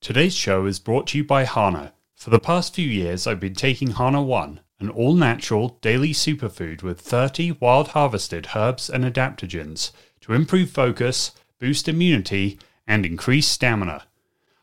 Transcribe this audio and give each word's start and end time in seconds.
Today's 0.00 0.34
show 0.34 0.64
is 0.64 0.78
brought 0.78 1.08
to 1.08 1.18
you 1.18 1.24
by 1.24 1.44
Hanah. 1.44 1.92
For 2.14 2.30
the 2.30 2.40
past 2.40 2.74
few 2.74 2.88
years, 2.88 3.26
I've 3.26 3.38
been 3.38 3.54
taking 3.54 3.90
Hanah 3.90 4.24
One, 4.24 4.60
an 4.78 4.88
all 4.88 5.12
natural 5.12 5.76
daily 5.82 6.14
superfood 6.14 6.82
with 6.82 6.98
30 7.02 7.52
wild 7.60 7.88
harvested 7.88 8.48
herbs 8.56 8.88
and 8.88 9.04
adaptogens 9.04 9.90
to 10.22 10.32
improve 10.32 10.70
focus, 10.70 11.32
boost 11.58 11.86
immunity, 11.86 12.58
and 12.86 13.04
increase 13.04 13.46
stamina. 13.46 14.06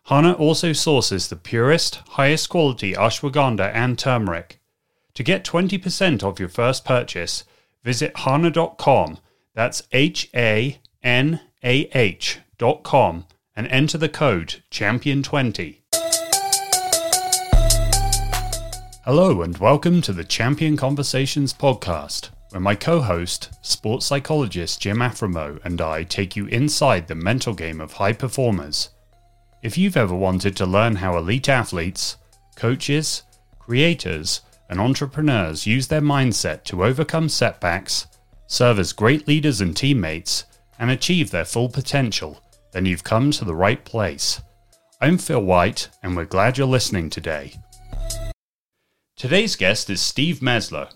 Hanah 0.08 0.39
also 0.39 0.73
sources 0.73 1.28
the 1.28 1.36
purest, 1.36 1.98
highest 2.08 2.50
quality 2.50 2.94
ashwagandha 2.94 3.72
and 3.76 4.00
turmeric. 4.00 4.60
To 5.14 5.22
get 5.22 5.46
20% 5.46 6.24
off 6.24 6.40
your 6.40 6.50
first 6.50 6.84
purchase, 6.84 7.44
visit 7.84 8.16
hanah.com. 8.16 9.20
That's 9.54 9.84
H 9.92 10.32
A 10.34 10.80
N 11.04 11.42
A 11.64 11.88
H.com 11.94 13.26
and 13.58 13.68
enter 13.70 13.98
the 13.98 14.08
code 14.08 14.62
CHAMPION20. 14.70 15.80
Hello, 19.04 19.41
and 19.41 19.58
welcome 19.58 20.00
to 20.04 20.14
the 20.14 20.23
Champion 20.23 20.77
Conversations 20.77 21.55
podcast, 21.55 22.30
where 22.52 22.62
my 22.62 22.76
co 22.76 23.02
host, 23.02 23.50
sports 23.64 24.05
psychologist 24.05 24.80
Jim 24.80 25.00
Afremow, 25.00 25.59
and 25.66 25.81
I 25.81 26.04
take 26.04 26.36
you 26.36 26.45
inside 26.45 27.08
the 27.08 27.16
mental 27.16 27.55
game 27.55 27.81
of 27.81 27.94
high 27.94 28.14
performers. 28.14 28.91
If 29.64 29.76
you've 29.76 29.98
ever 29.98 30.14
wanted 30.14 30.55
to 30.58 30.67
learn 30.67 30.98
how 30.98 31.17
elite 31.17 31.50
athletes, 31.50 32.17
coaches, 32.55 33.23
creators, 33.58 34.42
and 34.70 34.80
entrepreneurs 34.80 35.66
use 35.66 35.88
their 35.88 36.02
mindset 36.02 36.64
to 36.66 36.86
overcome 36.86 37.28
setbacks, 37.28 38.05
serve 38.45 38.78
as 38.78 38.94
great 38.94 39.28
leaders 39.28 39.62
and 39.62 39.76
teammates, 39.76 40.44
and 40.78 40.92
achieve 40.92 41.31
their 41.31 41.45
full 41.45 41.70
potential, 41.70 42.39
then 42.71 42.85
you've 42.85 43.03
come 43.03 43.31
to 43.31 43.45
the 43.45 43.55
right 43.55 43.84
place. 43.85 44.41
I'm 44.99 45.17
Phil 45.17 45.41
White, 45.41 45.89
and 46.02 46.16
we're 46.16 46.25
glad 46.25 46.58
you're 46.58 46.67
listening 46.67 47.09
today. 47.09 47.53
Today's 49.16 49.55
guest 49.55 49.89
is 49.89 50.02
Steve 50.02 50.39
Mesler. 50.39 50.92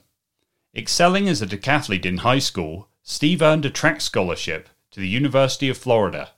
Excelling 0.76 1.28
as 1.28 1.42
a 1.42 1.48
decathlete 1.48 2.06
in 2.06 2.18
high 2.18 2.40
school, 2.40 2.88
Steve 3.04 3.42
earned 3.42 3.66
a 3.66 3.70
track 3.70 4.02
scholarship 4.02 4.70
to 4.92 5.00
the 5.00 5.08
University 5.08 5.70
of 5.70 5.78
Florida. 5.78 6.30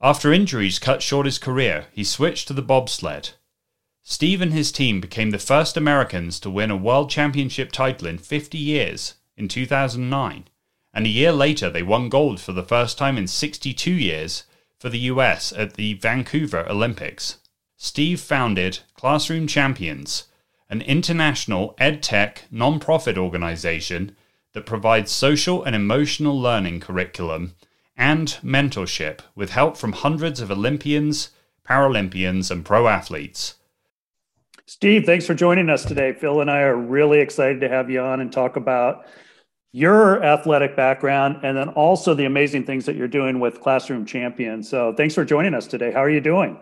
After 0.00 0.32
injuries 0.32 0.78
cut 0.78 1.02
short 1.02 1.26
his 1.26 1.38
career, 1.38 1.86
he 1.92 2.04
switched 2.04 2.48
to 2.48 2.54
the 2.54 2.62
bobsled. 2.62 3.30
Steve 4.02 4.40
and 4.40 4.52
his 4.52 4.70
team 4.70 5.00
became 5.00 5.30
the 5.30 5.38
first 5.38 5.76
Americans 5.76 6.38
to 6.40 6.50
win 6.50 6.70
a 6.70 6.76
world 6.76 7.10
championship 7.10 7.72
title 7.72 8.06
in 8.06 8.18
50 8.18 8.58
years 8.58 9.14
in 9.36 9.48
2009 9.48 10.44
and 10.94 11.04
a 11.04 11.10
year 11.10 11.32
later 11.32 11.68
they 11.68 11.82
won 11.82 12.08
gold 12.08 12.40
for 12.40 12.52
the 12.52 12.62
first 12.62 12.96
time 12.96 13.18
in 13.18 13.26
62 13.26 13.90
years 13.90 14.44
for 14.78 14.88
the 14.88 15.00
US 15.00 15.52
at 15.52 15.74
the 15.74 15.94
Vancouver 15.94 16.64
Olympics. 16.68 17.38
Steve 17.76 18.20
founded 18.20 18.78
Classroom 18.94 19.46
Champions, 19.46 20.24
an 20.70 20.80
international 20.82 21.74
edtech 21.78 22.38
non-profit 22.50 23.18
organization 23.18 24.16
that 24.52 24.64
provides 24.64 25.10
social 25.10 25.62
and 25.64 25.74
emotional 25.74 26.40
learning 26.40 26.80
curriculum 26.80 27.54
and 27.96 28.38
mentorship 28.42 29.20
with 29.34 29.50
help 29.50 29.76
from 29.76 29.92
hundreds 29.92 30.40
of 30.40 30.50
Olympians, 30.50 31.30
Paralympians, 31.68 32.50
and 32.50 32.64
pro 32.64 32.88
athletes. 32.88 33.54
Steve, 34.66 35.04
thanks 35.04 35.26
for 35.26 35.34
joining 35.34 35.68
us 35.68 35.84
today. 35.84 36.12
Phil 36.12 36.40
and 36.40 36.50
I 36.50 36.62
are 36.62 36.76
really 36.76 37.20
excited 37.20 37.60
to 37.60 37.68
have 37.68 37.90
you 37.90 38.00
on 38.00 38.20
and 38.20 38.32
talk 38.32 38.56
about 38.56 39.06
your 39.74 40.22
athletic 40.22 40.76
background 40.76 41.40
and 41.42 41.56
then 41.56 41.68
also 41.70 42.14
the 42.14 42.26
amazing 42.26 42.64
things 42.64 42.86
that 42.86 42.94
you're 42.94 43.08
doing 43.08 43.40
with 43.40 43.60
Classroom 43.60 44.06
Champions. 44.06 44.68
So 44.68 44.94
thanks 44.94 45.16
for 45.16 45.24
joining 45.24 45.52
us 45.52 45.66
today. 45.66 45.90
How 45.90 45.98
are 45.98 46.08
you 46.08 46.20
doing? 46.20 46.60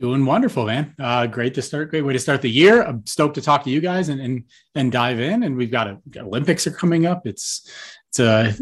Doing 0.00 0.26
wonderful, 0.26 0.66
man. 0.66 0.92
Uh, 0.98 1.28
great 1.28 1.54
to 1.54 1.62
start. 1.62 1.90
Great 1.90 2.02
way 2.02 2.12
to 2.12 2.18
start 2.18 2.42
the 2.42 2.50
year. 2.50 2.82
I'm 2.82 3.06
stoked 3.06 3.36
to 3.36 3.40
talk 3.40 3.62
to 3.62 3.70
you 3.70 3.80
guys 3.80 4.08
and 4.08 4.20
and, 4.20 4.42
and 4.74 4.90
dive 4.90 5.20
in. 5.20 5.44
And 5.44 5.56
we've 5.56 5.70
got 5.70 5.86
a 5.86 6.00
Olympics 6.16 6.66
are 6.66 6.72
coming 6.72 7.06
up. 7.06 7.28
It's 7.28 7.70
it's 8.08 8.18
a 8.18 8.56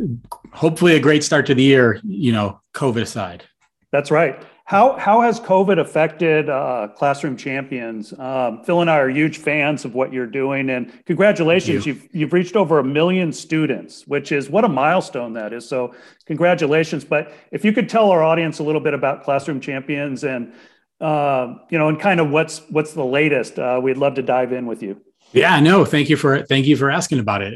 hopefully 0.52 0.96
a 0.96 1.00
great 1.00 1.24
start 1.24 1.46
to 1.46 1.54
the 1.54 1.62
year. 1.62 2.02
You 2.04 2.32
know, 2.32 2.60
COVID 2.74 3.00
aside. 3.00 3.44
That's 3.92 4.10
right. 4.10 4.44
How, 4.68 4.98
how 4.98 5.22
has 5.22 5.40
COVID 5.40 5.80
affected 5.80 6.50
uh, 6.50 6.88
Classroom 6.94 7.38
Champions? 7.38 8.12
Um, 8.18 8.62
Phil 8.64 8.82
and 8.82 8.90
I 8.90 8.98
are 8.98 9.08
huge 9.08 9.38
fans 9.38 9.86
of 9.86 9.94
what 9.94 10.12
you're 10.12 10.26
doing, 10.26 10.68
and 10.68 10.92
congratulations! 11.06 11.86
You. 11.86 11.94
You've 11.94 12.08
you've 12.14 12.32
reached 12.34 12.54
over 12.54 12.78
a 12.78 12.84
million 12.84 13.32
students, 13.32 14.06
which 14.06 14.30
is 14.30 14.50
what 14.50 14.66
a 14.66 14.68
milestone 14.68 15.32
that 15.32 15.54
is. 15.54 15.66
So, 15.66 15.94
congratulations! 16.26 17.02
But 17.02 17.32
if 17.50 17.64
you 17.64 17.72
could 17.72 17.88
tell 17.88 18.10
our 18.10 18.22
audience 18.22 18.58
a 18.58 18.62
little 18.62 18.82
bit 18.82 18.92
about 18.92 19.24
Classroom 19.24 19.58
Champions 19.58 20.22
and 20.22 20.52
uh, 21.00 21.54
you 21.70 21.78
know, 21.78 21.88
and 21.88 21.98
kind 21.98 22.20
of 22.20 22.28
what's 22.28 22.60
what's 22.68 22.92
the 22.92 23.06
latest, 23.06 23.58
uh, 23.58 23.80
we'd 23.82 23.96
love 23.96 24.16
to 24.16 24.22
dive 24.22 24.52
in 24.52 24.66
with 24.66 24.82
you. 24.82 25.00
Yeah, 25.32 25.60
no, 25.60 25.86
thank 25.86 26.10
you 26.10 26.18
for 26.18 26.42
thank 26.42 26.66
you 26.66 26.76
for 26.76 26.90
asking 26.90 27.20
about 27.20 27.40
it. 27.40 27.54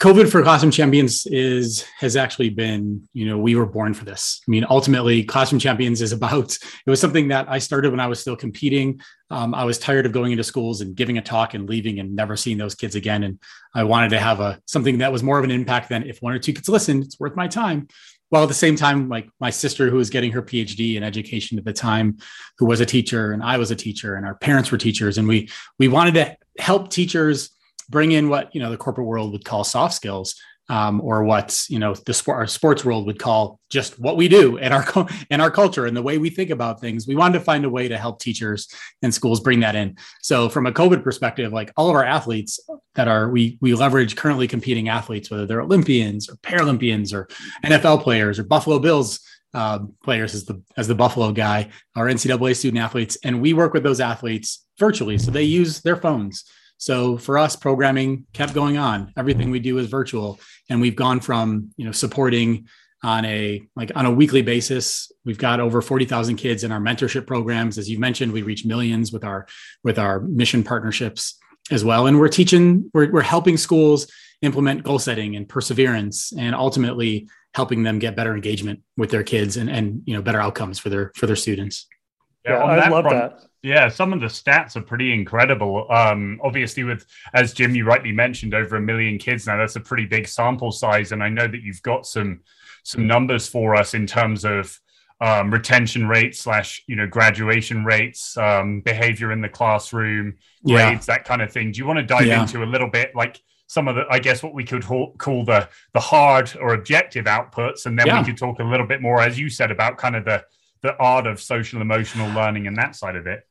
COVID 0.00 0.30
for 0.30 0.42
Classroom 0.42 0.72
Champions 0.72 1.24
is 1.26 1.82
has 1.98 2.16
actually 2.16 2.50
been, 2.50 3.08
you 3.14 3.26
know, 3.26 3.38
we 3.38 3.54
were 3.54 3.64
born 3.64 3.94
for 3.94 4.04
this. 4.04 4.40
I 4.46 4.50
mean, 4.50 4.66
ultimately, 4.68 5.22
Classroom 5.22 5.60
Champions 5.60 6.02
is 6.02 6.12
about. 6.18 6.52
It 6.52 6.90
was 6.90 7.00
something 7.00 7.28
that 7.28 7.46
I 7.48 7.58
started 7.58 7.90
when 7.90 8.00
I 8.00 8.08
was 8.08 8.20
still 8.20 8.36
competing. 8.36 9.00
Um, 9.30 9.54
I 9.54 9.64
was 9.64 9.78
tired 9.78 10.04
of 10.04 10.12
going 10.12 10.32
into 10.32 10.44
schools 10.44 10.80
and 10.80 10.94
giving 10.94 11.16
a 11.16 11.22
talk 11.22 11.54
and 11.54 11.68
leaving 11.68 12.00
and 12.00 12.14
never 12.14 12.36
seeing 12.36 12.58
those 12.58 12.74
kids 12.74 12.96
again. 12.96 13.22
And 13.22 13.38
I 13.74 13.84
wanted 13.84 14.10
to 14.10 14.18
have 14.18 14.40
a 14.40 14.60
something 14.66 14.98
that 14.98 15.12
was 15.12 15.22
more 15.22 15.38
of 15.38 15.44
an 15.44 15.50
impact 15.50 15.88
than 15.88 16.02
if 16.02 16.20
one 16.20 16.34
or 16.34 16.38
two 16.38 16.52
kids 16.52 16.68
listen, 16.68 17.02
it's 17.02 17.18
worth 17.18 17.36
my 17.36 17.48
time 17.48 17.88
while 18.30 18.42
at 18.42 18.48
the 18.48 18.54
same 18.54 18.74
time 18.74 19.08
like 19.08 19.28
my 19.38 19.50
sister 19.50 19.90
who 19.90 19.96
was 19.96 20.10
getting 20.10 20.32
her 20.32 20.42
phd 20.42 20.96
in 20.96 21.04
education 21.04 21.56
at 21.56 21.64
the 21.64 21.72
time 21.72 22.16
who 22.58 22.66
was 22.66 22.80
a 22.80 22.86
teacher 22.86 23.30
and 23.30 23.44
i 23.44 23.56
was 23.56 23.70
a 23.70 23.76
teacher 23.76 24.16
and 24.16 24.26
our 24.26 24.34
parents 24.34 24.72
were 24.72 24.78
teachers 24.78 25.18
and 25.18 25.28
we 25.28 25.48
we 25.78 25.86
wanted 25.86 26.14
to 26.14 26.36
help 26.58 26.90
teachers 26.90 27.50
bring 27.88 28.12
in 28.12 28.28
what 28.28 28.54
you 28.54 28.60
know 28.60 28.70
the 28.70 28.76
corporate 28.76 29.06
world 29.06 29.32
would 29.32 29.44
call 29.44 29.64
soft 29.64 29.94
skills 29.94 30.34
um, 30.68 31.00
or 31.02 31.24
what 31.24 31.64
you 31.68 31.78
know 31.78 31.94
the 31.94 32.14
sport, 32.14 32.38
our 32.38 32.46
sports 32.46 32.84
world 32.84 33.06
would 33.06 33.18
call 33.18 33.60
just 33.70 33.98
what 33.98 34.16
we 34.16 34.28
do 34.28 34.58
and 34.58 34.72
our 34.72 34.84
and 35.30 35.42
our 35.42 35.50
culture 35.50 35.86
and 35.86 35.96
the 35.96 36.02
way 36.02 36.18
we 36.18 36.30
think 36.30 36.50
about 36.50 36.80
things. 36.80 37.06
We 37.06 37.14
wanted 37.14 37.38
to 37.38 37.44
find 37.44 37.64
a 37.64 37.70
way 37.70 37.88
to 37.88 37.98
help 37.98 38.20
teachers 38.20 38.68
and 39.02 39.12
schools 39.12 39.40
bring 39.40 39.60
that 39.60 39.74
in. 39.74 39.96
So 40.22 40.48
from 40.48 40.66
a 40.66 40.72
COVID 40.72 41.02
perspective, 41.02 41.52
like 41.52 41.72
all 41.76 41.90
of 41.90 41.94
our 41.94 42.04
athletes 42.04 42.58
that 42.94 43.08
are 43.08 43.30
we 43.30 43.58
we 43.60 43.74
leverage 43.74 44.16
currently 44.16 44.48
competing 44.48 44.88
athletes, 44.88 45.30
whether 45.30 45.46
they're 45.46 45.62
Olympians 45.62 46.28
or 46.28 46.36
Paralympians 46.36 47.12
or 47.12 47.28
NFL 47.64 48.02
players 48.02 48.38
or 48.38 48.44
Buffalo 48.44 48.78
Bills. 48.78 49.20
Uh, 49.52 49.78
players 50.02 50.34
as 50.34 50.46
the 50.46 50.60
as 50.76 50.88
the 50.88 50.96
Buffalo 50.96 51.30
guy, 51.30 51.70
our 51.94 52.06
NCAA 52.06 52.56
student 52.56 52.82
athletes, 52.82 53.16
and 53.22 53.40
we 53.40 53.52
work 53.52 53.72
with 53.72 53.84
those 53.84 54.00
athletes 54.00 54.66
virtually. 54.80 55.16
So 55.16 55.30
they 55.30 55.44
use 55.44 55.80
their 55.80 55.94
phones. 55.94 56.42
So 56.78 57.16
for 57.16 57.38
us, 57.38 57.56
programming 57.56 58.26
kept 58.32 58.52
going 58.54 58.76
on. 58.76 59.12
Everything 59.16 59.50
we 59.50 59.60
do 59.60 59.78
is 59.78 59.88
virtual, 59.88 60.40
and 60.68 60.80
we've 60.80 60.96
gone 60.96 61.20
from 61.20 61.70
you 61.76 61.84
know 61.84 61.92
supporting 61.92 62.68
on 63.02 63.24
a 63.26 63.62
like 63.76 63.92
on 63.94 64.06
a 64.06 64.10
weekly 64.10 64.42
basis. 64.42 65.12
We've 65.24 65.38
got 65.38 65.60
over 65.60 65.82
forty 65.82 66.04
thousand 66.04 66.36
kids 66.36 66.64
in 66.64 66.72
our 66.72 66.80
mentorship 66.80 67.26
programs. 67.26 67.78
As 67.78 67.88
you 67.88 67.98
mentioned, 67.98 68.32
we 68.32 68.42
reach 68.42 68.64
millions 68.64 69.12
with 69.12 69.24
our 69.24 69.46
with 69.82 69.98
our 69.98 70.20
mission 70.20 70.64
partnerships 70.64 71.38
as 71.70 71.84
well, 71.84 72.06
and 72.06 72.18
we're 72.18 72.28
teaching 72.28 72.90
we're 72.92 73.10
we're 73.10 73.22
helping 73.22 73.56
schools 73.56 74.10
implement 74.42 74.82
goal 74.82 74.98
setting 74.98 75.36
and 75.36 75.48
perseverance, 75.48 76.32
and 76.36 76.54
ultimately 76.54 77.28
helping 77.54 77.84
them 77.84 77.98
get 77.98 78.16
better 78.16 78.34
engagement 78.34 78.80
with 78.96 79.10
their 79.10 79.22
kids 79.22 79.56
and 79.56 79.70
and 79.70 80.02
you 80.06 80.14
know 80.14 80.22
better 80.22 80.40
outcomes 80.40 80.78
for 80.78 80.88
their 80.88 81.12
for 81.14 81.26
their 81.26 81.36
students. 81.36 81.86
Yeah, 82.44 82.58
yeah 82.58 82.64
I 82.64 82.88
love 82.88 83.04
front, 83.04 83.32
that. 83.32 83.48
Yeah, 83.62 83.88
some 83.88 84.12
of 84.12 84.20
the 84.20 84.26
stats 84.26 84.76
are 84.76 84.82
pretty 84.82 85.14
incredible. 85.14 85.86
Um, 85.90 86.38
obviously, 86.44 86.84
with 86.84 87.06
as 87.32 87.54
Jim 87.54 87.74
you 87.74 87.86
rightly 87.86 88.12
mentioned, 88.12 88.52
over 88.52 88.76
a 88.76 88.80
million 88.80 89.16
kids 89.16 89.46
now. 89.46 89.56
That's 89.56 89.76
a 89.76 89.80
pretty 89.80 90.04
big 90.04 90.28
sample 90.28 90.70
size, 90.70 91.12
and 91.12 91.22
I 91.22 91.30
know 91.30 91.48
that 91.48 91.62
you've 91.62 91.82
got 91.82 92.06
some 92.06 92.40
some 92.82 93.06
numbers 93.06 93.48
for 93.48 93.74
us 93.74 93.94
in 93.94 94.06
terms 94.06 94.44
of 94.44 94.78
um, 95.22 95.50
retention 95.50 96.06
rates 96.06 96.40
slash 96.40 96.84
you 96.86 96.94
know 96.94 97.06
graduation 97.06 97.86
rates, 97.86 98.36
um, 98.36 98.82
behavior 98.82 99.32
in 99.32 99.40
the 99.40 99.48
classroom, 99.48 100.34
yeah. 100.62 100.90
grades, 100.90 101.06
that 101.06 101.24
kind 101.24 101.40
of 101.40 101.50
thing. 101.50 101.72
Do 101.72 101.78
you 101.78 101.86
want 101.86 101.98
to 101.98 102.04
dive 102.04 102.26
yeah. 102.26 102.42
into 102.42 102.62
a 102.62 102.66
little 102.66 102.90
bit 102.90 103.16
like? 103.16 103.40
some 103.66 103.88
of 103.88 103.94
the 103.94 104.04
i 104.10 104.18
guess 104.18 104.42
what 104.42 104.52
we 104.52 104.62
could 104.62 104.84
call 104.84 105.42
the 105.42 105.66
the 105.94 106.00
hard 106.00 106.54
or 106.60 106.74
objective 106.74 107.24
outputs 107.24 107.86
and 107.86 107.98
then 107.98 108.06
yeah. 108.06 108.20
we 108.20 108.26
could 108.26 108.36
talk 108.36 108.60
a 108.60 108.62
little 108.62 108.86
bit 108.86 109.00
more 109.00 109.22
as 109.22 109.38
you 109.38 109.48
said 109.48 109.70
about 109.70 109.96
kind 109.96 110.14
of 110.14 110.26
the 110.26 110.44
the 110.84 110.96
art 110.98 111.26
of 111.26 111.42
social 111.42 111.80
emotional 111.80 112.32
learning 112.32 112.68
and 112.68 112.76
that 112.76 112.94
side 112.94 113.16
of 113.16 113.26
it 113.26 113.44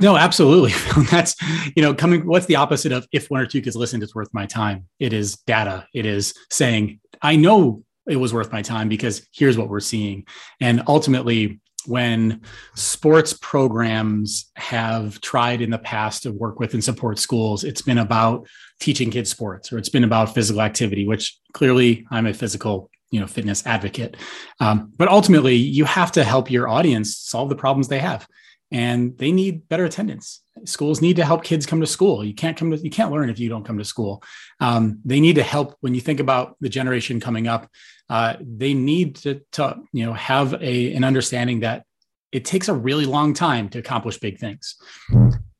no, 0.00 0.16
absolutely. 0.16 0.72
That's 1.10 1.34
you 1.74 1.82
know 1.82 1.94
coming. 1.94 2.26
What's 2.26 2.46
the 2.46 2.56
opposite 2.56 2.92
of 2.92 3.06
if 3.12 3.28
one 3.28 3.40
or 3.40 3.46
two 3.46 3.60
kids 3.60 3.76
listened, 3.76 4.02
it's 4.02 4.14
worth 4.14 4.32
my 4.32 4.46
time. 4.46 4.86
It 4.98 5.12
is 5.12 5.36
data. 5.38 5.86
It 5.92 6.06
is 6.06 6.34
saying 6.50 7.00
I 7.20 7.36
know 7.36 7.82
it 8.08 8.16
was 8.16 8.32
worth 8.32 8.52
my 8.52 8.62
time 8.62 8.88
because 8.88 9.26
here's 9.32 9.58
what 9.58 9.68
we're 9.68 9.80
seeing. 9.80 10.26
And 10.60 10.82
ultimately, 10.86 11.60
when 11.86 12.42
sports 12.74 13.32
programs 13.32 14.50
have 14.56 15.20
tried 15.20 15.60
in 15.60 15.70
the 15.70 15.78
past 15.78 16.22
to 16.22 16.32
work 16.32 16.60
with 16.60 16.74
and 16.74 16.84
support 16.84 17.18
schools, 17.18 17.64
it's 17.64 17.82
been 17.82 17.98
about 17.98 18.46
teaching 18.80 19.10
kids 19.10 19.30
sports 19.30 19.72
or 19.72 19.78
it's 19.78 19.88
been 19.88 20.04
about 20.04 20.34
physical 20.34 20.62
activity, 20.62 21.06
which 21.06 21.38
clearly 21.52 22.06
I'm 22.10 22.26
a 22.26 22.34
physical 22.34 22.90
you 23.10 23.20
know 23.20 23.26
fitness 23.26 23.66
advocate. 23.66 24.16
Um, 24.60 24.92
but 24.96 25.08
ultimately 25.08 25.54
you 25.54 25.84
have 25.84 26.12
to 26.12 26.24
help 26.24 26.50
your 26.50 26.68
audience 26.68 27.16
solve 27.16 27.48
the 27.48 27.56
problems 27.56 27.88
they 27.88 28.00
have 28.00 28.26
and 28.70 29.16
they 29.16 29.32
need 29.32 29.68
better 29.68 29.84
attendance. 29.84 30.42
Schools 30.64 31.00
need 31.00 31.16
to 31.16 31.24
help 31.24 31.44
kids 31.44 31.66
come 31.66 31.80
to 31.80 31.86
school. 31.86 32.24
You 32.24 32.34
can't 32.34 32.56
come 32.56 32.70
to 32.70 32.76
you 32.76 32.90
can't 32.90 33.10
learn 33.10 33.30
if 33.30 33.38
you 33.38 33.48
don't 33.48 33.64
come 33.64 33.78
to 33.78 33.84
school. 33.84 34.22
Um, 34.60 35.00
they 35.04 35.20
need 35.20 35.36
to 35.36 35.42
help 35.42 35.76
when 35.80 35.94
you 35.94 36.00
think 36.00 36.20
about 36.20 36.56
the 36.60 36.68
generation 36.68 37.20
coming 37.20 37.46
up. 37.46 37.70
Uh, 38.10 38.36
they 38.40 38.74
need 38.74 39.16
to, 39.16 39.40
to 39.52 39.76
you 39.92 40.04
know 40.04 40.12
have 40.12 40.54
a 40.54 40.94
an 40.94 41.04
understanding 41.04 41.60
that 41.60 41.84
it 42.30 42.44
takes 42.44 42.68
a 42.68 42.74
really 42.74 43.06
long 43.06 43.32
time 43.32 43.68
to 43.70 43.78
accomplish 43.78 44.18
big 44.18 44.38
things 44.38 44.76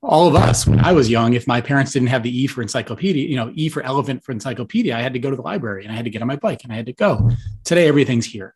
all 0.09 0.27
of 0.27 0.35
us 0.35 0.67
when 0.67 0.81
i 0.81 0.91
was 0.91 1.11
young 1.11 1.35
if 1.35 1.47
my 1.47 1.61
parents 1.61 1.93
didn't 1.93 2.09
have 2.09 2.23
the 2.23 2.43
e 2.43 2.47
for 2.47 2.63
encyclopedia 2.63 3.29
you 3.29 3.37
know 3.37 3.53
e 3.55 3.69
for 3.69 3.83
elephant 3.83 4.25
for 4.25 4.33
encyclopedia 4.33 4.97
i 4.97 5.03
had 5.03 5.13
to 5.13 5.19
go 5.19 5.31
to 5.31 5.37
the 5.37 5.43
library 5.43 5.85
and 5.85 5.93
i 5.93 5.95
had 5.95 6.05
to 6.05 6.11
get 6.11 6.23
on 6.23 6.29
my 6.29 6.37
bike 6.37 6.65
and 6.65 6.73
i 6.73 6.77
had 6.77 6.87
to 6.87 6.93
go. 6.93 7.31
Today 7.65 7.87
everything's 7.87 8.27
here. 8.27 8.55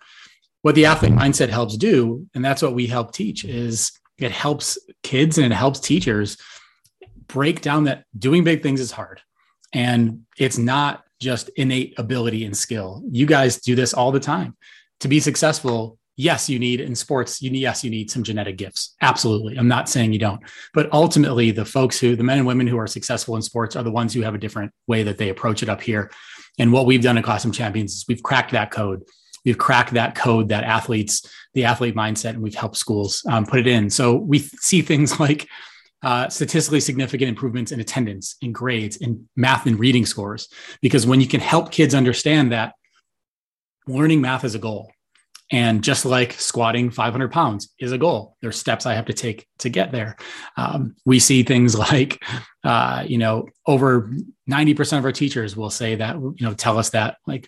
What 0.62 0.75
the 0.75 0.87
athlete 0.87 1.12
mindset 1.12 1.50
helps 1.50 1.76
do 1.76 2.26
and 2.34 2.44
that's 2.44 2.62
what 2.62 2.75
we 2.75 2.87
help 2.87 3.12
teach 3.12 3.44
is 3.44 3.93
it 4.19 4.31
helps 4.31 4.78
kids 5.02 5.38
and 5.38 5.52
it 5.52 5.56
helps 5.56 5.81
teachers 5.81 6.38
break 7.26 7.60
down 7.60 7.84
that 7.84 8.05
doing 8.19 8.44
big 8.44 8.62
things 8.62 8.81
is 8.81 8.93
hard. 8.93 9.20
And 9.72 10.22
it's 10.38 10.58
not 10.58 11.05
just 11.20 11.50
innate 11.56 11.98
ability 11.98 12.44
and 12.44 12.56
skill. 12.56 13.02
You 13.10 13.26
guys 13.26 13.58
do 13.58 13.75
this 13.75 13.94
all 13.94 14.12
the 14.12 14.20
time. 14.20 14.56
To 15.00 15.08
be 15.08 15.19
successful 15.19 15.98
yes, 16.17 16.49
you 16.49 16.59
need 16.59 16.81
in 16.81 16.94
sports, 16.94 17.41
you 17.41 17.50
need, 17.50 17.61
yes, 17.61 17.82
you 17.82 17.91
need 17.91 18.11
some 18.11 18.23
genetic 18.23 18.56
gifts. 18.56 18.94
Absolutely. 19.00 19.56
I'm 19.56 19.69
not 19.69 19.88
saying 19.88 20.12
you 20.12 20.19
don't. 20.19 20.41
But 20.75 20.93
ultimately, 20.93 21.50
the 21.50 21.64
folks 21.64 21.99
who, 21.99 22.17
the 22.17 22.25
men 22.25 22.38
and 22.38 22.47
women 22.47 22.67
who 22.67 22.79
are 22.79 22.87
successful 22.87 23.37
in 23.37 23.43
sports 23.43 23.76
are 23.76 23.82
the 23.82 23.91
ones 23.91 24.12
who 24.12 24.23
have 24.23 24.35
a 24.35 24.38
different 24.38 24.73
way 24.87 25.03
that 25.03 25.19
they 25.19 25.31
approach 25.31 25.62
it 25.62 25.69
up 25.69 25.81
here. 25.81 26.11
And 26.59 26.73
what 26.73 26.87
we've 26.87 27.03
done 27.03 27.19
at 27.19 27.25
Classroom 27.25 27.53
Champions 27.53 27.93
is 27.93 28.05
we've 28.09 28.23
cracked 28.23 28.53
that 28.53 28.70
code. 28.70 29.03
We've 29.44 29.59
cracked 29.59 29.94
that 29.94 30.14
code 30.14 30.50
that 30.50 30.64
athletes, 30.64 31.29
the 31.55 31.64
athlete 31.64 31.97
mindset, 31.97 32.31
and 32.31 32.43
we've 32.43 32.55
helped 32.55 32.76
schools 32.76 33.25
um, 33.29 33.47
put 33.47 33.61
it 33.61 33.67
in. 33.67 33.91
So 33.91 34.15
we 34.15 34.38
see 34.38 34.82
things 34.82 35.19
like 35.20 35.49
uh, 36.03 36.29
statistically 36.29 36.81
significant 36.81 37.29
improvements 37.29 37.73
in 37.73 37.81
attendance, 37.81 38.37
in 38.41 38.53
grades, 38.53 38.97
in 38.97 39.29
math 39.37 39.67
and 39.67 39.79
reading 39.79 40.05
scores. 40.05 40.49
Because 40.81 41.06
when 41.06 41.20
you 41.20 41.29
can 41.29 41.41
help 41.41 41.70
kids 41.70 41.94
understand 41.94 42.53
that 42.53 42.75
learning 43.87 44.20
math 44.20 44.44
is 44.44 44.55
a 44.55 44.58
goal, 44.58 44.93
and 45.52 45.84
just 45.84 46.06
like 46.06 46.32
squatting 46.32 46.90
500 46.90 47.31
pounds 47.31 47.69
is 47.78 47.93
a 47.93 47.99
goal, 47.99 48.37
there's 48.40 48.58
steps 48.58 48.87
I 48.87 48.94
have 48.94 49.04
to 49.06 49.12
take 49.12 49.46
to 49.58 49.69
get 49.69 49.93
there. 49.93 50.16
Um, 50.56 50.96
we 51.04 51.20
see 51.20 51.43
things 51.43 51.78
like, 51.93 52.25
uh, 52.64 53.04
you 53.06 53.19
know, 53.19 53.46
over 53.66 54.10
90% 54.50 54.99
of 54.99 55.04
our 55.04 55.12
teachers 55.12 55.54
will 55.54 55.70
say 55.70 55.96
that, 55.96 56.16
you 56.16 56.34
know, 56.40 56.54
tell 56.54 56.78
us 56.78 56.90
that 56.90 57.19
like 57.26 57.46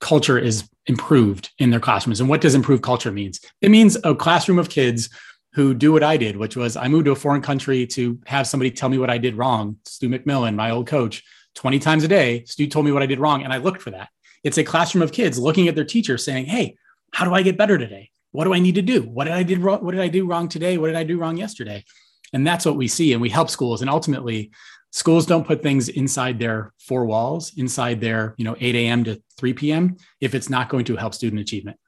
culture 0.00 0.38
is 0.38 0.68
improved 0.86 1.50
in 1.58 1.70
their 1.70 1.78
classrooms. 1.80 2.18
And 2.18 2.28
what 2.28 2.40
does 2.40 2.56
improved 2.56 2.82
culture 2.82 3.12
means? 3.12 3.40
It 3.60 3.70
means 3.70 3.96
a 4.02 4.14
classroom 4.14 4.58
of 4.58 4.68
kids 4.68 5.08
who 5.54 5.74
do 5.74 5.92
what 5.92 6.02
I 6.02 6.16
did, 6.16 6.36
which 6.36 6.56
was 6.56 6.76
I 6.76 6.88
moved 6.88 7.04
to 7.04 7.12
a 7.12 7.16
foreign 7.16 7.42
country 7.42 7.86
to 7.88 8.18
have 8.26 8.48
somebody 8.48 8.72
tell 8.72 8.88
me 8.88 8.98
what 8.98 9.10
I 9.10 9.18
did 9.18 9.36
wrong. 9.36 9.76
Stu 9.86 10.08
McMillan, 10.08 10.56
my 10.56 10.70
old 10.70 10.88
coach, 10.88 11.22
20 11.54 11.78
times 11.78 12.02
a 12.02 12.08
day, 12.08 12.44
Stu 12.46 12.66
told 12.66 12.86
me 12.86 12.92
what 12.92 13.02
I 13.02 13.06
did 13.06 13.20
wrong. 13.20 13.44
And 13.44 13.52
I 13.52 13.58
looked 13.58 13.82
for 13.82 13.90
that. 13.90 14.08
It's 14.44 14.58
a 14.58 14.64
classroom 14.64 15.02
of 15.02 15.12
kids 15.12 15.38
looking 15.38 15.68
at 15.68 15.74
their 15.74 15.84
teacher 15.84 16.18
saying, 16.18 16.46
Hey, 16.46 16.76
how 17.12 17.24
do 17.24 17.34
I 17.34 17.42
get 17.42 17.58
better 17.58 17.78
today? 17.78 18.10
What 18.32 18.44
do 18.44 18.54
I 18.54 18.58
need 18.58 18.76
to 18.76 18.82
do? 18.82 19.02
What 19.02 19.24
did 19.24 19.34
I 19.34 19.42
did 19.42 19.58
wrong? 19.58 19.84
What 19.84 19.92
did 19.92 20.00
I 20.00 20.08
do 20.08 20.26
wrong 20.26 20.48
today? 20.48 20.78
What 20.78 20.86
did 20.86 20.96
I 20.96 21.04
do 21.04 21.18
wrong 21.18 21.36
yesterday? 21.36 21.84
And 22.32 22.46
that's 22.46 22.64
what 22.64 22.76
we 22.76 22.88
see. 22.88 23.12
And 23.12 23.20
we 23.20 23.28
help 23.28 23.50
schools. 23.50 23.82
And 23.82 23.90
ultimately, 23.90 24.50
schools 24.90 25.26
don't 25.26 25.46
put 25.46 25.62
things 25.62 25.90
inside 25.90 26.38
their 26.38 26.72
four 26.78 27.04
walls, 27.04 27.52
inside 27.56 28.00
their, 28.00 28.34
you 28.38 28.44
know, 28.44 28.56
8 28.58 28.74
a.m. 28.74 29.04
to 29.04 29.22
3 29.36 29.52
p.m. 29.52 29.96
if 30.20 30.34
it's 30.34 30.48
not 30.48 30.70
going 30.70 30.86
to 30.86 30.96
help 30.96 31.14
student 31.14 31.42
achievement. 31.42 31.78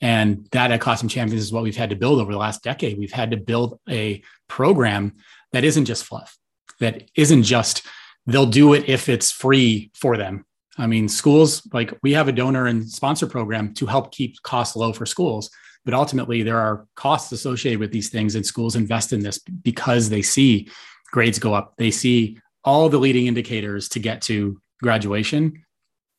And 0.00 0.46
that 0.52 0.70
at 0.70 0.80
Classroom 0.80 1.08
Champions 1.08 1.42
is 1.42 1.52
what 1.52 1.62
we've 1.62 1.76
had 1.76 1.90
to 1.90 1.96
build 1.96 2.20
over 2.20 2.32
the 2.32 2.38
last 2.38 2.62
decade. 2.62 2.98
We've 2.98 3.12
had 3.12 3.32
to 3.32 3.36
build 3.36 3.80
a 3.88 4.22
program 4.48 5.16
that 5.52 5.64
isn't 5.64 5.86
just 5.86 6.04
fluff, 6.04 6.36
that 6.80 7.10
isn't 7.16 7.42
just 7.44 7.82
they'll 8.26 8.46
do 8.46 8.74
it 8.74 8.88
if 8.88 9.08
it's 9.08 9.30
free 9.30 9.90
for 9.94 10.16
them. 10.16 10.44
I 10.78 10.86
mean, 10.86 11.08
schools 11.08 11.68
like 11.72 11.92
we 12.02 12.12
have 12.12 12.28
a 12.28 12.32
donor 12.32 12.66
and 12.66 12.88
sponsor 12.88 13.26
program 13.26 13.74
to 13.74 13.86
help 13.86 14.12
keep 14.12 14.40
costs 14.42 14.76
low 14.76 14.92
for 14.92 15.06
schools. 15.06 15.50
But 15.84 15.94
ultimately, 15.94 16.42
there 16.42 16.58
are 16.58 16.86
costs 16.94 17.32
associated 17.32 17.80
with 17.80 17.92
these 17.92 18.10
things, 18.10 18.34
and 18.34 18.44
schools 18.44 18.76
invest 18.76 19.12
in 19.12 19.20
this 19.20 19.38
because 19.38 20.08
they 20.08 20.22
see 20.22 20.68
grades 21.10 21.38
go 21.38 21.54
up. 21.54 21.74
They 21.78 21.90
see 21.90 22.38
all 22.64 22.88
the 22.88 22.98
leading 22.98 23.26
indicators 23.26 23.88
to 23.90 23.98
get 23.98 24.22
to 24.22 24.60
graduation 24.82 25.64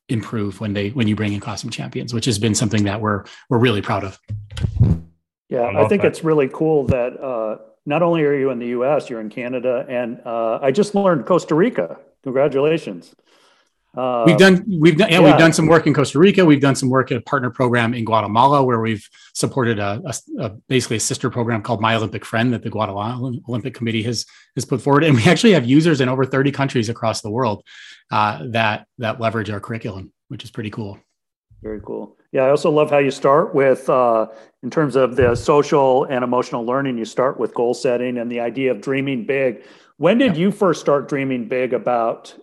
improve 0.09 0.59
when 0.59 0.73
they 0.73 0.89
when 0.89 1.07
you 1.07 1.15
bring 1.15 1.33
in 1.33 1.39
classroom 1.39 1.71
champions, 1.71 2.13
which 2.13 2.25
has 2.25 2.39
been 2.39 2.56
something 2.56 2.83
that 2.83 3.00
we're 3.00 3.23
we're 3.50 3.59
really 3.59 3.81
proud 3.81 4.03
of. 4.03 4.19
Yeah, 5.50 5.61
I, 5.61 5.85
I 5.85 5.88
think 5.88 6.01
that. 6.01 6.09
it's 6.09 6.23
really 6.23 6.50
cool 6.51 6.85
that 6.85 7.19
uh, 7.21 7.57
not 7.85 8.01
only 8.01 8.23
are 8.23 8.33
you 8.33 8.50
in 8.50 8.59
the 8.59 8.67
U.S., 8.67 9.09
you're 9.09 9.21
in 9.21 9.29
Canada, 9.29 9.85
and 9.88 10.21
uh, 10.25 10.59
I 10.61 10.71
just 10.71 10.95
learned 10.95 11.25
Costa 11.25 11.56
Rica. 11.56 11.97
Congratulations! 12.23 13.15
Uh, 13.97 14.24
we've 14.25 14.38
done 14.38 14.63
we've 14.80 14.97
done 14.97 15.09
yeah, 15.09 15.19
yeah, 15.19 15.25
we've 15.25 15.39
done 15.39 15.51
some 15.51 15.65
work 15.65 15.88
in 15.88 15.94
Costa 15.94 16.19
Rica. 16.19 16.45
We've 16.45 16.62
done 16.62 16.75
some 16.75 16.89
work 16.89 17.12
at 17.12 17.18
a 17.18 17.21
partner 17.21 17.50
program 17.50 17.94
in 17.94 18.06
Guatemala 18.06 18.63
where 18.63 18.80
we've 18.80 19.07
supported 19.33 19.80
a, 19.80 20.01
a, 20.06 20.44
a, 20.44 20.50
basically 20.68 20.97
a 20.97 21.00
sister 21.00 21.30
program 21.30 21.63
called 21.63 21.81
My 21.81 21.95
Olympic 21.95 22.24
Friend 22.24 22.53
that 22.53 22.62
the 22.62 22.69
Guatemala 22.69 23.33
Olympic 23.47 23.74
Committee 23.74 24.03
has 24.03 24.25
has 24.56 24.63
put 24.63 24.81
forward. 24.81 25.03
And 25.03 25.15
we 25.15 25.24
actually 25.24 25.53
have 25.53 25.65
users 25.65 26.01
in 26.01 26.09
over 26.09 26.24
30 26.24 26.51
countries 26.51 26.88
across 26.88 27.21
the 27.21 27.31
world 27.31 27.63
uh, 28.12 28.45
that 28.50 28.86
that 29.00 29.19
leverage 29.19 29.50
our 29.50 29.59
curriculum, 29.59 30.13
which 30.27 30.44
is 30.44 30.51
pretty 30.51 30.69
cool. 30.69 31.00
Very 31.63 31.81
cool. 31.81 32.15
Yeah, 32.31 32.44
I 32.44 32.51
also 32.51 32.69
love 32.69 32.92
how 32.92 33.00
you 33.00 33.12
start 33.12 33.56
with 33.56 33.89
uh, 33.89 34.27
in 34.62 34.69
terms 34.69 34.95
of 34.95 35.15
the 35.15 35.33
social 35.35 36.03
and 36.06 36.24
emotional 36.24 36.63
learning. 36.63 36.97
You 36.97 37.06
start 37.06 37.39
with 37.39 37.56
goal 37.56 37.74
setting 37.74 38.19
and 38.19 38.31
the 38.31 38.39
idea 38.39 38.71
of 38.71 38.81
dreaming 38.81 39.25
big. 39.25 39.63
When 39.97 40.19
did 40.19 40.35
yeah. 40.35 40.44
you 40.44 40.51
first 40.51 40.80
start 40.80 41.09
dreaming 41.09 41.47
big 41.47 41.74
about? 41.74 42.33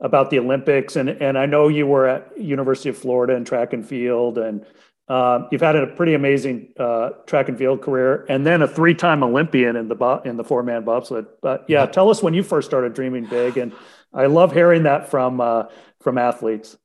About 0.00 0.30
the 0.30 0.38
Olympics, 0.38 0.94
and 0.94 1.08
and 1.08 1.36
I 1.36 1.46
know 1.46 1.66
you 1.66 1.86
were 1.86 2.06
at 2.06 2.30
University 2.38 2.88
of 2.88 2.96
Florida 2.96 3.34
in 3.34 3.44
track 3.44 3.72
and 3.72 3.84
field, 3.84 4.38
and 4.38 4.64
uh, 5.08 5.48
you've 5.50 5.60
had 5.60 5.74
a 5.74 5.86
pretty 5.86 6.14
amazing 6.14 6.72
uh, 6.78 7.10
track 7.26 7.48
and 7.48 7.58
field 7.58 7.82
career, 7.82 8.24
and 8.28 8.46
then 8.46 8.62
a 8.62 8.68
three-time 8.68 9.22
Olympian 9.24 9.74
in 9.74 9.88
the 9.88 9.94
bo- 9.94 10.20
in 10.24 10.36
the 10.36 10.44
four-man 10.44 10.84
bobsled. 10.84 11.26
But 11.42 11.64
yeah, 11.66 11.86
tell 11.86 12.10
us 12.10 12.22
when 12.22 12.34
you 12.34 12.42
first 12.42 12.68
started 12.68 12.94
dreaming 12.94 13.24
big, 13.24 13.56
and 13.56 13.72
I 14.12 14.26
love 14.26 14.52
hearing 14.52 14.84
that 14.84 15.10
from 15.10 15.40
uh, 15.40 15.64
from 16.00 16.18
athletes. 16.18 16.76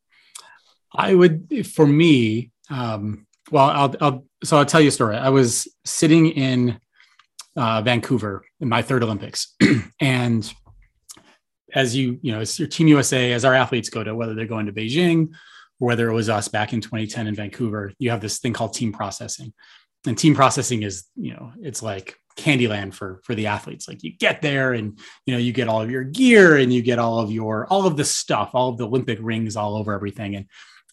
I 0.95 1.13
would, 1.13 1.67
for 1.67 1.85
me, 1.85 2.51
um, 2.69 3.25
well, 3.51 3.69
I'll, 3.69 3.95
I'll 3.99 4.25
so 4.43 4.57
I'll 4.57 4.65
tell 4.65 4.81
you 4.81 4.87
a 4.87 4.91
story. 4.91 5.17
I 5.17 5.29
was 5.29 5.67
sitting 5.85 6.27
in 6.27 6.79
uh, 7.55 7.81
Vancouver 7.81 8.43
in 8.59 8.69
my 8.69 8.81
third 8.81 9.03
Olympics, 9.03 9.55
and 9.99 10.53
as 11.73 11.95
you, 11.95 12.19
you 12.21 12.31
know, 12.31 12.41
as 12.41 12.57
your 12.59 12.67
Team 12.67 12.87
USA, 12.87 13.31
as 13.33 13.45
our 13.45 13.53
athletes 13.53 13.89
go 13.89 14.03
to, 14.03 14.15
whether 14.15 14.33
they're 14.33 14.45
going 14.45 14.67
to 14.67 14.73
Beijing 14.73 15.29
or 15.79 15.87
whether 15.87 16.09
it 16.09 16.13
was 16.13 16.29
us 16.29 16.47
back 16.47 16.73
in 16.73 16.81
2010 16.81 17.27
in 17.27 17.35
Vancouver, 17.35 17.93
you 17.99 18.09
have 18.09 18.21
this 18.21 18.39
thing 18.39 18.53
called 18.53 18.73
team 18.73 18.91
processing. 18.91 19.53
And 20.05 20.17
team 20.17 20.35
processing 20.35 20.83
is, 20.83 21.05
you 21.15 21.33
know, 21.33 21.53
it's 21.61 21.81
like 21.81 22.17
Candyland 22.37 22.93
for 22.93 23.21
for 23.23 23.35
the 23.35 23.47
athletes. 23.47 23.87
Like 23.87 24.03
you 24.03 24.15
get 24.17 24.41
there 24.41 24.73
and 24.73 24.99
you 25.25 25.33
know 25.33 25.39
you 25.39 25.53
get 25.53 25.67
all 25.67 25.81
of 25.81 25.91
your 25.91 26.03
gear 26.03 26.57
and 26.57 26.73
you 26.73 26.81
get 26.81 26.99
all 26.99 27.19
of 27.19 27.31
your 27.31 27.67
all 27.67 27.85
of 27.85 27.97
the 27.97 28.03
stuff, 28.03 28.51
all 28.53 28.69
of 28.69 28.77
the 28.77 28.87
Olympic 28.87 29.19
rings 29.21 29.55
all 29.55 29.75
over 29.75 29.93
everything, 29.93 30.35
and 30.35 30.45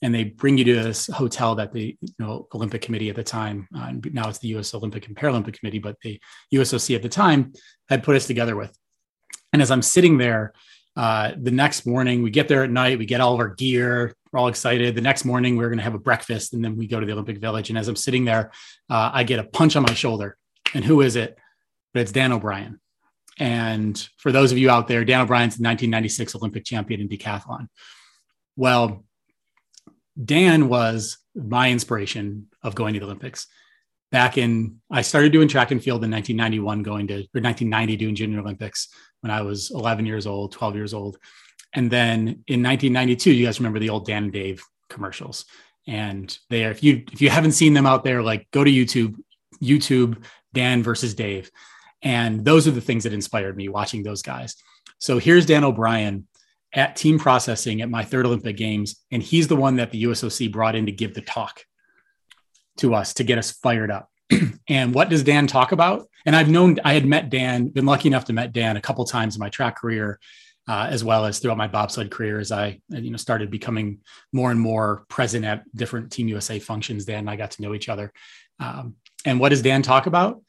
and 0.02 0.14
they 0.14 0.24
bring 0.24 0.58
you 0.58 0.64
to 0.64 0.82
this 0.82 1.06
hotel 1.08 1.54
that 1.56 1.72
the 1.72 1.96
you 2.00 2.14
know 2.18 2.46
Olympic 2.54 2.82
Committee 2.82 3.10
at 3.10 3.16
the 3.16 3.24
time, 3.24 3.68
uh, 3.76 3.86
and 3.88 4.14
now 4.14 4.28
it's 4.28 4.38
the 4.38 4.48
U.S. 4.48 4.74
Olympic 4.74 5.06
and 5.06 5.16
Paralympic 5.16 5.58
Committee, 5.58 5.78
but 5.78 5.96
the 6.02 6.20
USOC 6.54 6.94
at 6.94 7.02
the 7.02 7.08
time 7.08 7.52
had 7.88 8.02
put 8.02 8.16
us 8.16 8.26
together 8.26 8.56
with. 8.56 8.76
And 9.52 9.60
as 9.60 9.70
I'm 9.70 9.82
sitting 9.82 10.18
there, 10.18 10.52
uh, 10.96 11.32
the 11.40 11.50
next 11.50 11.86
morning, 11.86 12.22
we 12.22 12.30
get 12.30 12.48
there 12.48 12.64
at 12.64 12.70
night, 12.70 12.98
we 12.98 13.06
get 13.06 13.20
all 13.20 13.34
of 13.34 13.40
our 13.40 13.54
gear, 13.54 14.14
we're 14.32 14.40
all 14.40 14.48
excited. 14.48 14.94
The 14.94 15.00
next 15.00 15.24
morning, 15.24 15.56
we're 15.56 15.68
going 15.68 15.78
to 15.78 15.84
have 15.84 15.94
a 15.94 15.98
breakfast, 15.98 16.52
and 16.52 16.64
then 16.64 16.76
we 16.76 16.86
go 16.86 17.00
to 17.00 17.06
the 17.06 17.12
Olympic 17.12 17.38
Village. 17.38 17.70
And 17.70 17.78
as 17.78 17.88
I'm 17.88 17.96
sitting 17.96 18.24
there, 18.24 18.50
uh, 18.88 19.10
I 19.12 19.24
get 19.24 19.40
a 19.40 19.44
punch 19.44 19.76
on 19.76 19.82
my 19.82 19.94
shoulder. 19.94 20.36
And 20.74 20.84
who 20.84 21.00
is 21.00 21.16
it? 21.16 21.36
But 21.92 22.00
it's 22.02 22.12
Dan 22.12 22.32
O'Brien. 22.32 22.80
And 23.38 23.98
for 24.18 24.30
those 24.30 24.52
of 24.52 24.58
you 24.58 24.70
out 24.70 24.86
there, 24.86 25.04
Dan 25.04 25.22
O'Brien's 25.22 25.56
the 25.56 25.64
1996 25.64 26.36
Olympic 26.36 26.64
champion 26.64 27.00
in 27.00 27.08
decathlon. 27.08 27.68
Well, 28.56 29.04
Dan 30.22 30.68
was 30.68 31.18
my 31.34 31.70
inspiration 31.70 32.48
of 32.62 32.74
going 32.74 32.94
to 32.94 33.00
the 33.00 33.06
Olympics. 33.06 33.46
Back 34.10 34.38
in, 34.38 34.80
I 34.90 35.02
started 35.02 35.32
doing 35.32 35.48
track 35.48 35.70
and 35.70 35.82
field 35.82 36.04
in 36.04 36.10
1991, 36.10 36.82
going 36.82 37.06
to, 37.08 37.14
or 37.14 37.40
1990, 37.40 37.96
doing 37.96 38.14
Junior 38.14 38.40
Olympics 38.40 38.88
when 39.20 39.30
I 39.30 39.42
was 39.42 39.70
11 39.70 40.04
years 40.06 40.26
old, 40.26 40.52
12 40.52 40.74
years 40.74 40.94
old. 40.94 41.18
And 41.74 41.90
then 41.90 42.42
in 42.48 42.62
1992, 42.62 43.32
you 43.32 43.46
guys 43.46 43.60
remember 43.60 43.78
the 43.78 43.90
old 43.90 44.06
Dan 44.06 44.24
and 44.24 44.32
Dave 44.32 44.64
commercials. 44.88 45.44
And 45.86 46.36
they 46.48 46.64
are, 46.64 46.70
if 46.70 46.82
you 46.82 47.04
if 47.12 47.22
you 47.22 47.30
haven't 47.30 47.52
seen 47.52 47.72
them 47.72 47.86
out 47.86 48.04
there, 48.04 48.22
like 48.22 48.48
go 48.50 48.64
to 48.64 48.70
YouTube, 48.70 49.14
YouTube 49.62 50.24
Dan 50.52 50.82
versus 50.82 51.14
Dave. 51.14 51.50
And 52.02 52.44
those 52.44 52.66
are 52.66 52.72
the 52.72 52.80
things 52.80 53.04
that 53.04 53.12
inspired 53.12 53.56
me 53.56 53.68
watching 53.68 54.02
those 54.02 54.22
guys. 54.22 54.56
So 54.98 55.18
here's 55.18 55.46
Dan 55.46 55.64
O'Brien 55.64 56.26
at 56.72 56.96
team 56.96 57.18
processing 57.18 57.82
at 57.82 57.90
my 57.90 58.04
third 58.04 58.26
Olympic 58.26 58.56
Games, 58.56 58.96
and 59.10 59.22
he's 59.22 59.48
the 59.48 59.56
one 59.56 59.76
that 59.76 59.90
the 59.90 60.04
USOC 60.04 60.52
brought 60.52 60.76
in 60.76 60.86
to 60.86 60.92
give 60.92 61.14
the 61.14 61.22
talk 61.22 61.64
to 62.80 62.94
us 62.94 63.14
to 63.14 63.24
get 63.24 63.38
us 63.38 63.50
fired 63.50 63.90
up. 63.90 64.10
and 64.68 64.94
what 64.94 65.08
does 65.08 65.22
Dan 65.22 65.46
talk 65.46 65.72
about? 65.72 66.08
And 66.26 66.36
I've 66.36 66.50
known 66.50 66.78
I 66.84 66.94
had 66.94 67.06
met 67.06 67.30
Dan, 67.30 67.68
been 67.68 67.86
lucky 67.86 68.08
enough 68.08 68.26
to 68.26 68.32
met 68.32 68.52
Dan 68.52 68.76
a 68.76 68.80
couple 68.80 69.04
times 69.04 69.36
in 69.36 69.40
my 69.40 69.48
track 69.48 69.76
career, 69.76 70.18
uh, 70.68 70.86
as 70.90 71.02
well 71.02 71.24
as 71.24 71.38
throughout 71.38 71.56
my 71.56 71.66
bobsled 71.66 72.10
career 72.10 72.38
as 72.38 72.52
I 72.52 72.80
you 72.88 73.10
know 73.10 73.16
started 73.16 73.50
becoming 73.50 74.00
more 74.32 74.50
and 74.50 74.60
more 74.60 75.04
present 75.08 75.44
at 75.44 75.64
different 75.74 76.12
Team 76.12 76.28
USA 76.28 76.58
functions. 76.58 77.04
Dan 77.04 77.20
and 77.20 77.30
I 77.30 77.36
got 77.36 77.52
to 77.52 77.62
know 77.62 77.74
each 77.74 77.88
other. 77.88 78.12
Um, 78.58 78.96
and 79.24 79.40
what 79.40 79.48
does 79.50 79.62
Dan 79.62 79.82
talk 79.82 80.06
about? 80.06 80.42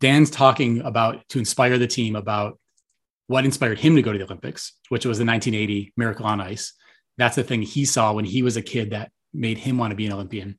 Dan's 0.00 0.30
talking 0.30 0.80
about 0.80 1.28
to 1.30 1.38
inspire 1.38 1.78
the 1.78 1.86
team 1.86 2.16
about 2.16 2.58
what 3.26 3.44
inspired 3.44 3.78
him 3.78 3.96
to 3.96 4.02
go 4.02 4.12
to 4.12 4.18
the 4.18 4.24
Olympics, 4.24 4.72
which 4.88 5.06
was 5.06 5.18
the 5.18 5.24
1980 5.24 5.92
Miracle 5.96 6.26
on 6.26 6.40
Ice. 6.40 6.74
That's 7.18 7.36
the 7.36 7.42
thing 7.42 7.62
he 7.62 7.84
saw 7.84 8.12
when 8.12 8.24
he 8.24 8.42
was 8.42 8.56
a 8.56 8.62
kid 8.62 8.90
that 8.90 9.10
made 9.32 9.58
him 9.58 9.78
want 9.78 9.90
to 9.90 9.96
be 9.96 10.06
an 10.06 10.12
Olympian. 10.12 10.58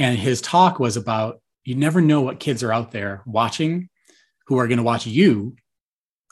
And 0.00 0.18
his 0.18 0.40
talk 0.40 0.80
was 0.80 0.96
about 0.96 1.42
you 1.62 1.74
never 1.74 2.00
know 2.00 2.22
what 2.22 2.40
kids 2.40 2.62
are 2.62 2.72
out 2.72 2.90
there 2.90 3.22
watching 3.26 3.90
who 4.46 4.58
are 4.58 4.66
going 4.66 4.78
to 4.78 4.82
watch 4.82 5.06
you, 5.06 5.56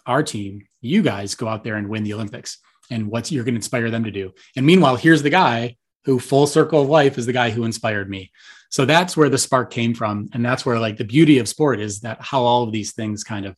our 0.07 0.23
team, 0.23 0.67
you 0.81 1.03
guys 1.03 1.35
go 1.35 1.47
out 1.47 1.65
there 1.65 1.77
and 1.77 1.89
win 1.89 2.03
the 2.03 2.15
Olympics 2.15 2.59
and 2.91 3.09
what 3.09 3.31
you're 3.31 3.45
going 3.45 3.55
to 3.55 3.59
inspire 3.59 3.91
them 3.91 4.05
to 4.05 4.11
do. 4.11 4.33
And 4.57 4.65
meanwhile, 4.65 4.97
here's 4.97 5.23
the 5.23 5.29
guy 5.29 5.77
who 6.05 6.19
full 6.19 6.47
circle 6.47 6.81
of 6.81 6.89
life 6.89 7.19
is 7.19 7.27
the 7.27 7.33
guy 7.35 7.51
who 7.51 7.65
inspired 7.65 8.09
me. 8.09 8.33
So 8.71 8.87
that's 8.87 9.19
where 9.19 9.29
the 9.29 9.37
spark 9.37 9.71
came 9.71 9.93
from. 9.93 10.31
And 10.33 10.43
that's 10.43 10.65
where 10.65 10.79
like 10.79 10.97
the 10.97 11.05
beauty 11.05 11.39
of 11.39 11.47
sport 11.47 11.79
is 11.79 12.01
that 12.01 12.23
how 12.23 12.43
all 12.43 12.63
of 12.63 12.73
these 12.73 12.93
things 12.93 13.23
kind 13.23 13.45
of 13.45 13.55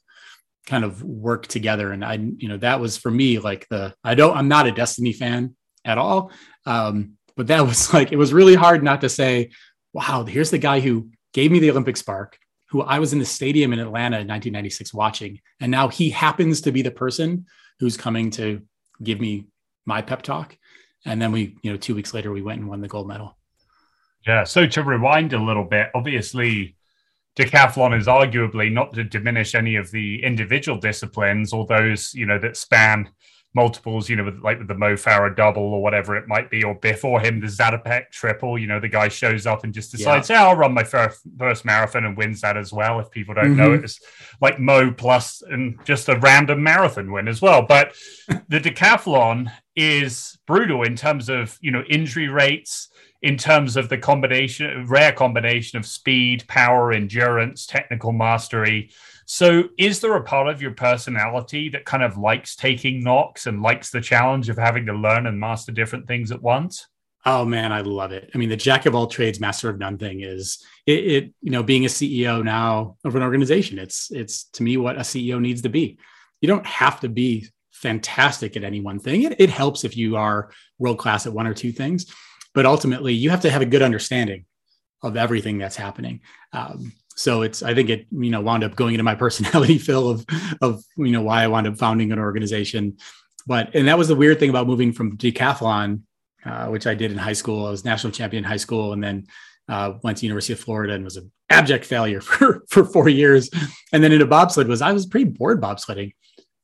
kind 0.66 0.82
of 0.84 1.04
work 1.04 1.46
together. 1.46 1.92
And 1.92 2.04
I, 2.04 2.14
you 2.14 2.48
know, 2.48 2.56
that 2.56 2.80
was 2.80 2.96
for 2.96 3.12
me 3.12 3.38
like 3.38 3.68
the 3.68 3.94
I 4.02 4.16
don't 4.16 4.36
I'm 4.36 4.48
not 4.48 4.66
a 4.66 4.72
Destiny 4.72 5.12
fan 5.12 5.54
at 5.84 5.98
all. 5.98 6.32
Um, 6.66 7.16
but 7.36 7.46
that 7.46 7.60
was 7.66 7.94
like 7.94 8.12
it 8.12 8.16
was 8.16 8.32
really 8.32 8.56
hard 8.56 8.82
not 8.82 9.00
to 9.02 9.08
say, 9.08 9.50
wow, 9.92 10.24
here's 10.24 10.50
the 10.50 10.58
guy 10.58 10.80
who 10.80 11.10
gave 11.32 11.50
me 11.50 11.58
the 11.58 11.70
Olympic 11.70 11.96
spark, 11.96 12.38
who 12.70 12.82
I 12.82 12.98
was 12.98 13.12
in 13.12 13.18
the 13.18 13.24
stadium 13.24 13.72
in 13.72 13.78
Atlanta 13.78 14.16
in 14.16 14.28
1996 14.28 14.94
watching. 14.94 15.40
And 15.60 15.70
now 15.70 15.88
he 15.88 16.10
happens 16.10 16.60
to 16.62 16.72
be 16.72 16.82
the 16.82 16.90
person 16.90 17.46
who's 17.80 17.96
coming 17.96 18.30
to 18.30 18.62
give 19.02 19.20
me 19.20 19.46
my 19.86 20.02
pep 20.02 20.22
talk. 20.22 20.56
And 21.04 21.20
then 21.20 21.32
we, 21.32 21.56
you 21.62 21.70
know, 21.70 21.76
two 21.76 21.94
weeks 21.94 22.12
later, 22.12 22.30
we 22.30 22.42
went 22.42 22.60
and 22.60 22.68
won 22.68 22.80
the 22.80 22.88
gold 22.88 23.08
medal. 23.08 23.36
Yeah. 24.26 24.44
So 24.44 24.66
to 24.66 24.82
rewind 24.82 25.32
a 25.32 25.42
little 25.42 25.64
bit, 25.64 25.88
obviously, 25.94 26.76
decathlon 27.36 27.98
is 27.98 28.06
arguably 28.06 28.70
not 28.70 28.92
to 28.94 29.04
diminish 29.04 29.54
any 29.54 29.76
of 29.76 29.90
the 29.90 30.22
individual 30.22 30.78
disciplines 30.78 31.52
or 31.52 31.66
those, 31.66 32.12
you 32.14 32.26
know, 32.26 32.38
that 32.38 32.56
span 32.56 33.08
multiples, 33.54 34.08
you 34.08 34.16
know, 34.16 34.24
with, 34.24 34.40
like 34.42 34.58
with 34.58 34.68
the 34.68 34.74
Mo 34.74 34.94
Farah 34.94 35.34
double 35.34 35.62
or 35.62 35.82
whatever 35.82 36.16
it 36.16 36.28
might 36.28 36.50
be, 36.50 36.62
or 36.62 36.74
before 36.76 37.20
him, 37.20 37.40
the 37.40 37.46
Zatopek 37.46 38.10
triple, 38.10 38.58
you 38.58 38.66
know, 38.66 38.78
the 38.78 38.88
guy 38.88 39.08
shows 39.08 39.46
up 39.46 39.64
and 39.64 39.74
just 39.74 39.90
decides, 39.90 40.30
yeah, 40.30 40.42
yeah 40.42 40.48
I'll 40.48 40.56
run 40.56 40.72
my 40.72 40.84
first, 40.84 41.20
first 41.38 41.64
marathon 41.64 42.04
and 42.04 42.16
wins 42.16 42.40
that 42.42 42.56
as 42.56 42.72
well. 42.72 43.00
If 43.00 43.10
people 43.10 43.34
don't 43.34 43.46
mm-hmm. 43.46 43.56
know 43.56 43.72
it, 43.72 43.84
it's 43.84 44.00
like 44.40 44.60
Mo 44.60 44.92
plus 44.92 45.42
and 45.42 45.78
just 45.84 46.08
a 46.08 46.18
random 46.18 46.62
marathon 46.62 47.10
win 47.10 47.26
as 47.26 47.42
well. 47.42 47.62
But 47.62 47.94
the 48.48 48.60
decathlon 48.60 49.50
is 49.74 50.38
brutal 50.46 50.82
in 50.84 50.94
terms 50.94 51.28
of, 51.28 51.58
you 51.60 51.72
know, 51.72 51.82
injury 51.88 52.28
rates, 52.28 52.88
in 53.22 53.36
terms 53.36 53.76
of 53.76 53.88
the 53.88 53.98
combination, 53.98 54.86
rare 54.86 55.12
combination 55.12 55.78
of 55.78 55.86
speed, 55.86 56.46
power, 56.46 56.92
endurance, 56.92 57.66
technical 57.66 58.12
mastery 58.12 58.90
so, 59.32 59.68
is 59.78 60.00
there 60.00 60.16
a 60.16 60.24
part 60.24 60.48
of 60.48 60.60
your 60.60 60.72
personality 60.72 61.68
that 61.68 61.84
kind 61.84 62.02
of 62.02 62.18
likes 62.18 62.56
taking 62.56 63.04
knocks 63.04 63.46
and 63.46 63.62
likes 63.62 63.90
the 63.90 64.00
challenge 64.00 64.48
of 64.48 64.58
having 64.58 64.86
to 64.86 64.92
learn 64.92 65.28
and 65.28 65.38
master 65.38 65.70
different 65.70 66.08
things 66.08 66.32
at 66.32 66.42
once? 66.42 66.88
Oh 67.24 67.44
man, 67.44 67.70
I 67.70 67.82
love 67.82 68.10
it. 68.10 68.28
I 68.34 68.38
mean, 68.38 68.48
the 68.48 68.56
jack 68.56 68.86
of 68.86 68.96
all 68.96 69.06
trades, 69.06 69.38
master 69.38 69.68
of 69.70 69.78
none 69.78 69.98
thing 69.98 70.22
is 70.22 70.66
it, 70.84 71.04
it, 71.04 71.32
you 71.42 71.52
know, 71.52 71.62
being 71.62 71.84
a 71.84 71.88
CEO 71.88 72.42
now 72.42 72.96
of 73.04 73.14
an 73.14 73.22
organization. 73.22 73.78
It's 73.78 74.10
it's 74.10 74.46
to 74.54 74.64
me 74.64 74.76
what 74.76 74.96
a 74.96 75.02
CEO 75.02 75.40
needs 75.40 75.62
to 75.62 75.68
be. 75.68 76.00
You 76.40 76.48
don't 76.48 76.66
have 76.66 76.98
to 76.98 77.08
be 77.08 77.46
fantastic 77.70 78.56
at 78.56 78.64
any 78.64 78.80
one 78.80 78.98
thing. 78.98 79.22
It, 79.22 79.40
it 79.40 79.50
helps 79.50 79.84
if 79.84 79.96
you 79.96 80.16
are 80.16 80.50
world 80.80 80.98
class 80.98 81.24
at 81.28 81.32
one 81.32 81.46
or 81.46 81.54
two 81.54 81.70
things, 81.70 82.12
but 82.52 82.66
ultimately 82.66 83.14
you 83.14 83.30
have 83.30 83.42
to 83.42 83.50
have 83.50 83.62
a 83.62 83.66
good 83.66 83.82
understanding 83.82 84.46
of 85.04 85.16
everything 85.16 85.56
that's 85.56 85.76
happening. 85.76 86.22
Um, 86.52 86.94
so 87.20 87.42
it's 87.42 87.62
i 87.62 87.74
think 87.74 87.90
it 87.90 88.06
you 88.10 88.30
know 88.30 88.40
wound 88.40 88.64
up 88.64 88.74
going 88.74 88.94
into 88.94 89.04
my 89.04 89.14
personality 89.24 89.76
Phil 89.78 90.08
of 90.08 90.24
of 90.62 90.82
you 90.96 91.12
know 91.12 91.22
why 91.22 91.44
i 91.44 91.48
wound 91.48 91.66
up 91.66 91.78
founding 91.78 92.12
an 92.12 92.18
organization. 92.18 92.96
But 93.46 93.74
and 93.74 93.88
that 93.88 93.98
was 93.98 94.08
the 94.08 94.14
weird 94.14 94.38
thing 94.38 94.50
about 94.50 94.66
moving 94.66 94.92
from 94.92 95.16
decathlon 95.16 96.02
uh, 96.44 96.66
which 96.68 96.86
i 96.86 96.94
did 96.94 97.12
in 97.12 97.18
high 97.18 97.34
school. 97.34 97.66
I 97.66 97.70
was 97.70 97.84
national 97.84 98.12
champion 98.12 98.44
in 98.44 98.48
high 98.48 98.56
school 98.56 98.92
and 98.94 99.04
then 99.04 99.26
uh, 99.68 99.94
went 100.02 100.18
to 100.18 100.26
university 100.26 100.54
of 100.54 100.60
florida 100.60 100.94
and 100.94 101.04
was 101.04 101.16
an 101.16 101.30
abject 101.50 101.84
failure 101.84 102.20
for 102.28 102.62
for 102.68 102.84
four 102.84 103.08
years. 103.08 103.50
And 103.92 104.02
then 104.02 104.12
into 104.12 104.26
bobsled 104.26 104.68
was 104.68 104.80
i 104.80 104.92
was 104.92 105.06
pretty 105.06 105.30
bored 105.30 105.60
bobsledding 105.60 106.12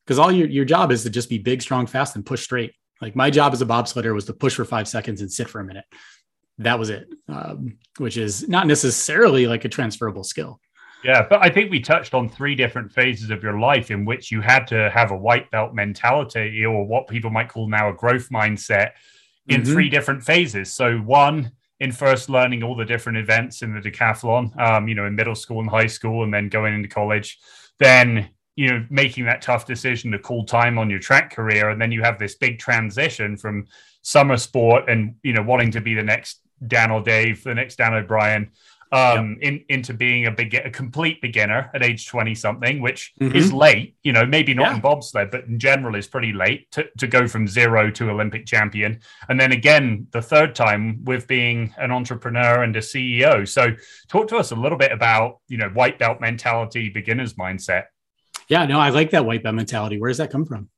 because 0.06 0.18
all 0.18 0.32
your, 0.32 0.48
your 0.48 0.64
job 0.64 0.90
is 0.90 1.02
to 1.02 1.10
just 1.10 1.28
be 1.28 1.38
big 1.38 1.60
strong 1.60 1.86
fast 1.86 2.16
and 2.16 2.24
push 2.24 2.42
straight. 2.44 2.72
Like 3.02 3.14
my 3.14 3.28
job 3.28 3.52
as 3.52 3.60
a 3.60 3.66
bobsledder 3.66 4.14
was 4.14 4.24
to 4.26 4.32
push 4.32 4.54
for 4.54 4.64
five 4.64 4.88
seconds 4.88 5.20
and 5.20 5.30
sit 5.30 5.50
for 5.50 5.60
a 5.60 5.64
minute 5.64 5.84
that 6.58 6.78
was 6.78 6.90
it, 6.90 7.08
um, 7.28 7.78
which 7.98 8.16
is 8.16 8.48
not 8.48 8.66
necessarily 8.66 9.46
like 9.46 9.64
a 9.64 9.68
transferable 9.68 10.24
skill. 10.24 10.60
Yeah, 11.04 11.26
but 11.28 11.44
I 11.44 11.50
think 11.50 11.70
we 11.70 11.80
touched 11.80 12.14
on 12.14 12.28
three 12.28 12.54
different 12.54 12.90
phases 12.90 13.30
of 13.30 13.42
your 13.42 13.58
life 13.58 13.90
in 13.90 14.04
which 14.04 14.32
you 14.32 14.40
had 14.40 14.66
to 14.68 14.90
have 14.90 15.10
a 15.10 15.16
white 15.16 15.50
belt 15.50 15.74
mentality 15.74 16.64
or 16.64 16.84
what 16.84 17.06
people 17.06 17.30
might 17.30 17.48
call 17.48 17.68
now 17.68 17.90
a 17.90 17.92
growth 17.92 18.28
mindset 18.30 18.92
in 19.46 19.60
mm-hmm. 19.60 19.72
three 19.72 19.88
different 19.88 20.24
phases. 20.24 20.72
So, 20.72 20.96
one, 20.98 21.52
in 21.80 21.92
first 21.92 22.30
learning 22.30 22.62
all 22.62 22.74
the 22.74 22.84
different 22.84 23.18
events 23.18 23.62
in 23.62 23.74
the 23.74 23.80
decathlon, 23.80 24.58
um, 24.60 24.88
you 24.88 24.94
know, 24.94 25.06
in 25.06 25.14
middle 25.14 25.34
school 25.34 25.60
and 25.60 25.68
high 25.68 25.86
school, 25.86 26.24
and 26.24 26.32
then 26.32 26.48
going 26.48 26.74
into 26.74 26.88
college. 26.88 27.38
Then, 27.78 28.30
you 28.56 28.68
know, 28.68 28.86
making 28.88 29.26
that 29.26 29.42
tough 29.42 29.66
decision 29.66 30.10
to 30.12 30.18
call 30.18 30.46
time 30.46 30.78
on 30.78 30.88
your 30.88 30.98
track 30.98 31.34
career. 31.34 31.68
And 31.68 31.80
then 31.80 31.92
you 31.92 32.02
have 32.02 32.18
this 32.18 32.36
big 32.36 32.58
transition 32.58 33.36
from 33.36 33.66
summer 34.00 34.38
sport 34.38 34.88
and, 34.88 35.16
you 35.22 35.34
know, 35.34 35.42
wanting 35.42 35.70
to 35.72 35.80
be 35.82 35.94
the 35.94 36.02
next 36.02 36.40
Dan 36.66 36.90
or 36.90 37.02
Dave, 37.02 37.42
the 37.44 37.54
next 37.54 37.76
Dan 37.76 37.94
O'Brien, 37.94 38.50
um, 38.92 39.36
yep. 39.40 39.52
in, 39.52 39.64
into 39.68 39.92
being 39.92 40.26
a 40.26 40.30
big, 40.30 40.54
a 40.54 40.70
complete 40.70 41.20
beginner 41.20 41.70
at 41.74 41.82
age 41.82 42.06
20 42.06 42.34
something, 42.34 42.80
which 42.80 43.12
mm-hmm. 43.20 43.36
is 43.36 43.52
late, 43.52 43.96
you 44.02 44.12
know, 44.12 44.24
maybe 44.24 44.54
not 44.54 44.68
yeah. 44.68 44.74
in 44.76 44.80
bobsled, 44.80 45.30
but 45.30 45.44
in 45.44 45.58
general 45.58 45.96
is 45.96 46.06
pretty 46.06 46.32
late 46.32 46.70
to, 46.72 46.86
to 46.98 47.06
go 47.06 47.26
from 47.26 47.48
zero 47.48 47.90
to 47.90 48.10
Olympic 48.10 48.46
champion. 48.46 49.00
And 49.28 49.40
then 49.40 49.52
again, 49.52 50.06
the 50.12 50.22
third 50.22 50.54
time 50.54 51.04
with 51.04 51.26
being 51.26 51.74
an 51.78 51.90
entrepreneur 51.90 52.62
and 52.62 52.76
a 52.76 52.80
CEO. 52.80 53.46
So 53.48 53.72
talk 54.08 54.28
to 54.28 54.36
us 54.36 54.52
a 54.52 54.56
little 54.56 54.78
bit 54.78 54.92
about, 54.92 55.40
you 55.48 55.58
know, 55.58 55.68
white 55.70 55.98
belt 55.98 56.20
mentality, 56.20 56.88
beginner's 56.88 57.34
mindset. 57.34 57.84
Yeah, 58.48 58.64
no, 58.66 58.78
I 58.78 58.90
like 58.90 59.10
that 59.10 59.26
white 59.26 59.42
belt 59.42 59.56
mentality. 59.56 59.98
Where 59.98 60.10
does 60.10 60.18
that 60.18 60.30
come 60.30 60.44
from? 60.44 60.68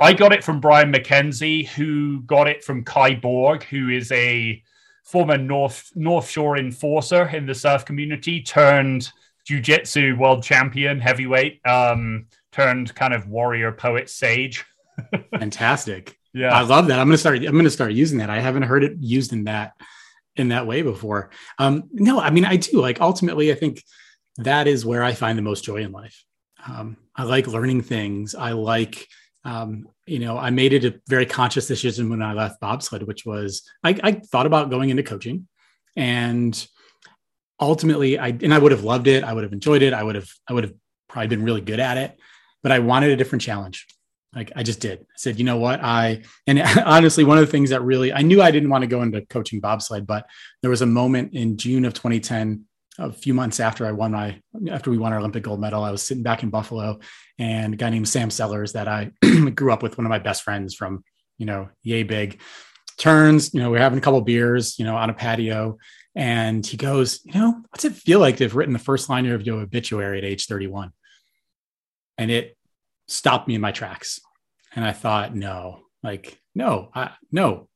I 0.00 0.12
got 0.12 0.32
it 0.32 0.42
from 0.42 0.60
Brian 0.60 0.92
MacKenzie, 0.92 1.68
who 1.68 2.22
got 2.22 2.48
it 2.48 2.64
from 2.64 2.84
Kai 2.84 3.14
Borg, 3.14 3.62
who 3.64 3.90
is 3.90 4.10
a 4.10 4.62
former 5.04 5.38
North 5.38 5.90
North 5.94 6.28
Shore 6.28 6.56
enforcer 6.58 7.28
in 7.28 7.46
the 7.46 7.54
surf 7.54 7.84
community, 7.84 8.42
turned 8.42 9.10
jiu-jitsu 9.46 10.16
world 10.18 10.42
champion 10.42 11.00
heavyweight, 11.00 11.60
um, 11.66 12.26
turned 12.52 12.94
kind 12.94 13.12
of 13.12 13.28
warrior 13.28 13.72
poet 13.72 14.08
sage. 14.08 14.64
Fantastic. 15.38 16.16
Yeah. 16.32 16.48
I 16.48 16.62
love 16.62 16.88
that. 16.88 16.98
I'm 16.98 17.06
gonna 17.06 17.18
start 17.18 17.38
I'm 17.38 17.56
gonna 17.56 17.70
start 17.70 17.92
using 17.92 18.18
that. 18.18 18.30
I 18.30 18.40
haven't 18.40 18.62
heard 18.62 18.84
it 18.84 18.96
used 18.98 19.32
in 19.32 19.44
that 19.44 19.74
in 20.36 20.48
that 20.48 20.66
way 20.66 20.82
before. 20.82 21.30
Um, 21.58 21.84
no, 21.92 22.18
I 22.18 22.30
mean 22.30 22.44
I 22.44 22.56
do 22.56 22.80
like 22.80 23.00
ultimately 23.00 23.52
I 23.52 23.54
think 23.54 23.82
that 24.38 24.66
is 24.66 24.84
where 24.84 25.04
I 25.04 25.12
find 25.12 25.38
the 25.38 25.42
most 25.42 25.64
joy 25.64 25.76
in 25.76 25.92
life. 25.92 26.24
Um, 26.66 26.96
I 27.14 27.24
like 27.24 27.46
learning 27.46 27.82
things. 27.82 28.34
I 28.34 28.52
like 28.52 29.06
um, 29.44 29.88
you 30.06 30.18
know, 30.18 30.38
I 30.38 30.50
made 30.50 30.72
it 30.72 30.84
a 30.84 31.00
very 31.06 31.26
conscious 31.26 31.66
decision 31.66 32.08
when 32.08 32.22
I 32.22 32.32
left 32.32 32.60
bobsled, 32.60 33.02
which 33.02 33.26
was 33.26 33.62
I, 33.82 33.98
I 34.02 34.12
thought 34.12 34.46
about 34.46 34.70
going 34.70 34.90
into 34.90 35.02
coaching, 35.02 35.48
and 35.96 36.66
ultimately, 37.60 38.18
I 38.18 38.28
and 38.28 38.54
I 38.54 38.58
would 38.58 38.72
have 38.72 38.84
loved 38.84 39.06
it. 39.06 39.22
I 39.24 39.32
would 39.32 39.44
have 39.44 39.52
enjoyed 39.52 39.82
it. 39.82 39.92
I 39.92 40.02
would 40.02 40.14
have 40.14 40.28
I 40.48 40.54
would 40.54 40.64
have 40.64 40.74
probably 41.08 41.28
been 41.28 41.44
really 41.44 41.60
good 41.60 41.80
at 41.80 41.96
it, 41.98 42.18
but 42.62 42.72
I 42.72 42.78
wanted 42.78 43.10
a 43.10 43.16
different 43.16 43.42
challenge. 43.42 43.86
Like 44.34 44.50
I 44.56 44.62
just 44.62 44.80
did. 44.80 45.00
I 45.00 45.16
said, 45.16 45.38
you 45.38 45.44
know 45.44 45.58
what? 45.58 45.80
I 45.82 46.22
and 46.46 46.60
honestly, 46.84 47.24
one 47.24 47.38
of 47.38 47.46
the 47.46 47.52
things 47.52 47.70
that 47.70 47.82
really 47.82 48.12
I 48.12 48.22
knew 48.22 48.40
I 48.40 48.50
didn't 48.50 48.70
want 48.70 48.82
to 48.82 48.88
go 48.88 49.02
into 49.02 49.24
coaching 49.26 49.60
bobsled, 49.60 50.06
but 50.06 50.26
there 50.62 50.70
was 50.70 50.82
a 50.82 50.86
moment 50.86 51.34
in 51.34 51.56
June 51.56 51.84
of 51.84 51.94
2010 51.94 52.64
a 52.98 53.12
few 53.12 53.34
months 53.34 53.60
after 53.60 53.86
I 53.86 53.92
won 53.92 54.12
my 54.12 54.40
after 54.70 54.90
we 54.90 54.98
won 54.98 55.12
our 55.12 55.18
Olympic 55.18 55.42
gold 55.42 55.60
medal, 55.60 55.82
I 55.82 55.90
was 55.90 56.02
sitting 56.02 56.22
back 56.22 56.42
in 56.42 56.50
Buffalo, 56.50 57.00
and 57.38 57.74
a 57.74 57.76
guy 57.76 57.90
named 57.90 58.08
Sam 58.08 58.30
Sellers 58.30 58.72
that 58.72 58.88
I 58.88 59.10
grew 59.54 59.72
up 59.72 59.82
with, 59.82 59.98
one 59.98 60.06
of 60.06 60.10
my 60.10 60.18
best 60.18 60.42
friends 60.42 60.74
from 60.74 61.04
you 61.38 61.46
know 61.46 61.68
yay 61.82 62.02
big, 62.02 62.40
turns. 62.98 63.52
You 63.52 63.60
know, 63.60 63.70
we're 63.70 63.78
having 63.78 63.98
a 63.98 64.02
couple 64.02 64.20
beers, 64.20 64.78
you 64.78 64.84
know, 64.84 64.96
on 64.96 65.10
a 65.10 65.14
patio, 65.14 65.78
and 66.14 66.64
he 66.64 66.76
goes, 66.76 67.20
you 67.24 67.40
know, 67.40 67.62
what's 67.70 67.84
it 67.84 67.94
feel 67.94 68.20
like 68.20 68.36
to 68.36 68.44
have 68.44 68.54
written 68.54 68.72
the 68.72 68.78
first 68.78 69.08
line 69.08 69.26
of 69.26 69.46
your 69.46 69.60
obituary 69.60 70.18
at 70.18 70.24
age 70.24 70.46
31? 70.46 70.92
And 72.16 72.30
it 72.30 72.56
stopped 73.08 73.48
me 73.48 73.56
in 73.56 73.60
my 73.60 73.72
tracks, 73.72 74.20
and 74.74 74.84
I 74.84 74.92
thought, 74.92 75.34
no, 75.34 75.80
Like, 76.02 76.38
no, 76.54 76.90
I, 76.94 77.10
no, 77.32 77.68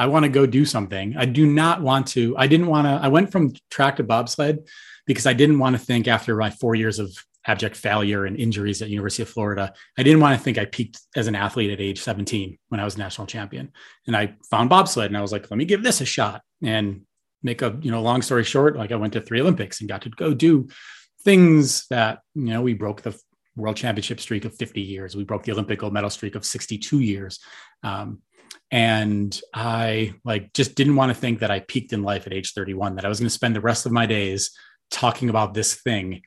I 0.00 0.06
want 0.06 0.24
to 0.24 0.30
go 0.30 0.46
do 0.46 0.64
something. 0.64 1.14
I 1.18 1.26
do 1.26 1.44
not 1.44 1.82
want 1.82 2.06
to. 2.08 2.34
I 2.38 2.46
didn't 2.46 2.68
want 2.68 2.86
to. 2.86 2.92
I 2.92 3.08
went 3.08 3.30
from 3.30 3.52
track 3.70 3.96
to 3.96 4.02
bobsled 4.02 4.66
because 5.06 5.26
I 5.26 5.34
didn't 5.34 5.58
want 5.58 5.76
to 5.76 5.78
think 5.78 6.08
after 6.08 6.34
my 6.36 6.48
four 6.48 6.74
years 6.74 6.98
of 6.98 7.14
abject 7.46 7.76
failure 7.76 8.24
and 8.24 8.34
injuries 8.38 8.80
at 8.80 8.88
University 8.88 9.24
of 9.24 9.28
Florida. 9.28 9.74
I 9.98 10.02
didn't 10.02 10.20
want 10.20 10.38
to 10.38 10.42
think 10.42 10.56
I 10.56 10.64
peaked 10.64 10.98
as 11.16 11.26
an 11.26 11.34
athlete 11.34 11.70
at 11.70 11.82
age 11.82 12.00
17 12.00 12.56
when 12.68 12.80
I 12.80 12.84
was 12.84 12.96
national 12.96 13.26
champion. 13.26 13.72
And 14.06 14.16
I 14.16 14.36
found 14.50 14.70
bobsled 14.70 15.08
and 15.08 15.18
I 15.18 15.20
was 15.20 15.32
like, 15.32 15.50
let 15.50 15.58
me 15.58 15.66
give 15.66 15.82
this 15.82 16.00
a 16.00 16.06
shot 16.06 16.40
and 16.62 17.02
make 17.42 17.60
a, 17.60 17.78
you 17.82 17.90
know, 17.90 18.00
long 18.00 18.22
story 18.22 18.44
short, 18.44 18.76
like 18.76 18.92
I 18.92 18.96
went 18.96 19.12
to 19.12 19.20
three 19.20 19.42
Olympics 19.42 19.80
and 19.80 19.88
got 19.88 20.00
to 20.02 20.10
go 20.10 20.32
do 20.32 20.68
things 21.24 21.86
that, 21.88 22.20
you 22.34 22.46
know, 22.46 22.62
we 22.62 22.72
broke 22.72 23.02
the 23.02 23.18
world 23.54 23.76
championship 23.76 24.20
streak 24.20 24.46
of 24.46 24.54
50 24.56 24.80
years. 24.80 25.14
We 25.14 25.24
broke 25.24 25.42
the 25.42 25.52
Olympic 25.52 25.80
gold 25.80 25.92
medal 25.92 26.08
streak 26.08 26.36
of 26.36 26.44
62 26.46 27.00
years. 27.00 27.38
Um, 27.82 28.22
and 28.70 29.38
I 29.52 30.14
like 30.24 30.52
just 30.52 30.74
didn't 30.74 30.96
want 30.96 31.10
to 31.10 31.20
think 31.20 31.40
that 31.40 31.50
I 31.50 31.60
peaked 31.60 31.92
in 31.92 32.02
life 32.02 32.26
at 32.26 32.32
age 32.32 32.52
31, 32.52 32.96
that 32.96 33.04
I 33.04 33.08
was 33.08 33.18
going 33.18 33.26
to 33.26 33.34
spend 33.34 33.56
the 33.56 33.60
rest 33.60 33.86
of 33.86 33.92
my 33.92 34.06
days 34.06 34.50
talking 34.90 35.28
about 35.28 35.54
this 35.54 35.74
thing 35.74 36.22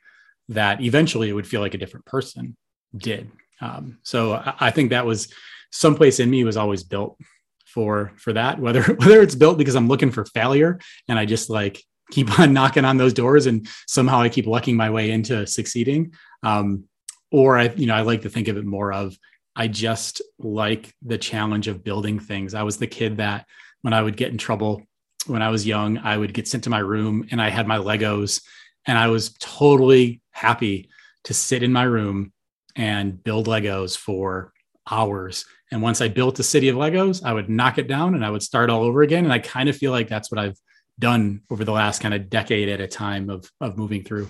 that 0.50 0.82
eventually 0.82 1.30
it 1.30 1.34
would 1.34 1.48
feel 1.48 1.62
like 1.62 1.74
a 1.74 1.78
different 1.78 2.06
person 2.06 2.58
did. 2.96 3.32
Um, 3.62 4.00
so 4.04 4.34
I, 4.34 4.56
I 4.60 4.72
think 4.72 4.90
that 4.90 5.06
was 5.06 5.34
someplace 5.72 6.20
in 6.20 6.30
me 6.30 6.44
was 6.44 6.58
always 6.58 6.84
built 6.84 7.18
for 7.66 8.12
for 8.18 8.34
that. 8.34 8.60
Whether 8.60 8.84
whether 8.96 9.22
it's 9.22 9.36
built 9.36 9.58
because 9.58 9.76
I'm 9.76 9.88
looking 9.88 10.12
for 10.12 10.26
failure 10.26 10.80
and 11.08 11.18
I 11.18 11.26
just 11.26 11.50
like 11.50 11.82
keep 12.12 12.40
on 12.40 12.54
knocking 12.54 12.86
on 12.86 12.98
those 12.98 13.14
doors 13.14 13.46
and 13.46 13.68
somehow 13.88 14.22
I 14.22 14.30
keep 14.30 14.48
lucking 14.48 14.76
my 14.76 14.90
way 14.90 15.12
into 15.12 15.48
succeeding. 15.48 16.14
Um, 16.44 16.86
or 17.32 17.58
I, 17.58 17.70
you 17.70 17.88
know, 17.88 17.96
I 17.96 18.02
like 18.02 18.22
to 18.22 18.30
think 18.30 18.48
of 18.48 18.58
it 18.58 18.66
more 18.66 18.94
of 18.94 19.18
I 19.55 19.67
just 19.67 20.22
like 20.39 20.93
the 21.01 21.17
challenge 21.17 21.67
of 21.67 21.83
building 21.83 22.19
things. 22.19 22.53
I 22.53 22.63
was 22.63 22.77
the 22.77 22.88
kid 22.88 23.17
that 23.17 23.45
when 23.81 23.93
I 23.93 24.01
would 24.01 24.17
get 24.17 24.31
in 24.31 24.38
trouble 24.38 24.83
when 25.27 25.41
I 25.41 25.50
was 25.50 25.65
young, 25.65 25.98
I 26.00 26.17
would 26.17 26.33
get 26.33 26.48
sent 26.48 26.65
to 26.65 26.69
my 26.69 26.79
room 26.79 27.27
and 27.31 27.41
I 27.41 27.50
had 27.50 27.67
my 27.67 27.77
Legos 27.77 28.41
and 28.86 28.98
I 28.98 29.07
was 29.07 29.33
totally 29.39 30.22
happy 30.31 30.89
to 31.25 31.33
sit 31.33 31.63
in 31.63 31.72
my 31.72 31.83
room 31.83 32.33
and 32.75 33.24
build 33.24 33.48
Legos 33.48 33.98
for 33.98 34.51
hours. 34.89 35.45
And 35.72 35.81
once 35.81 36.01
I 36.01 36.10
built 36.10 36.39
a 36.39 36.43
city 36.43 36.69
of 36.69 36.75
Legos, 36.75 37.24
I 37.24 37.33
would 37.33 37.50
knock 37.50 37.77
it 37.77 37.88
down 37.88 38.15
and 38.15 38.25
I 38.25 38.29
would 38.29 38.43
start 38.43 38.69
all 38.69 38.83
over 38.83 39.01
again. 39.01 39.24
And 39.24 39.33
I 39.33 39.39
kind 39.39 39.69
of 39.69 39.77
feel 39.77 39.91
like 39.91 40.10
that's 40.10 40.29
what 40.29 40.39
I've 40.39 40.57
done 41.00 41.41
over 41.50 41.63
the 41.63 41.72
last 41.72 42.01
kind 42.01 42.13
of 42.13 42.29
decade 42.29 42.69
at 42.69 42.81
a 42.81 42.88
time 42.88 43.29
of 43.29 43.50
of 43.62 43.77
moving 43.77 44.03
through. 44.03 44.29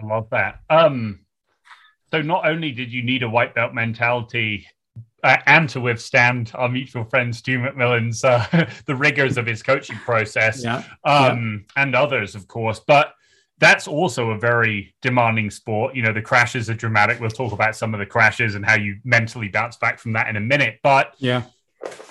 I 0.00 0.06
love 0.06 0.28
that. 0.30 0.60
Um, 0.70 1.20
so 2.10 2.22
not 2.22 2.46
only 2.46 2.72
did 2.72 2.92
you 2.92 3.02
need 3.02 3.22
a 3.22 3.28
white 3.28 3.54
belt 3.54 3.74
mentality 3.74 4.66
uh, 5.22 5.36
and 5.46 5.68
to 5.70 5.80
withstand 5.80 6.52
our 6.54 6.68
mutual 6.68 7.04
friend 7.04 7.34
Stu 7.34 7.58
McMillan's 7.58 8.24
uh, 8.24 8.70
the 8.86 8.94
rigors 8.94 9.36
of 9.36 9.46
his 9.46 9.62
coaching 9.62 9.96
process, 9.96 10.62
yeah. 10.62 10.84
Um, 11.04 11.66
yeah. 11.76 11.82
and 11.82 11.94
others, 11.94 12.34
of 12.34 12.46
course. 12.46 12.80
But 12.80 13.14
that's 13.58 13.88
also 13.88 14.30
a 14.30 14.38
very 14.38 14.94
demanding 15.02 15.50
sport. 15.50 15.96
You 15.96 16.02
know, 16.02 16.12
the 16.12 16.22
crashes 16.22 16.70
are 16.70 16.74
dramatic. 16.74 17.20
We'll 17.20 17.30
talk 17.30 17.52
about 17.52 17.74
some 17.74 17.94
of 17.94 18.00
the 18.00 18.06
crashes 18.06 18.54
and 18.54 18.64
how 18.64 18.76
you 18.76 18.98
mentally 19.04 19.48
bounce 19.48 19.76
back 19.76 19.98
from 19.98 20.12
that 20.12 20.28
in 20.28 20.36
a 20.36 20.40
minute. 20.40 20.78
But 20.82 21.14
yeah, 21.18 21.42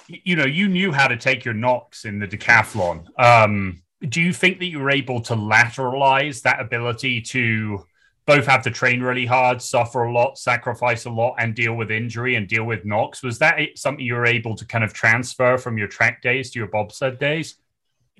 you 0.07 0.35
know, 0.35 0.45
you 0.45 0.67
knew 0.67 0.91
how 0.91 1.07
to 1.07 1.17
take 1.17 1.45
your 1.45 1.53
knocks 1.53 2.05
in 2.05 2.19
the 2.19 2.27
decathlon. 2.27 3.05
Um, 3.17 3.81
do 4.09 4.21
you 4.21 4.33
think 4.33 4.59
that 4.59 4.65
you 4.65 4.79
were 4.79 4.91
able 4.91 5.21
to 5.21 5.35
lateralize 5.35 6.41
that 6.43 6.59
ability 6.59 7.21
to 7.21 7.85
both 8.27 8.45
have 8.45 8.61
to 8.61 8.69
train 8.69 8.99
really 8.99 9.25
hard, 9.25 9.61
suffer 9.61 10.03
a 10.03 10.11
lot, 10.11 10.37
sacrifice 10.37 11.05
a 11.05 11.09
lot, 11.09 11.35
and 11.39 11.55
deal 11.55 11.73
with 11.73 11.89
injury 11.89 12.35
and 12.35 12.45
deal 12.45 12.65
with 12.65 12.83
knocks. 12.83 13.23
Was 13.23 13.39
that 13.39 13.57
something 13.75 14.05
you 14.05 14.15
were 14.15 14.25
able 14.25 14.53
to 14.55 14.65
kind 14.65 14.83
of 14.83 14.93
transfer 14.93 15.57
from 15.57 15.77
your 15.77 15.87
track 15.87 16.21
days 16.21 16.51
to 16.51 16.59
your 16.59 16.67
bobsled 16.67 17.19
days? 17.19 17.55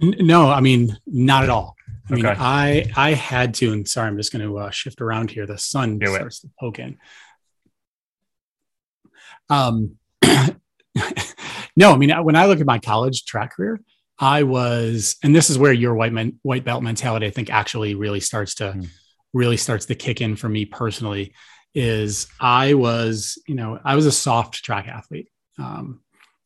No, 0.01 0.49
I 0.49 0.61
mean 0.61 0.97
not 1.05 1.43
at 1.43 1.49
all. 1.49 1.75
I 2.09 2.13
mean, 2.13 2.25
okay. 2.25 2.39
I 2.39 2.89
I 2.95 3.13
had 3.13 3.53
to, 3.55 3.73
and 3.73 3.87
sorry, 3.87 4.07
I'm 4.07 4.17
just 4.17 4.31
going 4.31 4.47
to 4.47 4.57
uh, 4.57 4.69
shift 4.69 5.01
around 5.01 5.29
here. 5.29 5.45
The 5.45 5.57
sun 5.57 5.99
Do 5.99 6.07
starts 6.07 6.41
it. 6.41 6.47
to 6.47 6.53
poke 6.57 6.79
in. 6.79 6.97
Um, 9.49 9.97
no, 11.75 11.91
I 11.91 11.97
mean 11.97 12.11
when 12.23 12.37
I 12.37 12.45
look 12.45 12.61
at 12.61 12.65
my 12.65 12.79
college 12.79 13.25
track 13.25 13.55
career, 13.55 13.81
I 14.17 14.43
was, 14.43 15.17
and 15.21 15.35
this 15.35 15.49
is 15.49 15.59
where 15.59 15.73
your 15.73 15.95
white 15.95 16.13
men, 16.13 16.39
white 16.43 16.63
belt 16.63 16.81
mentality, 16.81 17.25
I 17.25 17.31
think, 17.31 17.49
actually 17.49 17.93
really 17.93 18.21
starts 18.21 18.55
to. 18.55 18.71
Mm 18.71 18.89
really 19.37 19.57
starts 19.57 19.85
to 19.85 19.95
kick 19.95 20.19
in 20.19 20.35
for 20.35 20.49
me 20.49 20.65
personally 20.65 21.33
is 21.73 22.27
I 22.39 22.73
was, 22.73 23.41
you 23.47 23.55
know, 23.55 23.79
I 23.83 23.95
was 23.95 24.05
a 24.05 24.11
soft 24.11 24.63
track 24.63 24.87
athlete. 24.87 25.29
Um, 25.59 26.01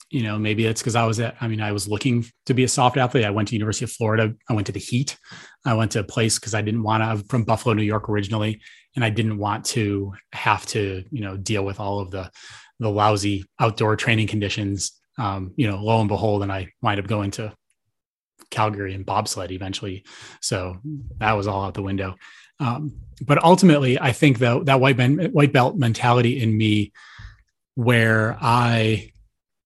you 0.10 0.23
know, 0.23 0.38
maybe 0.38 0.65
it's 0.65 0.82
because 0.82 0.97
I 0.97 1.06
was 1.06 1.21
at, 1.21 1.38
I 1.39 1.47
mean, 1.47 1.62
I 1.62 1.71
was 1.71 1.88
looking 1.88 2.25
to 2.45 2.54
be 2.54 2.65
a 2.65 2.67
soft 2.67 2.97
athlete. 2.97 3.23
I 3.23 3.30
went 3.30 3.47
to 3.47 3.56
University 3.56 3.86
of 3.86 3.91
Florida. 3.91 4.34
I 4.49 4.54
went 4.54 4.67
to 4.67 4.73
the 4.73 4.80
Heat. 4.80 5.17
I 5.65 5.73
went 5.73 5.91
to 5.91 6.01
a 6.01 6.04
place 6.04 6.38
because 6.38 6.54
I 6.54 6.62
didn't 6.62 6.84
want 6.84 7.01
to, 7.01 7.08
I'm 7.08 7.23
from 7.23 7.45
Buffalo, 7.45 7.73
New 7.73 7.84
York 7.84 8.10
originally, 8.10 8.62
and 8.95 9.06
I 9.06 9.10
didn't 9.10 9.38
want 9.38 9.63
to 9.67 10.13
have 10.34 10.65
to, 10.67 11.06
you 11.12 11.21
know, 11.21 11.38
deal 11.38 11.63
with 11.63 11.80
all 11.80 11.99
of 11.99 12.12
the 12.12 12.30
the 12.82 12.89
lousy 12.89 13.45
outdoor 13.60 13.95
training 13.95 14.27
conditions. 14.27 14.99
Um, 15.17 15.54
you 15.56 15.67
know, 15.69 15.77
lo 15.82 15.99
and 15.99 16.10
behold, 16.10 16.41
and 16.41 16.51
I 16.51 16.73
wind 16.82 16.99
up 16.99 17.08
going 17.08 17.32
to 17.32 17.54
Calgary 18.49 18.93
and 18.93 19.06
bobsled 19.06 19.51
eventually. 19.51 20.04
So 20.41 20.77
that 21.19 21.34
was 21.34 21.47
all 21.47 21.63
out 21.63 21.73
the 21.73 21.84
window. 21.84 22.15
Um, 22.62 22.93
but 23.26 23.43
ultimately, 23.43 24.00
I 24.00 24.12
think 24.12 24.39
that 24.39 24.65
that 24.65 24.80
white 24.80 24.97
man, 24.97 25.32
white 25.32 25.52
belt 25.52 25.78
mentality 25.78 26.39
in 26.39 26.56
me, 26.56 26.93
where 27.76 28.38
I 28.39 29.12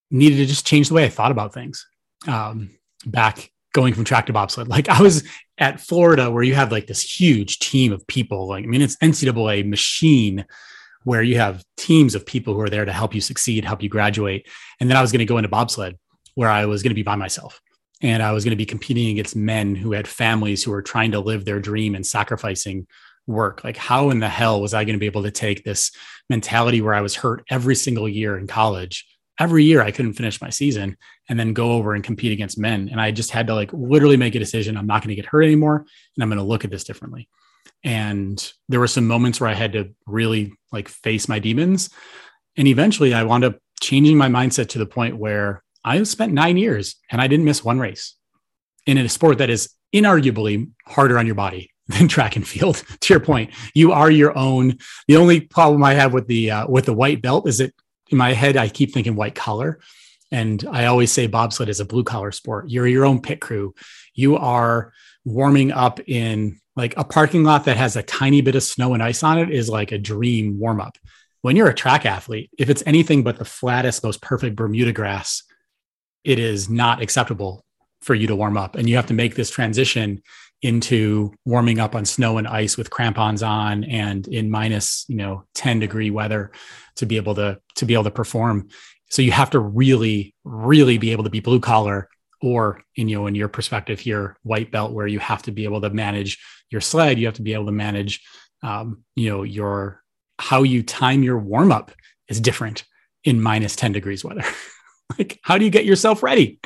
needed 0.09 0.37
to 0.37 0.45
just 0.45 0.65
change 0.65 0.87
the 0.87 0.95
way 0.95 1.05
I 1.05 1.09
thought 1.09 1.31
about 1.31 1.53
things. 1.53 1.85
Um, 2.27 2.71
back 3.05 3.51
going 3.73 3.93
from 3.93 4.05
track 4.05 4.27
to 4.27 4.33
bobsled, 4.33 4.67
like 4.69 4.89
I 4.89 5.01
was 5.01 5.23
at 5.57 5.79
Florida, 5.79 6.31
where 6.31 6.43
you 6.43 6.55
have 6.55 6.71
like 6.71 6.87
this 6.87 7.01
huge 7.01 7.59
team 7.59 7.91
of 7.91 8.07
people. 8.07 8.47
Like 8.47 8.63
I 8.63 8.67
mean, 8.67 8.81
it's 8.81 8.97
NCAA 8.97 9.67
machine 9.67 10.45
where 11.03 11.21
you 11.21 11.37
have 11.37 11.63
teams 11.77 12.15
of 12.15 12.25
people 12.25 12.55
who 12.55 12.61
are 12.61 12.69
there 12.69 12.85
to 12.85 12.93
help 12.93 13.13
you 13.13 13.21
succeed, 13.21 13.63
help 13.63 13.83
you 13.83 13.89
graduate. 13.89 14.47
And 14.79 14.89
then 14.89 14.97
I 14.97 15.01
was 15.01 15.11
going 15.11 15.19
to 15.19 15.25
go 15.25 15.37
into 15.37 15.49
bobsled, 15.49 15.99
where 16.33 16.49
I 16.49 16.65
was 16.65 16.81
going 16.81 16.89
to 16.89 16.95
be 16.95 17.03
by 17.03 17.15
myself 17.15 17.61
and 18.01 18.21
I 18.21 18.31
was 18.31 18.43
going 18.43 18.51
to 18.51 18.57
be 18.57 18.65
competing 18.65 19.09
against 19.09 19.35
men 19.35 19.75
who 19.75 19.93
had 19.93 20.07
families 20.07 20.63
who 20.63 20.71
were 20.71 20.81
trying 20.81 21.11
to 21.11 21.19
live 21.19 21.45
their 21.45 21.59
dream 21.59 21.95
and 21.95 22.05
sacrificing 22.05 22.87
work. 23.27 23.63
Like, 23.63 23.77
how 23.77 24.09
in 24.09 24.19
the 24.19 24.29
hell 24.29 24.61
was 24.61 24.73
I 24.73 24.83
going 24.83 24.95
to 24.95 24.99
be 24.99 25.05
able 25.05 25.23
to 25.23 25.31
take 25.31 25.63
this 25.63 25.91
mentality 26.29 26.81
where 26.81 26.93
I 26.93 27.01
was 27.01 27.15
hurt 27.15 27.43
every 27.49 27.75
single 27.75 28.07
year 28.07 28.37
in 28.37 28.47
college? 28.47 29.05
Every 29.39 29.63
year 29.63 29.81
I 29.81 29.91
couldn't 29.91 30.13
finish 30.13 30.41
my 30.41 30.49
season 30.49 30.97
and 31.27 31.39
then 31.39 31.53
go 31.53 31.73
over 31.73 31.93
and 31.93 32.03
compete 32.03 32.31
against 32.31 32.57
men. 32.57 32.89
And 32.89 33.01
I 33.01 33.11
just 33.11 33.31
had 33.31 33.47
to 33.47 33.55
like 33.55 33.71
literally 33.73 34.17
make 34.17 34.35
a 34.35 34.39
decision. 34.39 34.77
I'm 34.77 34.87
not 34.87 35.01
going 35.01 35.09
to 35.09 35.21
get 35.21 35.25
hurt 35.25 35.43
anymore. 35.43 35.77
And 35.77 36.23
I'm 36.23 36.29
going 36.29 36.37
to 36.37 36.43
look 36.43 36.63
at 36.63 36.71
this 36.71 36.85
differently. 36.85 37.27
And 37.83 38.53
there 38.69 38.79
were 38.79 38.87
some 38.87 39.07
moments 39.07 39.41
where 39.41 39.49
I 39.49 39.53
had 39.53 39.73
to 39.73 39.93
really 40.07 40.53
like 40.71 40.87
face 40.87 41.27
my 41.27 41.39
demons. 41.39 41.89
And 42.55 42.67
eventually 42.67 43.13
I 43.13 43.23
wound 43.23 43.43
up 43.43 43.57
changing 43.81 44.17
my 44.17 44.29
mindset 44.29 44.69
to 44.69 44.79
the 44.79 44.85
point 44.85 45.17
where 45.17 45.63
I 45.85 46.01
spent 46.03 46.33
nine 46.33 46.57
years 46.57 46.95
and 47.11 47.21
I 47.21 47.27
didn't 47.27 47.45
miss 47.45 47.63
one 47.63 47.79
race 47.79 48.15
in 48.87 48.97
a 48.97 49.07
sport 49.07 49.37
that 49.37 49.51
is 49.51 49.69
inarguably 49.93 50.71
harder 50.87 51.19
on 51.19 51.27
your 51.27 51.35
body 51.35 51.71
than 51.87 52.07
track 52.07 52.35
and 52.35 52.45
field. 52.45 52.83
to 53.01 53.13
your 53.13 53.21
point, 53.21 53.51
you 53.75 53.91
are 53.91 54.09
your 54.09 54.37
own. 54.37 54.79
The 55.07 55.17
only 55.17 55.39
problem 55.39 55.83
I 55.83 55.93
have 55.93 56.11
with 56.11 56.27
the 56.27 56.51
uh, 56.51 56.67
with 56.67 56.85
the 56.85 56.93
white 56.93 57.21
belt 57.21 57.47
is 57.47 57.59
that 57.59 57.73
in 58.09 58.17
my 58.17 58.33
head 58.33 58.57
I 58.57 58.67
keep 58.67 58.93
thinking 58.93 59.15
white 59.15 59.35
collar, 59.35 59.79
and 60.31 60.65
I 60.69 60.85
always 60.85 61.11
say 61.11 61.27
bobsled 61.27 61.69
is 61.69 61.79
a 61.79 61.85
blue 61.85 62.03
collar 62.03 62.31
sport. 62.31 62.69
You're 62.69 62.87
your 62.87 63.05
own 63.05 63.21
pit 63.21 63.39
crew. 63.39 63.75
You 64.15 64.37
are 64.37 64.91
warming 65.23 65.71
up 65.71 65.99
in 66.07 66.59
like 66.75 66.95
a 66.97 67.03
parking 67.03 67.43
lot 67.43 67.65
that 67.65 67.77
has 67.77 67.95
a 67.95 68.03
tiny 68.03 68.41
bit 68.41 68.55
of 68.55 68.63
snow 68.63 68.93
and 68.93 69.01
ice 69.01 69.23
on 69.23 69.37
it 69.37 69.49
is 69.49 69.69
like 69.69 69.91
a 69.91 69.97
dream 69.97 70.59
warm 70.59 70.81
up. 70.81 70.97
When 71.41 71.55
you're 71.55 71.69
a 71.69 71.75
track 71.75 72.07
athlete, 72.07 72.49
if 72.57 72.69
it's 72.71 72.83
anything 72.87 73.23
but 73.23 73.37
the 73.37 73.45
flattest, 73.45 74.03
most 74.03 74.21
perfect 74.21 74.55
Bermuda 74.55 74.91
grass 74.91 75.43
it 76.25 76.39
is 76.39 76.69
not 76.69 77.01
acceptable 77.01 77.63
for 78.01 78.15
you 78.15 78.27
to 78.27 78.35
warm 78.35 78.57
up. 78.57 78.75
And 78.75 78.89
you 78.89 78.95
have 78.97 79.07
to 79.07 79.13
make 79.13 79.35
this 79.35 79.49
transition 79.49 80.21
into 80.61 81.33
warming 81.45 81.79
up 81.79 81.95
on 81.95 82.05
snow 82.05 82.37
and 82.37 82.47
ice 82.47 82.77
with 82.77 82.89
crampons 82.89 83.43
on 83.43 83.83
and 83.83 84.27
in 84.27 84.49
minus 84.49 85.05
you 85.07 85.15
know 85.15 85.43
10 85.53 85.79
degree 85.79 86.09
weather 86.09 86.51
to 86.95 87.05
be 87.05 87.17
able 87.17 87.35
to 87.35 87.59
to 87.75 87.85
be 87.85 87.93
able 87.93 88.03
to 88.05 88.11
perform. 88.11 88.67
So 89.09 89.21
you 89.21 89.31
have 89.31 89.51
to 89.51 89.59
really 89.59 90.33
really 90.43 90.97
be 90.97 91.11
able 91.11 91.23
to 91.25 91.29
be 91.29 91.39
blue 91.39 91.59
collar 91.59 92.09
or 92.41 92.81
in 92.95 93.07
you 93.07 93.17
know 93.17 93.27
in 93.27 93.35
your 93.35 93.47
perspective 93.47 93.99
here 93.99 94.37
white 94.43 94.71
belt 94.71 94.91
where 94.91 95.07
you 95.07 95.19
have 95.19 95.43
to 95.43 95.51
be 95.51 95.65
able 95.65 95.81
to 95.81 95.89
manage 95.89 96.39
your 96.71 96.81
sled. 96.81 97.19
You 97.19 97.27
have 97.27 97.35
to 97.35 97.43
be 97.43 97.53
able 97.53 97.65
to 97.65 97.71
manage 97.71 98.21
um, 98.63 99.03
you 99.15 99.29
know 99.29 99.43
your 99.43 100.01
how 100.39 100.63
you 100.63 100.83
time 100.83 101.21
your 101.21 101.37
warm 101.37 101.71
up 101.71 101.91
is 102.27 102.41
different 102.41 102.83
in 103.23 103.41
minus 103.41 103.75
10 103.75 103.91
degrees 103.91 104.23
weather 104.23 104.43
like 105.19 105.39
how 105.43 105.57
do 105.57 105.65
you 105.65 105.71
get 105.71 105.85
yourself 105.85 106.23
ready 106.23 106.59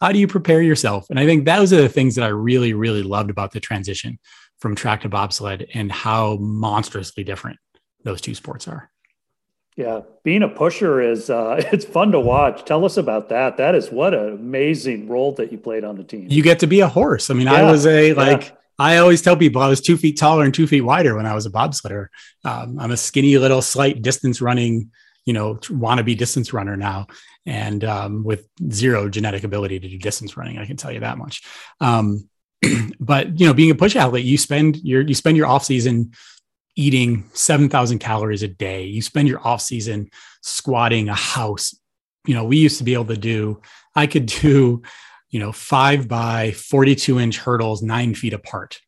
how 0.00 0.12
do 0.12 0.18
you 0.18 0.26
prepare 0.26 0.62
yourself 0.62 1.06
and 1.10 1.18
i 1.18 1.26
think 1.26 1.44
those 1.44 1.72
are 1.72 1.80
the 1.80 1.88
things 1.88 2.14
that 2.14 2.24
i 2.24 2.28
really 2.28 2.72
really 2.72 3.02
loved 3.02 3.30
about 3.30 3.52
the 3.52 3.60
transition 3.60 4.18
from 4.58 4.74
track 4.74 5.00
to 5.00 5.08
bobsled 5.08 5.66
and 5.74 5.90
how 5.90 6.36
monstrously 6.36 7.24
different 7.24 7.58
those 8.04 8.20
two 8.20 8.34
sports 8.34 8.68
are 8.68 8.90
Yeah, 9.76 10.00
being 10.24 10.42
a 10.42 10.48
pusher 10.48 11.00
is 11.00 11.30
uh, 11.30 11.62
it's 11.72 11.84
fun 11.84 12.12
to 12.12 12.20
watch. 12.20 12.64
Tell 12.64 12.84
us 12.84 12.96
about 12.96 13.28
that. 13.30 13.56
That 13.56 13.74
is 13.74 13.90
what 13.90 14.14
an 14.14 14.34
amazing 14.34 15.08
role 15.08 15.32
that 15.32 15.50
you 15.50 15.58
played 15.58 15.84
on 15.84 15.96
the 15.96 16.04
team. 16.04 16.26
You 16.28 16.42
get 16.42 16.58
to 16.60 16.66
be 16.66 16.80
a 16.80 16.88
horse. 16.88 17.30
I 17.30 17.34
mean, 17.34 17.46
yeah. 17.46 17.54
I 17.54 17.70
was 17.70 17.86
a 17.86 18.12
like 18.14 18.48
yeah. 18.48 18.56
I 18.80 18.96
always 18.96 19.20
tell 19.20 19.36
people 19.36 19.60
I 19.60 19.68
was 19.68 19.82
two 19.82 19.98
feet 19.98 20.18
taller 20.18 20.42
and 20.42 20.54
two 20.54 20.66
feet 20.66 20.80
wider 20.80 21.14
when 21.14 21.26
I 21.26 21.34
was 21.34 21.44
a 21.44 21.50
bobsledder. 21.50 22.06
Um, 22.44 22.78
I'm 22.80 22.90
a 22.90 22.96
skinny 22.96 23.36
little 23.36 23.60
slight 23.60 24.00
distance 24.00 24.40
running, 24.40 24.90
you 25.24 25.32
know, 25.32 25.54
wannabe 25.54 26.16
distance 26.16 26.52
runner 26.52 26.76
now, 26.76 27.06
and 27.46 27.84
um, 27.84 28.24
with 28.24 28.48
zero 28.70 29.08
genetic 29.08 29.44
ability 29.44 29.80
to 29.80 29.88
do 29.88 29.98
distance 29.98 30.36
running. 30.36 30.58
I 30.58 30.66
can 30.66 30.76
tell 30.76 30.92
you 30.92 31.00
that 31.00 31.18
much. 31.18 31.42
Um, 31.80 32.28
but 33.00 33.38
you 33.38 33.46
know, 33.46 33.54
being 33.54 33.70
a 33.70 33.74
push 33.74 33.96
athlete, 33.96 34.24
you 34.24 34.38
spend 34.38 34.76
your 34.78 35.02
you 35.02 35.14
spend 35.14 35.36
your 35.36 35.46
off 35.46 35.64
season 35.64 36.12
eating 36.76 37.24
7,000 37.34 37.98
calories 37.98 38.42
a 38.42 38.48
day. 38.48 38.84
You 38.84 39.02
spend 39.02 39.28
your 39.28 39.46
off 39.46 39.60
season 39.60 40.10
squatting 40.40 41.08
a 41.08 41.14
house. 41.14 41.74
You 42.26 42.34
know, 42.34 42.44
we 42.44 42.58
used 42.58 42.78
to 42.78 42.84
be 42.84 42.94
able 42.94 43.06
to 43.06 43.16
do, 43.16 43.60
I 43.94 44.06
could 44.06 44.26
do, 44.26 44.82
you 45.30 45.40
know, 45.40 45.52
five 45.52 46.08
by 46.08 46.52
42 46.52 47.18
inch 47.18 47.38
hurdles, 47.38 47.82
nine 47.82 48.14
feet 48.14 48.32
apart. 48.32 48.80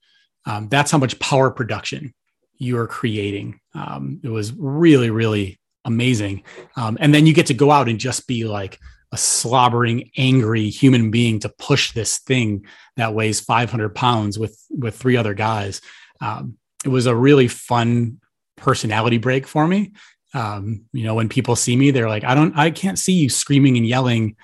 Um, 0.47 0.69
that's 0.69 0.91
how 0.91 0.99
much 0.99 1.19
power 1.19 1.51
production 1.51 2.15
you 2.57 2.79
are 2.79 2.87
creating. 2.87 3.61
Um, 3.75 4.21
it 4.23 4.29
was 4.29 4.53
really, 4.53 5.11
really 5.11 5.59
amazing. 5.85 6.45
Um, 6.77 6.97
and 7.01 7.15
then 7.15 7.27
you 7.27 7.35
get 7.35 7.47
to 7.47 7.55
go 7.55 7.71
out 7.71 7.89
and 7.89 7.99
just 7.99 8.27
be 8.27 8.45
like 8.45 8.79
a 9.13 9.17
slobbering, 9.17 10.11
angry 10.17 10.71
human 10.71 11.11
being 11.11 11.39
to 11.41 11.49
push 11.49 11.93
this 11.93 12.19
thing 12.19 12.65
that 12.97 13.15
weighs 13.15 13.41
500 13.41 13.95
pounds 13.95 14.39
with 14.39 14.59
with 14.71 14.97
three 14.97 15.17
other 15.17 15.35
guys. 15.35 15.81
Um, 16.21 16.57
it 16.85 16.89
was 16.89 17.07
a 17.07 17.15
really 17.15 17.49
fun 17.49 18.21
personality 18.57 19.19
break 19.19 19.47
for 19.47 19.67
me. 19.67 19.93
Um, 20.35 20.87
you 20.93 21.05
know, 21.05 21.15
when 21.15 21.29
people 21.29 21.57
see 21.57 21.77
me, 21.77 21.91
they're 21.91 22.09
like, 22.09 22.25
I 22.25 22.35
don't, 22.35 22.57
I 22.57 22.71
can't 22.71 22.99
see 22.99 23.13
you 23.13 23.29
screaming 23.29 23.77
and 23.77 23.87
yelling 23.87 24.37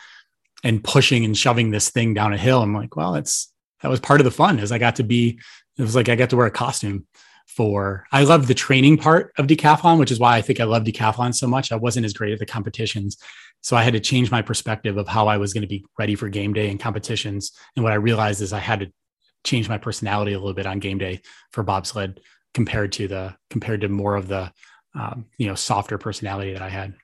and 0.63 0.83
pushing 0.85 1.25
and 1.25 1.37
shoving 1.37 1.71
this 1.71 1.91
thing 1.91 2.15
down 2.15 2.33
a 2.33 2.37
hill. 2.37 2.63
I'm 2.63 2.75
like, 2.75 2.97
well, 2.97 3.15
it's 3.15 3.53
that 3.83 3.89
was 3.89 4.01
part 4.01 4.21
of 4.21 4.25
the 4.25 4.31
fun 4.31 4.59
is 4.59 4.73
I 4.73 4.79
got 4.79 4.97
to 4.97 5.05
be, 5.05 5.39
it 5.79 5.83
was 5.83 5.95
like 5.95 6.09
I 6.09 6.17
got 6.17 6.31
to 6.31 6.37
wear 6.37 6.47
a 6.47 6.51
costume 6.51 7.07
for 7.49 8.07
I 8.13 8.25
love 8.25 8.47
the 8.47 8.55
training 8.55 8.99
part 8.99 9.33
of 9.39 9.47
decathlon, 9.47 9.99
which 9.99 10.13
is 10.13 10.21
why 10.21 10.37
I 10.37 10.43
think 10.43 10.61
I 10.61 10.65
love 10.65 10.85
decathlon 10.85 11.35
so 11.35 11.49
much. 11.49 11.73
I 11.73 11.77
wasn't 11.77 12.07
as 12.07 12.13
great 12.13 12.33
at 12.33 12.39
the 12.39 12.47
competitions. 12.47 13.17
So 13.63 13.77
I 13.77 13.83
had 13.83 13.95
to 13.95 14.01
change 14.01 14.31
my 14.31 14.43
perspective 14.43 14.97
of 14.97 15.09
how 15.09 15.27
I 15.27 15.39
was 15.39 15.53
going 15.53 15.63
to 15.63 15.69
be 15.69 15.85
ready 15.99 16.15
for 16.15 16.29
game 16.29 16.53
day 16.53 16.71
and 16.71 16.79
competitions. 16.79 17.53
And 17.75 17.83
what 17.83 17.93
I 17.93 17.97
realized 17.97 18.43
is 18.43 18.53
I 18.53 18.61
had 18.61 18.81
to 18.81 18.93
change 19.45 19.69
my 19.69 19.79
personality 19.79 20.35
a 20.35 20.39
little 20.39 20.55
bit 20.55 20.67
on 20.67 20.79
game 20.79 20.99
day 20.99 21.23
for 21.51 21.63
bobsled 21.63 22.21
compared 22.55 22.93
to 22.93 23.09
the 23.09 23.35
compared 23.51 23.81
to 23.81 23.89
more 23.89 24.15
of 24.15 24.29
the 24.29 24.53
um, 24.95 25.27
you 25.39 25.47
know 25.49 25.55
softer 25.55 25.99
personality 25.99 26.53
that 26.53 26.63
I 26.63 26.69
had. 26.69 26.95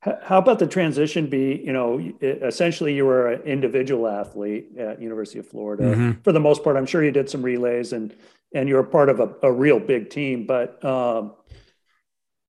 How 0.00 0.38
about 0.38 0.58
the 0.58 0.66
transition 0.66 1.28
be, 1.28 1.62
you 1.64 1.72
know, 1.72 2.12
essentially 2.20 2.94
you 2.94 3.06
were 3.06 3.32
an 3.32 3.42
individual 3.42 4.06
athlete 4.06 4.76
at 4.78 5.00
University 5.00 5.38
of 5.38 5.48
Florida 5.48 5.84
mm-hmm. 5.84 6.20
for 6.22 6.30
the 6.30 6.40
most 6.40 6.62
part. 6.62 6.76
I'm 6.76 6.84
sure 6.84 7.02
you 7.02 7.10
did 7.10 7.30
some 7.30 7.42
relays 7.42 7.94
and 7.94 8.14
and 8.54 8.68
you're 8.68 8.82
part 8.82 9.08
of 9.08 9.20
a, 9.20 9.34
a 9.42 9.52
real 9.52 9.80
big 9.80 10.10
team, 10.10 10.46
but 10.46 10.82
um, 10.84 11.34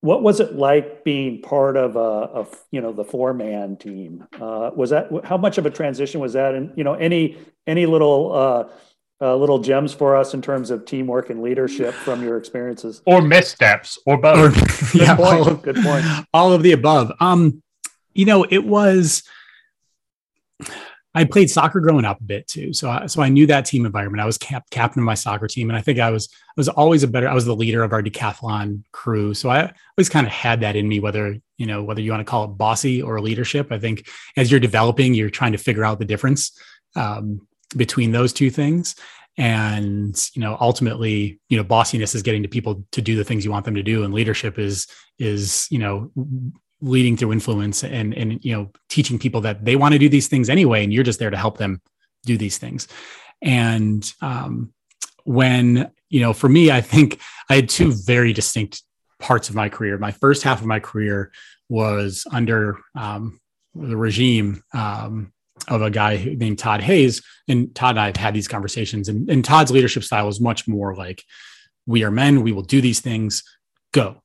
what 0.02 0.22
was 0.22 0.40
it 0.40 0.54
like 0.54 1.04
being 1.04 1.42
part 1.42 1.76
of 1.76 1.96
a, 1.96 2.00
a 2.00 2.48
you 2.72 2.80
know 2.80 2.94
the 2.94 3.04
four 3.04 3.34
man 3.34 3.76
team? 3.76 4.28
Uh, 4.40 4.70
was 4.76 4.92
that 4.92 5.10
how 5.24 5.36
much 5.36 5.58
of 5.58 5.66
a 5.66 5.72
transition 5.72 6.22
was 6.22 6.34
that? 6.34 6.54
And 6.54 6.72
you 6.78 6.84
know 6.84 6.94
any 6.94 7.38
any 7.66 7.88
little 7.88 8.32
uh, 8.32 8.70
uh, 9.20 9.36
little 9.36 9.60
gems 9.60 9.94
for 9.94 10.16
us 10.16 10.36
in 10.36 10.42
terms 10.42 10.70
of 10.70 10.86
teamwork 10.86 11.32
and 11.32 11.42
leadership 11.42 11.94
from 11.94 12.24
your 12.24 12.38
experiences, 12.38 13.02
or 13.08 13.22
missteps, 13.22 13.98
or 14.06 14.18
both. 14.18 14.54
Good 14.92 15.02
yeah, 15.02 15.16
point. 15.16 15.28
All 15.28 15.48
of, 15.48 15.62
Good 15.64 15.78
point. 15.78 16.06
All 16.34 16.54
of 16.54 16.62
the 16.62 16.74
above. 16.74 17.12
Um, 17.20 17.64
you 18.14 18.26
know, 18.26 18.46
it 18.48 18.64
was. 18.64 19.24
I 21.16 21.24
played 21.24 21.50
soccer 21.50 21.80
growing 21.80 22.04
up 22.06 22.20
a 22.20 22.24
bit 22.24 22.48
too, 22.48 22.74
so 22.74 22.90
I, 22.90 23.06
so 23.08 23.22
I 23.22 23.30
knew 23.30 23.48
that 23.48 23.66
team 23.66 23.86
environment. 23.86 24.22
I 24.22 24.26
was 24.26 24.38
cap- 24.38 24.70
captain 24.70 25.02
of 25.02 25.06
my 25.06 25.14
soccer 25.14 25.48
team, 25.48 25.70
and 25.70 25.78
I 25.78 25.82
think 25.82 25.98
I 25.98 26.12
was 26.12 26.28
I 26.50 26.54
was 26.58 26.68
always 26.68 27.04
a 27.04 27.08
better. 27.08 27.30
I 27.30 27.34
was 27.34 27.46
the 27.46 27.56
leader 27.56 27.84
of 27.84 27.94
our 27.94 28.04
decathlon 28.04 28.84
crew, 28.92 29.34
so 29.34 29.50
I 29.50 29.72
always 29.98 30.10
kind 30.10 30.28
of 30.28 30.34
had 30.34 30.60
that 30.62 30.76
in 30.76 30.88
me. 30.88 31.00
Whether 31.00 31.38
you 31.58 31.66
know 31.66 31.84
whether 31.84 32.02
you 32.02 32.12
want 32.12 32.20
to 32.20 32.30
call 32.30 32.44
it 32.44 32.58
bossy 32.58 33.02
or 33.02 33.20
leadership, 33.22 33.72
I 33.72 33.80
think 33.80 34.08
as 34.36 34.52
you're 34.52 34.60
developing, 34.60 35.14
you're 35.14 35.30
trying 35.30 35.54
to 35.54 35.58
figure 35.58 35.86
out 35.86 36.00
the 36.00 36.06
difference. 36.06 36.52
Um, 36.96 37.48
between 37.76 38.12
those 38.12 38.32
two 38.32 38.50
things 38.50 38.96
and 39.38 40.30
you 40.34 40.42
know 40.42 40.58
ultimately 40.62 41.40
you 41.50 41.58
know 41.58 41.64
bossiness 41.64 42.16
is 42.16 42.22
getting 42.22 42.44
to 42.44 42.48
people 42.48 42.86
to 42.92 43.02
do 43.02 43.16
the 43.16 43.24
things 43.24 43.44
you 43.44 43.52
want 43.52 43.66
them 43.66 43.76
to 43.76 43.84
do 43.84 44.04
and 44.04 44.14
leadership 44.14 44.58
is 44.58 44.88
is 45.20 45.68
you 45.70 45.80
know 45.80 46.10
leading 46.86 47.18
through 47.18 47.34
influence 47.34 47.84
and 47.84 48.14
and 48.14 48.44
you 48.44 48.54
know 48.54 48.72
teaching 48.90 49.20
people 49.20 49.42
that 49.42 49.64
they 49.66 49.76
want 49.76 49.94
to 49.94 50.00
do 50.00 50.10
these 50.10 50.28
things 50.28 50.50
anyway 50.50 50.84
and 50.84 50.94
you're 50.94 51.04
just 51.04 51.20
there 51.20 51.30
to 51.30 51.38
help 51.38 51.58
them 51.58 51.82
do 52.24 52.38
these 52.38 52.58
things 52.58 52.88
and 53.42 54.14
um, 54.22 54.74
when 55.24 55.92
you 56.10 56.22
know 56.22 56.34
for 56.34 56.48
me 56.48 56.72
i 56.72 56.82
think 56.82 57.20
i 57.50 57.56
had 57.56 57.70
two 57.70 57.92
very 58.06 58.34
distinct 58.34 58.84
parts 59.20 59.50
of 59.50 59.56
my 59.56 59.70
career 59.70 59.98
my 59.98 60.12
first 60.12 60.44
half 60.44 60.62
of 60.62 60.68
my 60.68 60.80
career 60.80 61.32
was 61.70 62.26
under 62.32 62.78
um, 62.96 63.40
the 63.74 63.98
regime 63.98 64.64
um, 64.74 65.34
of 65.68 65.82
a 65.82 65.90
guy 65.90 66.36
named 66.38 66.60
Todd 66.60 66.82
Hayes. 66.82 67.24
And 67.48 67.74
Todd 67.76 67.92
and 67.92 68.00
I 68.00 68.06
have 68.08 68.18
had 68.18 68.34
these 68.34 68.48
conversations, 68.48 69.10
and, 69.10 69.30
and 69.30 69.44
Todd's 69.44 69.72
leadership 69.72 70.04
style 70.04 70.28
is 70.28 70.42
much 70.42 70.68
more 70.68 70.96
like, 70.96 71.24
we 71.86 72.04
are 72.04 72.12
men, 72.12 72.42
we 72.42 72.52
will 72.52 72.64
do 72.64 72.82
these 72.82 73.00
things, 73.00 73.44
go. 73.92 74.22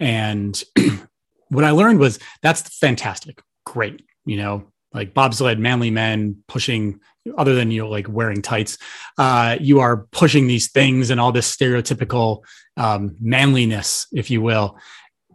And 0.00 0.62
what 1.52 1.64
I 1.64 1.70
learned 1.70 1.98
was 1.98 2.18
that's 2.42 2.78
fantastic, 2.78 3.40
great. 3.64 4.02
You 4.24 4.36
know, 4.36 4.64
like 4.94 5.14
bobsled, 5.14 5.58
manly 5.58 5.90
men 5.90 6.42
pushing, 6.48 7.00
other 7.36 7.54
than 7.54 7.70
you 7.70 7.82
know, 7.82 7.90
like 7.90 8.08
wearing 8.08 8.42
tights, 8.42 8.78
uh, 9.18 9.56
you 9.60 9.80
are 9.80 10.06
pushing 10.12 10.46
these 10.46 10.70
things 10.70 11.10
and 11.10 11.20
all 11.20 11.32
this 11.32 11.54
stereotypical 11.54 12.42
um, 12.76 13.16
manliness, 13.20 14.06
if 14.12 14.30
you 14.30 14.40
will. 14.40 14.78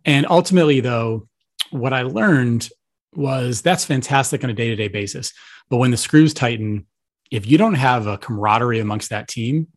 And 0.06 0.26
ultimately, 0.30 0.80
though, 0.80 1.28
what 1.72 1.94
I 1.94 2.04
learned 2.04 2.70
was 3.14 3.62
that's 3.62 3.86
fantastic 3.86 4.44
on 4.44 4.50
a 4.50 4.54
day 4.54 4.70
to 4.70 4.76
day 4.76 4.88
basis. 4.88 5.34
But 5.70 5.78
when 5.78 5.92
the 5.92 5.98
screws 5.98 6.34
tighten, 6.34 6.86
if 7.30 7.46
you 7.46 7.58
don't 7.58 7.76
have 7.76 8.08
a 8.08 8.18
camaraderie 8.18 8.80
amongst 8.80 9.10
that 9.10 9.28
team, 9.28 9.68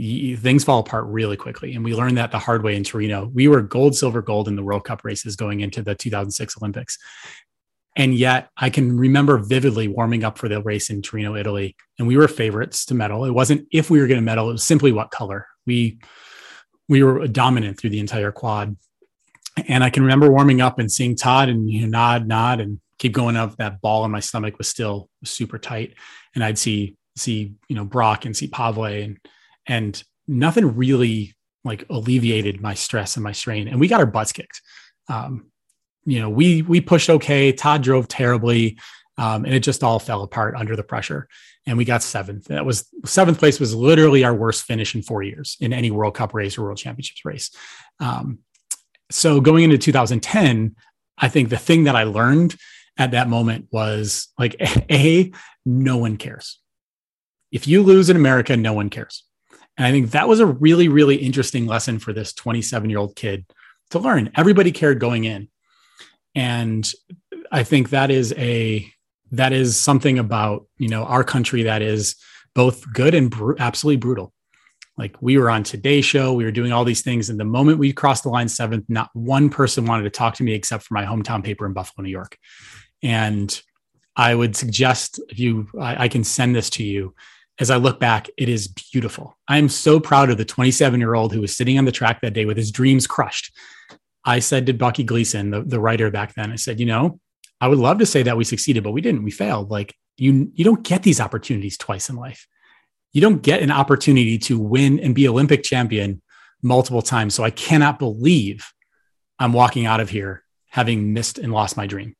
things 0.00 0.64
fall 0.64 0.80
apart 0.80 1.06
really 1.06 1.36
quickly. 1.36 1.74
And 1.74 1.84
we 1.84 1.94
learned 1.94 2.16
that 2.16 2.30
the 2.30 2.38
hard 2.38 2.62
way 2.62 2.76
in 2.76 2.84
Torino. 2.84 3.30
We 3.34 3.48
were 3.48 3.60
gold, 3.60 3.94
silver, 3.94 4.22
gold 4.22 4.48
in 4.48 4.56
the 4.56 4.62
World 4.62 4.84
Cup 4.84 5.04
races 5.04 5.36
going 5.36 5.60
into 5.60 5.82
the 5.82 5.94
2006 5.94 6.56
Olympics. 6.56 6.98
And 7.96 8.14
yet 8.14 8.48
I 8.56 8.70
can 8.70 8.96
remember 8.96 9.38
vividly 9.38 9.88
warming 9.88 10.24
up 10.24 10.38
for 10.38 10.48
the 10.48 10.62
race 10.62 10.90
in 10.90 11.02
Torino, 11.02 11.34
Italy. 11.36 11.76
And 11.98 12.08
we 12.08 12.16
were 12.16 12.28
favorites 12.28 12.86
to 12.86 12.94
medal. 12.94 13.24
It 13.24 13.32
wasn't 13.32 13.66
if 13.72 13.90
we 13.90 14.00
were 14.00 14.06
going 14.06 14.20
to 14.20 14.24
medal, 14.24 14.48
it 14.48 14.52
was 14.52 14.64
simply 14.64 14.92
what 14.92 15.10
color. 15.10 15.46
We 15.66 16.00
we 16.88 17.02
were 17.02 17.26
dominant 17.28 17.78
through 17.78 17.90
the 17.90 18.00
entire 18.00 18.32
quad. 18.32 18.76
And 19.68 19.84
I 19.84 19.90
can 19.90 20.02
remember 20.02 20.30
warming 20.30 20.60
up 20.60 20.78
and 20.78 20.90
seeing 20.90 21.16
Todd 21.16 21.48
and 21.48 21.68
you 21.68 21.82
know, 21.82 21.88
nod, 21.88 22.26
nod, 22.26 22.60
and 22.60 22.80
keep 22.98 23.12
going 23.12 23.36
up. 23.36 23.56
That 23.56 23.80
ball 23.80 24.04
in 24.04 24.10
my 24.10 24.20
stomach 24.20 24.56
was 24.56 24.68
still 24.68 25.08
super 25.24 25.58
tight, 25.58 25.94
and 26.34 26.42
I'd 26.42 26.58
see 26.58 26.96
see 27.16 27.54
you 27.68 27.76
know 27.76 27.84
Brock 27.84 28.24
and 28.24 28.36
see 28.36 28.46
Pavle 28.46 28.84
and 28.84 29.18
and 29.70 30.02
nothing 30.26 30.76
really 30.76 31.36
like 31.62 31.84
alleviated 31.88 32.60
my 32.60 32.74
stress 32.74 33.16
and 33.16 33.22
my 33.22 33.30
strain. 33.30 33.68
And 33.68 33.78
we 33.78 33.86
got 33.86 34.00
our 34.00 34.06
butts 34.06 34.32
kicked. 34.32 34.60
Um, 35.08 35.50
you 36.04 36.18
know, 36.18 36.28
we 36.28 36.62
we 36.62 36.80
pushed 36.80 37.08
okay. 37.08 37.52
Todd 37.52 37.82
drove 37.82 38.08
terribly, 38.08 38.78
um, 39.16 39.44
and 39.44 39.54
it 39.54 39.60
just 39.60 39.84
all 39.84 40.00
fell 40.00 40.22
apart 40.22 40.56
under 40.56 40.74
the 40.74 40.82
pressure. 40.82 41.28
And 41.66 41.78
we 41.78 41.84
got 41.84 42.02
seventh. 42.02 42.46
That 42.46 42.66
was 42.66 42.88
seventh 43.04 43.38
place 43.38 43.60
was 43.60 43.74
literally 43.74 44.24
our 44.24 44.34
worst 44.34 44.64
finish 44.64 44.94
in 44.94 45.02
four 45.02 45.22
years 45.22 45.56
in 45.60 45.72
any 45.72 45.92
World 45.92 46.14
Cup 46.14 46.34
race 46.34 46.58
or 46.58 46.62
World 46.62 46.78
Championships 46.78 47.24
race. 47.24 47.50
Um, 48.00 48.40
so 49.10 49.40
going 49.40 49.64
into 49.64 49.78
2010, 49.78 50.74
I 51.18 51.28
think 51.28 51.48
the 51.48 51.58
thing 51.58 51.84
that 51.84 51.96
I 51.96 52.04
learned 52.04 52.56
at 52.96 53.12
that 53.12 53.28
moment 53.28 53.68
was 53.70 54.28
like, 54.36 54.56
A, 54.90 55.30
no 55.64 55.98
one 55.98 56.16
cares. 56.16 56.58
If 57.52 57.68
you 57.68 57.82
lose 57.82 58.10
in 58.10 58.16
America, 58.16 58.56
no 58.56 58.72
one 58.72 58.90
cares. 58.90 59.24
And 59.80 59.86
I 59.86 59.92
think 59.92 60.10
that 60.10 60.28
was 60.28 60.40
a 60.40 60.46
really, 60.46 60.88
really 60.88 61.16
interesting 61.16 61.64
lesson 61.64 61.98
for 61.98 62.12
this 62.12 62.34
27 62.34 62.90
year 62.90 62.98
old 62.98 63.16
kid 63.16 63.46
to 63.92 63.98
learn. 63.98 64.30
Everybody 64.36 64.72
cared 64.72 65.00
going 65.00 65.24
in. 65.24 65.48
And 66.34 66.86
I 67.50 67.62
think 67.62 67.88
that 67.88 68.10
is 68.10 68.34
a, 68.36 68.86
that 69.30 69.54
is 69.54 69.80
something 69.80 70.18
about, 70.18 70.66
you 70.76 70.88
know, 70.88 71.04
our 71.04 71.24
country 71.24 71.62
that 71.62 71.80
is 71.80 72.16
both 72.54 72.92
good 72.92 73.14
and 73.14 73.30
br- 73.30 73.54
absolutely 73.58 73.96
brutal. 73.96 74.34
Like 74.98 75.16
we 75.22 75.38
were 75.38 75.48
on 75.48 75.62
Today 75.62 76.02
Show, 76.02 76.34
we 76.34 76.44
were 76.44 76.52
doing 76.52 76.72
all 76.72 76.84
these 76.84 77.00
things. 77.00 77.30
And 77.30 77.40
the 77.40 77.46
moment 77.46 77.78
we 77.78 77.94
crossed 77.94 78.24
the 78.24 78.28
line 78.28 78.50
seventh, 78.50 78.84
not 78.90 79.08
one 79.14 79.48
person 79.48 79.86
wanted 79.86 80.02
to 80.02 80.10
talk 80.10 80.34
to 80.34 80.42
me 80.42 80.52
except 80.52 80.84
for 80.84 80.92
my 80.92 81.06
hometown 81.06 81.42
paper 81.42 81.64
in 81.64 81.72
Buffalo, 81.72 82.04
New 82.04 82.10
York. 82.10 82.36
And 83.02 83.58
I 84.14 84.34
would 84.34 84.56
suggest 84.56 85.22
if 85.30 85.38
you, 85.38 85.68
I, 85.80 86.04
I 86.04 86.08
can 86.08 86.22
send 86.22 86.54
this 86.54 86.68
to 86.68 86.84
you. 86.84 87.14
As 87.60 87.70
I 87.70 87.76
look 87.76 88.00
back, 88.00 88.30
it 88.38 88.48
is 88.48 88.68
beautiful. 88.68 89.36
I 89.46 89.58
am 89.58 89.68
so 89.68 90.00
proud 90.00 90.30
of 90.30 90.38
the 90.38 90.46
27 90.46 90.98
year 90.98 91.14
old 91.14 91.32
who 91.34 91.42
was 91.42 91.54
sitting 91.54 91.78
on 91.78 91.84
the 91.84 91.92
track 91.92 92.22
that 92.22 92.32
day 92.32 92.46
with 92.46 92.56
his 92.56 92.72
dreams 92.72 93.06
crushed. 93.06 93.52
I 94.24 94.38
said 94.38 94.64
to 94.66 94.72
Bucky 94.72 95.04
Gleason, 95.04 95.50
the, 95.50 95.62
the 95.62 95.78
writer 95.78 96.10
back 96.10 96.34
then, 96.34 96.50
I 96.50 96.56
said, 96.56 96.80
you 96.80 96.86
know, 96.86 97.20
I 97.60 97.68
would 97.68 97.78
love 97.78 97.98
to 97.98 98.06
say 98.06 98.22
that 98.22 98.38
we 98.38 98.44
succeeded, 98.44 98.82
but 98.82 98.92
we 98.92 99.02
didn't. 99.02 99.24
We 99.24 99.30
failed. 99.30 99.70
Like 99.70 99.94
you, 100.16 100.50
you 100.54 100.64
don't 100.64 100.82
get 100.82 101.02
these 101.02 101.20
opportunities 101.20 101.76
twice 101.76 102.08
in 102.08 102.16
life. 102.16 102.46
You 103.12 103.20
don't 103.20 103.42
get 103.42 103.62
an 103.62 103.70
opportunity 103.70 104.38
to 104.38 104.58
win 104.58 104.98
and 104.98 105.14
be 105.14 105.28
Olympic 105.28 105.62
champion 105.62 106.22
multiple 106.62 107.02
times. 107.02 107.34
So 107.34 107.44
I 107.44 107.50
cannot 107.50 107.98
believe 107.98 108.72
I'm 109.38 109.52
walking 109.52 109.84
out 109.84 110.00
of 110.00 110.08
here 110.08 110.44
having 110.70 111.12
missed 111.12 111.36
and 111.38 111.52
lost 111.52 111.76
my 111.76 111.86
dream. 111.86 112.14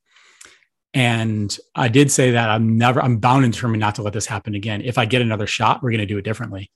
And 0.92 1.56
I 1.74 1.88
did 1.88 2.10
say 2.10 2.32
that 2.32 2.50
I'm 2.50 2.76
never, 2.76 3.00
I'm 3.00 3.18
bound 3.18 3.44
and 3.44 3.52
determined 3.52 3.80
not 3.80 3.94
to 3.96 4.02
let 4.02 4.12
this 4.12 4.26
happen 4.26 4.54
again. 4.54 4.82
If 4.82 4.98
I 4.98 5.04
get 5.04 5.22
another 5.22 5.46
shot, 5.46 5.82
we're 5.82 5.90
going 5.90 6.00
to 6.00 6.06
do 6.06 6.18
it 6.18 6.24
differently. 6.24 6.70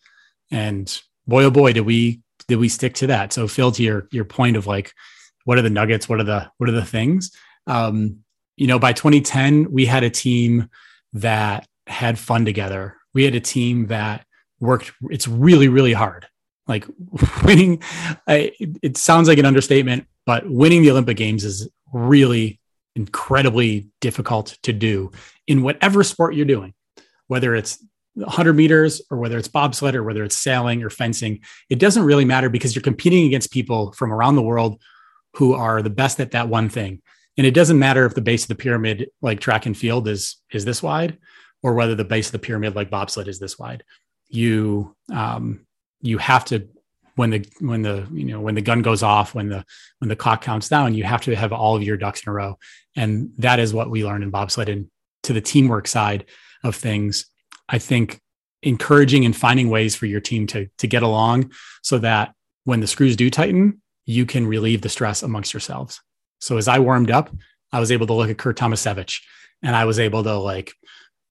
And 0.50 1.00
boy, 1.26 1.44
oh 1.44 1.50
boy, 1.50 1.72
did 1.72 1.80
we, 1.80 2.20
did 2.46 2.56
we 2.58 2.68
stick 2.68 2.94
to 2.94 3.08
that? 3.08 3.32
So 3.32 3.48
Phil, 3.48 3.72
to 3.72 3.82
your, 3.82 4.08
your 4.12 4.24
point 4.24 4.56
of 4.56 4.66
like, 4.66 4.92
what 5.44 5.58
are 5.58 5.62
the 5.62 5.70
nuggets? 5.70 6.08
What 6.08 6.20
are 6.20 6.24
the, 6.24 6.50
what 6.58 6.68
are 6.68 6.72
the 6.72 6.84
things? 6.84 7.32
Um, 7.66 8.20
you 8.56 8.66
know, 8.66 8.78
by 8.78 8.92
2010, 8.92 9.72
we 9.72 9.84
had 9.84 10.04
a 10.04 10.10
team 10.10 10.68
that 11.14 11.66
had 11.86 12.18
fun 12.18 12.44
together. 12.44 12.96
We 13.14 13.24
had 13.24 13.34
a 13.34 13.40
team 13.40 13.88
that 13.88 14.24
worked, 14.60 14.92
it's 15.10 15.26
really, 15.26 15.68
really 15.68 15.92
hard. 15.92 16.26
Like 16.68 16.86
winning, 17.44 17.82
I, 18.28 18.52
it 18.80 18.96
sounds 18.96 19.26
like 19.26 19.38
an 19.38 19.46
understatement, 19.46 20.06
but 20.24 20.48
winning 20.48 20.82
the 20.82 20.92
Olympic 20.92 21.16
Games 21.16 21.44
is 21.44 21.68
really 21.92 22.60
incredibly 22.96 23.88
difficult 24.00 24.56
to 24.62 24.72
do 24.72 25.10
in 25.46 25.62
whatever 25.62 26.04
sport 26.04 26.34
you're 26.34 26.44
doing, 26.44 26.74
whether 27.26 27.54
it's 27.54 27.84
100 28.14 28.52
meters 28.52 29.02
or 29.10 29.18
whether 29.18 29.36
it's 29.36 29.48
bobsled 29.48 29.94
or 29.94 30.04
whether 30.04 30.22
it's 30.22 30.36
sailing 30.36 30.82
or 30.82 30.90
fencing. 30.90 31.40
It 31.68 31.78
doesn't 31.78 32.04
really 32.04 32.24
matter 32.24 32.48
because 32.48 32.74
you're 32.74 32.82
competing 32.82 33.26
against 33.26 33.50
people 33.50 33.92
from 33.92 34.12
around 34.12 34.36
the 34.36 34.42
world 34.42 34.80
who 35.34 35.54
are 35.54 35.82
the 35.82 35.90
best 35.90 36.20
at 36.20 36.30
that 36.30 36.48
one 36.48 36.68
thing. 36.68 37.02
And 37.36 37.46
it 37.46 37.54
doesn't 37.54 37.78
matter 37.78 38.06
if 38.06 38.14
the 38.14 38.20
base 38.20 38.42
of 38.42 38.48
the 38.48 38.54
pyramid, 38.54 39.10
like 39.20 39.40
track 39.40 39.66
and 39.66 39.76
field, 39.76 40.06
is 40.06 40.36
is 40.52 40.64
this 40.64 40.82
wide, 40.82 41.18
or 41.64 41.74
whether 41.74 41.96
the 41.96 42.04
base 42.04 42.26
of 42.26 42.32
the 42.32 42.38
pyramid, 42.38 42.76
like 42.76 42.90
bobsled, 42.90 43.26
is 43.26 43.40
this 43.40 43.58
wide. 43.58 43.82
You 44.28 44.94
um, 45.12 45.66
you 46.00 46.18
have 46.18 46.44
to 46.46 46.68
when 47.16 47.30
the 47.30 47.46
when 47.60 47.82
the 47.82 48.06
you 48.12 48.24
know 48.24 48.40
when 48.40 48.54
the 48.54 48.60
gun 48.60 48.82
goes 48.82 49.02
off 49.02 49.34
when 49.34 49.48
the 49.48 49.64
when 49.98 50.08
the 50.08 50.16
clock 50.16 50.42
counts 50.42 50.68
down 50.68 50.94
you 50.94 51.04
have 51.04 51.20
to 51.22 51.34
have 51.34 51.52
all 51.52 51.76
of 51.76 51.82
your 51.82 51.96
ducks 51.96 52.22
in 52.22 52.30
a 52.30 52.32
row. 52.32 52.58
And 52.96 53.30
that 53.38 53.58
is 53.58 53.74
what 53.74 53.90
we 53.90 54.04
learned 54.04 54.24
in 54.24 54.30
bobsled 54.30 54.68
and 54.68 54.88
to 55.24 55.32
the 55.32 55.40
teamwork 55.40 55.86
side 55.88 56.26
of 56.62 56.76
things. 56.76 57.26
I 57.68 57.78
think 57.78 58.20
encouraging 58.62 59.24
and 59.24 59.36
finding 59.36 59.68
ways 59.68 59.94
for 59.94 60.06
your 60.06 60.20
team 60.20 60.46
to 60.48 60.68
to 60.78 60.86
get 60.86 61.02
along 61.02 61.52
so 61.82 61.98
that 61.98 62.34
when 62.64 62.80
the 62.80 62.86
screws 62.86 63.16
do 63.16 63.30
tighten 63.30 63.80
you 64.06 64.26
can 64.26 64.46
relieve 64.46 64.82
the 64.82 64.88
stress 64.88 65.22
amongst 65.22 65.52
yourselves. 65.52 66.00
So 66.40 66.56
as 66.56 66.68
i 66.68 66.78
warmed 66.78 67.10
up 67.10 67.30
i 67.72 67.80
was 67.80 67.92
able 67.92 68.06
to 68.06 68.12
look 68.12 68.30
at 68.30 68.38
curt 68.38 68.58
tomasevicz 68.58 69.20
and 69.62 69.74
i 69.74 69.84
was 69.84 69.98
able 69.98 70.22
to 70.22 70.34
like 70.34 70.72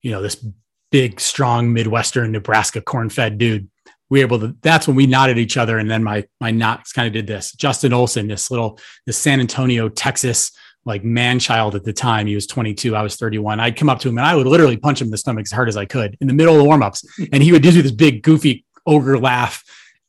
you 0.01 0.11
know 0.11 0.21
this 0.21 0.45
big 0.91 1.19
strong 1.19 1.73
midwestern 1.73 2.31
nebraska 2.31 2.81
corn-fed 2.81 3.37
dude 3.37 3.67
we 4.13 4.19
were 4.19 4.25
able 4.25 4.39
to 4.39 4.55
that's 4.61 4.85
when 4.85 4.95
we 4.95 5.07
nodded 5.07 5.39
each 5.39 5.57
other. 5.57 5.79
And 5.79 5.89
then 5.89 6.03
my 6.03 6.23
my 6.39 6.51
knots 6.51 6.93
kind 6.93 7.07
of 7.07 7.13
did 7.13 7.25
this. 7.25 7.51
Justin 7.53 7.93
olsen 7.93 8.27
this 8.27 8.51
little 8.51 8.77
this 9.07 9.17
san 9.17 9.39
antonio 9.39 9.89
texas 9.89 10.51
like 10.85 11.03
man 11.03 11.39
child 11.39 11.73
at 11.73 11.83
the 11.83 11.93
time 11.93 12.27
he 12.27 12.35
was 12.35 12.45
22 12.45 12.93
i 12.93 13.01
was 13.01 13.15
31 13.15 13.61
i'd 13.61 13.77
come 13.77 13.89
up 13.89 13.99
to 13.99 14.09
him 14.09 14.17
and 14.17 14.27
i 14.27 14.35
would 14.35 14.45
literally 14.45 14.75
punch 14.75 14.99
him 14.99 15.07
in 15.07 15.11
the 15.11 15.17
stomach 15.17 15.45
as 15.45 15.51
hard 15.51 15.69
as 15.69 15.77
i 15.77 15.85
could 15.85 16.17
in 16.19 16.27
the 16.27 16.33
middle 16.33 16.53
of 16.53 16.59
the 16.59 16.65
warm-ups. 16.65 17.05
And 17.31 17.41
he 17.41 17.51
would 17.51 17.63
do 17.63 17.71
this 17.71 17.91
big 17.91 18.21
goofy 18.21 18.65
ogre 18.85 19.17
laugh. 19.17 19.63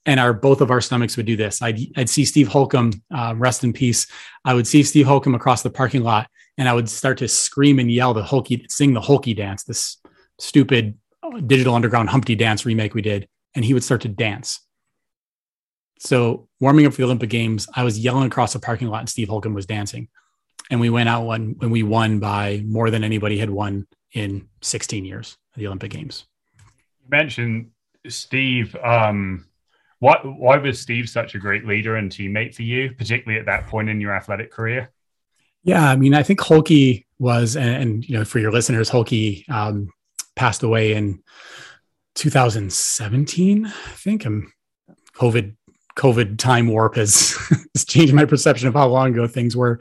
And 0.04 0.20
our 0.20 0.34
both 0.34 0.60
of 0.60 0.70
our 0.70 0.82
stomachs 0.82 1.16
would 1.16 1.24
do 1.24 1.36
this. 1.36 1.62
I'd, 1.62 1.78
I'd 1.96 2.10
see 2.10 2.26
steve 2.26 2.48
holcomb 2.48 2.92
uh, 3.14 3.34
rest 3.36 3.64
in 3.64 3.72
peace. 3.72 4.06
I 4.44 4.52
would 4.52 4.66
see 4.66 4.82
steve 4.82 5.06
holcomb 5.06 5.34
across 5.34 5.62
the 5.62 5.70
parking 5.70 6.02
lot 6.02 6.28
and 6.58 6.68
i 6.68 6.74
would 6.74 6.90
start 6.90 7.18
to 7.18 7.28
scream 7.28 7.78
and 7.78 7.90
yell 7.90 8.12
the 8.12 8.22
holky 8.22 8.70
sing 8.70 8.92
the 8.92 9.00
holky 9.00 9.34
dance 9.34 9.64
this 9.64 9.96
stupid 10.38 10.98
uh, 11.22 11.40
digital 11.40 11.74
underground 11.74 12.10
humpty 12.10 12.34
dance 12.34 12.66
remake 12.66 12.94
we 12.94 13.02
did 13.02 13.28
and 13.54 13.64
he 13.64 13.74
would 13.74 13.84
start 13.84 14.02
to 14.02 14.08
dance. 14.08 14.60
So 15.98 16.48
warming 16.60 16.86
up 16.86 16.92
for 16.92 16.98
the 16.98 17.04
Olympic 17.04 17.30
Games, 17.30 17.68
I 17.74 17.84
was 17.84 17.98
yelling 17.98 18.26
across 18.26 18.52
the 18.52 18.58
parking 18.58 18.88
lot 18.88 19.00
and 19.00 19.08
Steve 19.08 19.28
Holcomb 19.28 19.54
was 19.54 19.66
dancing. 19.66 20.08
And 20.70 20.80
we 20.80 20.90
went 20.90 21.08
out 21.08 21.26
when 21.26 21.56
when 21.58 21.70
we 21.70 21.82
won 21.82 22.20
by 22.20 22.62
more 22.66 22.90
than 22.90 23.04
anybody 23.04 23.38
had 23.38 23.50
won 23.50 23.86
in 24.12 24.48
16 24.62 25.04
years 25.04 25.36
of 25.54 25.60
the 25.60 25.66
Olympic 25.66 25.90
Games. 25.90 26.24
You 27.02 27.10
mentioned 27.10 27.70
Steve. 28.08 28.74
Um, 28.76 29.46
why, 29.98 30.18
why 30.22 30.56
was 30.58 30.80
Steve 30.80 31.08
such 31.08 31.34
a 31.34 31.38
great 31.38 31.66
leader 31.66 31.96
and 31.96 32.10
teammate 32.10 32.54
for 32.54 32.62
you, 32.62 32.92
particularly 32.94 33.40
at 33.40 33.46
that 33.46 33.66
point 33.68 33.88
in 33.88 34.00
your 34.00 34.14
athletic 34.14 34.50
career? 34.50 34.90
Yeah, 35.62 35.88
I 35.88 35.96
mean, 35.96 36.14
I 36.14 36.22
think 36.22 36.40
Holky 36.40 37.06
was, 37.18 37.56
and, 37.56 37.70
and 37.82 38.08
you 38.08 38.18
know, 38.18 38.24
for 38.24 38.38
your 38.38 38.52
listeners, 38.52 38.90
Holky 38.90 39.48
um, 39.48 39.88
passed 40.36 40.62
away 40.62 40.92
in 40.92 41.22
2017, 42.14 43.66
I 43.66 43.70
think. 43.70 44.24
I'm 44.24 44.52
COVID 45.14 45.54
COVID 45.96 46.38
time 46.38 46.68
warp 46.68 46.96
has, 46.96 47.36
has 47.74 47.84
changed 47.84 48.14
my 48.14 48.24
perception 48.24 48.68
of 48.68 48.74
how 48.74 48.88
long 48.88 49.12
ago 49.12 49.26
things 49.26 49.56
were. 49.56 49.80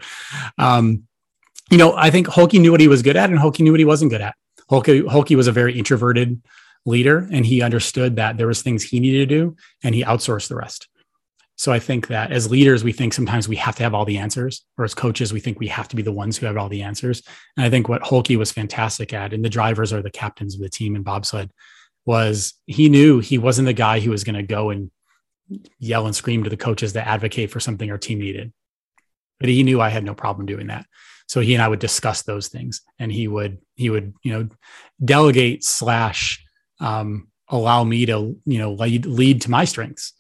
Um, 0.58 1.08
you 1.72 1.78
know, 1.78 1.96
I 1.96 2.12
think 2.12 2.28
Holky 2.28 2.60
knew 2.60 2.72
what 2.72 2.82
he 2.82 2.88
was 2.88 3.02
good 3.02 3.16
at, 3.16 3.30
and 3.30 3.40
Holky 3.40 3.62
knew 3.62 3.72
what 3.72 3.80
he 3.80 3.86
wasn't 3.86 4.12
good 4.12 4.22
at. 4.22 4.36
Holky, 4.70 5.04
Holky 5.04 5.36
was 5.36 5.48
a 5.48 5.52
very 5.52 5.78
introverted 5.78 6.42
leader, 6.86 7.28
and 7.32 7.46
he 7.46 7.62
understood 7.62 8.18
that 8.18 8.38
there 8.38 8.48
was 8.48 8.62
things 8.62 8.84
he 8.84 9.00
needed 9.00 9.30
to 9.30 9.36
do, 9.36 9.56
and 9.84 9.96
he 9.96 10.04
outsourced 10.04 10.50
the 10.50 10.56
rest. 10.56 10.88
So 11.56 11.72
I 11.72 11.80
think 11.80 12.08
that 12.08 12.32
as 12.32 12.50
leaders, 12.50 12.84
we 12.84 12.92
think 12.92 13.14
sometimes 13.14 13.48
we 13.48 13.56
have 13.58 13.76
to 13.76 13.84
have 13.84 13.94
all 13.94 14.06
the 14.06 14.18
answers, 14.18 14.66
or 14.78 14.86
as 14.86 14.94
coaches, 14.94 15.32
we 15.32 15.40
think 15.40 15.60
we 15.60 15.68
have 15.68 15.88
to 15.88 15.96
be 15.96 16.02
the 16.02 16.12
ones 16.12 16.38
who 16.38 16.46
have 16.46 16.58
all 16.58 16.70
the 16.70 16.82
answers. 16.82 17.22
And 17.58 17.66
I 17.66 17.70
think 17.70 17.88
what 17.88 18.02
Holky 18.02 18.38
was 18.38 18.52
fantastic 18.52 19.14
at, 19.14 19.34
and 19.34 19.46
the 19.46 19.50
drivers 19.50 19.94
are 19.94 20.02
the 20.02 20.12
captains 20.12 20.56
of 20.56 20.62
the 20.62 20.70
team 20.70 20.96
in 20.96 21.04
bobsled, 21.04 21.52
was 22.06 22.54
he 22.66 22.90
knew 22.90 23.20
he 23.20 23.38
wasn't 23.38 23.66
the 23.66 23.74
guy 23.74 24.00
who 24.00 24.12
was 24.12 24.24
going 24.24 24.36
to 24.36 24.44
go 24.44 24.70
and 24.70 24.92
yell 25.80 26.06
and 26.06 26.16
scream 26.16 26.44
to 26.44 26.50
the 26.50 26.58
coaches 26.58 26.94
to 26.94 27.08
advocate 27.08 27.52
for 27.52 27.60
something 27.60 27.90
our 27.90 27.98
team 27.98 28.20
needed. 28.20 28.52
But 29.40 29.50
he 29.50 29.64
knew 29.64 29.82
I 29.82 29.90
had 29.90 30.04
no 30.04 30.14
problem 30.14 30.46
doing 30.46 30.68
that. 30.68 30.86
So 31.28 31.42
he 31.42 31.54
and 31.54 31.64
I 31.64 31.68
would 31.68 31.80
discuss 31.80 32.22
those 32.22 32.48
things 32.48 32.82
and 33.00 33.12
he 33.12 33.28
would, 33.28 33.60
he 33.76 33.90
would, 33.90 34.14
you 34.24 34.34
know, 34.34 34.50
delegate 35.04 35.64
slash 35.64 36.44
um, 36.80 37.30
allow 37.48 37.84
me 37.84 38.06
to, 38.06 38.38
you 38.46 38.60
know, 38.60 38.74
lead, 38.74 39.06
lead 39.06 39.42
to 39.42 39.52
my 39.52 39.66
strengths. 39.66 40.14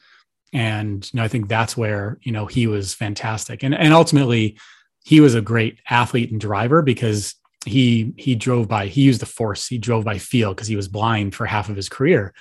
And, 0.53 1.09
you 1.11 1.17
know, 1.17 1.23
I 1.23 1.27
think 1.27 1.47
that's 1.47 1.75
where, 1.75 2.19
you 2.21 2.31
know, 2.31 2.45
he 2.45 2.67
was 2.67 2.93
fantastic. 2.93 3.63
And, 3.63 3.73
and 3.73 3.93
ultimately 3.93 4.57
he 5.03 5.19
was 5.19 5.35
a 5.35 5.41
great 5.41 5.79
athlete 5.89 6.31
and 6.31 6.39
driver 6.39 6.81
because 6.81 7.35
he 7.65 8.13
he 8.17 8.35
drove 8.35 8.67
by 8.67 8.87
he 8.87 9.01
used 9.01 9.21
the 9.21 9.25
force 9.25 9.67
he 9.67 9.77
drove 9.77 10.03
by 10.03 10.17
feel 10.17 10.53
because 10.53 10.67
he 10.67 10.75
was 10.75 10.87
blind 10.87 11.33
for 11.33 11.45
half 11.45 11.69
of 11.69 11.75
his 11.75 11.89
career 11.89 12.33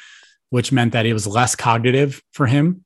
which 0.52 0.70
meant 0.70 0.92
that 0.92 1.06
it 1.06 1.14
was 1.14 1.26
less 1.26 1.56
cognitive 1.56 2.22
for 2.32 2.46
him. 2.46 2.84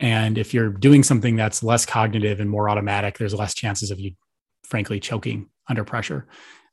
And 0.00 0.38
if 0.38 0.54
you're 0.54 0.70
doing 0.70 1.02
something 1.02 1.36
that's 1.36 1.62
less 1.62 1.84
cognitive 1.84 2.40
and 2.40 2.48
more 2.48 2.70
automatic 2.70 3.18
there's 3.18 3.34
less 3.34 3.54
chances 3.54 3.90
of 3.90 4.00
you 4.00 4.12
frankly 4.64 4.98
choking 4.98 5.50
under 5.68 5.84
pressure. 5.84 6.26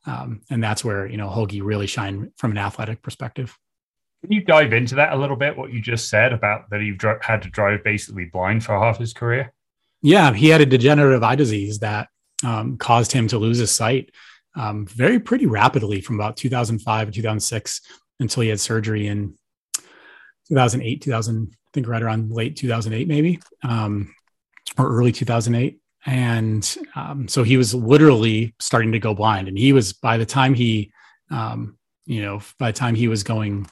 Um, 0.05 0.41
and 0.49 0.63
that's 0.63 0.83
where 0.83 1.05
you 1.07 1.17
know 1.17 1.27
Holky 1.27 1.61
really 1.61 1.87
shined 1.87 2.31
from 2.37 2.51
an 2.51 2.57
athletic 2.57 3.01
perspective. 3.01 3.57
Can 4.21 4.31
you 4.31 4.43
dive 4.43 4.71
into 4.71 4.95
that 4.95 5.11
a 5.11 5.17
little 5.17 5.35
bit 5.35 5.57
what 5.57 5.73
you 5.73 5.81
just 5.81 6.09
said 6.09 6.31
about 6.31 6.69
that 6.69 6.79
he 6.81 6.95
had 7.21 7.41
to 7.41 7.49
drive 7.49 7.83
basically 7.83 8.25
blind 8.25 8.63
for 8.63 8.79
half 8.79 8.97
his 8.97 9.13
career? 9.13 9.53
Yeah 10.01 10.33
he 10.33 10.47
had 10.47 10.61
a 10.61 10.65
degenerative 10.65 11.21
eye 11.21 11.35
disease 11.35 11.79
that 11.79 12.07
um, 12.45 12.77
caused 12.77 13.11
him 13.11 13.27
to 13.27 13.37
lose 13.37 13.57
his 13.57 13.71
sight 13.71 14.11
um, 14.59 14.85
very 14.85 15.21
pretty 15.21 15.45
rapidly 15.45 16.01
from 16.01 16.15
about 16.19 16.35
2005 16.35 17.07
to 17.07 17.13
2006 17.13 17.81
until 18.19 18.43
he 18.43 18.49
had 18.49 18.59
surgery 18.59 19.07
in 19.07 19.33
2008, 20.49 21.01
2000, 21.01 21.49
I 21.49 21.55
think 21.73 21.87
right 21.87 22.01
around 22.01 22.33
late 22.33 22.57
2008, 22.57 23.07
maybe, 23.07 23.39
um, 23.63 24.13
or 24.77 24.91
early 24.91 25.13
2008. 25.13 25.79
And 26.05 26.77
um, 26.93 27.29
so 27.29 27.43
he 27.43 27.55
was 27.55 27.73
literally 27.73 28.53
starting 28.59 28.91
to 28.91 28.99
go 28.99 29.13
blind. 29.13 29.47
And 29.47 29.57
he 29.57 29.71
was, 29.71 29.93
by 29.93 30.17
the 30.17 30.25
time 30.25 30.53
he, 30.53 30.91
um, 31.31 31.77
you 32.05 32.21
know, 32.21 32.41
by 32.57 32.71
the 32.71 32.77
time 32.77 32.95
he 32.95 33.07
was 33.07 33.23
going 33.23 33.65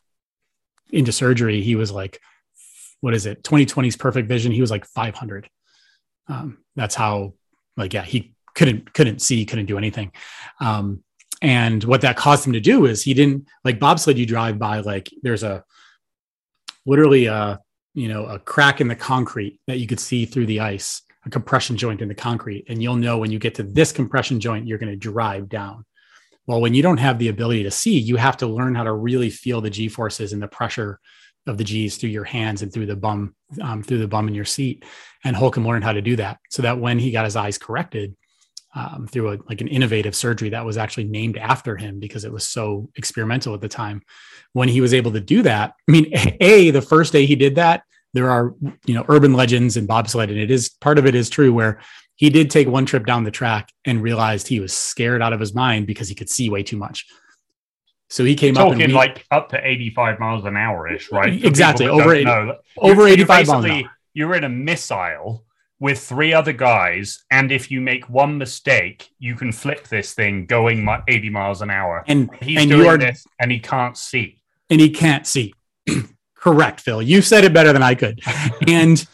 into 0.91 1.11
surgery, 1.11 1.61
he 1.61 1.75
was 1.75 1.91
like, 1.91 2.21
what 3.01 3.13
is 3.13 3.25
it? 3.25 3.43
2020's 3.43 3.97
perfect 3.97 4.29
vision. 4.29 4.53
He 4.53 4.61
was 4.61 4.71
like 4.71 4.85
500. 4.85 5.49
Um, 6.29 6.59
that's 6.77 6.95
how, 6.95 7.33
like, 7.75 7.93
yeah, 7.93 8.03
he 8.03 8.36
couldn't 8.57 8.93
couldn't 8.93 9.21
see, 9.21 9.45
couldn't 9.45 9.67
do 9.67 9.77
anything. 9.77 10.11
Um, 10.59 11.03
and 11.41 11.83
what 11.83 12.01
that 12.01 12.17
caused 12.17 12.45
him 12.45 12.53
to 12.53 12.59
do 12.59 12.87
is 12.87 13.03
he 13.03 13.13
didn't 13.13 13.47
like 13.63 13.79
bobsled. 13.79 14.17
You 14.17 14.25
drive 14.25 14.57
by 14.57 14.79
like 14.79 15.09
there's 15.21 15.43
a 15.43 15.63
literally 16.85 17.27
a 17.27 17.59
you 17.93 18.07
know 18.07 18.25
a 18.25 18.39
crack 18.39 18.81
in 18.81 18.87
the 18.87 18.95
concrete 18.95 19.61
that 19.67 19.77
you 19.77 19.87
could 19.87 19.99
see 19.99 20.25
through 20.25 20.47
the 20.47 20.59
ice, 20.59 21.03
a 21.25 21.29
compression 21.29 21.77
joint 21.77 22.01
in 22.01 22.07
the 22.07 22.15
concrete, 22.15 22.65
and 22.67 22.81
you'll 22.81 22.95
know 22.95 23.19
when 23.19 23.31
you 23.31 23.37
get 23.37 23.55
to 23.55 23.63
this 23.63 23.91
compression 23.91 24.39
joint, 24.39 24.67
you're 24.67 24.79
going 24.79 24.91
to 24.91 24.97
drive 24.97 25.47
down. 25.47 25.85
Well, 26.47 26.61
when 26.61 26.73
you 26.73 26.81
don't 26.81 26.97
have 26.97 27.19
the 27.19 27.27
ability 27.27 27.63
to 27.63 27.71
see, 27.71 27.99
you 27.99 28.15
have 28.15 28.37
to 28.37 28.47
learn 28.47 28.73
how 28.73 28.85
to 28.85 28.93
really 28.93 29.29
feel 29.29 29.61
the 29.61 29.69
g 29.69 29.87
forces 29.87 30.33
and 30.33 30.41
the 30.41 30.47
pressure 30.47 30.99
of 31.45 31.57
the 31.57 31.63
G's 31.63 31.95
through 31.95 32.09
your 32.09 32.25
hands 32.25 32.61
and 32.61 32.73
through 32.73 32.87
the 32.87 32.95
bum, 32.95 33.33
um, 33.61 33.81
through 33.81 33.99
the 33.99 34.07
bum 34.07 34.27
in 34.27 34.35
your 34.35 34.45
seat. 34.45 34.83
And 35.23 35.33
Holcomb 35.33 35.65
learned 35.65 35.85
how 35.85 35.93
to 35.93 36.01
do 36.01 36.17
that 36.17 36.39
so 36.49 36.61
that 36.63 36.79
when 36.79 36.99
he 36.99 37.11
got 37.11 37.23
his 37.23 37.37
eyes 37.37 37.57
corrected 37.57 38.17
um, 38.77 39.07
through 39.07 39.33
a, 39.33 39.37
like 39.49 39.61
an 39.61 39.67
innovative 39.67 40.15
surgery 40.15 40.49
that 40.49 40.63
was 40.63 40.77
actually 40.77 41.05
named 41.05 41.37
after 41.37 41.75
him 41.75 41.99
because 41.99 42.23
it 42.23 42.31
was 42.31 42.47
so 42.47 42.89
experimental 42.95 43.55
at 43.55 43.61
the 43.61 43.67
time, 43.67 44.03
when 44.53 44.69
he 44.69 44.81
was 44.81 44.93
able 44.93 45.11
to 45.13 45.19
do 45.19 45.41
that, 45.41 45.73
I 45.87 45.91
mean, 45.91 46.11
a 46.41 46.69
the 46.69 46.81
first 46.81 47.11
day 47.11 47.25
he 47.25 47.35
did 47.35 47.55
that, 47.55 47.83
there 48.13 48.29
are 48.29 48.53
you 48.85 48.93
know 48.93 49.03
urban 49.09 49.33
legends 49.33 49.77
and 49.77 49.87
bobsled, 49.87 50.29
and 50.29 50.39
it 50.39 50.51
is 50.51 50.69
part 50.69 50.99
of 50.99 51.07
it 51.07 51.15
is 51.15 51.29
true 51.29 51.51
where 51.51 51.81
he 52.15 52.29
did 52.29 52.49
take 52.49 52.67
one 52.67 52.85
trip 52.85 53.05
down 53.05 53.23
the 53.23 53.31
track 53.31 53.71
and 53.85 54.01
realized 54.01 54.47
he 54.47 54.59
was 54.59 54.73
scared 54.73 55.21
out 55.21 55.33
of 55.33 55.39
his 55.39 55.53
mind 55.53 55.87
because 55.87 56.07
he 56.07 56.15
could 56.15 56.29
see 56.29 56.49
way 56.49 56.63
too 56.63 56.77
much. 56.77 57.05
So 58.09 58.23
he 58.23 58.35
came 58.35 58.53
Talking 58.53 58.73
up 58.73 58.79
and 58.81 58.93
we, 58.93 58.97
like 58.97 59.25
up 59.31 59.49
to 59.49 59.59
85 59.61 60.19
miles 60.19 60.45
an 60.45 60.55
hour 60.55 60.87
ish, 60.87 61.11
right? 61.11 61.41
For 61.41 61.47
exactly. 61.47 61.87
Over, 61.87 62.13
80, 62.13 62.29
over 62.77 63.01
you're, 63.01 63.07
85 63.09 63.47
you're 63.47 63.61
miles. 63.61 63.85
You're 64.13 64.35
in 64.35 64.43
a 64.45 64.49
missile 64.49 65.45
with 65.79 65.99
three 65.99 66.33
other 66.33 66.53
guys. 66.53 67.23
And 67.31 67.51
if 67.51 67.69
you 67.69 67.81
make 67.81 68.09
one 68.09 68.37
mistake, 68.37 69.09
you 69.19 69.35
can 69.35 69.51
flip 69.51 69.87
this 69.87 70.13
thing 70.13 70.45
going 70.45 70.87
80 71.07 71.29
miles 71.29 71.61
an 71.61 71.69
hour. 71.69 72.03
And 72.07 72.29
he's 72.41 72.61
and 72.61 72.69
doing 72.69 72.87
are, 72.87 72.97
this 72.97 73.25
and 73.39 73.51
he 73.51 73.59
can't 73.59 73.97
see. 73.97 74.41
And 74.69 74.81
he 74.81 74.89
can't 74.89 75.25
see. 75.25 75.53
Correct, 76.35 76.81
Phil. 76.81 77.01
You 77.01 77.21
said 77.21 77.43
it 77.43 77.53
better 77.53 77.73
than 77.73 77.83
I 77.83 77.95
could. 77.95 78.21
And 78.67 79.05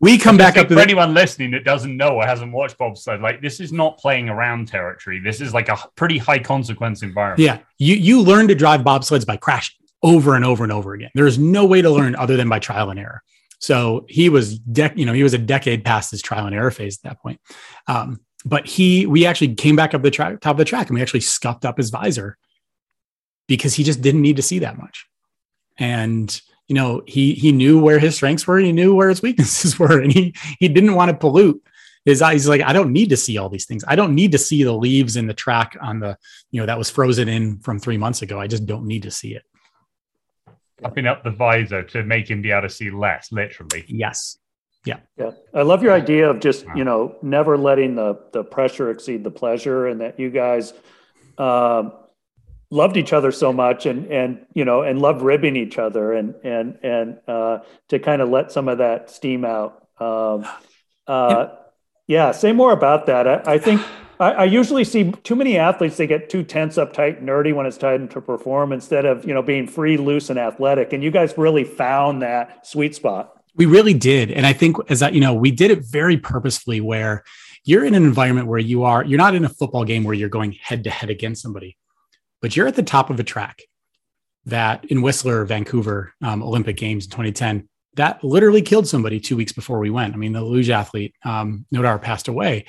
we 0.00 0.16
come 0.16 0.36
back 0.36 0.56
up 0.56 0.68
to 0.68 0.68
for 0.68 0.74
the- 0.76 0.82
anyone 0.82 1.12
listening 1.14 1.50
that 1.50 1.64
doesn't 1.64 1.96
know 1.96 2.16
or 2.16 2.24
hasn't 2.26 2.50
watched 2.50 2.78
bobsled 2.78 3.20
like 3.20 3.42
this 3.42 3.60
is 3.60 3.72
not 3.72 3.98
playing 3.98 4.28
around 4.28 4.68
territory 4.68 5.20
this 5.20 5.40
is 5.40 5.52
like 5.52 5.68
a 5.68 5.76
pretty 5.96 6.16
high 6.16 6.38
consequence 6.38 7.02
environment 7.02 7.40
yeah 7.40 7.58
you 7.78 7.94
you 7.94 8.22
learn 8.22 8.48
to 8.48 8.54
drive 8.54 8.80
bobsleds 8.80 9.26
by 9.26 9.36
crashing 9.36 9.76
over 10.02 10.34
and 10.34 10.46
over 10.46 10.62
and 10.64 10.72
over 10.72 10.94
again 10.94 11.10
there 11.14 11.26
is 11.26 11.38
no 11.38 11.66
way 11.66 11.82
to 11.82 11.90
learn 11.90 12.16
other 12.16 12.38
than 12.38 12.48
by 12.48 12.58
trial 12.58 12.90
and 12.90 12.98
error 12.98 13.22
so 13.60 14.04
he 14.08 14.28
was 14.28 14.58
dec- 14.58 14.96
you 14.96 15.06
know 15.06 15.12
he 15.12 15.22
was 15.22 15.34
a 15.34 15.38
decade 15.38 15.84
past 15.84 16.10
his 16.10 16.20
trial 16.20 16.46
and 16.46 16.54
error 16.54 16.72
phase 16.72 16.98
at 16.98 17.10
that 17.10 17.22
point 17.22 17.40
um, 17.86 18.18
but 18.44 18.66
he 18.66 19.06
we 19.06 19.24
actually 19.24 19.54
came 19.54 19.76
back 19.76 19.94
up 19.94 20.02
the 20.02 20.10
top 20.10 20.44
of 20.44 20.56
the 20.56 20.64
track 20.64 20.88
and 20.88 20.96
we 20.96 21.02
actually 21.02 21.20
scuffed 21.20 21.64
up 21.64 21.76
his 21.76 21.90
visor 21.90 22.36
because 23.46 23.74
he 23.74 23.84
just 23.84 24.02
didn't 24.02 24.22
need 24.22 24.36
to 24.36 24.42
see 24.42 24.58
that 24.58 24.76
much 24.76 25.06
and 25.78 26.42
you 26.70 26.74
know, 26.74 27.02
he 27.04 27.34
he 27.34 27.50
knew 27.50 27.80
where 27.80 27.98
his 27.98 28.14
strengths 28.14 28.46
were, 28.46 28.58
he 28.58 28.70
knew 28.70 28.94
where 28.94 29.08
his 29.08 29.22
weaknesses 29.22 29.76
were, 29.76 30.00
and 30.00 30.12
he 30.12 30.32
he 30.60 30.68
didn't 30.68 30.94
want 30.94 31.10
to 31.10 31.16
pollute 31.16 31.60
his 32.04 32.22
eyes. 32.22 32.42
He's 32.42 32.48
like, 32.48 32.62
I 32.62 32.72
don't 32.72 32.92
need 32.92 33.08
to 33.10 33.16
see 33.16 33.38
all 33.38 33.48
these 33.48 33.66
things. 33.66 33.84
I 33.88 33.96
don't 33.96 34.14
need 34.14 34.30
to 34.32 34.38
see 34.38 34.62
the 34.62 34.72
leaves 34.72 35.16
in 35.16 35.26
the 35.26 35.34
track 35.34 35.76
on 35.82 35.98
the, 35.98 36.16
you 36.52 36.60
know, 36.60 36.66
that 36.66 36.78
was 36.78 36.88
frozen 36.88 37.28
in 37.28 37.58
from 37.58 37.80
three 37.80 37.98
months 37.98 38.22
ago. 38.22 38.40
I 38.40 38.46
just 38.46 38.66
don't 38.66 38.86
need 38.86 39.02
to 39.02 39.10
see 39.10 39.34
it. 39.34 39.42
Upping 40.84 41.06
up 41.06 41.24
the 41.24 41.30
visor 41.30 41.82
to 41.82 42.04
make 42.04 42.30
him 42.30 42.42
be 42.42 42.50
able 42.50 42.62
to 42.62 42.70
see 42.70 42.90
less, 42.90 43.30
literally. 43.32 43.84
Yes. 43.88 44.38
Yeah. 44.86 45.00
Yeah. 45.16 45.32
I 45.52 45.62
love 45.62 45.82
your 45.82 45.92
idea 45.92 46.30
of 46.30 46.40
just, 46.40 46.64
you 46.74 46.84
know, 46.84 47.16
never 47.22 47.58
letting 47.58 47.96
the 47.96 48.18
the 48.32 48.42
pressure 48.42 48.90
exceed 48.90 49.24
the 49.24 49.30
pleasure 49.30 49.86
and 49.86 50.00
that 50.00 50.18
you 50.18 50.30
guys 50.30 50.72
um 51.36 51.92
loved 52.70 52.96
each 52.96 53.12
other 53.12 53.32
so 53.32 53.52
much 53.52 53.86
and 53.86 54.06
and 54.10 54.46
you 54.54 54.64
know 54.64 54.82
and 54.82 55.00
loved 55.00 55.22
ribbing 55.22 55.56
each 55.56 55.78
other 55.78 56.12
and 56.12 56.34
and 56.44 56.78
and 56.82 57.18
uh, 57.26 57.58
to 57.88 57.98
kind 57.98 58.22
of 58.22 58.28
let 58.28 58.52
some 58.52 58.68
of 58.68 58.78
that 58.78 59.10
steam 59.10 59.44
out. 59.44 59.86
Um, 59.98 60.46
uh, 61.06 61.48
yeah, 62.06 62.32
say 62.32 62.52
more 62.52 62.72
about 62.72 63.06
that. 63.06 63.28
I, 63.28 63.54
I 63.54 63.58
think 63.58 63.82
I, 64.20 64.32
I, 64.32 64.44
usually 64.44 64.84
see 64.84 65.12
too 65.24 65.34
many 65.34 65.58
athletes 65.58 65.96
they 65.96 66.06
get 66.06 66.30
too 66.30 66.44
tense, 66.44 66.76
uptight, 66.76 67.22
nerdy 67.22 67.54
when 67.54 67.66
it's 67.66 67.76
time 67.76 68.06
to 68.08 68.20
perform 68.20 68.72
instead 68.72 69.04
of 69.04 69.24
you 69.24 69.34
know 69.34 69.42
being 69.42 69.66
free, 69.66 69.96
loose, 69.96 70.30
and 70.30 70.38
athletic. 70.38 70.92
And 70.92 71.02
you 71.02 71.10
guys 71.10 71.36
really 71.36 71.64
found 71.64 72.22
that 72.22 72.66
sweet 72.66 72.94
spot. 72.94 73.42
We 73.56 73.66
really 73.66 73.94
did, 73.94 74.30
and 74.30 74.46
I 74.46 74.52
think 74.52 74.76
as 74.88 75.00
that 75.00 75.14
you 75.14 75.20
know 75.20 75.34
we 75.34 75.50
did 75.50 75.70
it 75.70 75.84
very 75.84 76.16
purposefully 76.16 76.80
where 76.80 77.24
you're 77.64 77.84
in 77.84 77.94
an 77.94 78.04
environment 78.04 78.46
where 78.46 78.60
you 78.60 78.84
are 78.84 79.04
you're 79.04 79.18
not 79.18 79.34
in 79.34 79.44
a 79.44 79.48
football 79.48 79.84
game 79.84 80.04
where 80.04 80.14
you're 80.14 80.28
going 80.28 80.52
head 80.52 80.84
to 80.84 80.90
head 80.90 81.10
against 81.10 81.42
somebody 81.42 81.76
but 82.40 82.56
you're 82.56 82.66
at 82.66 82.76
the 82.76 82.82
top 82.82 83.10
of 83.10 83.20
a 83.20 83.24
track 83.24 83.62
that 84.46 84.84
in 84.86 85.02
Whistler, 85.02 85.44
Vancouver 85.44 86.14
um, 86.22 86.42
Olympic 86.42 86.76
Games 86.76 87.04
in 87.04 87.10
2010, 87.10 87.68
that 87.94 88.22
literally 88.24 88.62
killed 88.62 88.86
somebody 88.86 89.20
two 89.20 89.36
weeks 89.36 89.52
before 89.52 89.78
we 89.78 89.90
went. 89.90 90.14
I 90.14 90.16
mean, 90.16 90.32
the 90.32 90.42
luge 90.42 90.70
athlete, 90.70 91.14
um, 91.24 91.66
Nodar, 91.74 92.00
passed 92.00 92.28
away. 92.28 92.66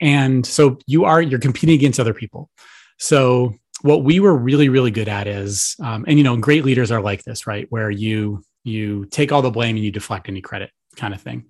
And 0.00 0.46
so 0.46 0.78
you 0.86 1.04
are, 1.04 1.20
you're 1.20 1.38
competing 1.38 1.74
against 1.74 2.00
other 2.00 2.14
people. 2.14 2.50
So 2.98 3.54
what 3.82 4.04
we 4.04 4.20
were 4.20 4.36
really, 4.36 4.68
really 4.68 4.90
good 4.90 5.08
at 5.08 5.26
is, 5.26 5.76
um, 5.80 6.04
and 6.06 6.18
you 6.18 6.24
know, 6.24 6.36
great 6.36 6.64
leaders 6.64 6.90
are 6.90 7.00
like 7.00 7.24
this, 7.24 7.46
right? 7.46 7.66
Where 7.70 7.90
you, 7.90 8.42
you 8.64 9.06
take 9.06 9.32
all 9.32 9.42
the 9.42 9.50
blame 9.50 9.76
and 9.76 9.84
you 9.84 9.90
deflect 9.90 10.28
any 10.28 10.40
credit 10.40 10.70
kind 10.96 11.14
of 11.14 11.20
thing. 11.20 11.46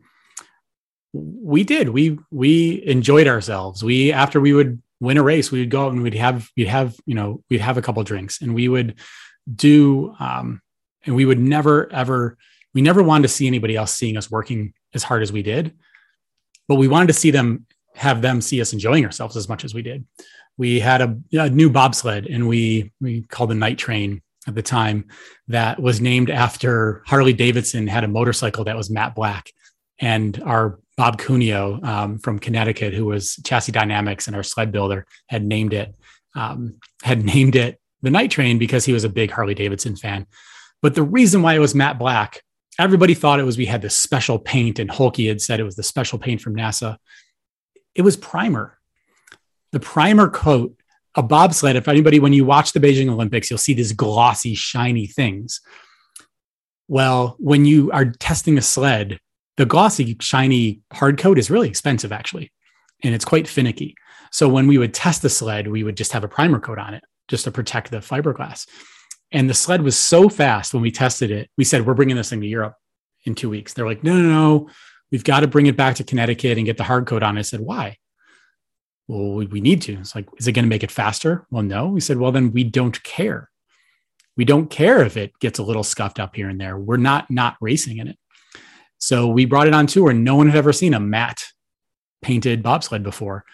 We 1.12 1.64
did, 1.64 1.88
we, 1.88 2.18
we 2.30 2.84
enjoyed 2.86 3.26
ourselves. 3.26 3.82
We, 3.82 4.12
after 4.12 4.40
we 4.40 4.52
would 4.52 4.80
win 5.00 5.16
a 5.16 5.22
race, 5.22 5.50
we 5.50 5.60
would 5.60 5.70
go 5.70 5.86
out 5.86 5.92
and 5.92 6.02
we'd 6.02 6.14
have 6.14 6.48
we'd 6.56 6.68
have 6.68 6.96
you 7.06 7.14
know 7.14 7.42
we'd 7.50 7.60
have 7.60 7.78
a 7.78 7.82
couple 7.82 8.02
drinks 8.04 8.40
and 8.40 8.54
we 8.54 8.68
would 8.68 8.96
do 9.52 10.14
um, 10.20 10.60
and 11.04 11.16
we 11.16 11.24
would 11.24 11.40
never 11.40 11.90
ever 11.92 12.36
we 12.74 12.82
never 12.82 13.02
wanted 13.02 13.22
to 13.22 13.28
see 13.28 13.46
anybody 13.46 13.76
else 13.76 13.94
seeing 13.94 14.16
us 14.16 14.30
working 14.30 14.74
as 14.94 15.02
hard 15.02 15.22
as 15.22 15.32
we 15.32 15.42
did, 15.42 15.76
but 16.68 16.76
we 16.76 16.86
wanted 16.86 17.08
to 17.08 17.12
see 17.14 17.30
them 17.30 17.66
have 18.00 18.22
them 18.22 18.40
see 18.40 18.60
us 18.62 18.72
enjoying 18.72 19.04
ourselves 19.04 19.36
as 19.36 19.48
much 19.48 19.62
as 19.62 19.74
we 19.74 19.82
did. 19.82 20.06
We 20.56 20.80
had 20.80 21.02
a, 21.02 21.18
a 21.32 21.50
new 21.50 21.68
bobsled 21.68 22.26
and 22.26 22.48
we 22.48 22.92
we 23.00 23.22
called 23.22 23.50
the 23.50 23.54
night 23.54 23.76
train 23.76 24.22
at 24.48 24.54
the 24.54 24.62
time 24.62 25.08
that 25.48 25.80
was 25.80 26.00
named 26.00 26.30
after 26.30 27.02
Harley 27.06 27.34
Davidson 27.34 27.86
had 27.86 28.04
a 28.04 28.08
motorcycle 28.08 28.64
that 28.64 28.76
was 28.76 28.90
matte 28.90 29.14
black 29.14 29.50
and 30.00 30.42
our 30.44 30.78
Bob 30.96 31.18
Cuneo 31.18 31.78
um, 31.82 32.18
from 32.18 32.38
Connecticut, 32.38 32.94
who 32.94 33.04
was 33.04 33.36
Chassis 33.44 33.72
Dynamics 33.72 34.26
and 34.26 34.34
our 34.34 34.42
sled 34.42 34.72
builder, 34.72 35.06
had 35.28 35.44
named 35.44 35.74
it 35.74 35.94
um, 36.34 36.78
had 37.02 37.22
named 37.34 37.54
it 37.54 37.78
the 38.02 38.10
Night 38.10 38.30
Train 38.30 38.58
because 38.58 38.86
he 38.86 38.94
was 38.94 39.04
a 39.04 39.10
big 39.10 39.30
Harley 39.30 39.54
Davidson 39.54 39.96
fan. 39.96 40.26
But 40.80 40.94
the 40.94 41.02
reason 41.02 41.42
why 41.42 41.54
it 41.54 41.58
was 41.58 41.74
matte 41.74 41.98
black, 41.98 42.40
everybody 42.78 43.12
thought 43.12 43.40
it 43.40 43.44
was 43.44 43.58
we 43.58 43.66
had 43.66 43.82
this 43.82 43.96
special 43.96 44.38
paint, 44.38 44.78
and 44.78 44.88
Holky 44.88 45.28
had 45.28 45.42
said 45.42 45.60
it 45.60 45.64
was 45.64 45.76
the 45.76 45.82
special 45.82 46.18
paint 46.18 46.40
from 46.40 46.56
NASA. 46.56 46.96
It 47.94 48.02
was 48.02 48.16
primer. 48.16 48.78
The 49.72 49.80
primer 49.80 50.28
coat, 50.28 50.76
a 51.14 51.22
bobsled. 51.22 51.76
If 51.76 51.88
anybody, 51.88 52.20
when 52.20 52.32
you 52.32 52.44
watch 52.44 52.72
the 52.72 52.80
Beijing 52.80 53.10
Olympics, 53.10 53.50
you'll 53.50 53.58
see 53.58 53.74
these 53.74 53.92
glossy, 53.92 54.54
shiny 54.54 55.06
things. 55.06 55.60
Well, 56.88 57.36
when 57.38 57.64
you 57.64 57.90
are 57.92 58.06
testing 58.06 58.58
a 58.58 58.62
sled, 58.62 59.20
the 59.56 59.66
glossy, 59.66 60.16
shiny 60.20 60.80
hard 60.92 61.18
coat 61.18 61.38
is 61.38 61.50
really 61.50 61.68
expensive, 61.68 62.12
actually, 62.12 62.52
and 63.02 63.14
it's 63.14 63.24
quite 63.24 63.46
finicky. 63.46 63.94
So 64.32 64.48
when 64.48 64.66
we 64.66 64.78
would 64.78 64.94
test 64.94 65.22
the 65.22 65.28
sled, 65.28 65.68
we 65.68 65.82
would 65.82 65.96
just 65.96 66.12
have 66.12 66.24
a 66.24 66.28
primer 66.28 66.60
coat 66.60 66.78
on 66.78 66.94
it 66.94 67.04
just 67.28 67.44
to 67.44 67.50
protect 67.50 67.90
the 67.90 67.98
fiberglass. 67.98 68.66
And 69.32 69.48
the 69.48 69.54
sled 69.54 69.82
was 69.82 69.96
so 69.96 70.28
fast 70.28 70.74
when 70.74 70.82
we 70.82 70.90
tested 70.90 71.30
it, 71.30 71.50
we 71.56 71.64
said, 71.64 71.86
We're 71.86 71.94
bringing 71.94 72.16
this 72.16 72.30
thing 72.30 72.40
to 72.40 72.46
Europe 72.46 72.74
in 73.24 73.34
two 73.34 73.50
weeks. 73.50 73.72
They're 73.72 73.86
like, 73.86 74.02
No, 74.02 74.16
no, 74.16 74.28
no, 74.28 74.70
we've 75.10 75.24
got 75.24 75.40
to 75.40 75.48
bring 75.48 75.66
it 75.66 75.76
back 75.76 75.96
to 75.96 76.04
Connecticut 76.04 76.56
and 76.56 76.66
get 76.66 76.76
the 76.76 76.84
hard 76.84 77.06
coat 77.06 77.22
on. 77.22 77.38
I 77.38 77.42
said, 77.42 77.60
Why? 77.60 77.96
Well, 79.08 79.46
we 79.46 79.60
need 79.60 79.82
to. 79.82 79.94
It's 79.94 80.14
like, 80.14 80.28
Is 80.38 80.46
it 80.46 80.52
going 80.52 80.64
to 80.64 80.68
make 80.68 80.84
it 80.84 80.90
faster? 80.90 81.46
Well, 81.50 81.62
no. 81.62 81.88
We 81.88 82.00
said, 82.00 82.18
Well, 82.18 82.32
then 82.32 82.52
we 82.52 82.64
don't 82.64 83.02
care. 83.02 83.50
We 84.36 84.44
don't 84.44 84.70
care 84.70 85.02
if 85.02 85.16
it 85.16 85.32
gets 85.40 85.58
a 85.58 85.62
little 85.62 85.82
scuffed 85.82 86.20
up 86.20 86.34
here 86.34 86.48
and 86.48 86.60
there. 86.60 86.78
We're 86.78 86.96
not 86.96 87.30
not 87.30 87.56
racing 87.60 87.98
in 87.98 88.08
it. 88.08 88.18
So 88.98 89.28
we 89.28 89.44
brought 89.44 89.66
it 89.66 89.74
on 89.74 89.86
tour. 89.86 90.12
No 90.12 90.36
one 90.36 90.46
had 90.46 90.56
ever 90.56 90.72
seen 90.72 90.94
a 90.94 91.00
matte 91.00 91.44
painted 92.22 92.62
bobsled 92.62 93.02
before. 93.02 93.44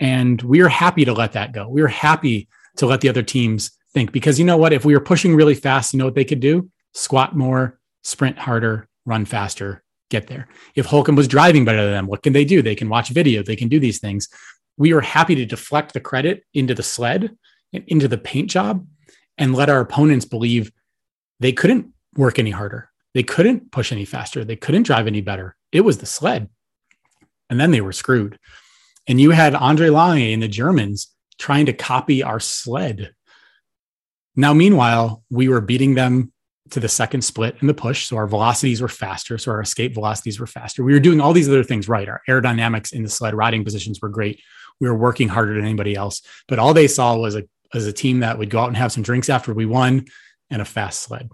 And 0.00 0.40
we 0.42 0.60
are 0.60 0.68
happy 0.68 1.04
to 1.06 1.12
let 1.12 1.32
that 1.32 1.52
go. 1.52 1.68
We 1.68 1.82
are 1.82 1.88
happy 1.88 2.48
to 2.76 2.86
let 2.86 3.00
the 3.00 3.08
other 3.08 3.22
teams 3.22 3.72
think 3.92 4.12
because 4.12 4.38
you 4.38 4.44
know 4.44 4.56
what? 4.56 4.72
If 4.72 4.84
we 4.84 4.94
were 4.94 5.00
pushing 5.00 5.34
really 5.34 5.54
fast, 5.54 5.92
you 5.92 5.98
know 5.98 6.04
what 6.04 6.14
they 6.14 6.24
could 6.24 6.40
do? 6.40 6.70
Squat 6.94 7.36
more, 7.36 7.80
sprint 8.02 8.38
harder, 8.38 8.88
run 9.04 9.24
faster, 9.24 9.82
get 10.10 10.26
there. 10.26 10.48
If 10.74 10.86
Holcomb 10.86 11.16
was 11.16 11.28
driving 11.28 11.64
better 11.64 11.82
than 11.82 11.92
them, 11.92 12.06
what 12.06 12.22
can 12.22 12.32
they 12.32 12.44
do? 12.44 12.62
They 12.62 12.74
can 12.74 12.88
watch 12.88 13.10
video, 13.10 13.42
they 13.42 13.56
can 13.56 13.68
do 13.68 13.80
these 13.80 13.98
things. 13.98 14.28
We 14.76 14.94
were 14.94 15.00
happy 15.00 15.34
to 15.36 15.46
deflect 15.46 15.92
the 15.92 16.00
credit 16.00 16.44
into 16.54 16.74
the 16.74 16.82
sled 16.82 17.36
and 17.72 17.84
into 17.88 18.08
the 18.08 18.18
paint 18.18 18.50
job 18.50 18.86
and 19.36 19.54
let 19.54 19.70
our 19.70 19.80
opponents 19.80 20.24
believe 20.24 20.72
they 21.40 21.52
couldn't 21.52 21.92
work 22.16 22.38
any 22.38 22.50
harder. 22.50 22.90
They 23.14 23.22
couldn't 23.22 23.72
push 23.72 23.92
any 23.92 24.04
faster. 24.04 24.44
They 24.44 24.56
couldn't 24.56 24.84
drive 24.84 25.06
any 25.06 25.20
better. 25.20 25.56
It 25.72 25.80
was 25.80 25.98
the 25.98 26.06
sled. 26.06 26.48
And 27.50 27.58
then 27.58 27.70
they 27.70 27.80
were 27.80 27.92
screwed. 27.92 28.38
And 29.06 29.20
you 29.20 29.30
had 29.30 29.54
Andre 29.54 29.88
Lange 29.88 30.32
and 30.32 30.42
the 30.42 30.48
Germans 30.48 31.08
trying 31.38 31.66
to 31.66 31.72
copy 31.72 32.22
our 32.22 32.40
sled. 32.40 33.14
Now, 34.36 34.52
meanwhile, 34.52 35.24
we 35.30 35.48
were 35.48 35.60
beating 35.60 35.94
them 35.94 36.32
to 36.70 36.80
the 36.80 36.88
second 36.88 37.22
split 37.22 37.56
in 37.60 37.66
the 37.66 37.74
push. 37.74 38.06
So 38.06 38.16
our 38.16 38.26
velocities 38.26 38.80
were 38.80 38.88
faster. 38.88 39.38
So 39.38 39.52
our 39.52 39.60
escape 39.60 39.94
velocities 39.94 40.40
were 40.40 40.46
faster. 40.46 40.84
We 40.84 40.92
were 40.92 41.00
doing 41.00 41.20
all 41.20 41.32
these 41.32 41.48
other 41.48 41.64
things 41.64 41.88
right. 41.88 42.08
Our 42.08 42.22
aerodynamics 42.28 42.92
in 42.92 43.02
the 43.02 43.08
sled 43.08 43.34
riding 43.34 43.64
positions 43.64 44.00
were 44.00 44.08
great. 44.08 44.40
We 44.80 44.88
were 44.88 44.96
working 44.96 45.28
harder 45.28 45.54
than 45.54 45.64
anybody 45.64 45.94
else. 45.94 46.22
But 46.46 46.58
all 46.58 46.74
they 46.74 46.88
saw 46.88 47.16
was 47.16 47.36
a, 47.36 47.44
as 47.74 47.86
a 47.86 47.92
team 47.92 48.20
that 48.20 48.38
would 48.38 48.50
go 48.50 48.60
out 48.60 48.68
and 48.68 48.76
have 48.76 48.92
some 48.92 49.02
drinks 49.02 49.28
after 49.28 49.52
we 49.52 49.66
won 49.66 50.06
and 50.50 50.62
a 50.62 50.64
fast 50.64 51.00
sled. 51.00 51.28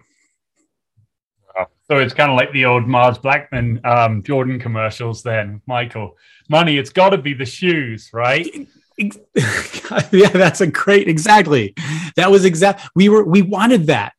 So 1.89 1.99
it's 1.99 2.15
kind 2.15 2.31
of 2.31 2.37
like 2.37 2.51
the 2.53 2.65
old 2.65 2.87
Mars 2.87 3.19
Blackman 3.19 3.81
um, 3.85 4.23
Jordan 4.23 4.59
commercials. 4.59 5.23
Then, 5.23 5.61
Michael, 5.67 6.17
money. 6.49 6.79
It's 6.79 6.91
got 6.91 7.11
to 7.11 7.19
be 7.19 7.35
the 7.35 7.45
shoes, 7.45 8.11
right? 8.13 8.49
yeah, 8.99 10.29
that's 10.29 10.63
a 10.63 10.67
great. 10.67 11.09
Exactly. 11.09 11.75
That 12.17 12.31
was 12.31 12.47
exact. 12.47 12.89
We 12.95 13.11
were. 13.11 13.23
We 13.23 13.43
wanted 13.43 13.89
that. 13.89 14.15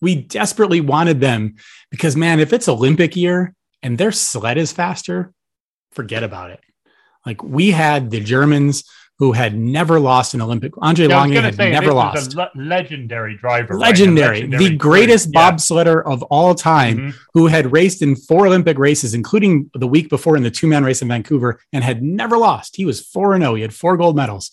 We 0.00 0.14
desperately 0.14 0.80
wanted 0.80 1.20
them 1.20 1.56
because, 1.90 2.16
man, 2.16 2.40
if 2.40 2.52
it's 2.52 2.68
Olympic 2.68 3.16
year 3.16 3.54
and 3.82 3.98
their 3.98 4.12
sled 4.12 4.58
is 4.58 4.72
faster, 4.72 5.32
forget 5.92 6.22
about 6.22 6.50
it. 6.50 6.60
Like 7.26 7.42
we 7.42 7.70
had 7.70 8.10
the 8.10 8.20
Germans 8.20 8.84
who 9.20 9.32
had 9.32 9.54
never 9.54 10.00
lost 10.00 10.32
an 10.32 10.40
Olympic. 10.40 10.72
Andre 10.78 11.06
yeah, 11.06 11.20
Lange 11.20 11.32
had 11.32 11.54
say, 11.54 11.70
never 11.70 11.92
lost. 11.92 12.34
Le- 12.34 12.50
legendary 12.54 13.36
driver. 13.36 13.78
Legendary. 13.78 14.40
Right? 14.40 14.50
legendary 14.50 14.70
the 14.70 14.76
greatest 14.76 15.28
yeah. 15.30 15.50
bobsledder 15.50 16.02
of 16.06 16.22
all 16.24 16.54
time 16.54 16.96
mm-hmm. 16.96 17.18
who 17.34 17.46
had 17.46 17.70
raced 17.70 18.00
in 18.00 18.16
four 18.16 18.46
Olympic 18.46 18.78
races, 18.78 19.12
including 19.12 19.70
the 19.74 19.86
week 19.86 20.08
before 20.08 20.38
in 20.38 20.42
the 20.42 20.50
two 20.50 20.66
man 20.66 20.84
race 20.84 21.02
in 21.02 21.08
Vancouver, 21.08 21.60
and 21.70 21.84
had 21.84 22.02
never 22.02 22.38
lost. 22.38 22.76
He 22.76 22.86
was 22.86 23.06
4 23.06 23.34
and 23.34 23.42
0. 23.42 23.56
He 23.56 23.62
had 23.62 23.74
four 23.74 23.98
gold 23.98 24.16
medals. 24.16 24.52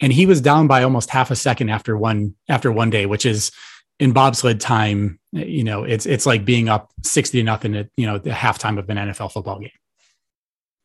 And 0.00 0.12
he 0.12 0.24
was 0.24 0.40
down 0.40 0.68
by 0.68 0.84
almost 0.84 1.10
half 1.10 1.32
a 1.32 1.36
second 1.36 1.70
after 1.70 1.96
one 1.96 2.36
after 2.48 2.70
one 2.70 2.90
day, 2.90 3.06
which 3.06 3.26
is 3.26 3.50
in 3.98 4.12
bobsled 4.12 4.60
time, 4.60 5.18
you 5.32 5.64
know, 5.64 5.84
it's 5.84 6.06
it's 6.06 6.26
like 6.26 6.44
being 6.44 6.68
up 6.68 6.92
60 7.02 7.38
to 7.38 7.44
nothing 7.44 7.76
at, 7.76 7.88
you 7.96 8.06
know, 8.06 8.18
the 8.18 8.30
halftime 8.30 8.78
of 8.78 8.88
an 8.90 8.96
NFL 8.96 9.32
football 9.32 9.58
game. 9.58 9.70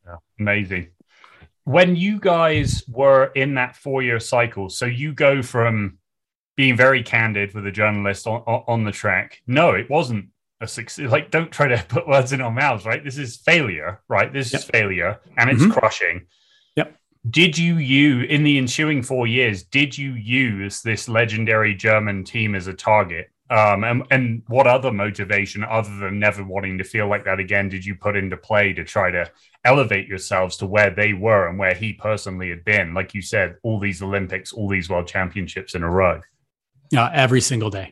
Yeah, 0.05 0.17
amazing 0.39 0.91
when 1.63 1.95
you 1.95 2.19
guys 2.19 2.83
were 2.87 3.25
in 3.35 3.55
that 3.55 3.75
four 3.75 4.01
year 4.01 4.19
cycle, 4.19 4.69
so 4.69 4.85
you 4.85 5.13
go 5.13 5.41
from 5.41 5.97
being 6.57 6.75
very 6.75 7.03
candid 7.03 7.53
with 7.53 7.65
a 7.65 7.71
journalist 7.71 8.27
on, 8.27 8.41
on 8.41 8.83
the 8.83 8.91
track. 8.91 9.41
No, 9.47 9.71
it 9.71 9.89
wasn't 9.89 10.29
a 10.59 10.67
success. 10.67 11.09
Like, 11.09 11.31
don't 11.31 11.51
try 11.51 11.67
to 11.67 11.83
put 11.89 12.07
words 12.07 12.33
in 12.33 12.41
our 12.41 12.51
mouths, 12.51 12.85
right? 12.85 13.03
This 13.03 13.17
is 13.17 13.37
failure, 13.37 14.01
right? 14.07 14.31
This 14.31 14.51
yep. 14.51 14.61
is 14.61 14.67
failure 14.67 15.19
and 15.37 15.49
it's 15.49 15.61
mm-hmm. 15.61 15.71
crushing. 15.71 16.27
Did 17.29 17.57
you, 17.57 17.77
you 17.77 18.21
in 18.21 18.43
the 18.43 18.57
ensuing 18.57 19.03
four 19.03 19.27
years, 19.27 19.63
did 19.63 19.97
you 19.97 20.13
use 20.13 20.81
this 20.81 21.07
legendary 21.07 21.75
German 21.75 22.23
team 22.23 22.55
as 22.55 22.67
a 22.67 22.73
target? 22.73 23.29
Um, 23.51 23.83
and, 23.83 24.03
and 24.09 24.43
what 24.47 24.65
other 24.65 24.93
motivation 24.93 25.65
other 25.65 25.93
than 25.97 26.19
never 26.19 26.41
wanting 26.41 26.77
to 26.77 26.85
feel 26.85 27.09
like 27.09 27.25
that 27.25 27.39
again 27.39 27.67
did 27.67 27.85
you 27.85 27.95
put 27.95 28.15
into 28.15 28.37
play 28.37 28.71
to 28.71 28.85
try 28.85 29.11
to 29.11 29.29
elevate 29.65 30.07
yourselves 30.07 30.55
to 30.57 30.65
where 30.65 30.89
they 30.89 31.11
were 31.11 31.49
and 31.49 31.59
where 31.59 31.73
he 31.73 31.91
personally 31.91 32.49
had 32.49 32.63
been? 32.63 32.93
Like 32.93 33.13
you 33.13 33.21
said 33.21 33.57
all 33.61 33.77
these 33.77 34.01
olympics 34.01 34.53
all 34.53 34.69
these 34.69 34.89
world 34.89 35.07
championships 35.07 35.75
in 35.75 35.83
a 35.83 35.89
row. 35.89 36.21
Yeah 36.91 37.11
every 37.13 37.41
single 37.41 37.69
day. 37.69 37.91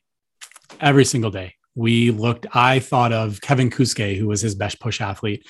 Every 0.79 1.03
single 1.03 1.31
day. 1.31 1.55
We 1.75 2.11
looked 2.11 2.47
i 2.53 2.79
thought 2.79 3.11
of 3.11 3.41
kevin 3.41 3.69
kuske 3.69 4.17
who 4.17 4.27
was 4.27 4.39
his 4.39 4.55
best 4.55 4.79
push 4.79 5.01
athlete 5.01 5.45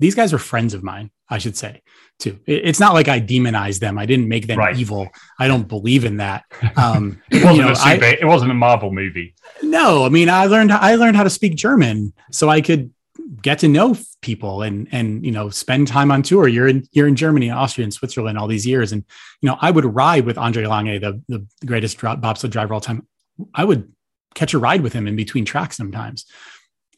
these 0.00 0.14
guys 0.14 0.32
are 0.32 0.38
friends 0.38 0.74
of 0.74 0.82
mine 0.82 1.10
i 1.28 1.38
should 1.38 1.56
say 1.56 1.82
too. 2.18 2.38
It's 2.46 2.80
not 2.80 2.94
like 2.94 3.08
i 3.08 3.20
demonize 3.20 3.80
them. 3.80 3.98
I 3.98 4.06
didn't 4.06 4.28
make 4.28 4.46
them 4.46 4.58
right. 4.58 4.76
evil. 4.76 5.08
I 5.38 5.48
don't 5.48 5.66
believe 5.66 6.04
in 6.04 6.18
that. 6.18 6.44
Um 6.76 7.22
it 7.30 7.44
wasn't 7.44 7.56
you 7.56 7.62
know, 7.62 7.72
a 7.72 7.76
super, 7.76 8.04
I, 8.04 8.16
it 8.20 8.26
wasn't 8.26 8.50
a 8.50 8.54
marvel 8.54 8.90
movie. 8.90 9.34
No 9.62 10.04
i 10.04 10.08
mean 10.08 10.28
i 10.28 10.46
learned 10.46 10.72
i 10.72 10.94
learned 10.96 11.16
how 11.16 11.22
to 11.22 11.30
speak 11.30 11.54
german 11.54 12.12
so 12.30 12.48
i 12.48 12.60
could 12.60 12.92
get 13.42 13.60
to 13.60 13.68
know 13.68 13.96
people 14.22 14.62
and 14.62 14.88
and 14.92 15.24
you 15.24 15.30
know 15.30 15.50
spend 15.50 15.88
time 15.88 16.10
on 16.10 16.22
tour. 16.22 16.48
You're 16.48 16.68
in 16.68 16.86
you're 16.92 17.06
in 17.06 17.16
germany 17.16 17.50
austria 17.50 17.84
and 17.84 17.94
switzerland 17.94 18.38
all 18.38 18.48
these 18.48 18.66
years. 18.66 18.92
And 18.92 19.04
you 19.40 19.48
know 19.48 19.56
i 19.60 19.70
would 19.70 19.84
ride 19.84 20.24
with 20.24 20.38
andre 20.38 20.66
lange 20.66 21.00
the, 21.00 21.20
the 21.28 21.46
greatest 21.64 22.00
bobsled 22.00 22.52
driver 22.52 22.74
all 22.74 22.80
time. 22.80 23.06
I 23.54 23.64
would 23.64 23.92
catch 24.34 24.54
a 24.54 24.58
ride 24.58 24.82
with 24.82 24.92
him 24.92 25.06
in 25.06 25.16
between 25.16 25.44
tracks 25.44 25.76
sometimes. 25.76 26.26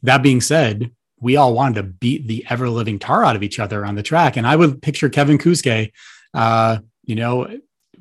That 0.03 0.22
being 0.22 0.40
said 0.40 0.90
we 1.20 1.36
all 1.36 1.54
wanted 1.54 1.76
to 1.76 1.82
beat 1.82 2.26
the 2.26 2.44
ever 2.48 2.68
living 2.68 2.98
tar 2.98 3.24
out 3.24 3.36
of 3.36 3.42
each 3.42 3.58
other 3.58 3.84
on 3.84 3.94
the 3.94 4.02
track. 4.02 4.36
And 4.36 4.46
I 4.46 4.56
would 4.56 4.82
picture 4.82 5.08
Kevin 5.08 5.38
Kuske, 5.38 5.92
uh, 6.34 6.78
you 7.04 7.14
know, 7.14 7.48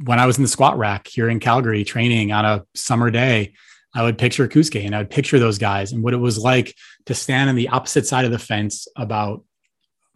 when 0.03 0.19
I 0.19 0.25
was 0.25 0.37
in 0.37 0.43
the 0.43 0.49
squat 0.49 0.77
rack 0.77 1.07
here 1.07 1.29
in 1.29 1.39
Calgary 1.39 1.83
training 1.85 2.31
on 2.31 2.43
a 2.43 2.65
summer 2.75 3.09
day, 3.09 3.53
I 3.93 4.03
would 4.03 4.17
picture 4.17 4.47
Kuske 4.47 4.85
and 4.85 4.93
I 4.93 4.97
would 4.97 5.09
picture 5.09 5.39
those 5.39 5.57
guys 5.57 5.93
and 5.93 6.03
what 6.03 6.13
it 6.13 6.17
was 6.17 6.37
like 6.37 6.75
to 7.05 7.15
stand 7.15 7.49
on 7.49 7.55
the 7.55 7.69
opposite 7.69 8.05
side 8.05 8.25
of 8.25 8.31
the 8.31 8.39
fence 8.39 8.87
about 8.97 9.43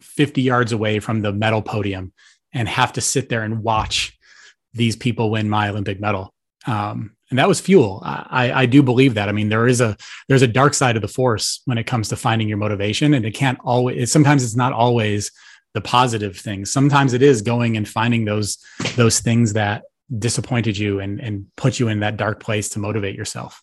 50 0.02 0.42
yards 0.42 0.72
away 0.72 1.00
from 1.00 1.22
the 1.22 1.32
medal 1.32 1.62
podium 1.62 2.12
and 2.52 2.68
have 2.68 2.92
to 2.94 3.00
sit 3.00 3.30
there 3.30 3.42
and 3.42 3.62
watch 3.62 4.18
these 4.74 4.96
people 4.96 5.30
win 5.30 5.48
my 5.48 5.68
Olympic 5.68 5.98
medal. 5.98 6.34
Um, 6.66 7.16
and 7.30 7.38
that 7.38 7.48
was 7.48 7.60
fuel. 7.60 8.02
I, 8.04 8.52
I 8.52 8.66
do 8.66 8.82
believe 8.82 9.14
that. 9.14 9.28
I 9.28 9.32
mean, 9.32 9.48
there 9.48 9.68
is 9.68 9.80
a 9.80 9.96
there's 10.28 10.42
a 10.42 10.48
dark 10.48 10.74
side 10.74 10.96
of 10.96 11.02
the 11.02 11.08
force 11.08 11.62
when 11.64 11.78
it 11.78 11.84
comes 11.84 12.08
to 12.08 12.16
finding 12.16 12.48
your 12.48 12.58
motivation, 12.58 13.14
and 13.14 13.24
it 13.24 13.32
can't 13.32 13.58
always. 13.64 14.10
Sometimes 14.10 14.42
it's 14.42 14.56
not 14.56 14.72
always 14.72 15.30
the 15.72 15.80
positive 15.80 16.36
things. 16.36 16.70
Sometimes 16.72 17.12
it 17.12 17.22
is 17.22 17.42
going 17.42 17.76
and 17.76 17.88
finding 17.88 18.24
those 18.24 18.58
those 18.96 19.20
things 19.20 19.52
that 19.52 19.84
disappointed 20.18 20.76
you 20.76 20.98
and 20.98 21.20
and 21.20 21.46
put 21.56 21.78
you 21.78 21.86
in 21.88 22.00
that 22.00 22.16
dark 22.16 22.40
place 22.40 22.68
to 22.70 22.80
motivate 22.80 23.16
yourself. 23.16 23.62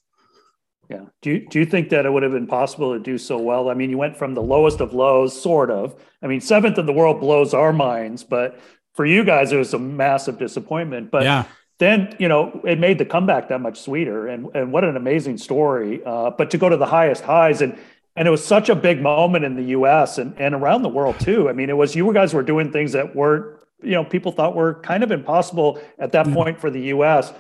Yeah. 0.90 1.04
Do 1.22 1.32
you, 1.32 1.48
do 1.50 1.60
you 1.60 1.66
think 1.66 1.90
that 1.90 2.06
it 2.06 2.14
would 2.14 2.24
have 2.24 2.32
been 2.32 2.48
possible 2.48 2.94
to 2.94 3.00
do 3.00 3.18
so 3.18 3.38
well? 3.38 3.70
I 3.70 3.74
mean, 3.74 3.90
you 3.90 3.98
went 3.98 4.16
from 4.16 4.34
the 4.34 4.42
lowest 4.42 4.80
of 4.80 4.94
lows, 4.94 5.38
sort 5.38 5.70
of. 5.70 6.02
I 6.24 6.28
mean, 6.28 6.40
seventh 6.40 6.78
in 6.78 6.86
the 6.86 6.94
world 6.94 7.20
blows 7.20 7.54
our 7.54 7.74
minds, 7.74 8.24
but 8.24 8.58
for 8.94 9.06
you 9.06 9.26
guys, 9.26 9.52
it 9.52 9.58
was 9.58 9.74
a 9.74 9.80
massive 9.80 10.40
disappointment. 10.40 11.12
But 11.12 11.24
yeah 11.24 11.44
then 11.80 12.16
you 12.20 12.28
know 12.28 12.62
it 12.64 12.80
made 12.80 12.98
the 12.98 13.06
comeback 13.06 13.50
that 13.50 13.62
much 13.62 13.82
sweeter. 13.82 14.28
And 14.28 14.50
and 14.56 14.72
what 14.72 14.84
an 14.84 14.96
amazing 14.96 15.38
story. 15.38 16.02
Uh, 16.06 16.32
but 16.32 16.52
to 16.52 16.58
go 16.58 16.70
to 16.70 16.78
the 16.78 16.86
highest 16.86 17.24
highs 17.24 17.62
and 17.62 17.78
and 18.16 18.28
it 18.28 18.32
was 18.32 18.44
such 18.44 18.70
a 18.70 18.76
big 18.76 19.02
moment 19.02 19.46
in 19.46 19.56
the 19.56 19.64
us 19.64 20.18
and, 20.18 20.34
and 20.40 20.56
around 20.56 20.82
the 20.82 20.90
world 20.90 21.20
too. 21.20 21.50
I 21.50 21.54
mean 21.54 21.70
it 21.70 21.78
was 21.78 21.96
you 21.96 22.12
guys 22.14 22.34
were 22.34 22.44
doing 22.44 22.72
things 22.72 22.92
that 22.94 23.16
were 23.16 23.60
you 23.82 23.92
know 23.92 24.04
people 24.04 24.32
thought 24.32 24.56
were 24.56 24.76
kind 24.82 25.04
of 25.04 25.12
impossible 25.12 25.80
at 26.00 26.12
that 26.14 26.28
point 26.34 26.60
for 26.60 26.70
the 26.70 26.82
us 26.82 27.32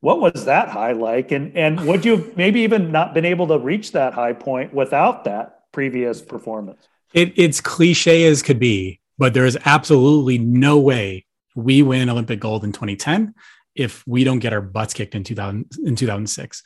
what 0.00 0.20
was 0.20 0.44
that 0.44 0.68
high 0.68 0.92
like? 0.92 1.32
And 1.32 1.56
and 1.56 1.86
would 1.86 2.04
you 2.04 2.32
maybe 2.36 2.60
even 2.60 2.92
not 2.92 3.14
been 3.14 3.24
able 3.24 3.48
to 3.48 3.58
reach 3.58 3.92
that 3.92 4.12
high 4.12 4.34
point 4.34 4.74
without 4.74 5.24
that 5.24 5.72
previous 5.72 6.20
performance? 6.20 6.86
It, 7.14 7.32
it's 7.36 7.60
cliche 7.60 8.26
as 8.26 8.42
could 8.42 8.58
be 8.58 9.00
but 9.18 9.34
there 9.34 9.46
is 9.46 9.58
absolutely 9.64 10.38
no 10.38 10.78
way 10.78 11.24
we 11.54 11.82
win 11.82 12.08
olympic 12.08 12.40
gold 12.40 12.64
in 12.64 12.72
2010 12.72 13.34
if 13.76 14.06
we 14.06 14.24
don't 14.24 14.38
get 14.38 14.52
our 14.52 14.60
butts 14.60 14.94
kicked 14.94 15.14
in 15.14 15.24
2000 15.24 15.70
in 15.84 15.96
2006 15.96 16.62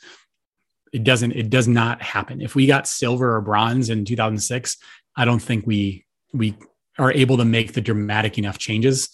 it 0.93 1.03
doesn't 1.03 1.31
it 1.31 1.49
does 1.49 1.67
not 1.69 2.01
happen. 2.01 2.41
If 2.41 2.53
we 2.53 2.67
got 2.67 2.87
silver 2.87 3.35
or 3.35 3.41
bronze 3.41 3.89
in 3.89 4.05
2006 4.05 4.77
i 5.15 5.25
don't 5.25 5.41
think 5.41 5.65
we 5.65 6.05
we 6.33 6.55
are 6.97 7.11
able 7.11 7.37
to 7.37 7.45
make 7.45 7.73
the 7.73 7.81
dramatic 7.81 8.37
enough 8.37 8.57
changes 8.57 9.09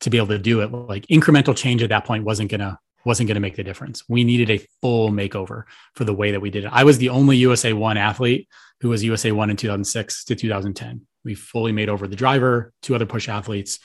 to 0.00 0.10
be 0.10 0.16
able 0.16 0.28
to 0.28 0.38
do 0.38 0.60
it. 0.60 0.72
Like 0.72 1.06
incremental 1.06 1.56
change 1.56 1.82
at 1.82 1.90
that 1.90 2.04
point 2.04 2.24
wasn't 2.24 2.50
gonna 2.50 2.78
wasn't 3.04 3.28
gonna 3.28 3.40
make 3.40 3.56
the 3.56 3.64
difference. 3.64 4.08
We 4.08 4.24
needed 4.24 4.50
a 4.50 4.66
full 4.80 5.10
makeover 5.10 5.64
for 5.94 6.04
the 6.04 6.14
way 6.14 6.32
that 6.32 6.40
we 6.40 6.50
did 6.50 6.64
it. 6.64 6.70
I 6.72 6.84
was 6.84 6.98
the 6.98 7.08
only 7.08 7.36
usa 7.36 7.72
one 7.72 7.96
athlete 7.96 8.48
who 8.80 8.88
was 8.88 9.04
usa 9.04 9.32
one 9.32 9.50
in 9.50 9.56
2006 9.56 10.24
to 10.24 10.34
2010 10.34 11.06
we 11.24 11.34
fully 11.34 11.72
made 11.72 11.88
over 11.88 12.06
the 12.06 12.16
driver 12.16 12.72
two 12.82 12.94
other 12.94 13.06
push 13.06 13.28
athletes. 13.28 13.78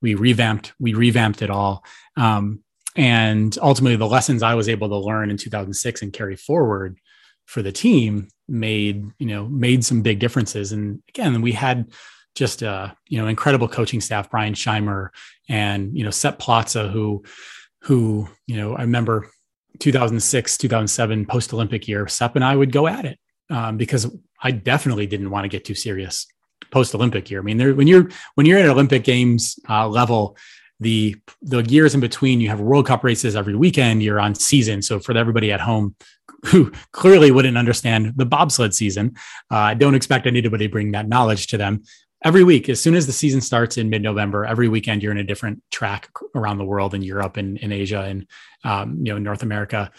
We 0.00 0.14
revamped 0.14 0.72
we 0.78 0.94
revamped 0.94 1.42
it 1.42 1.50
all. 1.50 1.84
Um, 2.16 2.61
and 2.96 3.58
ultimately 3.62 3.96
the 3.96 4.06
lessons 4.06 4.42
i 4.42 4.54
was 4.54 4.68
able 4.68 4.88
to 4.88 4.96
learn 4.96 5.30
in 5.30 5.36
2006 5.36 6.02
and 6.02 6.12
carry 6.12 6.36
forward 6.36 6.98
for 7.46 7.62
the 7.62 7.72
team 7.72 8.28
made 8.48 9.04
you 9.18 9.26
know 9.26 9.46
made 9.46 9.84
some 9.84 10.02
big 10.02 10.18
differences. 10.18 10.72
And 10.72 11.02
again 11.08 11.42
we 11.42 11.52
had 11.52 11.92
just 12.34 12.62
a 12.62 12.96
you 13.08 13.20
know 13.20 13.26
incredible 13.26 13.68
coaching 13.68 14.00
staff 14.00 14.30
brian 14.30 14.54
shimer 14.54 15.08
and 15.48 15.96
you 15.96 16.04
know 16.04 16.10
Sepp 16.10 16.38
Plaza 16.38 16.88
who 16.88 17.24
who 17.82 18.28
you 18.46 18.56
know 18.56 18.74
i 18.74 18.82
remember 18.82 19.28
2006 19.80 20.56
2007 20.56 21.26
post 21.26 21.52
olympic 21.52 21.86
year 21.86 22.06
Sepp 22.08 22.36
and 22.36 22.44
i 22.44 22.56
would 22.56 22.72
go 22.72 22.86
at 22.86 23.04
it 23.04 23.18
um, 23.50 23.76
because 23.76 24.10
i 24.42 24.50
definitely 24.50 25.06
didn't 25.06 25.30
want 25.30 25.44
to 25.44 25.48
get 25.48 25.64
too 25.64 25.74
serious 25.74 26.26
post 26.70 26.94
olympic 26.94 27.30
year. 27.30 27.40
I 27.40 27.42
mean 27.42 27.58
there, 27.58 27.74
when 27.74 27.86
you're 27.86 28.08
when 28.34 28.46
you're 28.46 28.58
at 28.58 28.68
olympic 28.68 29.04
games 29.04 29.58
uh, 29.68 29.86
level 29.88 30.38
the 30.82 31.16
the 31.40 31.62
years 31.62 31.94
in 31.94 32.00
between 32.00 32.40
you 32.40 32.48
have 32.48 32.60
world 32.60 32.86
cup 32.86 33.04
races 33.04 33.36
every 33.36 33.54
weekend 33.54 34.02
you're 34.02 34.20
on 34.20 34.34
season. 34.34 34.82
So 34.82 34.98
for 34.98 35.16
everybody 35.16 35.52
at 35.52 35.60
home 35.60 35.94
who 36.46 36.72
clearly 36.92 37.30
wouldn't 37.30 37.56
understand 37.56 38.14
the 38.16 38.26
bobsled 38.26 38.74
season 38.74 39.14
uh, 39.50 39.56
i 39.56 39.74
don't 39.74 39.94
expect 39.94 40.26
anybody 40.26 40.66
to 40.66 40.72
bring 40.72 40.92
that 40.92 41.08
knowledge 41.08 41.46
to 41.48 41.56
them. 41.56 41.82
Every 42.24 42.44
week 42.44 42.68
as 42.68 42.80
soon 42.80 42.94
as 42.94 43.06
the 43.06 43.12
season 43.12 43.40
starts 43.40 43.76
in 43.78 43.90
mid-november 43.90 44.44
every 44.44 44.68
weekend 44.68 45.02
you're 45.02 45.12
in 45.12 45.18
a 45.18 45.24
different 45.24 45.62
track 45.70 46.08
around 46.34 46.58
the 46.58 46.64
world 46.64 46.94
in 46.94 47.02
europe 47.02 47.36
and 47.36 47.58
in 47.58 47.72
asia 47.72 48.02
and 48.02 48.26
um, 48.64 48.98
you 49.04 49.12
know 49.12 49.18
north 49.18 49.42
america 49.42 49.90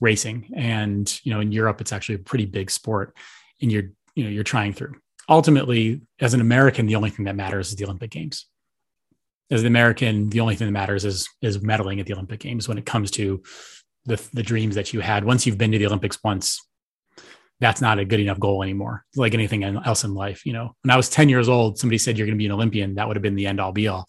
racing. 0.00 0.50
And 0.56 1.06
you 1.24 1.32
know 1.32 1.40
in 1.40 1.52
europe 1.52 1.80
it's 1.80 1.92
actually 1.92 2.16
a 2.16 2.26
pretty 2.30 2.46
big 2.46 2.70
sport 2.70 3.16
and 3.60 3.70
you're 3.70 3.90
you 4.14 4.24
know 4.24 4.30
you're 4.30 4.44
trying 4.44 4.72
through. 4.72 4.94
Ultimately 5.28 6.00
as 6.18 6.34
an 6.34 6.40
american 6.40 6.86
the 6.86 6.96
only 6.96 7.10
thing 7.10 7.26
that 7.26 7.36
matters 7.36 7.68
is 7.70 7.76
the 7.76 7.84
olympic 7.84 8.10
games 8.10 8.46
as 9.50 9.60
an 9.62 9.66
American, 9.66 10.28
the 10.30 10.40
only 10.40 10.54
thing 10.54 10.66
that 10.66 10.72
matters 10.72 11.04
is 11.04 11.28
is 11.42 11.58
medaling 11.58 12.00
at 12.00 12.06
the 12.06 12.14
Olympic 12.14 12.40
Games 12.40 12.68
when 12.68 12.78
it 12.78 12.86
comes 12.86 13.10
to 13.12 13.42
the 14.04 14.22
the 14.32 14.42
dreams 14.42 14.74
that 14.74 14.92
you 14.92 15.00
had. 15.00 15.24
Once 15.24 15.46
you've 15.46 15.58
been 15.58 15.72
to 15.72 15.78
the 15.78 15.86
Olympics 15.86 16.18
once, 16.22 16.60
that's 17.60 17.80
not 17.80 17.98
a 17.98 18.04
good 18.04 18.20
enough 18.20 18.40
goal 18.40 18.62
anymore. 18.62 19.04
Like 19.16 19.34
anything 19.34 19.62
else 19.64 20.04
in 20.04 20.14
life, 20.14 20.46
you 20.46 20.52
know. 20.52 20.74
When 20.82 20.90
I 20.90 20.96
was 20.96 21.10
10 21.10 21.28
years 21.28 21.48
old, 21.48 21.78
somebody 21.78 21.98
said 21.98 22.16
you're 22.16 22.26
going 22.26 22.36
to 22.36 22.42
be 22.42 22.46
an 22.46 22.52
Olympian. 22.52 22.94
That 22.94 23.06
would 23.06 23.16
have 23.16 23.22
been 23.22 23.36
the 23.36 23.46
end 23.46 23.60
all 23.60 23.72
be 23.72 23.88
all. 23.88 24.06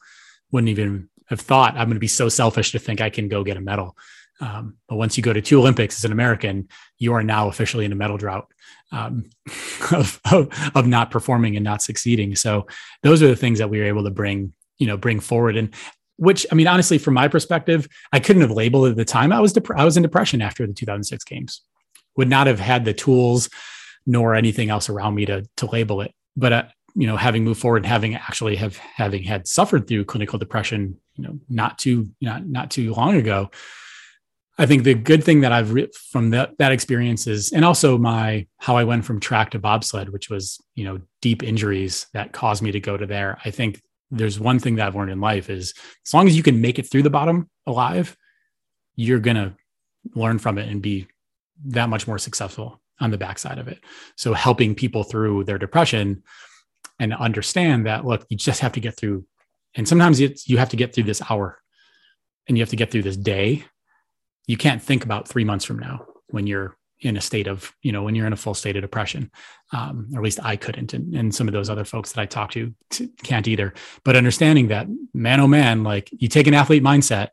Wouldn't 0.51 0.69
even 0.69 1.09
have 1.27 1.41
thought 1.41 1.73
I'm 1.73 1.87
going 1.87 1.95
to 1.95 1.99
be 1.99 2.07
so 2.07 2.29
selfish 2.29 2.71
to 2.71 2.79
think 2.79 3.01
I 3.01 3.09
can 3.09 3.27
go 3.27 3.43
get 3.43 3.57
a 3.57 3.61
medal. 3.61 3.97
Um, 4.39 4.77
but 4.87 4.95
once 4.95 5.17
you 5.17 5.23
go 5.23 5.33
to 5.33 5.41
two 5.41 5.59
Olympics 5.59 5.99
as 5.99 6.05
an 6.05 6.11
American, 6.11 6.67
you 6.97 7.13
are 7.13 7.23
now 7.23 7.47
officially 7.47 7.85
in 7.85 7.91
a 7.91 7.95
medal 7.95 8.17
drought 8.17 8.51
um, 8.91 9.29
of, 9.91 10.19
of, 10.31 10.71
of 10.73 10.87
not 10.87 11.11
performing 11.11 11.55
and 11.55 11.63
not 11.63 11.81
succeeding. 11.81 12.35
So 12.35 12.67
those 13.03 13.21
are 13.21 13.27
the 13.27 13.35
things 13.35 13.59
that 13.59 13.69
we 13.69 13.79
were 13.79 13.85
able 13.85 14.03
to 14.03 14.11
bring, 14.11 14.53
you 14.82 14.88
know, 14.88 14.97
bring 14.97 15.19
forward. 15.19 15.55
And 15.55 15.73
which 16.17 16.45
I 16.51 16.55
mean, 16.55 16.67
honestly, 16.67 16.97
from 16.97 17.13
my 17.13 17.27
perspective, 17.27 17.88
I 18.11 18.19
couldn't 18.19 18.41
have 18.41 18.51
labeled 18.51 18.89
at 18.89 18.97
the 18.97 19.05
time. 19.05 19.32
I 19.32 19.39
was 19.39 19.53
dep- 19.53 19.77
I 19.77 19.86
was 19.86 19.95
in 19.95 20.03
depression 20.03 20.41
after 20.41 20.65
the 20.65 20.73
2006 20.73 21.23
games. 21.23 21.61
Would 22.17 22.29
not 22.29 22.47
have 22.47 22.59
had 22.59 22.84
the 22.84 22.93
tools 22.93 23.47
nor 24.07 24.34
anything 24.34 24.71
else 24.71 24.89
around 24.89 25.13
me 25.13 25.25
to 25.27 25.45
to 25.57 25.65
label 25.67 26.01
it. 26.01 26.11
But 26.36 26.53
uh, 26.53 26.63
you 26.95 27.05
know, 27.05 27.15
having 27.15 27.43
moved 27.43 27.61
forward 27.61 27.84
and 27.84 27.86
having 27.86 28.15
actually 28.15 28.55
have 28.55 28.77
having 28.77 29.23
had 29.23 29.47
suffered 29.47 29.88
through 29.88 30.05
clinical 30.05 30.39
depression, 30.39 30.97
you 31.15 31.23
know, 31.23 31.39
not 31.47 31.77
too 31.77 32.09
not 32.19 32.45
not 32.47 32.71
too 32.71 32.91
long 32.93 33.15
ago, 33.15 33.51
I 34.57 34.65
think 34.65 34.84
the 34.84 34.95
good 34.95 35.23
thing 35.23 35.41
that 35.41 35.51
I've 35.51 35.71
re- 35.73 35.89
from 36.09 36.32
that 36.32 36.57
that 36.57 36.71
experience 36.71 37.27
is, 37.27 37.51
and 37.51 37.63
also 37.63 37.97
my 37.97 38.47
how 38.57 38.77
I 38.77 38.84
went 38.84 39.05
from 39.05 39.19
track 39.19 39.51
to 39.51 39.59
bobsled, 39.59 40.09
which 40.09 40.29
was 40.29 40.59
you 40.75 40.86
know 40.86 41.01
deep 41.21 41.43
injuries 41.43 42.07
that 42.13 42.34
caused 42.34 42.63
me 42.63 42.71
to 42.71 42.79
go 42.79 42.97
to 42.97 43.05
there. 43.05 43.38
I 43.45 43.51
think 43.51 43.82
there's 44.12 44.39
one 44.39 44.59
thing 44.59 44.76
that 44.76 44.88
I've 44.88 44.95
learned 44.95 45.12
in 45.12 45.22
life 45.22 45.49
is 45.49 45.74
as 46.05 46.14
long 46.14 46.28
as 46.28 46.36
you 46.36 46.43
can 46.43 46.62
make 46.62 46.80
it 46.80 46.89
through 46.89 47.03
the 47.03 47.09
bottom 47.09 47.49
alive, 47.66 48.16
you're 48.95 49.20
gonna 49.20 49.55
learn 50.16 50.38
from 50.39 50.57
it 50.57 50.70
and 50.70 50.82
be 50.82 51.07
that 51.66 51.89
much 51.89 52.07
more 52.07 52.18
successful 52.18 52.82
on 52.99 53.12
the 53.12 53.18
backside 53.18 53.57
of 53.57 53.68
it. 53.68 53.80
So 54.16 54.34
helping 54.34 54.76
people 54.76 55.03
through 55.03 55.45
their 55.45 55.57
depression 55.57 56.24
and 56.99 57.14
understand 57.14 57.86
that 57.86 58.05
look, 58.05 58.26
you 58.30 58.38
just 58.38 58.59
have 58.62 58.74
to 58.74 58.80
get 58.80 58.97
through, 58.97 59.26
and 59.76 59.88
sometimes 59.88 60.20
it's 60.20 60.47
you 60.47 60.57
have 60.57 60.70
to 60.70 60.78
get 60.78 60.93
through 60.93 61.05
this 61.05 61.22
hour, 61.30 61.59
and 62.47 62.57
you 62.57 62.62
have 62.62 62.70
to 62.70 62.76
get 62.76 62.91
through 62.91 63.03
this 63.03 63.18
day 63.18 63.66
you 64.47 64.57
can't 64.57 64.82
think 64.82 65.03
about 65.05 65.28
three 65.28 65.43
months 65.43 65.66
from 65.66 65.80
now 65.80 66.05
when 66.30 66.47
you're 66.47 66.78
in 67.01 67.17
a 67.17 67.21
state 67.21 67.47
of, 67.47 67.73
you 67.81 67.91
know, 67.91 68.03
when 68.03 68.15
you're 68.15 68.27
in 68.27 68.33
a 68.33 68.37
full 68.37 68.53
state 68.53 68.75
of 68.75 68.81
depression. 68.81 69.31
Um, 69.73 70.09
or 70.13 70.19
at 70.19 70.23
least 70.23 70.39
I 70.43 70.55
couldn't. 70.55 70.93
And, 70.93 71.15
and 71.15 71.33
some 71.33 71.47
of 71.47 71.53
those 71.53 71.69
other 71.69 71.85
folks 71.85 72.11
that 72.11 72.21
I 72.21 72.25
talk 72.25 72.51
to 72.51 72.73
can't 73.23 73.47
either. 73.47 73.73
But 74.03 74.15
understanding 74.15 74.67
that, 74.67 74.87
man, 75.13 75.39
oh 75.39 75.47
man, 75.47 75.83
like 75.83 76.09
you 76.11 76.27
take 76.27 76.47
an 76.47 76.53
athlete 76.53 76.83
mindset, 76.83 77.29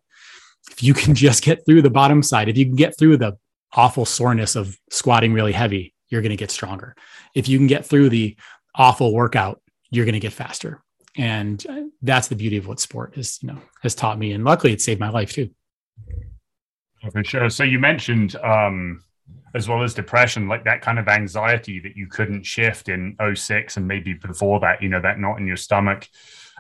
if 0.71 0.83
you 0.83 0.95
can 0.95 1.15
just 1.27 1.43
get 1.43 1.65
through 1.67 1.83
the 1.83 1.91
bottom 1.91 2.23
side, 2.23 2.49
if 2.49 2.57
you 2.57 2.65
can 2.65 2.77
get 2.77 2.99
through 2.99 3.19
the 3.19 3.37
awful 3.75 4.05
soreness 4.05 4.57
of 4.57 4.79
squatting 4.91 5.33
really 5.33 5.53
heavy, 5.53 5.95
you're 6.09 6.23
going 6.23 6.31
to 6.31 6.37
get 6.37 6.51
stronger. 6.51 6.97
If 7.35 7.49
you 7.49 7.59
can 7.59 7.67
get 7.67 7.85
through 7.85 8.09
the 8.09 8.37
awful 8.75 9.13
workout, 9.13 9.61
you're 9.91 10.07
going 10.07 10.15
to 10.15 10.21
get 10.21 10.33
faster. 10.33 10.83
And 11.17 11.65
uh, 11.69 11.83
that's 12.01 12.29
the 12.29 12.37
beauty 12.37 12.57
of 12.57 12.67
what 12.67 12.81
sport 12.81 13.19
is, 13.19 13.39
you 13.43 13.49
know, 13.49 13.59
has 13.83 13.95
taught 13.95 14.19
me. 14.19 14.33
And 14.33 14.45
luckily 14.45 14.73
it 14.73 14.81
saved 14.81 15.01
my 15.01 15.11
life 15.11 15.33
too. 15.33 15.51
For 17.13 17.25
sure. 17.25 17.51
So 17.51 17.65
you 17.65 17.79
mentioned, 17.79 18.37
um, 18.37 19.03
as 19.55 19.69
well 19.69 19.83
as 19.83 19.95
depression, 19.95 20.49
like 20.49 20.65
that 20.65 20.83
kind 20.83 20.99
of 20.99 21.09
anxiety 21.09 21.81
that 21.81 21.97
you 21.97 22.07
couldn't 22.07 22.45
shift 22.45 22.89
in 22.89 23.17
06 23.35 23.77
and 23.77 23.87
maybe 23.87 24.15
before 24.15 24.61
that, 24.61 24.83
you 24.83 24.89
know, 24.89 25.01
that 25.01 25.19
knot 25.19 25.39
in 25.39 25.47
your 25.47 25.57
stomach. 25.57 26.09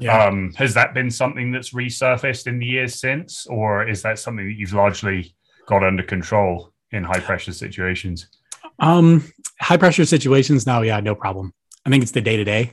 Yeah. 0.01 0.27
Um, 0.27 0.53
has 0.55 0.75
that 0.75 0.95
been 0.95 1.11
something 1.11 1.51
that's 1.51 1.73
resurfaced 1.73 2.47
in 2.47 2.59
the 2.59 2.67
years 2.67 3.01
since, 3.01 3.47
or 3.47 3.89
is 3.89 4.03
that 4.03 4.19
something 4.19 4.47
that 4.47 4.55
you've 4.55 4.73
largely 4.73 5.35
got 5.67 5.83
under 5.83 6.03
control 6.03 6.73
in 6.93 7.05
high 7.05 7.21
pressure 7.21 7.53
situations? 7.53 8.29
Um, 8.79 9.33
high 9.61 9.77
pressure 9.77 10.05
situations 10.05 10.67
now, 10.67 10.83
yeah, 10.83 11.01
no 11.01 11.15
problem. 11.15 11.53
I 11.85 11.91
think 11.91 12.03
it's 12.03 12.13
the 12.13 12.21
day 12.21 12.37
to 12.37 12.45
day, 12.45 12.73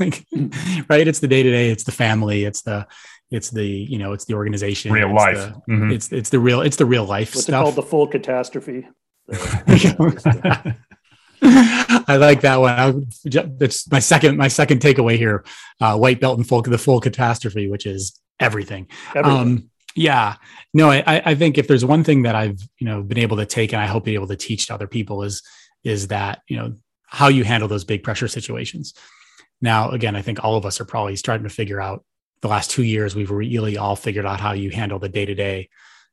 right? 0.00 1.06
It's 1.06 1.20
the 1.20 1.28
day 1.28 1.42
to 1.42 1.50
day. 1.50 1.70
It's 1.70 1.84
the 1.84 1.92
family. 1.92 2.44
It's 2.44 2.62
the 2.62 2.86
it's 3.30 3.50
the 3.50 3.64
you 3.64 3.98
know 3.98 4.12
it's 4.12 4.24
the 4.24 4.34
organization 4.34 4.92
real 4.92 5.10
it's 5.10 5.16
life 5.16 5.36
the, 5.36 5.72
mm-hmm. 5.72 5.90
it's 5.92 6.12
it's 6.12 6.30
the 6.30 6.38
real 6.38 6.62
it's 6.62 6.76
the 6.76 6.84
real 6.84 7.04
life 7.04 7.34
what's 7.34 7.44
stuff. 7.44 7.62
called 7.62 7.76
the 7.76 7.82
full 7.82 8.06
catastrophe 8.06 8.88
I 11.42 12.16
like 12.16 12.42
that 12.42 12.56
one. 12.56 13.06
It's 13.24 13.90
my 13.90 13.98
second 13.98 14.36
my 14.36 14.48
second 14.48 14.80
takeaway 14.80 15.16
here. 15.16 15.44
Uh, 15.80 15.96
white 15.96 16.20
belt 16.20 16.38
and 16.38 16.46
full 16.46 16.62
the 16.62 16.78
full 16.78 17.00
catastrophe, 17.00 17.68
which 17.68 17.86
is 17.86 18.18
everything. 18.38 18.88
everything. 19.14 19.40
Um, 19.40 19.70
yeah, 19.96 20.36
no, 20.72 20.90
I, 20.90 21.02
I 21.06 21.34
think 21.34 21.58
if 21.58 21.66
there's 21.66 21.84
one 21.84 22.04
thing 22.04 22.22
that 22.22 22.34
I've 22.34 22.60
you 22.78 22.86
know 22.86 23.02
been 23.02 23.18
able 23.18 23.36
to 23.38 23.46
take 23.46 23.72
and 23.72 23.80
I 23.80 23.86
hope 23.86 24.04
be 24.04 24.14
able 24.14 24.28
to 24.28 24.36
teach 24.36 24.66
to 24.66 24.74
other 24.74 24.86
people 24.86 25.22
is 25.22 25.42
is 25.82 26.08
that 26.08 26.42
you 26.48 26.56
know 26.56 26.74
how 27.06 27.28
you 27.28 27.44
handle 27.44 27.68
those 27.68 27.84
big 27.84 28.02
pressure 28.02 28.28
situations. 28.28 28.94
Now, 29.60 29.90
again, 29.90 30.16
I 30.16 30.22
think 30.22 30.42
all 30.42 30.56
of 30.56 30.64
us 30.64 30.80
are 30.80 30.84
probably 30.84 31.16
starting 31.16 31.44
to 31.44 31.54
figure 31.54 31.80
out 31.80 32.04
the 32.40 32.48
last 32.48 32.70
two 32.70 32.82
years, 32.82 33.14
we've 33.14 33.30
really 33.30 33.76
all 33.76 33.96
figured 33.96 34.26
out 34.26 34.40
how 34.40 34.52
you 34.52 34.70
handle 34.70 34.98
the 34.98 35.08
day 35.08 35.26
to 35.26 35.34
day 35.34 35.68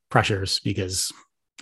pressures 0.09 0.59
because 0.59 1.11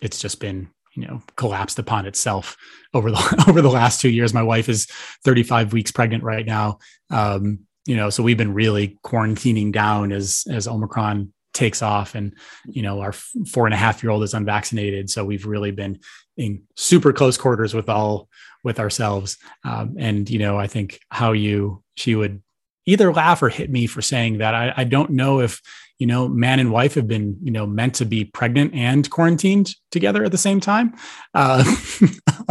it's 0.02 0.20
just 0.20 0.40
been 0.40 0.70
you 0.96 1.06
know 1.06 1.22
collapsed 1.36 1.80
upon 1.80 2.06
itself 2.06 2.58
over 2.94 3.12
the 3.12 3.46
over 3.48 3.62
the 3.62 3.70
last 3.70 4.02
two 4.02 4.10
years. 4.10 4.34
My 4.34 4.44
wife 4.44 4.70
is 4.70 4.86
35 5.24 5.74
weeks 5.74 5.92
pregnant 5.92 6.24
right 6.24 6.46
now. 6.46 6.80
Um, 7.10 7.60
you 7.86 7.96
know, 7.96 8.10
so 8.10 8.24
we've 8.24 8.38
been 8.38 8.54
really 8.54 8.98
quarantining 9.06 9.72
down 9.72 10.12
as 10.12 10.44
as 10.50 10.68
Omicron 10.68 11.32
takes 11.54 11.82
off, 11.82 12.16
and 12.16 12.34
you 12.66 12.82
know, 12.82 13.02
our 13.02 13.14
four 13.14 13.66
and 13.66 13.74
a 13.74 13.78
half 13.78 14.04
year 14.04 14.12
old 14.12 14.24
is 14.24 14.34
unvaccinated, 14.34 15.10
so 15.10 15.24
we've 15.24 15.46
really 15.46 15.72
been 15.72 16.00
in 16.38 16.64
super 16.76 17.14
close 17.14 17.38
quarters 17.38 17.74
with 17.74 17.90
all 17.90 18.28
with 18.64 18.80
ourselves. 18.80 19.38
Um, 19.64 19.96
and 20.00 20.30
you 20.30 20.40
know, 20.40 20.58
I 20.58 20.68
think 20.68 21.00
how 21.10 21.34
you 21.34 21.84
she 21.96 22.16
would 22.16 22.42
either 22.86 23.12
laugh 23.14 23.42
or 23.42 23.50
hit 23.50 23.70
me 23.70 23.88
for 23.88 24.02
saying 24.02 24.40
that. 24.40 24.54
I, 24.54 24.74
I 24.78 24.84
don't 24.84 25.12
know 25.12 25.42
if 25.42 25.62
you 26.00 26.08
know 26.08 26.28
man 26.28 26.60
and 26.60 26.72
wife 26.72 26.96
have 26.96 27.08
been 27.08 27.38
you 27.42 27.52
know 27.52 27.66
meant 27.66 27.96
to 27.96 28.06
be 28.06 28.26
pregnant 28.26 28.74
and 28.74 29.10
quarantined 29.10 29.74
together 29.92 30.24
at 30.24 30.32
the 30.32 30.38
same 30.38 30.60
time. 30.60 30.94
Uh, 31.34 31.64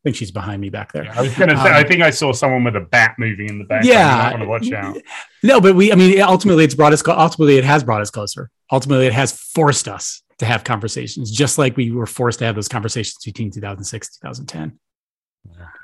I 0.00 0.04
think 0.04 0.16
she's 0.16 0.30
behind 0.30 0.62
me 0.62 0.70
back 0.70 0.92
there. 0.92 1.04
Yeah, 1.04 1.18
I 1.18 1.20
was 1.20 1.34
going 1.34 1.50
to 1.50 1.56
say, 1.56 1.68
um, 1.68 1.74
I 1.74 1.84
think 1.84 2.00
I 2.00 2.08
saw 2.08 2.32
someone 2.32 2.64
with 2.64 2.74
a 2.74 2.80
bat 2.80 3.16
moving 3.18 3.50
in 3.50 3.58
the 3.58 3.66
back. 3.66 3.84
Yeah, 3.84 4.30
want 4.30 4.42
to 4.42 4.48
watch 4.48 4.72
out. 4.72 4.96
No, 5.42 5.60
but 5.60 5.74
we, 5.74 5.92
I 5.92 5.94
mean, 5.94 6.18
ultimately, 6.22 6.64
it's 6.64 6.74
brought 6.74 6.94
us. 6.94 7.06
Ultimately, 7.06 7.58
it 7.58 7.64
has 7.64 7.84
brought 7.84 8.00
us 8.00 8.10
closer. 8.10 8.48
Ultimately, 8.72 9.06
it 9.06 9.12
has 9.12 9.32
forced 9.32 9.88
us 9.88 10.22
to 10.38 10.46
have 10.46 10.64
conversations, 10.64 11.30
just 11.30 11.58
like 11.58 11.76
we 11.76 11.90
were 11.90 12.06
forced 12.06 12.38
to 12.38 12.46
have 12.46 12.54
those 12.54 12.68
conversations 12.68 13.22
between 13.22 13.50
2006 13.50 14.16
2010. 14.16 14.78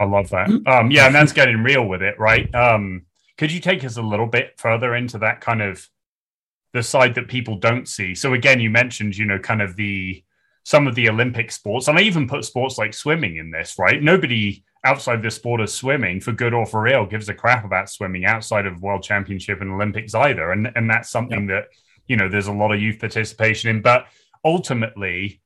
I 0.00 0.04
love 0.04 0.30
that. 0.30 0.48
Um, 0.66 0.90
yeah, 0.90 1.06
and 1.06 1.14
that's 1.14 1.32
getting 1.32 1.62
real 1.62 1.86
with 1.86 2.02
it, 2.02 2.18
right? 2.18 2.52
Um, 2.54 3.05
could 3.38 3.52
you 3.52 3.60
take 3.60 3.84
us 3.84 3.96
a 3.96 4.02
little 4.02 4.26
bit 4.26 4.54
further 4.58 4.94
into 4.94 5.18
that 5.18 5.40
kind 5.40 5.62
of 5.62 5.88
the 6.72 6.82
side 6.82 7.14
that 7.14 7.28
people 7.28 7.56
don't 7.56 7.88
see? 7.88 8.14
So 8.14 8.34
again, 8.34 8.60
you 8.60 8.70
mentioned, 8.70 9.16
you 9.16 9.26
know, 9.26 9.38
kind 9.38 9.62
of 9.62 9.76
the 9.76 10.22
some 10.64 10.88
of 10.88 10.96
the 10.96 11.08
Olympic 11.08 11.52
sports, 11.52 11.86
and 11.86 11.96
I 11.96 12.02
even 12.02 12.28
put 12.28 12.44
sports 12.44 12.76
like 12.76 12.92
swimming 12.92 13.36
in 13.36 13.50
this, 13.50 13.78
right? 13.78 14.02
Nobody 14.02 14.64
outside 14.84 15.22
the 15.22 15.30
sport 15.30 15.60
of 15.60 15.70
swimming, 15.70 16.20
for 16.20 16.32
good 16.32 16.54
or 16.54 16.66
for 16.66 16.86
ill, 16.88 17.06
gives 17.06 17.28
a 17.28 17.34
crap 17.34 17.64
about 17.64 17.90
swimming 17.90 18.24
outside 18.24 18.66
of 18.66 18.82
World 18.82 19.02
Championship 19.02 19.60
and 19.60 19.70
Olympics 19.72 20.14
either. 20.14 20.52
And 20.52 20.70
and 20.74 20.88
that's 20.88 21.10
something 21.10 21.46
that, 21.48 21.66
you 22.06 22.16
know, 22.16 22.28
there's 22.28 22.46
a 22.46 22.52
lot 22.52 22.72
of 22.72 22.80
youth 22.80 22.98
participation 22.98 23.70
in. 23.70 23.82
But 23.82 24.06
ultimately, 24.44 25.40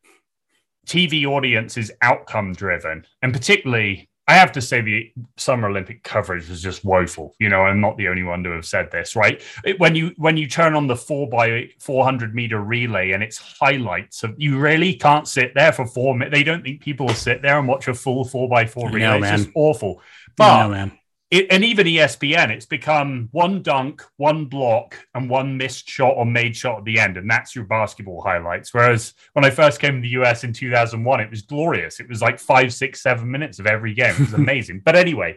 TV 0.86 1.24
audience 1.24 1.76
is 1.76 1.92
outcome 2.02 2.52
driven. 2.52 3.06
And 3.22 3.32
particularly 3.32 4.09
I 4.28 4.34
have 4.34 4.52
to 4.52 4.60
say 4.60 4.80
the 4.80 5.12
Summer 5.36 5.68
Olympic 5.68 6.04
coverage 6.04 6.48
was 6.48 6.62
just 6.62 6.84
woeful. 6.84 7.34
You 7.40 7.48
know, 7.48 7.62
I'm 7.62 7.80
not 7.80 7.96
the 7.96 8.08
only 8.08 8.22
one 8.22 8.44
to 8.44 8.50
have 8.50 8.64
said 8.64 8.90
this, 8.90 9.16
right? 9.16 9.42
It, 9.64 9.80
when 9.80 9.96
you 9.96 10.12
when 10.16 10.36
you 10.36 10.46
turn 10.46 10.74
on 10.74 10.86
the 10.86 10.94
four 10.94 11.28
by 11.28 11.70
400 11.80 12.34
meter 12.34 12.60
relay 12.60 13.10
and 13.10 13.22
it's 13.22 13.38
highlights 13.38 14.22
of, 14.22 14.34
you 14.38 14.58
really 14.58 14.94
can't 14.94 15.26
sit 15.26 15.52
there 15.54 15.72
for 15.72 15.84
four 15.84 16.14
minutes. 16.14 16.36
They 16.36 16.44
don't 16.44 16.62
think 16.62 16.80
people 16.80 17.06
will 17.06 17.14
sit 17.14 17.42
there 17.42 17.58
and 17.58 17.66
watch 17.66 17.88
a 17.88 17.94
full 17.94 18.24
four 18.24 18.48
by 18.48 18.66
four 18.66 18.88
relay. 18.88 19.20
Know, 19.20 19.26
it's 19.26 19.44
just 19.44 19.52
awful. 19.56 20.00
But 20.36 20.62
know, 20.62 20.70
man 20.70 20.99
it, 21.30 21.46
and 21.50 21.64
even 21.64 21.86
ESPN, 21.86 22.50
it's 22.50 22.66
become 22.66 23.28
one 23.30 23.62
dunk, 23.62 24.02
one 24.16 24.46
block, 24.46 24.96
and 25.14 25.30
one 25.30 25.56
missed 25.56 25.88
shot 25.88 26.14
or 26.16 26.26
made 26.26 26.56
shot 26.56 26.78
at 26.78 26.84
the 26.84 26.98
end, 26.98 27.16
and 27.16 27.30
that's 27.30 27.54
your 27.54 27.64
basketball 27.64 28.20
highlights. 28.20 28.74
Whereas 28.74 29.14
when 29.34 29.44
I 29.44 29.50
first 29.50 29.80
came 29.80 29.94
to 29.96 30.00
the 30.00 30.20
US 30.20 30.42
in 30.42 30.52
2001, 30.52 31.20
it 31.20 31.30
was 31.30 31.42
glorious. 31.42 32.00
It 32.00 32.08
was 32.08 32.20
like 32.20 32.40
five, 32.40 32.74
six, 32.74 33.02
seven 33.02 33.30
minutes 33.30 33.60
of 33.60 33.66
every 33.66 33.94
game. 33.94 34.14
It 34.14 34.20
was 34.20 34.34
amazing. 34.34 34.82
but 34.84 34.96
anyway, 34.96 35.36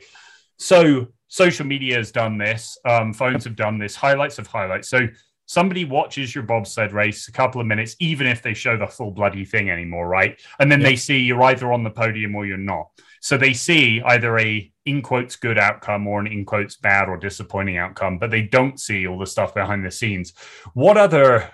so 0.58 1.08
social 1.28 1.66
media 1.66 1.98
has 1.98 2.12
done 2.12 2.40
this, 2.40 2.78
um, 2.86 3.14
phones 3.14 3.44
have 3.44 3.56
done 3.56 3.78
this, 3.78 3.96
highlights 3.96 4.40
of 4.40 4.48
highlights. 4.48 4.90
So 4.90 5.08
somebody 5.46 5.86
watches 5.86 6.34
your 6.34 6.44
bobsled 6.44 6.92
race 6.92 7.28
a 7.28 7.32
couple 7.32 7.62
of 7.62 7.68
minutes, 7.68 7.96
even 8.00 8.26
if 8.26 8.42
they 8.42 8.56
show 8.56 8.78
the 8.78 8.88
full 8.88 9.12
bloody 9.12 9.46
thing 9.46 9.70
anymore, 9.70 10.08
right? 10.08 10.42
And 10.60 10.72
then 10.72 10.80
they 10.80 10.96
see 10.96 11.20
you're 11.20 11.44
either 11.44 11.72
on 11.72 11.84
the 11.84 11.90
podium 11.92 12.36
or 12.36 12.46
you're 12.46 12.58
not. 12.58 12.88
So 13.24 13.38
they 13.38 13.54
see 13.54 14.02
either 14.02 14.38
a 14.38 14.70
in 14.86 15.02
quotes 15.02 15.38
good 15.38 15.58
outcome 15.58 16.08
or 16.08 16.20
an 16.20 16.28
in 16.28 16.44
quotes 16.44 16.76
bad 16.76 17.08
or 17.08 17.16
disappointing 17.16 17.78
outcome, 17.78 18.18
but 18.18 18.32
they 18.32 18.42
don't 18.42 18.78
see 18.78 19.08
all 19.08 19.18
the 19.18 19.26
stuff 19.26 19.54
behind 19.54 19.86
the 19.86 19.92
scenes. 19.92 20.34
What 20.74 20.98
other 20.98 21.50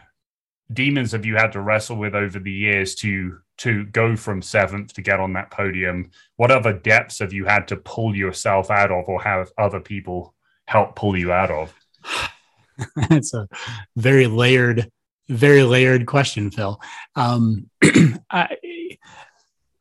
demons 0.74 1.12
have 1.12 1.28
you 1.28 1.36
had 1.36 1.52
to 1.52 1.62
wrestle 1.62 1.98
with 1.98 2.16
over 2.16 2.40
the 2.40 2.52
years 2.52 2.96
to 2.96 3.38
to 3.60 3.86
go 3.86 4.16
from 4.16 4.42
seventh 4.42 4.94
to 4.94 5.04
get 5.04 5.20
on 5.20 5.34
that 5.34 5.52
podium? 5.52 6.10
What 6.38 6.50
other 6.50 6.74
depths 6.74 7.20
have 7.20 7.34
you 7.34 7.46
had 7.46 7.68
to 7.68 7.78
pull 7.78 8.16
yourself 8.16 8.72
out 8.72 8.92
of, 8.92 9.08
or 9.08 9.22
have 9.22 9.52
other 9.56 9.80
people 9.80 10.34
help 10.66 10.96
pull 10.96 11.16
you 11.16 11.32
out 11.32 11.52
of? 11.52 11.72
it's 13.12 13.36
a 13.36 13.48
very 13.96 14.26
layered, 14.26 14.90
very 15.28 15.62
layered 15.62 16.08
question, 16.08 16.50
Phil. 16.50 16.82
Um, 17.16 17.70
I, 18.32 18.56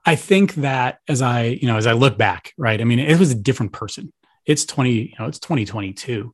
I 0.08 0.16
think 0.16 0.54
that 0.56 1.00
as 1.06 1.20
I, 1.20 1.44
you 1.44 1.66
know, 1.66 1.76
as 1.76 1.86
I 1.86 1.92
look 1.92 2.16
back, 2.16 2.54
right? 2.56 2.80
I 2.80 2.84
mean, 2.84 2.98
it 2.98 3.18
was 3.18 3.30
a 3.30 3.34
different 3.34 3.72
person. 3.72 4.12
It's 4.46 4.64
20, 4.64 4.90
you 4.90 5.12
know, 5.18 5.26
it's 5.26 5.38
2022 5.38 6.32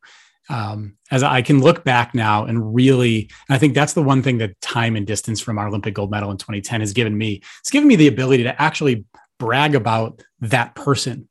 um, 0.49 0.97
as 1.11 1.22
I 1.22 1.43
can 1.43 1.61
look 1.61 1.85
back 1.85 2.14
now 2.14 2.45
and 2.45 2.75
really, 2.75 3.31
and 3.49 3.57
I 3.57 3.59
think 3.59 3.75
that's 3.75 3.95
the 3.95 4.03
one 4.03 4.22
thing 4.22 4.39
that 4.39 4.61
time 4.61 4.95
and 4.95 5.07
distance 5.07 5.41
from 5.41 5.59
our 5.59 5.68
Olympic 5.68 5.95
gold 5.95 6.11
medal 6.11 6.31
in 6.31 6.37
2010 6.37 6.81
has 6.81 6.93
given 6.93 7.16
me. 7.16 7.43
It's 7.61 7.70
given 7.70 7.89
me 7.89 7.97
the 7.97 8.09
ability 8.09 8.45
to 8.45 8.62
actually 8.62 9.07
brag 9.39 9.75
about 9.75 10.22
that 10.41 10.75
person 10.75 11.29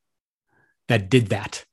that 0.88 1.10
did 1.10 1.28
that 1.28 1.64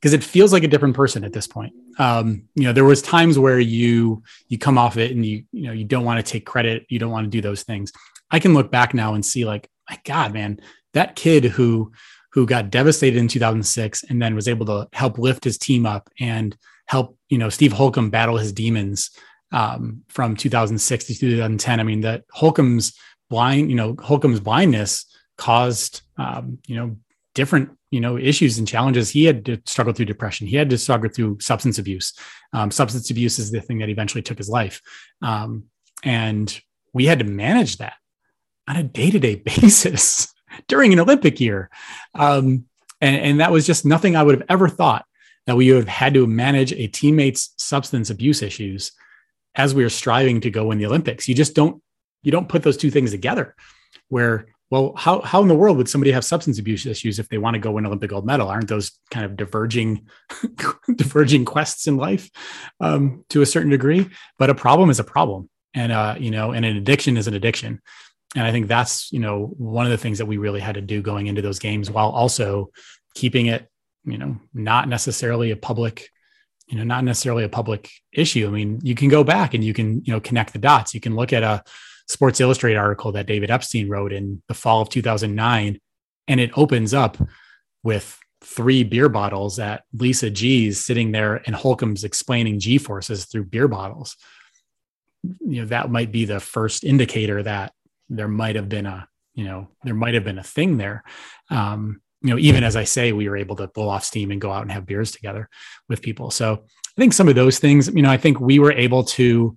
because 0.00 0.14
it 0.14 0.24
feels 0.24 0.52
like 0.52 0.64
a 0.64 0.68
different 0.68 0.96
person 0.96 1.24
at 1.24 1.32
this 1.32 1.46
point. 1.46 1.74
Um, 1.98 2.44
you 2.54 2.64
know, 2.64 2.72
there 2.72 2.84
was 2.84 3.02
times 3.02 3.38
where 3.38 3.60
you 3.60 4.22
you 4.48 4.56
come 4.56 4.78
off 4.78 4.96
it 4.96 5.10
and 5.10 5.26
you 5.26 5.44
you 5.52 5.66
know 5.66 5.72
you 5.72 5.84
don't 5.84 6.04
want 6.04 6.24
to 6.24 6.32
take 6.32 6.46
credit, 6.46 6.86
you 6.88 6.98
don't 6.98 7.10
want 7.10 7.26
to 7.26 7.30
do 7.30 7.40
those 7.40 7.64
things. 7.64 7.92
I 8.30 8.38
can 8.38 8.54
look 8.54 8.70
back 8.70 8.94
now 8.94 9.12
and 9.14 9.24
see 9.24 9.44
like, 9.44 9.68
my 9.88 9.98
God, 10.04 10.32
man, 10.32 10.60
that 10.94 11.16
kid 11.16 11.44
who 11.44 11.92
who 12.32 12.46
got 12.46 12.70
devastated 12.70 13.18
in 13.18 13.28
2006 13.28 14.04
and 14.04 14.20
then 14.20 14.34
was 14.34 14.48
able 14.48 14.64
to 14.64 14.88
help 14.94 15.18
lift 15.18 15.44
his 15.44 15.58
team 15.58 15.84
up 15.84 16.08
and 16.18 16.56
help 16.86 17.16
you 17.28 17.38
know 17.38 17.48
Steve 17.48 17.72
Holcomb 17.72 18.10
battle 18.10 18.38
his 18.38 18.52
demons 18.52 19.10
um, 19.52 20.02
from 20.08 20.36
2006 20.36 21.04
to 21.06 21.14
2010. 21.14 21.80
I 21.80 21.82
mean 21.82 22.00
that 22.02 22.24
Holcomb's 22.32 22.94
blind, 23.28 23.70
you 23.70 23.76
know, 23.76 23.96
Holcomb's 24.00 24.40
blindness 24.40 25.06
caused 25.38 26.02
um, 26.16 26.58
you 26.66 26.76
know 26.76 26.96
different 27.34 27.70
you 27.90 28.00
know 28.00 28.18
issues 28.18 28.58
and 28.58 28.68
challenges. 28.68 29.10
He 29.10 29.24
had 29.24 29.44
to 29.46 29.60
struggle 29.66 29.92
through 29.92 30.06
depression. 30.06 30.46
He 30.46 30.56
had 30.56 30.70
to 30.70 30.78
struggle 30.78 31.10
through 31.10 31.38
substance 31.40 31.78
abuse. 31.78 32.12
Um, 32.52 32.70
substance 32.70 33.10
abuse 33.10 33.38
is 33.38 33.50
the 33.50 33.60
thing 33.60 33.78
that 33.78 33.88
eventually 33.88 34.22
took 34.22 34.38
his 34.38 34.48
life, 34.48 34.80
um, 35.20 35.64
and 36.02 36.60
we 36.92 37.06
had 37.06 37.18
to 37.20 37.24
manage 37.24 37.78
that 37.78 37.94
on 38.68 38.76
a 38.76 38.82
day 38.82 39.10
to 39.10 39.18
day 39.18 39.34
basis 39.36 40.32
during 40.68 40.92
an 40.92 41.00
Olympic 41.00 41.40
year. 41.40 41.70
Um, 42.14 42.66
and, 43.00 43.16
and 43.16 43.40
that 43.40 43.52
was 43.52 43.66
just 43.66 43.84
nothing 43.84 44.16
I 44.16 44.22
would 44.22 44.38
have 44.38 44.46
ever 44.48 44.68
thought 44.68 45.04
that 45.46 45.56
we 45.56 45.72
would 45.72 45.80
have 45.80 45.88
had 45.88 46.14
to 46.14 46.26
manage 46.26 46.72
a 46.72 46.86
teammate's 46.86 47.52
substance 47.56 48.10
abuse 48.10 48.42
issues 48.42 48.92
as 49.54 49.74
we 49.74 49.84
are 49.84 49.90
striving 49.90 50.40
to 50.40 50.50
go 50.50 50.70
in 50.70 50.78
the 50.78 50.86
Olympics. 50.86 51.28
You 51.28 51.34
just 51.34 51.54
don't 51.54 51.82
you 52.22 52.30
don't 52.30 52.48
put 52.48 52.62
those 52.62 52.76
two 52.76 52.90
things 52.90 53.10
together. 53.10 53.56
Where 54.08 54.46
well, 54.70 54.94
how 54.96 55.20
how 55.20 55.42
in 55.42 55.48
the 55.48 55.54
world 55.54 55.76
would 55.76 55.88
somebody 55.88 56.12
have 56.12 56.24
substance 56.24 56.58
abuse 56.58 56.86
issues 56.86 57.18
if 57.18 57.28
they 57.28 57.38
want 57.38 57.54
to 57.54 57.60
go 57.60 57.72
win 57.72 57.84
Olympic 57.84 58.10
gold 58.10 58.24
medal? 58.24 58.48
Aren't 58.48 58.68
those 58.68 58.92
kind 59.10 59.26
of 59.26 59.36
diverging 59.36 60.06
diverging 60.96 61.44
quests 61.44 61.86
in 61.86 61.96
life 61.96 62.30
um, 62.80 63.24
to 63.30 63.42
a 63.42 63.46
certain 63.46 63.70
degree? 63.70 64.08
But 64.38 64.48
a 64.48 64.54
problem 64.54 64.88
is 64.88 64.98
a 64.98 65.04
problem, 65.04 65.50
and 65.74 65.92
uh, 65.92 66.14
you 66.18 66.30
know, 66.30 66.52
and 66.52 66.64
an 66.64 66.76
addiction 66.76 67.16
is 67.16 67.26
an 67.26 67.34
addiction 67.34 67.82
and 68.34 68.44
I 68.44 68.52
think 68.52 68.66
that's 68.66 69.12
you 69.12 69.20
know 69.20 69.46
one 69.58 69.86
of 69.86 69.92
the 69.92 69.98
things 69.98 70.18
that 70.18 70.26
we 70.26 70.38
really 70.38 70.60
had 70.60 70.74
to 70.74 70.80
do 70.80 71.02
going 71.02 71.26
into 71.26 71.42
those 71.42 71.58
games, 71.58 71.90
while 71.90 72.10
also 72.10 72.70
keeping 73.14 73.46
it 73.46 73.68
you 74.04 74.18
know 74.18 74.36
not 74.54 74.88
necessarily 74.88 75.50
a 75.50 75.56
public 75.56 76.08
you 76.66 76.78
know 76.78 76.84
not 76.84 77.04
necessarily 77.04 77.44
a 77.44 77.48
public 77.48 77.90
issue. 78.12 78.46
I 78.46 78.50
mean, 78.50 78.80
you 78.82 78.94
can 78.94 79.08
go 79.08 79.24
back 79.24 79.54
and 79.54 79.62
you 79.62 79.74
can 79.74 80.02
you 80.04 80.12
know 80.12 80.20
connect 80.20 80.52
the 80.52 80.58
dots. 80.58 80.94
You 80.94 81.00
can 81.00 81.14
look 81.14 81.32
at 81.32 81.42
a 81.42 81.62
Sports 82.08 82.40
Illustrated 82.40 82.78
article 82.78 83.12
that 83.12 83.26
David 83.26 83.50
Epstein 83.50 83.88
wrote 83.88 84.12
in 84.12 84.42
the 84.48 84.54
fall 84.54 84.80
of 84.80 84.88
2009, 84.88 85.80
and 86.28 86.40
it 86.40 86.50
opens 86.56 86.94
up 86.94 87.18
with 87.82 88.18
three 88.42 88.82
beer 88.82 89.08
bottles 89.08 89.58
at 89.58 89.84
Lisa 89.92 90.30
G's 90.30 90.84
sitting 90.84 91.12
there 91.12 91.42
and 91.46 91.54
Holcomb's 91.54 92.04
explaining 92.04 92.58
G 92.58 92.78
forces 92.78 93.26
through 93.26 93.44
beer 93.44 93.68
bottles. 93.68 94.16
You 95.22 95.62
know, 95.62 95.66
that 95.66 95.90
might 95.90 96.10
be 96.10 96.24
the 96.24 96.40
first 96.40 96.84
indicator 96.84 97.42
that 97.42 97.72
there 98.16 98.28
might 98.28 98.56
have 98.56 98.68
been 98.68 98.86
a 98.86 99.08
you 99.34 99.44
know 99.44 99.68
there 99.84 99.94
might 99.94 100.14
have 100.14 100.24
been 100.24 100.38
a 100.38 100.44
thing 100.44 100.76
there. 100.76 101.02
Um, 101.50 102.00
you 102.22 102.30
know 102.30 102.38
even 102.38 102.62
as 102.64 102.76
i 102.76 102.84
say 102.84 103.12
we 103.12 103.28
were 103.28 103.36
able 103.36 103.56
to 103.56 103.66
blow 103.68 103.88
off 103.88 104.04
steam 104.04 104.30
and 104.30 104.40
go 104.40 104.52
out 104.52 104.62
and 104.62 104.70
have 104.70 104.86
beers 104.86 105.10
together 105.10 105.48
with 105.88 106.02
people. 106.02 106.30
So 106.30 106.64
i 106.64 107.00
think 107.00 107.12
some 107.12 107.28
of 107.28 107.34
those 107.34 107.58
things 107.58 107.88
you 107.88 108.02
know 108.02 108.10
i 108.10 108.16
think 108.16 108.40
we 108.40 108.58
were 108.58 108.72
able 108.72 109.04
to 109.04 109.56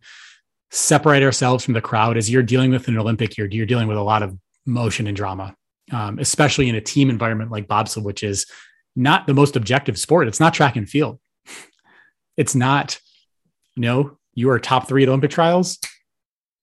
separate 0.71 1.23
ourselves 1.23 1.63
from 1.63 1.73
the 1.73 1.81
crowd. 1.81 2.17
As 2.17 2.29
you're 2.29 2.43
dealing 2.43 2.71
with 2.71 2.87
an 2.87 2.97
olympic 2.97 3.37
year 3.37 3.47
you're 3.51 3.65
dealing 3.65 3.87
with 3.87 3.97
a 3.97 4.01
lot 4.01 4.23
of 4.23 4.37
motion 4.65 5.07
and 5.07 5.15
drama 5.15 5.55
um, 5.91 6.17
especially 6.19 6.67
in 6.67 6.75
a 6.75 6.81
team 6.81 7.09
environment 7.09 7.51
like 7.51 7.67
bobsled 7.67 8.03
which 8.03 8.23
is 8.23 8.47
not 8.95 9.27
the 9.27 9.33
most 9.33 9.55
objective 9.55 9.99
sport. 9.99 10.27
It's 10.27 10.39
not 10.39 10.53
track 10.53 10.77
and 10.77 10.89
field. 10.89 11.19
It's 12.37 12.55
not 12.55 12.99
you 13.75 13.81
know 13.81 14.17
you 14.33 14.49
are 14.49 14.59
top 14.59 14.87
three 14.87 15.03
at 15.03 15.09
olympic 15.09 15.31
trials 15.31 15.77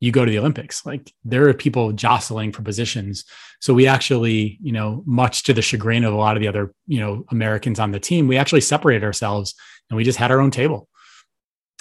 you 0.03 0.11
go 0.11 0.24
to 0.24 0.30
the 0.30 0.38
Olympics. 0.38 0.84
Like 0.84 1.12
there 1.24 1.48
are 1.48 1.55
people 1.55 1.92
jostling 1.92 2.50
for 2.50 2.62
positions. 2.62 3.24
So 3.61 3.72
we 3.72 3.86
actually, 3.86 4.59
you 4.61 4.72
know, 4.72 5.05
much 5.07 5.44
to 5.44 5.55
the 5.55 5.62
chagrin 5.62 6.03
of 6.03 6.12
a 6.12 6.16
lot 6.16 6.36
of 6.36 6.42
the 6.42 6.48
other, 6.48 6.74
you 6.88 6.98
know, 6.98 7.24
Americans 7.30 7.78
on 7.78 7.92
the 7.92 8.00
team, 8.00 8.26
we 8.26 8.36
actually 8.36 8.62
separated 8.62 9.05
ourselves 9.05 9.55
and 9.88 9.96
we 9.96 10.03
just 10.03 10.18
had 10.18 10.32
our 10.32 10.40
own 10.40 10.50
table. 10.50 10.88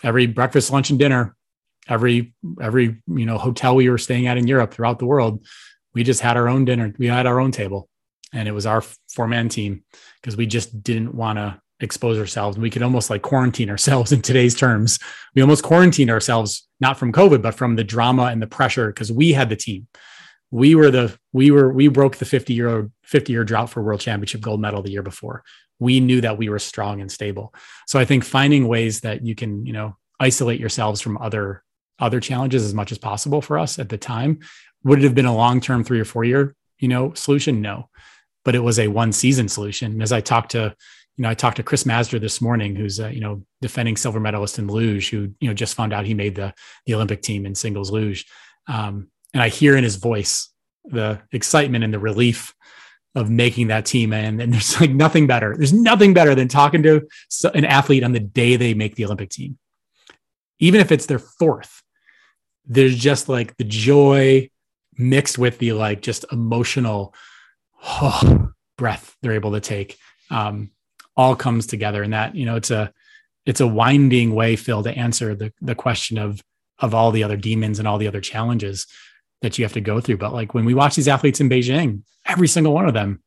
Every 0.03 0.27
breakfast, 0.27 0.69
lunch, 0.69 0.91
and 0.91 0.99
dinner, 0.99 1.35
every 1.87 2.35
every 2.61 3.01
you 3.07 3.25
know 3.25 3.39
hotel 3.39 3.75
we 3.75 3.89
were 3.89 3.97
staying 3.97 4.27
at 4.27 4.37
in 4.37 4.47
Europe 4.47 4.73
throughout 4.73 4.99
the 4.99 5.05
world, 5.05 5.45
we 5.95 6.03
just 6.03 6.21
had 6.21 6.37
our 6.37 6.47
own 6.47 6.65
dinner. 6.65 6.93
We 6.99 7.07
had 7.07 7.25
our 7.25 7.39
own 7.39 7.51
table, 7.51 7.89
and 8.33 8.47
it 8.47 8.51
was 8.51 8.65
our 8.65 8.81
four 8.81 9.27
man 9.27 9.49
team 9.49 9.83
because 10.21 10.35
we 10.35 10.47
just 10.47 10.83
didn't 10.83 11.13
want 11.13 11.37
to 11.37 11.60
expose 11.81 12.17
ourselves. 12.17 12.57
We 12.57 12.69
could 12.69 12.83
almost 12.83 13.09
like 13.09 13.21
quarantine 13.21 13.69
ourselves 13.69 14.11
in 14.11 14.21
today's 14.21 14.55
terms. 14.55 14.99
We 15.35 15.41
almost 15.41 15.63
quarantined 15.63 16.09
ourselves 16.09 16.67
not 16.79 16.97
from 16.97 17.11
COVID, 17.11 17.41
but 17.41 17.55
from 17.55 17.75
the 17.75 17.83
drama 17.83 18.25
and 18.25 18.41
the 18.41 18.47
pressure 18.47 18.87
because 18.87 19.11
we 19.11 19.33
had 19.33 19.49
the 19.49 19.55
team. 19.55 19.87
We 20.51 20.75
were 20.75 20.91
the 20.91 21.17
we 21.31 21.51
were 21.51 21.71
we 21.71 21.87
broke 21.87 22.17
the 22.17 22.25
50 22.25 22.53
year 22.53 22.89
50 23.03 23.31
year 23.31 23.43
drought 23.43 23.69
for 23.69 23.81
world 23.81 24.01
championship 24.01 24.41
gold 24.41 24.59
medal 24.59 24.81
the 24.81 24.91
year 24.91 25.03
before. 25.03 25.43
We 25.79 25.99
knew 25.99 26.21
that 26.21 26.37
we 26.37 26.49
were 26.49 26.59
strong 26.59 27.01
and 27.01 27.11
stable. 27.11 27.53
So 27.87 27.99
I 27.99 28.05
think 28.05 28.23
finding 28.23 28.67
ways 28.67 29.01
that 29.01 29.25
you 29.25 29.33
can, 29.33 29.65
you 29.65 29.73
know, 29.73 29.97
isolate 30.19 30.59
yourselves 30.59 31.01
from 31.01 31.17
other 31.17 31.63
other 31.99 32.19
challenges 32.19 32.65
as 32.65 32.73
much 32.73 32.91
as 32.91 32.97
possible 32.97 33.41
for 33.41 33.57
us 33.57 33.79
at 33.79 33.89
the 33.89 33.97
time. 33.97 34.39
Would 34.83 34.99
it 34.99 35.03
have 35.03 35.15
been 35.15 35.25
a 35.25 35.35
long-term 35.35 35.83
3 35.83 35.99
or 35.99 36.05
4 36.05 36.23
year, 36.23 36.55
you 36.79 36.87
know, 36.87 37.13
solution? 37.13 37.61
No. 37.61 37.89
But 38.43 38.55
it 38.55 38.59
was 38.59 38.79
a 38.79 38.87
one 38.87 39.11
season 39.11 39.47
solution. 39.47 40.01
As 40.01 40.11
I 40.11 40.19
talked 40.19 40.51
to 40.51 40.75
you 41.21 41.27
know, 41.27 41.29
I 41.29 41.35
talked 41.35 41.57
to 41.57 41.63
Chris 41.63 41.83
Mazdzer 41.83 42.19
this 42.19 42.41
morning, 42.41 42.75
who's 42.75 42.99
a, 42.99 43.13
you 43.13 43.21
know 43.21 43.45
defending 43.61 43.95
silver 43.95 44.19
medalist 44.19 44.57
in 44.57 44.65
luge, 44.65 45.11
who 45.11 45.31
you 45.39 45.47
know 45.47 45.53
just 45.53 45.75
found 45.75 45.93
out 45.93 46.03
he 46.03 46.15
made 46.15 46.33
the 46.33 46.51
the 46.87 46.95
Olympic 46.95 47.21
team 47.21 47.45
in 47.45 47.53
singles 47.53 47.91
luge, 47.91 48.25
um, 48.67 49.07
and 49.31 49.43
I 49.43 49.49
hear 49.49 49.77
in 49.77 49.83
his 49.83 49.97
voice 49.97 50.49
the 50.83 51.21
excitement 51.31 51.83
and 51.83 51.93
the 51.93 51.99
relief 51.99 52.55
of 53.13 53.29
making 53.29 53.67
that 53.67 53.85
team, 53.85 54.13
and, 54.13 54.41
and 54.41 54.51
there's 54.51 54.81
like 54.81 54.89
nothing 54.89 55.27
better. 55.27 55.55
There's 55.55 55.71
nothing 55.71 56.15
better 56.15 56.33
than 56.33 56.47
talking 56.47 56.81
to 56.81 57.07
an 57.53 57.65
athlete 57.65 58.03
on 58.03 58.13
the 58.13 58.19
day 58.19 58.55
they 58.55 58.73
make 58.73 58.95
the 58.95 59.05
Olympic 59.05 59.29
team, 59.29 59.59
even 60.57 60.81
if 60.81 60.91
it's 60.91 61.05
their 61.05 61.19
fourth. 61.19 61.83
There's 62.65 62.97
just 62.97 63.29
like 63.29 63.57
the 63.57 63.63
joy 63.63 64.49
mixed 64.97 65.37
with 65.37 65.59
the 65.59 65.73
like 65.73 66.01
just 66.01 66.25
emotional 66.31 67.13
oh, 67.85 68.53
breath 68.79 69.15
they're 69.21 69.33
able 69.33 69.51
to 69.51 69.59
take. 69.59 69.99
Um, 70.31 70.71
all 71.17 71.35
comes 71.35 71.67
together 71.67 72.03
and 72.03 72.13
that 72.13 72.35
you 72.35 72.45
know 72.45 72.55
it's 72.55 72.71
a 72.71 72.91
it's 73.45 73.61
a 73.61 73.67
winding 73.67 74.33
way 74.33 74.55
phil 74.55 74.83
to 74.83 74.97
answer 74.97 75.35
the 75.35 75.51
the 75.61 75.75
question 75.75 76.17
of 76.17 76.41
of 76.79 76.93
all 76.93 77.11
the 77.11 77.23
other 77.23 77.37
demons 77.37 77.79
and 77.79 77.87
all 77.87 77.97
the 77.97 78.07
other 78.07 78.21
challenges 78.21 78.87
that 79.41 79.57
you 79.57 79.65
have 79.65 79.73
to 79.73 79.81
go 79.81 79.99
through 79.99 80.17
but 80.17 80.33
like 80.33 80.53
when 80.53 80.65
we 80.65 80.73
watch 80.73 80.95
these 80.95 81.07
athletes 81.07 81.39
in 81.39 81.49
beijing 81.49 82.01
every 82.25 82.47
single 82.47 82.73
one 82.73 82.87
of 82.87 82.93
them 82.93 83.21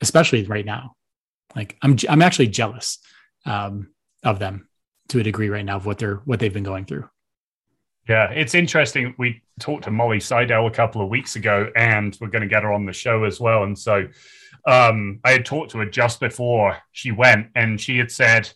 especially 0.00 0.44
right 0.44 0.66
now 0.66 0.94
like 1.56 1.76
i'm 1.82 1.96
i'm 2.08 2.22
actually 2.22 2.48
jealous 2.48 2.98
um, 3.46 3.90
of 4.22 4.38
them 4.38 4.68
to 5.08 5.18
a 5.18 5.22
degree 5.22 5.50
right 5.50 5.64
now 5.64 5.76
of 5.76 5.86
what 5.86 5.98
they're 5.98 6.16
what 6.24 6.40
they've 6.40 6.54
been 6.54 6.62
going 6.62 6.84
through 6.84 7.08
yeah, 8.08 8.30
it's 8.30 8.54
interesting. 8.54 9.14
We 9.18 9.42
talked 9.60 9.84
to 9.84 9.90
Molly 9.90 10.20
Seidel 10.20 10.66
a 10.66 10.70
couple 10.70 11.00
of 11.00 11.08
weeks 11.08 11.36
ago, 11.36 11.70
and 11.74 12.16
we're 12.20 12.28
going 12.28 12.42
to 12.42 12.48
get 12.48 12.62
her 12.62 12.72
on 12.72 12.84
the 12.84 12.92
show 12.92 13.24
as 13.24 13.40
well. 13.40 13.64
And 13.64 13.78
so 13.78 14.06
um, 14.66 15.20
I 15.24 15.32
had 15.32 15.44
talked 15.44 15.72
to 15.72 15.78
her 15.78 15.86
just 15.86 16.20
before 16.20 16.78
she 16.92 17.10
went, 17.10 17.48
and 17.54 17.80
she 17.80 17.98
had 17.98 18.10
said, 18.10 18.50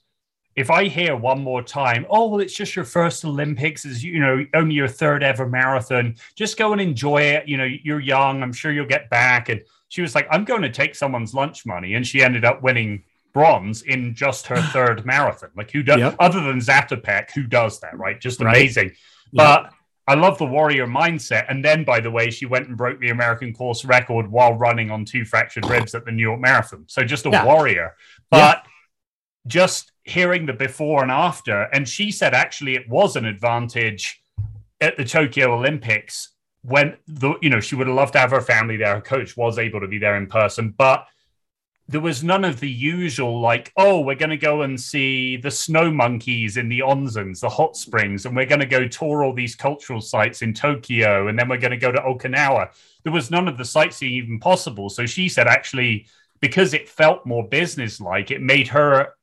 if 0.56 0.70
I 0.72 0.88
hear 0.88 1.14
one 1.14 1.40
more 1.40 1.62
time, 1.62 2.04
oh 2.10 2.26
well, 2.26 2.40
it's 2.40 2.54
just 2.54 2.74
your 2.74 2.84
first 2.84 3.24
Olympics, 3.24 3.84
is 3.84 4.02
you 4.02 4.18
know 4.18 4.44
only 4.54 4.74
your 4.74 4.88
third 4.88 5.22
ever 5.22 5.48
marathon. 5.48 6.16
Just 6.34 6.58
go 6.58 6.72
and 6.72 6.80
enjoy 6.80 7.22
it. 7.22 7.46
You 7.46 7.58
know, 7.58 7.68
you're 7.84 8.00
young. 8.00 8.42
I'm 8.42 8.52
sure 8.52 8.72
you'll 8.72 8.86
get 8.86 9.08
back. 9.08 9.50
And 9.50 9.62
she 9.88 10.02
was 10.02 10.16
like, 10.16 10.26
I'm 10.32 10.44
going 10.44 10.62
to 10.62 10.70
take 10.70 10.96
someone's 10.96 11.32
lunch 11.32 11.64
money, 11.64 11.94
and 11.94 12.04
she 12.04 12.22
ended 12.22 12.44
up 12.44 12.60
winning 12.60 13.04
bronze 13.32 13.82
in 13.82 14.16
just 14.16 14.48
her 14.48 14.60
third 14.72 15.06
marathon. 15.06 15.50
Like 15.56 15.70
who 15.70 15.84
does, 15.84 15.98
yep. 15.98 16.16
other 16.18 16.40
than 16.40 16.58
Zatopek, 16.58 17.30
who 17.30 17.44
does 17.44 17.78
that? 17.80 17.96
Right? 17.96 18.20
Just 18.20 18.40
amazing. 18.40 18.88
Right. 18.88 18.94
But 19.32 19.72
I 20.08 20.14
love 20.14 20.38
the 20.38 20.46
warrior 20.46 20.86
mindset. 20.86 21.44
And 21.50 21.62
then, 21.62 21.84
by 21.84 22.00
the 22.00 22.10
way, 22.10 22.30
she 22.30 22.46
went 22.46 22.66
and 22.66 22.78
broke 22.78 22.98
the 22.98 23.10
American 23.10 23.52
course 23.52 23.84
record 23.84 24.26
while 24.30 24.54
running 24.54 24.90
on 24.90 25.04
two 25.04 25.26
fractured 25.26 25.68
ribs 25.68 25.94
at 25.94 26.06
the 26.06 26.10
New 26.10 26.22
York 26.22 26.40
Marathon. 26.40 26.84
So 26.88 27.04
just 27.04 27.26
a 27.26 27.30
yeah. 27.30 27.44
warrior. 27.44 27.94
But 28.30 28.62
yeah. 28.64 28.70
just 29.46 29.92
hearing 30.04 30.46
the 30.46 30.54
before 30.54 31.02
and 31.02 31.12
after, 31.12 31.64
and 31.74 31.86
she 31.86 32.10
said 32.10 32.32
actually 32.32 32.74
it 32.74 32.88
was 32.88 33.16
an 33.16 33.26
advantage 33.26 34.22
at 34.80 34.96
the 34.96 35.04
Tokyo 35.04 35.54
Olympics 35.54 36.30
when 36.62 36.96
the 37.06 37.34
you 37.42 37.50
know 37.50 37.60
she 37.60 37.74
would 37.74 37.86
have 37.86 37.96
loved 37.96 38.14
to 38.14 38.18
have 38.18 38.30
her 38.30 38.40
family 38.40 38.78
there. 38.78 38.94
Her 38.94 39.00
coach 39.02 39.36
was 39.36 39.58
able 39.58 39.80
to 39.80 39.88
be 39.88 39.98
there 39.98 40.16
in 40.16 40.26
person, 40.26 40.74
but 40.76 41.06
there 41.90 42.02
was 42.02 42.22
none 42.22 42.44
of 42.44 42.60
the 42.60 42.68
usual 42.68 43.40
like, 43.40 43.72
oh, 43.78 44.00
we're 44.00 44.14
going 44.14 44.28
to 44.28 44.36
go 44.36 44.60
and 44.60 44.78
see 44.78 45.38
the 45.38 45.50
snow 45.50 45.90
monkeys 45.90 46.58
in 46.58 46.68
the 46.68 46.80
onsens, 46.80 47.40
the 47.40 47.48
hot 47.48 47.78
springs, 47.78 48.26
and 48.26 48.36
we're 48.36 48.44
going 48.44 48.60
to 48.60 48.66
go 48.66 48.86
tour 48.86 49.24
all 49.24 49.32
these 49.32 49.56
cultural 49.56 50.02
sites 50.02 50.42
in 50.42 50.52
Tokyo, 50.52 51.28
and 51.28 51.38
then 51.38 51.48
we're 51.48 51.56
going 51.56 51.70
to 51.70 51.78
go 51.78 51.90
to 51.90 52.00
Okinawa. 52.00 52.70
There 53.04 53.12
was 53.12 53.30
none 53.30 53.48
of 53.48 53.56
the 53.56 53.64
sightseeing 53.64 54.12
even 54.12 54.38
possible. 54.38 54.90
So 54.90 55.06
she 55.06 55.30
said, 55.30 55.46
actually, 55.46 56.06
because 56.40 56.74
it 56.74 56.90
felt 56.90 57.24
more 57.24 57.48
business-like, 57.48 58.30
it 58.30 58.42
made 58.42 58.68
her, 58.68 59.14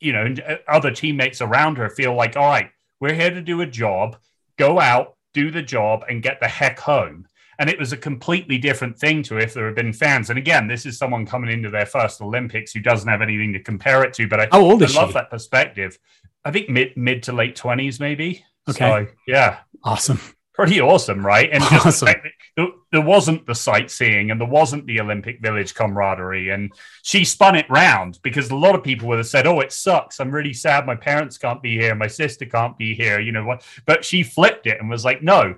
you 0.00 0.12
know, 0.12 0.34
uh, 0.44 0.56
other 0.66 0.90
teammates 0.90 1.40
around 1.40 1.78
her 1.78 1.88
feel 1.90 2.16
like, 2.16 2.36
all 2.36 2.48
right, 2.48 2.70
we're 2.98 3.14
here 3.14 3.30
to 3.30 3.40
do 3.40 3.60
a 3.60 3.66
job, 3.66 4.16
go 4.58 4.80
out, 4.80 5.16
do 5.32 5.52
the 5.52 5.62
job, 5.62 6.04
and 6.08 6.24
get 6.24 6.40
the 6.40 6.48
heck 6.48 6.80
home 6.80 7.28
and 7.60 7.68
it 7.68 7.78
was 7.78 7.92
a 7.92 7.96
completely 7.96 8.56
different 8.56 8.98
thing 8.98 9.22
to 9.24 9.36
if 9.36 9.52
there 9.52 9.66
had 9.66 9.74
been 9.74 9.92
fans. 9.92 10.30
And 10.30 10.38
again, 10.38 10.66
this 10.66 10.86
is 10.86 10.96
someone 10.96 11.26
coming 11.26 11.50
into 11.50 11.68
their 11.68 11.84
first 11.84 12.22
Olympics 12.22 12.72
who 12.72 12.80
doesn't 12.80 13.08
have 13.08 13.20
anything 13.20 13.52
to 13.52 13.60
compare 13.60 14.02
it 14.02 14.14
to. 14.14 14.26
But 14.26 14.40
I, 14.40 14.48
How 14.50 14.62
old 14.62 14.82
is 14.82 14.96
I 14.96 15.02
love 15.02 15.10
she? 15.10 15.14
that 15.14 15.30
perspective. 15.30 15.98
I 16.42 16.52
think 16.52 16.70
mid 16.70 16.96
mid 16.96 17.22
to 17.24 17.34
late 17.34 17.54
twenties, 17.54 18.00
maybe. 18.00 18.46
Okay. 18.66 18.78
So, 18.78 19.06
yeah. 19.26 19.58
Awesome. 19.84 20.18
Pretty 20.54 20.80
awesome, 20.80 21.24
right? 21.24 21.50
And 21.52 21.62
awesome. 21.62 22.08
there, 22.56 22.68
there 22.92 23.00
wasn't 23.02 23.46
the 23.46 23.54
sightseeing 23.54 24.30
and 24.30 24.40
there 24.40 24.48
wasn't 24.48 24.86
the 24.86 25.00
Olympic 25.00 25.40
Village 25.42 25.74
camaraderie. 25.74 26.48
And 26.48 26.72
she 27.02 27.26
spun 27.26 27.56
it 27.56 27.68
round 27.68 28.20
because 28.22 28.50
a 28.50 28.56
lot 28.56 28.74
of 28.74 28.82
people 28.82 29.06
would 29.08 29.18
have 29.18 29.26
said, 29.26 29.46
Oh, 29.46 29.60
it 29.60 29.70
sucks. 29.72 30.18
I'm 30.18 30.30
really 30.30 30.54
sad 30.54 30.86
my 30.86 30.96
parents 30.96 31.36
can't 31.36 31.62
be 31.62 31.78
here. 31.78 31.94
My 31.94 32.06
sister 32.06 32.46
can't 32.46 32.78
be 32.78 32.94
here. 32.94 33.20
You 33.20 33.32
know 33.32 33.44
what? 33.44 33.66
But 33.84 34.02
she 34.02 34.22
flipped 34.22 34.66
it 34.66 34.80
and 34.80 34.88
was 34.88 35.04
like, 35.04 35.22
No, 35.22 35.56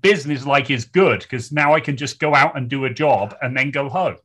business 0.00 0.46
like 0.46 0.70
is 0.70 0.84
good 0.84 1.20
because 1.20 1.52
now 1.52 1.74
I 1.74 1.80
can 1.80 1.96
just 1.96 2.18
go 2.18 2.34
out 2.34 2.56
and 2.56 2.68
do 2.68 2.84
a 2.84 2.90
job 2.90 3.34
and 3.40 3.56
then 3.56 3.70
go 3.70 3.88
home. 3.88 4.16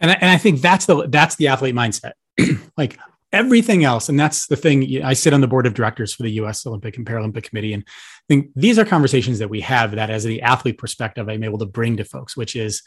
And 0.00 0.10
I, 0.10 0.14
and 0.14 0.30
I 0.30 0.36
think 0.36 0.60
that's 0.60 0.86
the 0.86 1.06
that's 1.08 1.36
the 1.36 1.48
athlete 1.48 1.74
mindset. 1.74 2.12
like 2.76 2.98
everything 3.32 3.84
else, 3.84 4.08
and 4.08 4.18
that's 4.18 4.46
the 4.46 4.56
thing. 4.56 5.02
I 5.02 5.14
sit 5.14 5.32
on 5.32 5.40
the 5.40 5.48
board 5.48 5.66
of 5.66 5.74
directors 5.74 6.14
for 6.14 6.22
the 6.22 6.32
U.S. 6.32 6.66
Olympic 6.66 6.96
and 6.96 7.06
Paralympic 7.06 7.44
Committee, 7.44 7.72
and 7.72 7.84
I 7.86 8.24
think 8.28 8.50
these 8.54 8.78
are 8.78 8.84
conversations 8.84 9.38
that 9.38 9.48
we 9.48 9.60
have 9.62 9.92
that, 9.92 10.10
as 10.10 10.24
the 10.24 10.42
athlete 10.42 10.78
perspective, 10.78 11.28
I'm 11.28 11.44
able 11.44 11.58
to 11.58 11.66
bring 11.66 11.96
to 11.96 12.04
folks, 12.04 12.36
which 12.36 12.54
is 12.54 12.82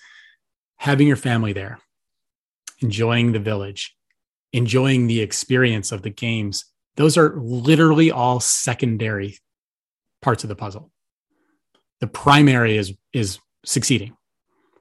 having 0.78 1.08
your 1.08 1.18
family 1.18 1.54
there, 1.54 1.80
enjoying 2.80 3.32
the 3.32 3.40
village, 3.40 3.96
enjoying 4.54 5.08
the 5.08 5.22
experience 5.22 5.92
of 5.92 6.04
the 6.04 6.10
games. 6.10 6.66
Those 6.96 7.18
are 7.18 7.34
literally 7.38 8.12
all 8.12 8.40
secondary 8.40 9.40
parts 10.22 10.44
of 10.44 10.50
the 10.50 10.56
puzzle 10.56 10.92
the 12.00 12.08
primary 12.08 12.78
is 12.78 12.94
is 13.14 13.40
succeeding 13.66 14.16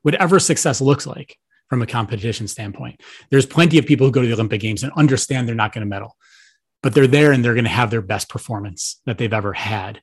whatever 0.02 0.38
success 0.38 0.80
looks 0.80 1.06
like 1.06 1.36
from 1.68 1.82
a 1.82 1.86
competition 1.86 2.48
standpoint. 2.48 3.00
There's 3.30 3.44
plenty 3.44 3.76
of 3.76 3.84
people 3.84 4.06
who 4.06 4.12
go 4.12 4.22
to 4.22 4.26
the 4.26 4.32
olympic 4.32 4.60
games 4.60 4.82
and 4.82 4.92
understand 4.96 5.46
they're 5.46 5.54
not 5.54 5.72
going 5.72 5.84
to 5.84 5.88
medal 5.88 6.16
but 6.82 6.94
they're 6.94 7.06
there 7.06 7.32
and 7.32 7.44
they're 7.44 7.54
going 7.54 7.64
to 7.64 7.70
have 7.70 7.90
their 7.90 8.02
best 8.02 8.28
performance 8.28 9.00
that 9.06 9.18
they've 9.18 9.32
ever 9.32 9.52
had. 9.52 10.00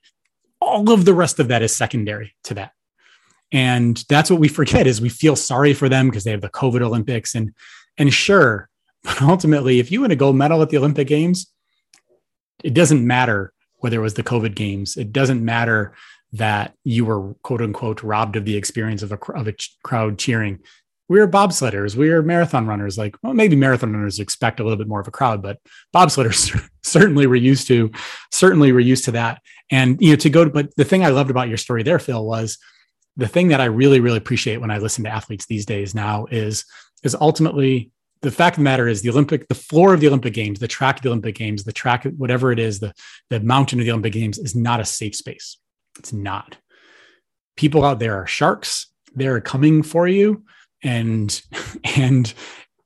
All 0.60 0.90
of 0.90 1.04
the 1.04 1.14
rest 1.14 1.38
of 1.38 1.48
that 1.48 1.62
is 1.62 1.74
secondary 1.74 2.34
to 2.44 2.54
that. 2.54 2.72
And 3.52 4.02
that's 4.08 4.30
what 4.30 4.40
we 4.40 4.48
forget 4.48 4.86
is 4.86 5.00
we 5.00 5.08
feel 5.08 5.36
sorry 5.36 5.72
for 5.72 5.88
them 5.88 6.08
because 6.08 6.24
they 6.24 6.32
have 6.32 6.40
the 6.40 6.48
covid 6.48 6.82
olympics. 6.82 7.34
And 7.34 7.54
and 7.96 8.12
sure 8.12 8.68
but 9.02 9.22
ultimately 9.22 9.78
if 9.78 9.90
you 9.90 10.02
win 10.02 10.10
a 10.10 10.16
gold 10.16 10.36
medal 10.36 10.62
at 10.62 10.70
the 10.70 10.76
olympic 10.76 11.06
games 11.06 11.50
it 12.64 12.74
doesn't 12.74 13.06
matter 13.06 13.52
whether 13.76 13.98
it 13.98 14.02
was 14.02 14.14
the 14.14 14.22
covid 14.22 14.54
games. 14.54 14.96
It 14.96 15.12
doesn't 15.12 15.44
matter 15.44 15.94
that 16.32 16.74
you 16.84 17.04
were 17.04 17.34
quote 17.42 17.62
unquote 17.62 18.02
robbed 18.02 18.36
of 18.36 18.44
the 18.44 18.56
experience 18.56 19.02
of 19.02 19.12
a, 19.12 19.32
of 19.32 19.48
a 19.48 19.54
crowd 19.82 20.18
cheering. 20.18 20.60
We 21.08 21.20
are 21.20 21.28
bobsledders, 21.28 21.94
we 21.94 22.10
are 22.10 22.22
marathon 22.22 22.66
runners. 22.66 22.98
Like, 22.98 23.16
well, 23.22 23.32
maybe 23.32 23.54
marathon 23.54 23.92
runners 23.92 24.18
expect 24.18 24.58
a 24.58 24.64
little 24.64 24.76
bit 24.76 24.88
more 24.88 25.00
of 25.00 25.06
a 25.06 25.12
crowd, 25.12 25.40
but 25.40 25.58
bobsledders 25.94 26.60
certainly 26.82 27.26
were 27.26 27.36
used 27.36 27.68
to, 27.68 27.92
certainly 28.32 28.72
were 28.72 28.80
used 28.80 29.04
to 29.04 29.12
that. 29.12 29.40
And 29.70 30.00
you 30.00 30.10
know, 30.10 30.16
to 30.16 30.30
go 30.30 30.44
to, 30.44 30.50
but 30.50 30.74
the 30.76 30.84
thing 30.84 31.04
I 31.04 31.08
loved 31.08 31.30
about 31.30 31.48
your 31.48 31.58
story 31.58 31.82
there, 31.82 32.00
Phil, 32.00 32.24
was 32.24 32.58
the 33.16 33.28
thing 33.28 33.48
that 33.48 33.60
I 33.60 33.66
really, 33.66 34.00
really 34.00 34.18
appreciate 34.18 34.60
when 34.60 34.70
I 34.70 34.78
listen 34.78 35.04
to 35.04 35.10
athletes 35.10 35.46
these 35.46 35.66
days 35.66 35.94
now 35.94 36.26
is 36.30 36.64
is 37.02 37.14
ultimately 37.14 37.90
the 38.22 38.30
fact 38.30 38.54
of 38.54 38.60
the 38.60 38.64
matter 38.64 38.88
is 38.88 39.02
the 39.02 39.10
Olympic, 39.10 39.46
the 39.48 39.54
floor 39.54 39.94
of 39.94 40.00
the 40.00 40.08
Olympic 40.08 40.34
Games, 40.34 40.58
the 40.58 40.68
track 40.68 40.96
of 40.96 41.02
the 41.02 41.08
Olympic 41.10 41.34
Games, 41.34 41.64
the 41.64 41.72
track, 41.72 42.04
whatever 42.16 42.50
it 42.50 42.58
is, 42.58 42.80
the 42.80 42.92
the 43.30 43.40
mountain 43.40 43.78
of 43.78 43.84
the 43.84 43.92
Olympic 43.92 44.12
Games 44.12 44.38
is 44.38 44.54
not 44.54 44.80
a 44.80 44.84
safe 44.84 45.14
space. 45.14 45.58
It's 45.98 46.12
not. 46.12 46.56
People 47.56 47.84
out 47.84 47.98
there 47.98 48.16
are 48.20 48.26
sharks. 48.26 48.86
They're 49.14 49.40
coming 49.40 49.82
for 49.82 50.06
you. 50.06 50.44
And 50.82 51.40
and 51.96 52.32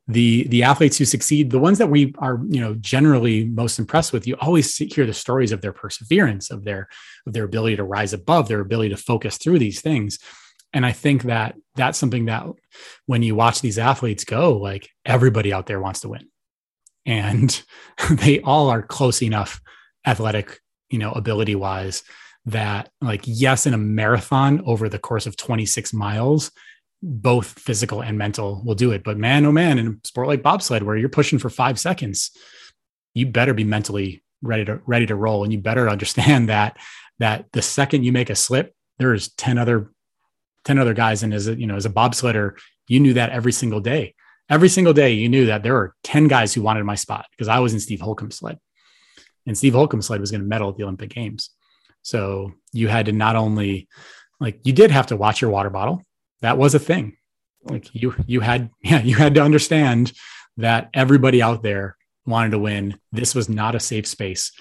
the 0.08 0.44
the 0.48 0.62
athletes 0.64 0.98
who 0.98 1.04
succeed, 1.04 1.50
the 1.50 1.58
ones 1.58 1.78
that 1.78 1.90
we 1.90 2.14
are, 2.18 2.40
you 2.48 2.60
know, 2.60 2.74
generally 2.74 3.44
most 3.44 3.78
impressed 3.78 4.12
with, 4.12 4.26
you 4.26 4.36
always 4.40 4.76
hear 4.76 5.06
the 5.06 5.14
stories 5.14 5.52
of 5.52 5.60
their 5.60 5.72
perseverance, 5.72 6.50
of 6.50 6.64
their 6.64 6.88
of 7.26 7.32
their 7.32 7.44
ability 7.44 7.76
to 7.76 7.84
rise 7.84 8.12
above, 8.12 8.48
their 8.48 8.60
ability 8.60 8.90
to 8.90 8.96
focus 8.96 9.36
through 9.36 9.58
these 9.58 9.80
things. 9.80 10.18
And 10.72 10.86
I 10.86 10.92
think 10.92 11.24
that 11.24 11.56
that's 11.74 11.98
something 11.98 12.26
that 12.26 12.46
when 13.06 13.22
you 13.22 13.34
watch 13.34 13.60
these 13.60 13.78
athletes 13.78 14.24
go, 14.24 14.56
like 14.56 14.88
everybody 15.04 15.52
out 15.52 15.66
there 15.66 15.80
wants 15.80 16.00
to 16.00 16.08
win. 16.08 16.28
And 17.06 17.62
they 18.10 18.40
all 18.40 18.68
are 18.68 18.82
close 18.82 19.22
enough 19.22 19.60
athletic, 20.06 20.60
you 20.88 20.98
know, 20.98 21.12
ability 21.12 21.54
wise 21.54 22.02
that 22.46 22.90
like 23.00 23.22
yes 23.24 23.66
in 23.66 23.74
a 23.74 23.78
marathon 23.78 24.62
over 24.64 24.88
the 24.88 24.98
course 24.98 25.26
of 25.26 25.36
26 25.36 25.92
miles 25.92 26.50
both 27.02 27.58
physical 27.58 28.02
and 28.02 28.18
mental 28.18 28.62
will 28.64 28.74
do 28.74 28.92
it. 28.92 29.02
But 29.02 29.16
man 29.16 29.44
oh 29.46 29.52
man 29.52 29.78
in 29.78 29.86
a 29.86 30.06
sport 30.06 30.28
like 30.28 30.42
bobsled 30.42 30.82
where 30.82 30.96
you're 30.96 31.08
pushing 31.08 31.38
for 31.38 31.50
5 31.50 31.78
seconds 31.78 32.30
you 33.14 33.26
better 33.26 33.54
be 33.54 33.64
mentally 33.64 34.22
ready 34.42 34.64
to 34.64 34.80
ready 34.86 35.06
to 35.06 35.14
roll. 35.14 35.44
And 35.44 35.52
you 35.52 35.58
better 35.58 35.88
understand 35.88 36.48
that 36.50 36.76
that 37.18 37.46
the 37.52 37.62
second 37.62 38.04
you 38.04 38.12
make 38.12 38.30
a 38.30 38.34
slip 38.34 38.74
there's 38.98 39.32
10 39.34 39.58
other 39.58 39.92
10 40.64 40.78
other 40.78 40.94
guys. 40.94 41.22
And 41.22 41.32
as 41.32 41.48
a 41.48 41.58
you 41.58 41.66
know 41.66 41.76
as 41.76 41.86
a 41.86 41.90
bobsledder 41.90 42.58
you 42.88 43.00
knew 43.00 43.14
that 43.14 43.30
every 43.30 43.52
single 43.52 43.80
day. 43.80 44.14
Every 44.48 44.68
single 44.68 44.92
day 44.92 45.12
you 45.12 45.28
knew 45.28 45.46
that 45.46 45.62
there 45.62 45.74
were 45.74 45.94
10 46.04 46.26
guys 46.28 46.52
who 46.52 46.62
wanted 46.62 46.84
my 46.84 46.96
spot 46.96 47.26
because 47.30 47.48
I 47.48 47.60
was 47.60 47.72
in 47.72 47.80
Steve 47.80 48.00
Holcomb's 48.00 48.36
sled. 48.36 48.58
And 49.46 49.56
Steve 49.56 49.74
Holcomb's 49.74 50.06
sled 50.06 50.20
was 50.20 50.30
going 50.30 50.42
to 50.42 50.46
medal 50.46 50.70
at 50.70 50.76
the 50.76 50.82
Olympic 50.82 51.10
Games 51.10 51.50
so 52.02 52.52
you 52.72 52.88
had 52.88 53.06
to 53.06 53.12
not 53.12 53.36
only 53.36 53.88
like 54.38 54.60
you 54.64 54.72
did 54.72 54.90
have 54.90 55.08
to 55.08 55.16
watch 55.16 55.40
your 55.40 55.50
water 55.50 55.70
bottle. 55.70 56.02
That 56.40 56.58
was 56.58 56.74
a 56.74 56.78
thing. 56.78 57.16
Like 57.62 57.94
you 57.94 58.14
you 58.26 58.40
had 58.40 58.70
yeah, 58.82 59.02
you 59.02 59.16
had 59.16 59.34
to 59.34 59.42
understand 59.42 60.12
that 60.56 60.90
everybody 60.94 61.42
out 61.42 61.62
there 61.62 61.96
wanted 62.26 62.50
to 62.50 62.58
win. 62.58 62.98
This 63.12 63.34
was 63.34 63.48
not 63.48 63.74
a 63.74 63.80
safe 63.80 64.06
space. 64.06 64.52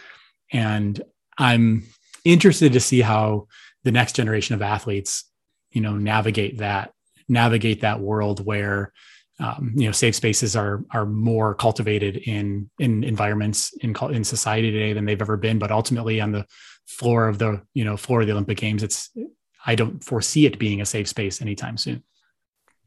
And 0.52 1.02
I'm 1.38 1.86
interested 2.26 2.74
to 2.74 2.80
see 2.80 3.02
how 3.02 3.48
the 3.84 3.92
next 3.92 4.16
generation 4.16 4.56
of 4.56 4.62
athletes, 4.62 5.26
you 5.72 5.82
know, 5.82 5.96
navigate 5.96 6.58
that 6.58 6.92
navigate 7.28 7.82
that 7.82 8.00
world 8.00 8.46
where 8.46 8.92
um, 9.40 9.72
you 9.76 9.86
know 9.86 9.92
safe 9.94 10.16
spaces 10.16 10.56
are 10.56 10.84
are 10.92 11.06
more 11.06 11.56
cultivated 11.56 12.18
in 12.18 12.70
in 12.80 13.04
environments 13.04 13.72
in 13.78 13.96
in 14.12 14.24
society 14.24 14.72
today 14.72 14.92
than 14.92 15.06
they've 15.06 15.22
ever 15.22 15.38
been 15.38 15.60
but 15.60 15.72
ultimately 15.72 16.20
on 16.20 16.34
the 16.34 16.46
floor 16.90 17.28
of 17.28 17.38
the 17.38 17.62
you 17.74 17.86
know 17.86 17.96
floor 17.96 18.22
of 18.22 18.28
the 18.28 18.34
Olympic 18.34 18.58
Games. 18.58 18.84
It's 18.84 19.12
I 19.66 19.76
don't 19.76 20.04
foresee 20.04 20.46
it 20.46 20.58
being 20.58 20.82
a 20.82 20.86
safe 20.86 21.08
space 21.08 21.42
anytime 21.42 21.78
soon. 21.78 22.04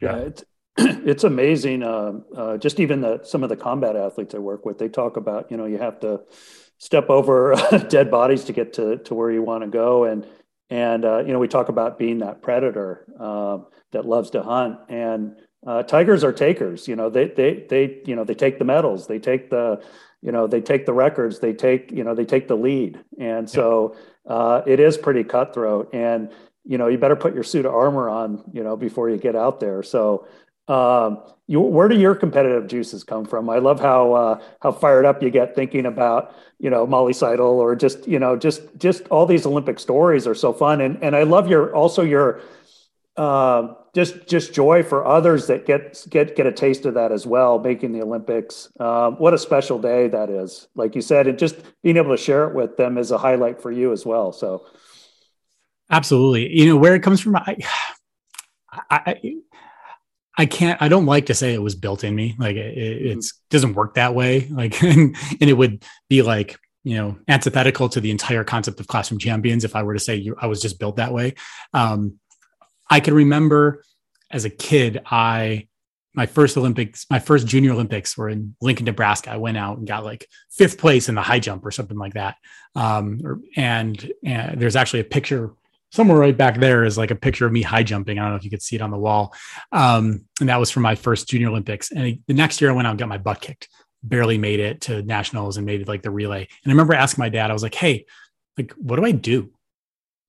Yeah, 0.01 0.17
it's 0.17 0.45
it's 0.77 1.25
amazing. 1.25 1.83
Uh, 1.83 2.15
uh, 2.37 2.57
just 2.59 2.81
even 2.81 3.01
the 3.01 3.23
some 3.23 3.43
of 3.43 3.49
the 3.49 3.57
combat 3.57 3.97
athletes 3.97 4.35
I 4.35 4.39
work 4.39 4.67
with, 4.67 4.79
they 4.79 4.89
talk 4.89 5.17
about 5.17 5.51
you 5.51 5.57
know 5.57 5.67
you 5.67 5.79
have 5.79 6.01
to 6.01 6.23
step 6.79 7.11
over 7.11 7.55
dead 7.89 8.11
bodies 8.11 8.45
to 8.45 8.53
get 8.53 8.73
to 8.75 8.99
to 8.99 9.15
where 9.15 9.31
you 9.31 9.43
want 9.43 9.63
to 9.63 9.69
go, 9.71 10.05
and 10.05 10.27
and 10.69 11.05
uh, 11.05 11.19
you 11.19 11.33
know 11.33 11.39
we 11.39 11.49
talk 11.49 11.69
about 11.69 11.99
being 11.99 12.19
that 12.19 12.43
predator 12.43 13.07
um, 13.21 13.67
that 13.93 14.05
loves 14.05 14.31
to 14.31 14.43
hunt 14.43 14.79
and. 14.89 15.37
Uh, 15.65 15.81
tigers 15.81 16.25
are 16.25 16.33
takers, 16.33 16.89
you 16.89 16.97
know. 16.97 17.09
They 17.09 17.29
they 17.29 17.65
they 17.71 18.01
you 18.05 18.17
know 18.17 18.25
they 18.25 18.35
take 18.35 18.59
the 18.59 18.65
medals, 18.65 19.07
they 19.07 19.21
take 19.21 19.49
the 19.49 19.81
you 20.23 20.33
know 20.33 20.47
they 20.47 20.61
take 20.61 20.87
the 20.87 20.93
records 20.93 21.41
they 21.41 21.53
take 21.53 21.93
you 21.93 22.05
know 22.05 22.15
they 22.15 22.25
take 22.25 22.49
the 22.49 22.57
lead. 22.57 22.99
And 23.19 23.51
so 23.51 23.97
uh, 24.27 24.63
it 24.67 24.81
is 24.81 24.97
pretty 24.97 25.25
cutthroat. 25.25 25.93
And 25.93 26.31
you 26.65 26.79
know 26.79 26.89
you 26.89 26.99
better 26.99 27.17
put 27.17 27.35
your 27.35 27.45
suit 27.45 27.67
of 27.67 27.75
armor 27.75 28.09
on 28.09 28.43
you 28.53 28.63
know 28.65 28.77
before 28.77 29.11
you 29.11 29.19
get 29.19 29.37
out 29.37 29.61
there. 29.61 29.83
So 29.83 30.27
Um, 30.69 31.19
you, 31.49 31.61
where 31.61 31.89
do 31.89 31.97
your 31.99 32.15
competitive 32.15 32.69
juices 32.69 33.03
come 33.05 33.27
from? 33.27 33.51
I 33.51 33.59
love 33.59 33.81
how 33.81 34.13
uh, 34.15 34.35
how 34.63 34.71
fired 34.71 35.05
up 35.05 35.21
you 35.21 35.29
get 35.29 35.57
thinking 35.57 35.87
about 35.87 36.33
you 36.61 36.71
know 36.71 36.87
Molly 36.87 37.13
Seidel 37.13 37.59
or 37.59 37.75
just 37.75 38.07
you 38.07 38.19
know 38.19 38.37
just 38.37 38.63
just 38.79 39.03
all 39.11 39.27
these 39.27 39.45
Olympic 39.45 39.81
stories 39.81 40.25
are 40.27 40.37
so 40.37 40.53
fun, 40.53 40.81
and 40.81 41.03
and 41.03 41.17
I 41.17 41.25
love 41.25 41.51
your 41.51 41.75
also 41.75 42.03
your 42.05 42.41
uh, 43.17 43.75
just 43.95 44.27
just 44.27 44.55
joy 44.55 44.83
for 44.83 45.05
others 45.05 45.47
that 45.49 45.67
get 45.67 46.05
get 46.09 46.35
get 46.35 46.47
a 46.47 46.53
taste 46.53 46.87
of 46.87 46.95
that 46.95 47.13
as 47.13 47.27
well, 47.27 47.59
making 47.59 47.93
the 47.93 48.03
Olympics. 48.03 48.69
Um, 48.81 49.17
what 49.17 49.35
a 49.35 49.39
special 49.39 49.79
day 49.79 50.09
that 50.09 50.31
is! 50.31 50.69
Like 50.75 50.95
you 50.95 51.03
said, 51.03 51.27
and 51.27 51.39
just 51.39 51.57
being 51.83 51.97
able 51.99 52.17
to 52.17 52.23
share 52.23 52.49
it 52.49 52.55
with 52.55 52.77
them 52.77 52.97
is 52.97 53.11
a 53.11 53.19
highlight 53.19 53.61
for 53.61 53.71
you 53.71 53.93
as 53.93 54.07
well. 54.07 54.33
So, 54.33 54.67
absolutely, 55.91 56.59
you 56.59 56.67
know 56.67 56.77
where 56.77 56.95
it 56.95 57.03
comes 57.03 57.21
from. 57.21 57.37
I, 57.37 57.57
I, 58.91 59.21
I 60.39 60.47
can't. 60.47 60.81
I 60.81 60.89
don't 60.89 61.07
like 61.07 61.27
to 61.27 61.35
say 61.35 61.53
it 61.53 61.63
was 61.63 61.75
built 61.75 62.03
in 62.03 62.15
me. 62.15 62.35
Like 62.39 62.57
it, 62.57 62.79
it 62.79 63.19
mm. 63.19 63.33
doesn't 63.51 63.75
work 63.75 63.95
that 63.95 64.15
way. 64.15 64.49
Like 64.51 64.83
and, 64.83 65.17
and 65.41 65.51
it 65.51 65.55
would 65.55 65.85
be 66.09 66.23
like 66.23 66.59
you 66.85 66.97
know 66.97 67.19
antithetical 67.29 67.91
to 67.91 68.01
the 68.01 68.11
entire 68.11 68.43
concept 68.43 68.81
of 68.81 68.87
classroom 68.87 69.19
champions 69.19 69.65
if 69.65 69.77
I 69.77 69.83
were 69.83 69.95
to 69.95 70.01
say 70.01 70.17
you, 70.17 70.35
I 70.41 70.47
was 70.47 70.63
just 70.63 70.79
built 70.79 70.97
that 70.97 71.13
way. 71.13 71.35
Um, 71.75 72.19
I 72.93 73.01
can 73.01 73.15
remember 73.15 73.83
as 74.31 74.45
a 74.45 74.51
kid, 74.51 75.01
I 75.07 75.67
my 76.13 76.27
first 76.27 76.59
Olympics, 76.59 77.07
my 77.09 77.19
first 77.19 77.47
junior 77.47 77.73
Olympics 77.73 78.19
were 78.19 78.29
in 78.29 78.55
Lincoln, 78.61 78.85
Nebraska. 78.85 79.31
I 79.31 79.39
went 79.39 79.57
out 79.57 79.79
and 79.79 79.87
got 79.87 80.05
like 80.05 80.29
fifth 80.51 80.77
place 80.77 81.09
in 81.09 81.15
the 81.15 81.23
high 81.23 81.39
jump 81.39 81.65
or 81.65 81.71
something 81.71 81.97
like 81.97 82.13
that. 82.13 82.37
Um, 82.75 83.23
or, 83.25 83.41
and, 83.57 84.13
and 84.23 84.61
there's 84.61 84.77
actually 84.77 85.01
a 85.01 85.05
picture 85.05 85.55
somewhere 85.91 86.19
right 86.19 86.37
back 86.37 86.59
there 86.59 86.85
is 86.85 86.99
like 86.99 87.11
a 87.11 87.17
picture 87.17 87.47
of 87.47 87.53
me 87.53 87.63
high 87.63 87.83
jumping. 87.83 88.19
I 88.19 88.23
don't 88.23 88.33
know 88.33 88.37
if 88.37 88.45
you 88.45 88.51
could 88.51 88.61
see 88.61 88.77
it 88.77 88.83
on 88.83 88.91
the 88.91 88.99
wall. 88.99 89.35
Um, 89.73 90.27
and 90.39 90.51
that 90.51 90.61
was 90.61 90.71
for 90.71 90.81
my 90.81 90.95
first 90.95 91.31
junior 91.31 91.49
Olympics. 91.49 91.93
And 91.93 92.19
the 92.27 92.35
next 92.35 92.61
year 92.61 92.71
I 92.71 92.75
went 92.75 92.87
out 92.87 92.91
and 92.91 92.99
got 92.99 93.09
my 93.09 93.17
butt 93.17 93.41
kicked, 93.41 93.71
barely 94.03 94.37
made 94.37 94.61
it 94.61 94.83
to 94.83 95.01
nationals 95.01 95.57
and 95.57 95.65
made 95.65 95.81
it 95.81 95.89
like 95.89 96.03
the 96.03 96.11
relay. 96.11 96.41
And 96.41 96.71
I 96.71 96.75
remember 96.75 96.93
asking 96.93 97.23
my 97.23 97.31
dad, 97.31 97.49
I 97.49 97.55
was 97.55 97.63
like, 97.63 97.75
Hey, 97.75 98.05
like, 98.59 98.73
what 98.73 98.97
do 98.97 99.07
I 99.07 99.13
do? 99.13 99.51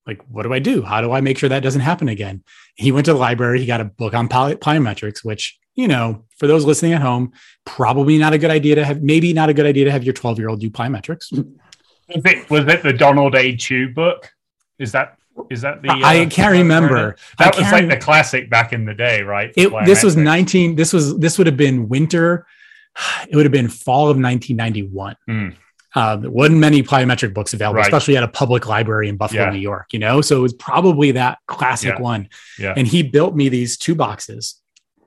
Like, 0.06 0.22
what 0.30 0.44
do 0.44 0.54
I 0.54 0.60
do? 0.60 0.82
How 0.82 1.02
do 1.02 1.12
I 1.12 1.22
make 1.22 1.38
sure 1.38 1.50
that 1.50 1.64
doesn't 1.64 1.82
happen 1.82 2.10
again? 2.10 2.44
He 2.76 2.92
went 2.92 3.06
to 3.06 3.14
the 3.14 3.20
library. 3.20 3.60
He 3.60 3.66
got 3.66 3.82
a 3.82 3.86
book 3.86 4.14
on 4.14 4.28
plyometrics, 4.28 5.24
which, 5.24 5.58
you 5.76 5.88
know, 5.88 6.26
for 6.38 6.48
those 6.48 6.66
listening 6.66 6.94
at 6.94 7.02
home, 7.02 7.32
probably 7.66 8.18
not 8.18 8.34
a 8.34 8.38
good 8.38 8.52
idea 8.52 8.76
to 8.76 8.86
have, 8.86 9.02
maybe 9.02 9.32
not 9.32 9.50
a 9.50 9.54
good 9.54 9.66
idea 9.66 9.86
to 9.86 9.92
have 9.92 10.04
your 10.04 10.14
12 10.14 10.40
year 10.40 10.50
old 10.50 10.60
do 10.60 10.70
plyometrics. 10.70 11.32
Was 11.32 12.26
it, 12.26 12.50
was 12.50 12.68
it 12.68 12.84
the 12.84 12.92
Donald 12.92 13.36
A. 13.36 13.56
Chu 13.56 13.90
book? 13.94 14.30
Is 14.78 14.92
that 14.92 15.18
is 15.50 15.62
that 15.62 15.82
the? 15.82 15.90
Uh, 15.90 16.00
I 16.02 16.26
can't 16.26 16.52
remember. 16.52 17.16
That 17.40 17.56
was 17.56 17.72
like 17.72 17.90
the 17.90 17.98
classic 17.98 18.50
back 18.50 18.74
in 18.74 18.86
the 18.86 18.94
day, 18.94 19.24
right? 19.24 19.52
It, 19.56 19.72
this 19.86 20.04
was 20.04 20.16
nineteen. 20.16 20.76
This 20.76 20.94
was 20.94 21.18
this 21.18 21.38
would 21.38 21.48
have 21.48 21.58
been 21.58 21.90
winter. 21.90 22.46
It 23.28 23.36
would 23.36 23.46
have 23.46 23.52
been 23.52 23.70
fall 23.70 24.04
of 24.04 24.18
1991. 24.18 25.16
Mm. 25.28 25.56
Uh, 25.96 26.16
there 26.16 26.32
wasn't 26.32 26.58
many 26.58 26.82
plyometric 26.82 27.34
books 27.34 27.54
available, 27.54 27.78
right. 27.78 27.86
especially 27.86 28.18
at 28.18 28.24
a 28.24 28.28
public 28.28 28.68
library 28.68 29.10
in 29.10 29.18
Buffalo, 29.18 29.44
yeah. 29.44 29.50
New 29.52 29.60
York. 29.60 29.94
You 29.94 30.00
know, 30.00 30.22
so 30.22 30.38
it 30.38 30.42
was 30.42 30.54
probably 30.54 31.12
that 31.12 31.38
classic 31.48 31.96
yeah. 31.96 32.02
one. 32.02 32.30
Yeah. 32.58 32.74
And 32.76 32.88
he 32.88 33.04
built 33.04 33.36
me 33.36 33.50
these 33.50 33.78
two 33.78 33.94
boxes, 33.94 34.56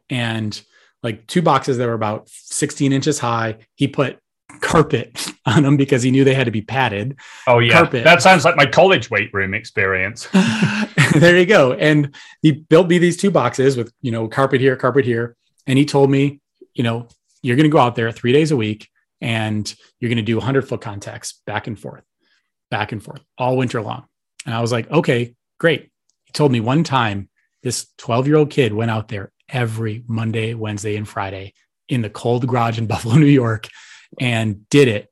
and 0.09 0.61
like 1.03 1.27
two 1.27 1.43
boxes 1.43 1.79
that 1.79 1.87
were 1.87 1.95
about 1.95 2.29
16 2.29 2.93
inches 2.93 3.19
high. 3.19 3.57
He 3.75 3.89
put 3.89 4.19
carpet 4.61 5.33
on 5.47 5.63
them 5.63 5.77
because 5.77 6.03
he 6.03 6.11
knew 6.11 6.25
they 6.25 6.35
had 6.35 6.45
to 6.47 6.51
be 6.51 6.63
padded. 6.63 7.17
Oh 7.47 7.59
yeah, 7.59 7.73
carpet. 7.73 8.05
that 8.05 8.23
sounds 8.23 8.45
like 8.45 8.57
my 8.57 8.67
college 8.67 9.11
weight 9.11 9.33
room 9.33 9.55
experience. 9.55 10.29
there 11.15 11.37
you 11.37 11.47
go. 11.47 11.73
And 11.73 12.15
he 12.43 12.53
built 12.53 12.89
me 12.89 12.99
these 12.99 13.17
two 13.17 13.31
boxes 13.31 13.77
with 13.77 13.93
you 14.03 14.13
know 14.13 14.29
carpet 14.29 14.61
here, 14.61 14.77
carpet 14.77 15.05
here, 15.05 15.37
and 15.67 15.79
he 15.79 15.85
told 15.85 16.11
me, 16.11 16.41
you 16.75 16.85
know, 16.85 17.09
you're 17.43 17.57
going 17.57 17.69
to 17.69 17.73
go 17.73 17.79
out 17.79 17.95
there 17.95 18.11
three 18.13 18.33
days 18.33 18.51
a 18.51 18.57
week 18.57 18.89
and 19.21 19.75
you're 20.01 20.09
going 20.09 20.17
to 20.17 20.23
do 20.23 20.37
100 20.37 20.69
foot 20.69 20.81
contacts 20.81 21.41
back 21.47 21.67
and 21.67 21.79
forth, 21.79 22.05
back 22.71 22.93
and 22.93 23.03
forth 23.03 23.23
all 23.39 23.57
winter 23.57 23.83
long. 23.83 24.05
And 24.45 24.55
I 24.55 24.61
was 24.61 24.73
like, 24.73 24.91
okay, 24.91 25.35
great. 25.59 25.91
He 26.25 26.33
told 26.33 26.53
me 26.53 26.61
one 26.61 26.85
time 26.85 27.29
this 27.63 27.87
12 27.99 28.27
year 28.27 28.37
old 28.37 28.51
kid 28.51 28.73
went 28.73 28.91
out 28.91 29.09
there 29.09 29.33
every 29.49 30.05
Monday, 30.07 30.55
Wednesday, 30.55 30.97
and 30.97 31.09
Friday 31.09 31.55
in 31.89 32.03
the 32.03 32.11
cold 32.11 32.47
garage 32.47 32.79
in 32.79 32.87
Buffalo, 32.89 33.17
New 33.17 33.27
York 33.27 33.69
and 34.21 34.69
did 34.69 34.89
it. 34.89 35.11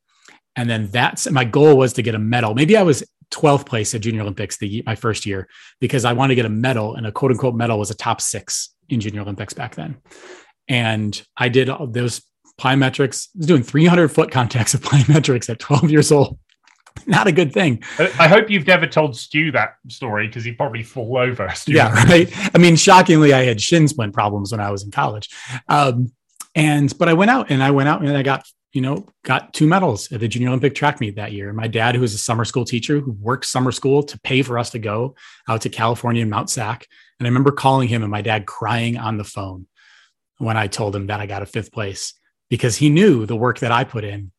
And 0.56 0.70
then 0.70 0.88
that's 0.88 1.28
my 1.30 1.44
goal 1.44 1.76
was 1.76 1.94
to 1.94 2.02
get 2.02 2.14
a 2.14 2.18
medal. 2.18 2.54
Maybe 2.54 2.76
I 2.76 2.82
was 2.82 3.02
12th 3.30 3.66
place 3.66 3.94
at 3.94 4.02
Junior 4.02 4.22
Olympics 4.22 4.56
the 4.58 4.82
my 4.86 4.94
first 4.94 5.26
year 5.26 5.48
because 5.80 6.04
I 6.04 6.12
wanted 6.12 6.32
to 6.32 6.36
get 6.36 6.46
a 6.46 6.50
medal, 6.50 6.94
and 6.94 7.06
a 7.06 7.12
quote 7.12 7.32
unquote 7.32 7.54
medal 7.54 7.78
was 7.78 7.90
a 7.90 7.96
top 7.96 8.20
six 8.20 8.72
in 8.88 9.00
Junior 9.00 9.22
Olympics 9.22 9.54
back 9.54 9.74
then. 9.74 9.96
And 10.68 11.20
I 11.36 11.48
did 11.48 11.68
those 11.88 12.22
plyometrics. 12.60 13.28
I 13.34 13.38
was 13.38 13.46
doing 13.46 13.62
300 13.62 14.08
foot 14.08 14.30
contacts 14.30 14.74
of 14.74 14.80
plyometrics 14.82 15.48
at 15.48 15.58
12 15.58 15.90
years 15.90 16.12
old. 16.12 16.38
Not 17.06 17.26
a 17.26 17.32
good 17.32 17.52
thing. 17.52 17.82
I 17.98 18.28
hope 18.28 18.48
you've 18.48 18.66
never 18.66 18.86
told 18.86 19.16
Stu 19.16 19.50
that 19.52 19.76
story 19.88 20.28
because 20.28 20.44
he'd 20.44 20.56
probably 20.56 20.82
fall 20.82 21.18
over. 21.18 21.50
Stu. 21.54 21.72
Yeah, 21.72 21.92
right. 22.08 22.32
I 22.54 22.58
mean, 22.58 22.76
shockingly, 22.76 23.32
I 23.32 23.44
had 23.44 23.60
shin 23.60 23.88
splint 23.88 24.14
problems 24.14 24.52
when 24.52 24.60
I 24.60 24.70
was 24.70 24.84
in 24.84 24.90
college. 24.90 25.28
Um, 25.68 26.12
and 26.54 26.96
but 26.96 27.08
I 27.08 27.14
went 27.14 27.32
out 27.32 27.50
and 27.50 27.62
I 27.62 27.72
went 27.72 27.88
out 27.88 28.00
and 28.00 28.16
I 28.16 28.22
got 28.22 28.46
you 28.74 28.80
know, 28.80 29.06
got 29.22 29.54
two 29.54 29.68
medals 29.68 30.10
at 30.10 30.18
the 30.18 30.26
Junior 30.26 30.48
Olympic 30.48 30.74
track 30.74 31.00
meet 31.00 31.14
that 31.14 31.32
year. 31.32 31.52
My 31.52 31.68
dad, 31.68 31.94
who 31.94 32.00
was 32.00 32.12
a 32.12 32.18
summer 32.18 32.44
school 32.44 32.64
teacher 32.64 32.98
who 32.98 33.12
worked 33.12 33.46
summer 33.46 33.70
school 33.70 34.02
to 34.02 34.18
pay 34.20 34.42
for 34.42 34.58
us 34.58 34.70
to 34.70 34.80
go 34.80 35.14
out 35.48 35.60
to 35.60 35.68
California 35.68 36.22
and 36.22 36.30
Mount 36.30 36.50
Sac. 36.50 36.88
And 37.18 37.26
I 37.26 37.28
remember 37.28 37.52
calling 37.52 37.88
him 37.88 38.02
and 38.02 38.10
my 38.10 38.20
dad 38.20 38.46
crying 38.46 38.98
on 38.98 39.16
the 39.16 39.24
phone 39.24 39.68
when 40.38 40.56
I 40.56 40.66
told 40.66 40.94
him 40.94 41.06
that 41.06 41.20
I 41.20 41.26
got 41.26 41.42
a 41.42 41.46
fifth 41.46 41.70
place 41.70 42.14
because 42.50 42.76
he 42.76 42.90
knew 42.90 43.26
the 43.26 43.36
work 43.36 43.60
that 43.60 43.72
I 43.72 43.84
put 43.84 44.04
in 44.04 44.32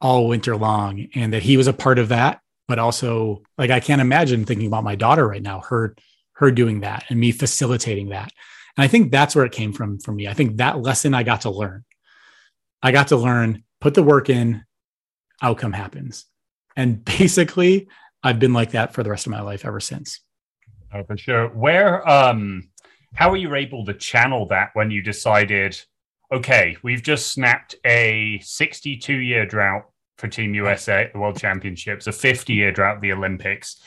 all 0.00 0.28
winter 0.28 0.56
long 0.56 1.06
and 1.14 1.32
that 1.32 1.42
he 1.42 1.56
was 1.56 1.66
a 1.66 1.72
part 1.72 1.98
of 1.98 2.08
that. 2.08 2.40
But 2.68 2.78
also, 2.78 3.42
like, 3.58 3.70
I 3.70 3.80
can't 3.80 4.00
imagine 4.00 4.44
thinking 4.44 4.66
about 4.66 4.84
my 4.84 4.94
daughter 4.94 5.26
right 5.26 5.42
now, 5.42 5.60
her, 5.68 5.94
her 6.34 6.50
doing 6.50 6.80
that 6.80 7.04
and 7.08 7.18
me 7.18 7.32
facilitating 7.32 8.10
that. 8.10 8.32
And 8.76 8.84
I 8.84 8.88
think 8.88 9.10
that's 9.10 9.34
where 9.34 9.44
it 9.44 9.52
came 9.52 9.72
from 9.72 9.98
for 9.98 10.12
me. 10.12 10.28
I 10.28 10.34
think 10.34 10.56
that 10.56 10.80
lesson 10.80 11.12
I 11.12 11.22
got 11.22 11.42
to 11.42 11.50
learn. 11.50 11.84
I 12.82 12.92
got 12.92 13.08
to 13.08 13.16
learn 13.16 13.64
put 13.80 13.94
the 13.94 14.02
work 14.02 14.30
in, 14.30 14.64
outcome 15.42 15.72
happens. 15.72 16.26
And 16.76 17.04
basically, 17.18 17.88
I've 18.22 18.38
been 18.38 18.52
like 18.52 18.70
that 18.70 18.94
for 18.94 19.02
the 19.02 19.10
rest 19.10 19.26
of 19.26 19.32
my 19.32 19.42
life 19.42 19.64
ever 19.64 19.80
since. 19.80 20.20
Oh, 20.94 21.02
for 21.04 21.16
sure. 21.16 21.48
Where, 21.48 22.08
um, 22.08 22.70
how 23.14 23.30
were 23.30 23.36
you 23.36 23.54
able 23.54 23.84
to 23.86 23.94
channel 23.94 24.46
that 24.46 24.70
when 24.74 24.90
you 24.90 25.02
decided, 25.02 25.80
okay, 26.32 26.76
we've 26.82 27.02
just 27.02 27.28
snapped 27.28 27.74
a 27.84 28.40
62 28.42 29.12
year 29.12 29.46
drought 29.46 29.84
for 30.16 30.28
Team 30.28 30.54
USA 30.54 31.04
at 31.04 31.12
the 31.12 31.18
World 31.18 31.38
Championships, 31.38 32.06
a 32.06 32.12
50 32.12 32.52
year 32.52 32.72
drought 32.72 32.96
at 32.96 33.02
the 33.02 33.12
Olympics. 33.12 33.80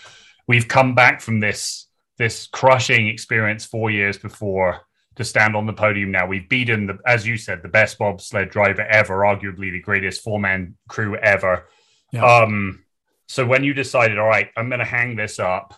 We've 0.48 0.68
come 0.68 0.94
back 0.96 1.22
from 1.22 1.40
this 1.40 1.88
this 2.18 2.48
crushing 2.48 3.08
experience 3.08 3.66
four 3.66 3.92
years 3.92 4.18
before 4.18 4.82
to 5.16 5.24
stand 5.24 5.56
on 5.56 5.66
the 5.66 5.74
podium 5.74 6.12
now. 6.12 6.28
We've 6.28 6.48
beaten 6.48 6.88
the, 6.88 6.98
as 7.06 7.28
you 7.28 7.38
said, 7.38 7.62
the 7.62 7.68
best 7.68 7.98
bobsled 7.98 8.50
driver 8.50 8.84
ever, 8.84 9.20
arguably 9.20 9.72
the 9.72 9.82
greatest 9.82 10.22
four 10.22 10.40
man 10.40 10.76
crew 10.88 11.18
ever. 11.18 11.68
Yeah. 12.12 12.24
Um, 12.26 12.86
so 13.28 13.46
when 13.46 13.64
you 13.64 13.74
decided, 13.74 14.18
all 14.18 14.28
right, 14.28 14.50
I'm 14.56 14.70
going 14.70 14.80
to 14.80 14.86
hang 14.86 15.16
this 15.16 15.40
up, 15.40 15.74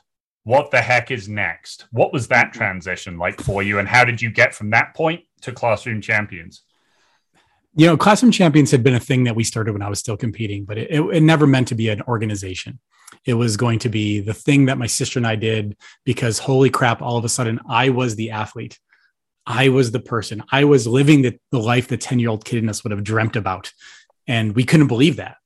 what 0.48 0.72
the 0.72 0.82
heck 0.82 1.12
is 1.12 1.28
next? 1.28 1.88
What 1.92 2.14
was 2.14 2.30
that 2.30 2.48
mm-hmm. 2.48 2.58
transition 2.58 3.18
like 3.18 3.42
for 3.42 3.62
you, 3.62 3.80
and 3.80 3.88
how 3.88 4.06
did 4.06 4.22
you 4.22 4.30
get 4.30 4.56
from 4.56 4.70
that 4.70 4.96
point 4.96 5.24
to 5.42 5.52
classroom 5.52 6.02
champions? 6.02 6.62
You 7.76 7.88
know, 7.88 7.98
classroom 7.98 8.32
champions 8.32 8.72
had 8.72 8.82
been 8.82 8.96
a 8.96 9.00
thing 9.00 9.26
that 9.26 9.36
we 9.36 9.44
started 9.44 9.74
when 9.74 9.82
I 9.82 9.90
was 9.90 10.00
still 10.00 10.18
competing, 10.18 10.66
but 10.66 10.78
it, 10.78 10.90
it, 10.90 11.02
it 11.02 11.22
never 11.22 11.46
meant 11.46 11.68
to 11.68 11.76
be 11.76 11.90
an 11.90 12.02
organization. 12.04 12.80
It 13.26 13.36
was 13.36 13.58
going 13.58 13.80
to 13.80 13.90
be 13.90 14.20
the 14.20 14.34
thing 14.34 14.66
that 14.66 14.78
my 14.78 14.88
sister 14.88 15.20
and 15.20 15.28
I 15.28 15.36
did 15.36 15.76
because 16.06 16.40
holy 16.40 16.70
crap, 16.70 17.02
all 17.02 17.18
of 17.18 17.26
a 17.26 17.30
sudden 17.30 17.60
I 17.70 17.90
was 17.90 18.16
the 18.16 18.32
athlete 18.32 18.80
I 19.48 19.70
was 19.70 19.92
the 19.92 20.02
person. 20.02 20.44
I 20.52 20.66
was 20.66 20.86
living 20.86 21.22
the, 21.22 21.40
the 21.52 21.60
life 21.60 21.88
the 21.88 21.96
10 21.98 22.20
year 22.20 22.30
old 22.30 22.44
kid 22.44 22.62
in 22.62 22.70
us 22.70 22.84
would 22.84 22.92
have 22.92 23.04
dreamt 23.04 23.38
about. 23.38 23.72
And 24.28 24.54
we 24.54 24.66
couldn't 24.66 24.88
believe 24.88 25.16
that. 25.16 25.38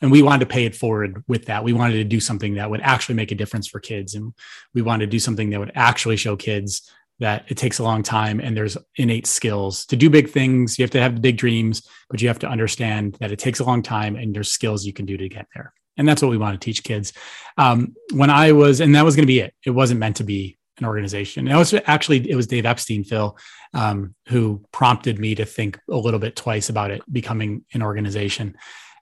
And 0.00 0.10
we 0.10 0.22
wanted 0.22 0.40
to 0.40 0.46
pay 0.46 0.64
it 0.64 0.74
forward 0.74 1.22
with 1.28 1.46
that. 1.46 1.64
We 1.64 1.72
wanted 1.72 1.94
to 1.94 2.04
do 2.04 2.20
something 2.20 2.54
that 2.54 2.70
would 2.70 2.80
actually 2.80 3.16
make 3.16 3.32
a 3.32 3.34
difference 3.34 3.68
for 3.68 3.80
kids. 3.80 4.14
And 4.14 4.32
we 4.74 4.82
wanted 4.82 5.06
to 5.06 5.10
do 5.10 5.18
something 5.18 5.50
that 5.50 5.60
would 5.60 5.72
actually 5.74 6.16
show 6.16 6.36
kids 6.36 6.90
that 7.18 7.44
it 7.48 7.56
takes 7.56 7.78
a 7.78 7.82
long 7.82 8.02
time 8.02 8.40
and 8.40 8.56
there's 8.56 8.78
innate 8.96 9.26
skills 9.26 9.84
to 9.86 9.96
do 9.96 10.08
big 10.08 10.30
things. 10.30 10.78
You 10.78 10.84
have 10.84 10.90
to 10.92 11.00
have 11.00 11.20
big 11.20 11.36
dreams, 11.36 11.86
but 12.08 12.22
you 12.22 12.28
have 12.28 12.38
to 12.40 12.48
understand 12.48 13.18
that 13.20 13.30
it 13.30 13.38
takes 13.38 13.60
a 13.60 13.64
long 13.64 13.82
time 13.82 14.16
and 14.16 14.34
there's 14.34 14.50
skills 14.50 14.86
you 14.86 14.94
can 14.94 15.04
do 15.04 15.18
to 15.18 15.28
get 15.28 15.46
there. 15.54 15.74
And 15.98 16.08
that's 16.08 16.22
what 16.22 16.30
we 16.30 16.38
want 16.38 16.58
to 16.58 16.64
teach 16.64 16.82
kids. 16.82 17.12
Um, 17.58 17.94
when 18.14 18.30
I 18.30 18.52
was, 18.52 18.80
and 18.80 18.94
that 18.94 19.04
was 19.04 19.16
going 19.16 19.24
to 19.24 19.32
be 19.32 19.40
it. 19.40 19.52
It 19.66 19.70
wasn't 19.70 20.00
meant 20.00 20.16
to 20.16 20.24
be 20.24 20.56
an 20.78 20.86
organization. 20.86 21.46
And 21.46 21.54
it 21.54 21.58
was 21.58 21.74
actually 21.86 22.30
it 22.30 22.36
was 22.36 22.46
Dave 22.46 22.64
Epstein, 22.64 23.04
Phil, 23.04 23.36
um, 23.74 24.14
who 24.28 24.64
prompted 24.72 25.18
me 25.18 25.34
to 25.34 25.44
think 25.44 25.78
a 25.90 25.96
little 25.96 26.20
bit 26.20 26.36
twice 26.36 26.70
about 26.70 26.90
it 26.90 27.02
becoming 27.12 27.64
an 27.74 27.82
organization 27.82 28.56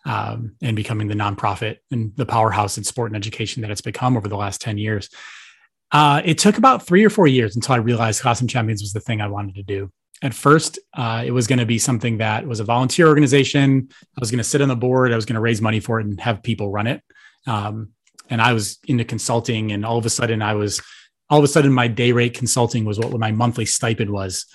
um, 0.05 0.57
and 0.63 0.77
becoming 0.77 1.09
the 1.09 1.15
nonprofit 1.15 1.79
and 1.91 2.15
the 2.17 2.27
powerhouse 2.27 2.79
in 2.79 2.85
sport 2.85 3.11
and 3.11 3.17
education 3.17 3.63
that 3.63 3.71
it's 3.71 3.81
become 3.81 4.17
over 4.17 4.29
the 4.29 4.37
last 4.37 4.61
ten 4.61 4.79
years. 4.79 5.11
Uh, 5.91 6.21
it 6.25 6.39
took 6.39 6.59
about 6.59 6.87
three 6.87 7.05
or 7.05 7.11
four 7.11 7.27
years 7.27 7.57
until 7.57 7.75
I 7.75 7.79
realized 7.79 8.21
Classroom 8.21 8.49
Champions 8.49 8.83
was 8.83 8.93
the 8.93 9.01
thing 9.01 9.21
I 9.21 9.29
wanted 9.29 9.55
to 9.55 9.63
do. 9.63 9.91
at 10.23 10.35
first, 10.35 10.79
uh, 10.95 11.23
it 11.25 11.31
was 11.31 11.47
going 11.47 11.59
to 11.59 11.67
be 11.67 11.79
something 11.79 12.19
that 12.19 12.47
was 12.47 12.61
a 12.61 12.65
volunteer 12.65 13.07
organization. 13.07 13.89
I 13.91 14.21
was 14.21 14.31
going 14.31 14.39
to 14.39 14.45
sit 14.45 14.61
on 14.61 14.69
the 14.69 14.77
board. 14.77 15.13
I 15.13 15.17
was 15.17 15.27
going 15.27 15.35
to 15.35 15.41
raise 15.41 15.63
money 15.63 15.81
for 15.81 16.01
it 16.01 16.07
and 16.07 16.21
have 16.21 16.43
people 16.43 16.71
run 16.71 16.87
it. 16.87 17.03
Um, 17.47 17.91
and 18.29 18.43
I 18.43 18.53
was 18.53 18.79
into 18.87 19.05
consulting, 19.05 19.73
and 19.73 19.87
all 19.87 19.97
of 19.97 20.05
a 20.05 20.11
sudden, 20.11 20.43
I 20.43 20.55
was 20.55 20.83
all 21.31 21.39
of 21.39 21.45
a 21.45 21.49
sudden 21.49 21.73
my 21.73 21.89
day 21.89 22.13
rate 22.13 22.35
consulting 22.35 22.85
was 22.85 22.99
what 22.99 23.13
my 23.19 23.33
monthly 23.33 23.65
stipend 23.67 24.11
was 24.11 24.47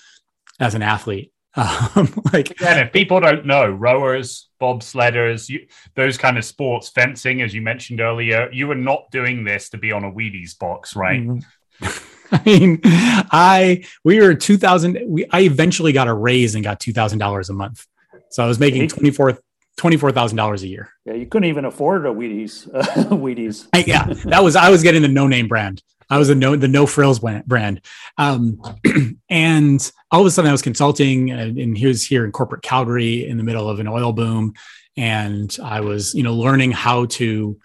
as 0.59 0.75
an 0.75 0.81
athlete. 0.81 1.31
Um, 1.95 2.11
like, 2.33 2.59
and 2.63 2.79
if 2.79 2.91
people 2.91 3.19
don't 3.19 3.45
know, 3.45 3.69
rowers, 3.69 4.49
bobsledders, 4.59 5.49
you, 5.49 5.67
those 5.93 6.17
kind 6.17 6.39
of 6.39 6.45
sports, 6.45 6.89
fencing, 6.89 7.43
as 7.43 7.53
you 7.53 7.61
mentioned 7.61 8.01
earlier, 8.01 8.49
you 8.51 8.65
were 8.65 8.73
not 8.73 9.11
doing 9.11 9.43
this 9.43 9.69
to 9.69 9.77
be 9.77 9.91
on 9.91 10.03
a 10.03 10.11
Wheaties 10.11 10.57
box, 10.57 10.95
right? 10.95 11.21
Mm-hmm. 11.21 12.09
I 12.31 12.41
mean, 12.43 12.79
I 12.83 13.85
we 14.03 14.19
were 14.19 14.33
two 14.33 14.57
thousand. 14.57 14.97
We 15.05 15.25
I 15.29 15.41
eventually 15.41 15.91
got 15.91 16.07
a 16.07 16.13
raise 16.13 16.55
and 16.55 16.63
got 16.63 16.79
two 16.79 16.93
thousand 16.93 17.19
dollars 17.19 17.49
a 17.49 17.53
month. 17.53 17.85
So 18.29 18.43
I 18.43 18.47
was 18.47 18.59
making 18.59 18.87
twenty 18.87 19.11
four 19.11 19.37
twenty-four 19.77 20.11
thousand 20.11 20.37
dollars 20.37 20.63
a 20.63 20.67
year. 20.67 20.89
Yeah, 21.05 21.13
you 21.13 21.27
couldn't 21.27 21.49
even 21.49 21.65
afford 21.65 22.05
a 22.05 22.09
Wheaties. 22.09 22.67
Uh, 22.73 22.83
Wheaties. 23.15 23.67
I, 23.73 23.83
yeah, 23.85 24.05
that 24.25 24.43
was 24.43 24.55
I 24.55 24.69
was 24.69 24.81
getting 24.81 25.01
the 25.01 25.07
no-name 25.07 25.47
brand. 25.47 25.83
I 26.09 26.17
was 26.17 26.29
a 26.29 26.35
no 26.35 26.55
the 26.55 26.67
no 26.67 26.85
frills 26.85 27.19
brand, 27.19 27.81
um, 28.17 28.61
and 29.29 29.91
all 30.11 30.21
of 30.21 30.27
a 30.27 30.31
sudden 30.31 30.49
I 30.49 30.51
was 30.51 30.61
consulting, 30.61 31.31
and, 31.31 31.57
and 31.57 31.77
he 31.77 31.87
was 31.87 32.05
here 32.05 32.25
in 32.25 32.31
corporate 32.31 32.61
Calgary 32.61 33.27
in 33.27 33.37
the 33.37 33.43
middle 33.43 33.69
of 33.69 33.79
an 33.79 33.87
oil 33.87 34.13
boom, 34.13 34.53
and 34.97 35.55
I 35.63 35.81
was 35.81 36.13
you 36.13 36.23
know 36.23 36.35
learning 36.35 36.71
how 36.71 37.05
to 37.05 37.57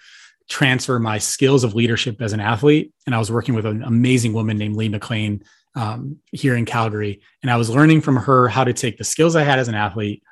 transfer 0.48 0.98
my 0.98 1.18
skills 1.18 1.62
of 1.62 1.74
leadership 1.74 2.22
as 2.22 2.32
an 2.32 2.40
athlete. 2.40 2.92
And 3.04 3.14
I 3.14 3.18
was 3.18 3.30
working 3.30 3.54
with 3.54 3.66
an 3.66 3.82
amazing 3.82 4.32
woman 4.32 4.56
named 4.56 4.76
Lee 4.76 4.88
McLean 4.88 5.44
um, 5.74 6.16
here 6.32 6.56
in 6.56 6.64
Calgary, 6.64 7.20
and 7.42 7.50
I 7.50 7.56
was 7.56 7.70
learning 7.70 8.00
from 8.00 8.16
her 8.16 8.48
how 8.48 8.64
to 8.64 8.72
take 8.72 8.98
the 8.98 9.04
skills 9.04 9.36
I 9.36 9.42
had 9.42 9.58
as 9.58 9.68
an 9.68 9.74
athlete 9.74 10.22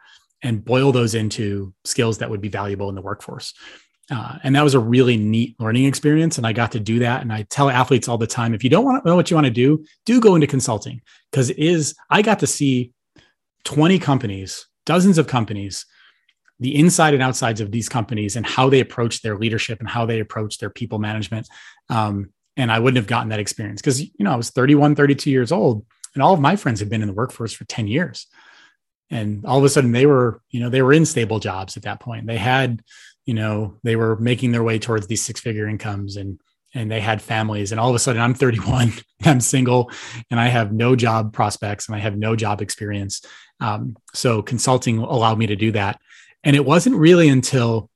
and 0.43 0.65
boil 0.65 0.93
those 0.93 1.15
into 1.15 1.75
skills 1.85 2.19
that 2.19 2.31
would 2.31 2.41
be 2.41 2.49
valuable 2.49 2.89
in 2.89 2.95
the 2.95 3.03
workforce. 3.03 3.55
Uh, 4.11 4.39
and 4.45 4.55
that 4.55 4.63
was 4.63 4.75
a 4.75 4.81
really 4.81 5.17
neat 5.17 5.59
learning 5.59 5.85
experience. 5.85 6.39
And 6.39 6.47
I 6.47 6.53
got 6.53 6.73
to 6.73 6.81
do 6.81 7.01
that. 7.01 7.23
And 7.23 7.33
I 7.33 7.43
tell 7.43 7.69
athletes 7.69 8.09
all 8.09 8.19
the 8.19 8.27
time 8.27 8.55
if 8.55 8.63
you 8.63 8.71
don't 8.71 8.85
want 8.85 9.03
to 9.03 9.09
know 9.09 9.17
what 9.17 9.31
you 9.31 9.37
want 9.37 9.47
to 9.47 9.53
do, 9.53 9.85
do 10.05 10.21
go 10.21 10.35
into 10.35 10.47
consulting 10.47 11.01
because 11.31 11.51
it 11.51 11.59
is, 11.59 11.95
I 12.09 12.23
got 12.23 12.39
to 12.41 12.47
see 12.47 12.93
20 13.65 13.99
companies, 13.99 14.67
dozens 14.85 15.19
of 15.19 15.27
companies, 15.27 15.87
the 16.61 16.77
inside 16.77 17.15
and 17.15 17.23
outsides 17.23 17.61
of 17.61 17.73
these 17.73 17.89
companies 17.89 18.37
and 18.37 18.47
how 18.47 18.71
they 18.71 18.81
approach 18.81 19.23
their 19.23 19.37
leadership 19.37 19.81
and 19.81 19.89
how 19.89 20.07
they 20.07 20.21
approach 20.21 20.59
their 20.59 20.71
people 20.71 20.99
management. 20.99 21.49
Um, 21.91 22.31
and 22.57 22.71
I 22.73 22.79
wouldn't 22.79 22.97
have 22.97 23.09
gotten 23.09 23.29
that 23.31 23.41
experience 23.41 23.83
because, 23.83 24.01
you 24.01 24.11
know, 24.21 24.33
I 24.33 24.37
was 24.37 24.51
31, 24.51 24.95
32 24.95 25.31
years 25.31 25.53
old 25.53 25.85
and 26.15 26.23
all 26.23 26.33
of 26.33 26.41
my 26.41 26.57
friends 26.57 26.81
had 26.81 26.89
been 26.89 27.03
in 27.03 27.09
the 27.09 27.15
workforce 27.15 27.53
for 27.53 27.65
10 27.65 27.89
years 27.89 28.27
and 29.11 29.45
all 29.45 29.59
of 29.59 29.65
a 29.65 29.69
sudden 29.69 29.93
they 29.93 30.07
were 30.07 30.41
you 30.51 30.61
know 30.61 30.69
they 30.69 30.83
were 30.83 30.93
in 30.93 31.07
stable 31.07 31.39
jobs 31.39 31.77
at 31.77 31.85
that 31.85 32.01
point 32.01 32.27
they 32.27 32.37
had 32.37 32.83
you 33.27 33.35
know 33.35 33.75
they 33.83 33.97
were 33.97 34.17
making 34.17 34.53
their 34.53 34.63
way 34.63 34.79
towards 34.79 35.07
these 35.07 35.23
six 35.23 35.41
figure 35.41 35.69
incomes 35.69 36.17
and 36.17 36.41
and 36.75 36.91
they 36.91 37.01
had 37.01 37.23
families. 37.23 37.73
And 37.73 37.81
all 37.81 37.89
of 37.89 37.95
a 37.95 37.99
sudden 37.99 38.23
i'm 38.23 38.35
31 38.35 38.93
i'm 39.25 39.41
single 39.41 39.91
and 40.31 40.41
i 40.41 40.49
have 40.49 40.73
no 40.73 40.97
job 40.97 41.33
prospects 41.33 41.89
and 41.89 41.97
i 41.97 41.99
have 41.99 42.17
no 42.17 42.35
job 42.37 42.63
experience. 42.63 43.23
Um, 43.61 43.97
so 44.15 44.43
consulting 44.43 44.99
allowed 44.99 45.39
me 45.39 45.47
to 45.47 45.57
do 45.57 45.73
that. 45.73 45.99
And 46.45 46.55
it 46.55 46.65
wasn't 46.65 46.97
really 46.97 47.29
until 47.29 47.91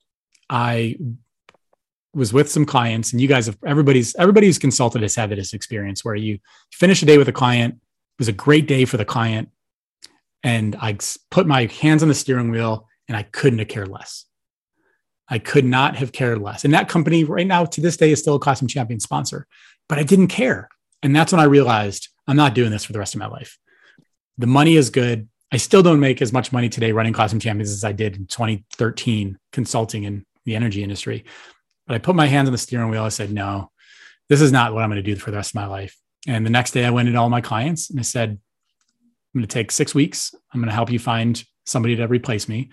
i 0.49 0.95
was 2.13 2.33
with 2.33 2.51
some 2.51 2.65
clients 2.65 3.13
and 3.13 3.21
you 3.21 3.27
guys 3.27 3.45
have 3.45 3.57
everybody's 3.65 4.13
everybody 4.15 4.47
who's 4.47 4.59
consulted 4.59 5.01
has 5.01 5.15
had 5.15 5.29
this 5.29 5.53
experience 5.53 6.03
where 6.03 6.15
you 6.15 6.39
finish 6.73 7.01
a 7.01 7.05
day 7.05 7.17
with 7.17 7.29
a 7.29 7.33
client 7.33 7.75
it 7.75 8.19
was 8.19 8.27
a 8.27 8.33
great 8.33 8.67
day 8.67 8.83
for 8.83 8.97
the 8.97 9.05
client 9.05 9.49
and 10.43 10.75
I 10.75 10.97
put 11.29 11.47
my 11.47 11.65
hands 11.67 12.01
on 12.01 12.09
the 12.09 12.15
steering 12.15 12.51
wheel 12.51 12.87
and 13.07 13.15
I 13.15 13.23
couldn't 13.23 13.59
have 13.59 13.67
cared 13.67 13.89
less. 13.89 14.25
I 15.31 15.39
could 15.39 15.65
not 15.65 15.95
have 15.95 16.11
cared 16.11 16.41
less. 16.41 16.65
And 16.65 16.73
that 16.73 16.89
company 16.89 17.23
right 17.23 17.47
now 17.47 17.63
to 17.63 17.81
this 17.81 17.95
day 17.95 18.11
is 18.11 18.19
still 18.19 18.35
a 18.35 18.39
Classroom 18.39 18.67
Champion 18.67 18.99
sponsor, 18.99 19.47
but 19.87 19.97
I 19.97 20.03
didn't 20.03 20.27
care. 20.27 20.67
And 21.01 21.15
that's 21.15 21.31
when 21.31 21.39
I 21.39 21.45
realized 21.45 22.09
I'm 22.27 22.35
not 22.35 22.53
doing 22.53 22.69
this 22.69 22.83
for 22.83 22.91
the 22.91 22.99
rest 22.99 23.15
of 23.15 23.19
my 23.19 23.27
life. 23.27 23.57
The 24.37 24.45
money 24.45 24.75
is 24.75 24.89
good. 24.89 25.29
I 25.51 25.57
still 25.57 25.81
don't 25.81 26.01
make 26.01 26.21
as 26.21 26.33
much 26.33 26.51
money 26.51 26.67
today 26.67 26.91
running 26.91 27.13
Classroom 27.13 27.39
Champions 27.39 27.71
as 27.71 27.83
I 27.83 27.93
did 27.93 28.17
in 28.17 28.27
2013 28.27 29.37
consulting 29.53 30.03
in 30.03 30.25
the 30.45 30.55
energy 30.55 30.83
industry. 30.83 31.23
But 31.87 31.95
I 31.95 31.99
put 31.99 32.15
my 32.15 32.27
hands 32.27 32.49
on 32.49 32.51
the 32.51 32.57
steering 32.57 32.89
wheel. 32.89 33.03
I 33.03 33.09
said, 33.09 33.31
no, 33.31 33.71
this 34.27 34.41
is 34.41 34.51
not 34.51 34.73
what 34.73 34.83
I'm 34.83 34.89
going 34.89 35.03
to 35.03 35.13
do 35.13 35.15
for 35.15 35.31
the 35.31 35.37
rest 35.37 35.51
of 35.51 35.55
my 35.55 35.65
life. 35.65 35.97
And 36.27 36.45
the 36.45 36.49
next 36.49 36.71
day 36.71 36.85
I 36.85 36.89
went 36.89 37.07
into 37.07 37.19
all 37.19 37.29
my 37.29 37.41
clients 37.41 37.89
and 37.89 37.99
I 37.99 38.03
said, 38.03 38.29
I'm 38.29 39.39
going 39.39 39.47
to 39.47 39.53
take 39.53 39.71
six 39.71 39.95
weeks. 39.95 40.35
I'm 40.53 40.59
going 40.59 40.69
to 40.69 40.75
help 40.75 40.91
you 40.91 40.99
find 40.99 41.41
somebody 41.65 41.95
to 41.95 42.07
replace 42.07 42.49
me. 42.49 42.69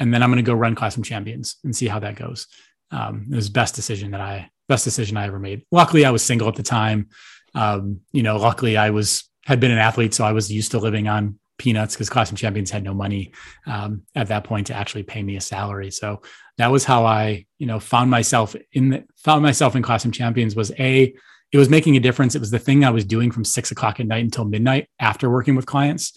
And 0.00 0.12
then 0.12 0.22
I'm 0.22 0.30
going 0.30 0.44
to 0.44 0.50
go 0.50 0.54
run 0.54 0.74
Classroom 0.74 1.04
Champions 1.04 1.56
and 1.62 1.76
see 1.76 1.86
how 1.86 2.00
that 2.00 2.16
goes. 2.16 2.48
Um, 2.90 3.28
it 3.30 3.36
was 3.36 3.48
best 3.48 3.76
decision 3.76 4.10
that 4.10 4.20
I, 4.20 4.50
best 4.68 4.84
decision 4.84 5.16
I 5.16 5.26
ever 5.26 5.38
made. 5.38 5.64
Luckily, 5.70 6.04
I 6.04 6.10
was 6.10 6.24
single 6.24 6.48
at 6.48 6.56
the 6.56 6.64
time. 6.64 7.10
Um, 7.54 8.00
you 8.10 8.22
know, 8.22 8.36
luckily 8.36 8.76
I 8.76 8.90
was, 8.90 9.28
had 9.44 9.60
been 9.60 9.70
an 9.70 9.78
athlete. 9.78 10.14
So 10.14 10.24
I 10.24 10.32
was 10.32 10.50
used 10.50 10.72
to 10.72 10.78
living 10.78 11.06
on 11.06 11.38
peanuts 11.58 11.94
because 11.94 12.08
Classroom 12.08 12.36
Champions 12.36 12.70
had 12.70 12.82
no 12.82 12.94
money 12.94 13.32
um, 13.66 14.02
at 14.14 14.28
that 14.28 14.44
point 14.44 14.68
to 14.68 14.74
actually 14.74 15.02
pay 15.02 15.22
me 15.22 15.36
a 15.36 15.40
salary. 15.40 15.90
So 15.90 16.22
that 16.56 16.72
was 16.72 16.84
how 16.84 17.04
I, 17.04 17.46
you 17.58 17.66
know, 17.66 17.78
found 17.78 18.10
myself 18.10 18.56
in 18.72 18.88
the, 18.88 19.04
found 19.16 19.42
myself 19.42 19.76
in 19.76 19.82
Classroom 19.82 20.12
Champions 20.12 20.56
was 20.56 20.72
a, 20.78 21.14
it 21.52 21.58
was 21.58 21.68
making 21.68 21.96
a 21.96 22.00
difference. 22.00 22.34
It 22.34 22.40
was 22.40 22.50
the 22.50 22.58
thing 22.58 22.84
I 22.84 22.90
was 22.90 23.04
doing 23.04 23.30
from 23.30 23.44
six 23.44 23.70
o'clock 23.70 24.00
at 24.00 24.06
night 24.06 24.24
until 24.24 24.44
midnight 24.44 24.88
after 24.98 25.28
working 25.28 25.56
with 25.56 25.66
clients. 25.66 26.12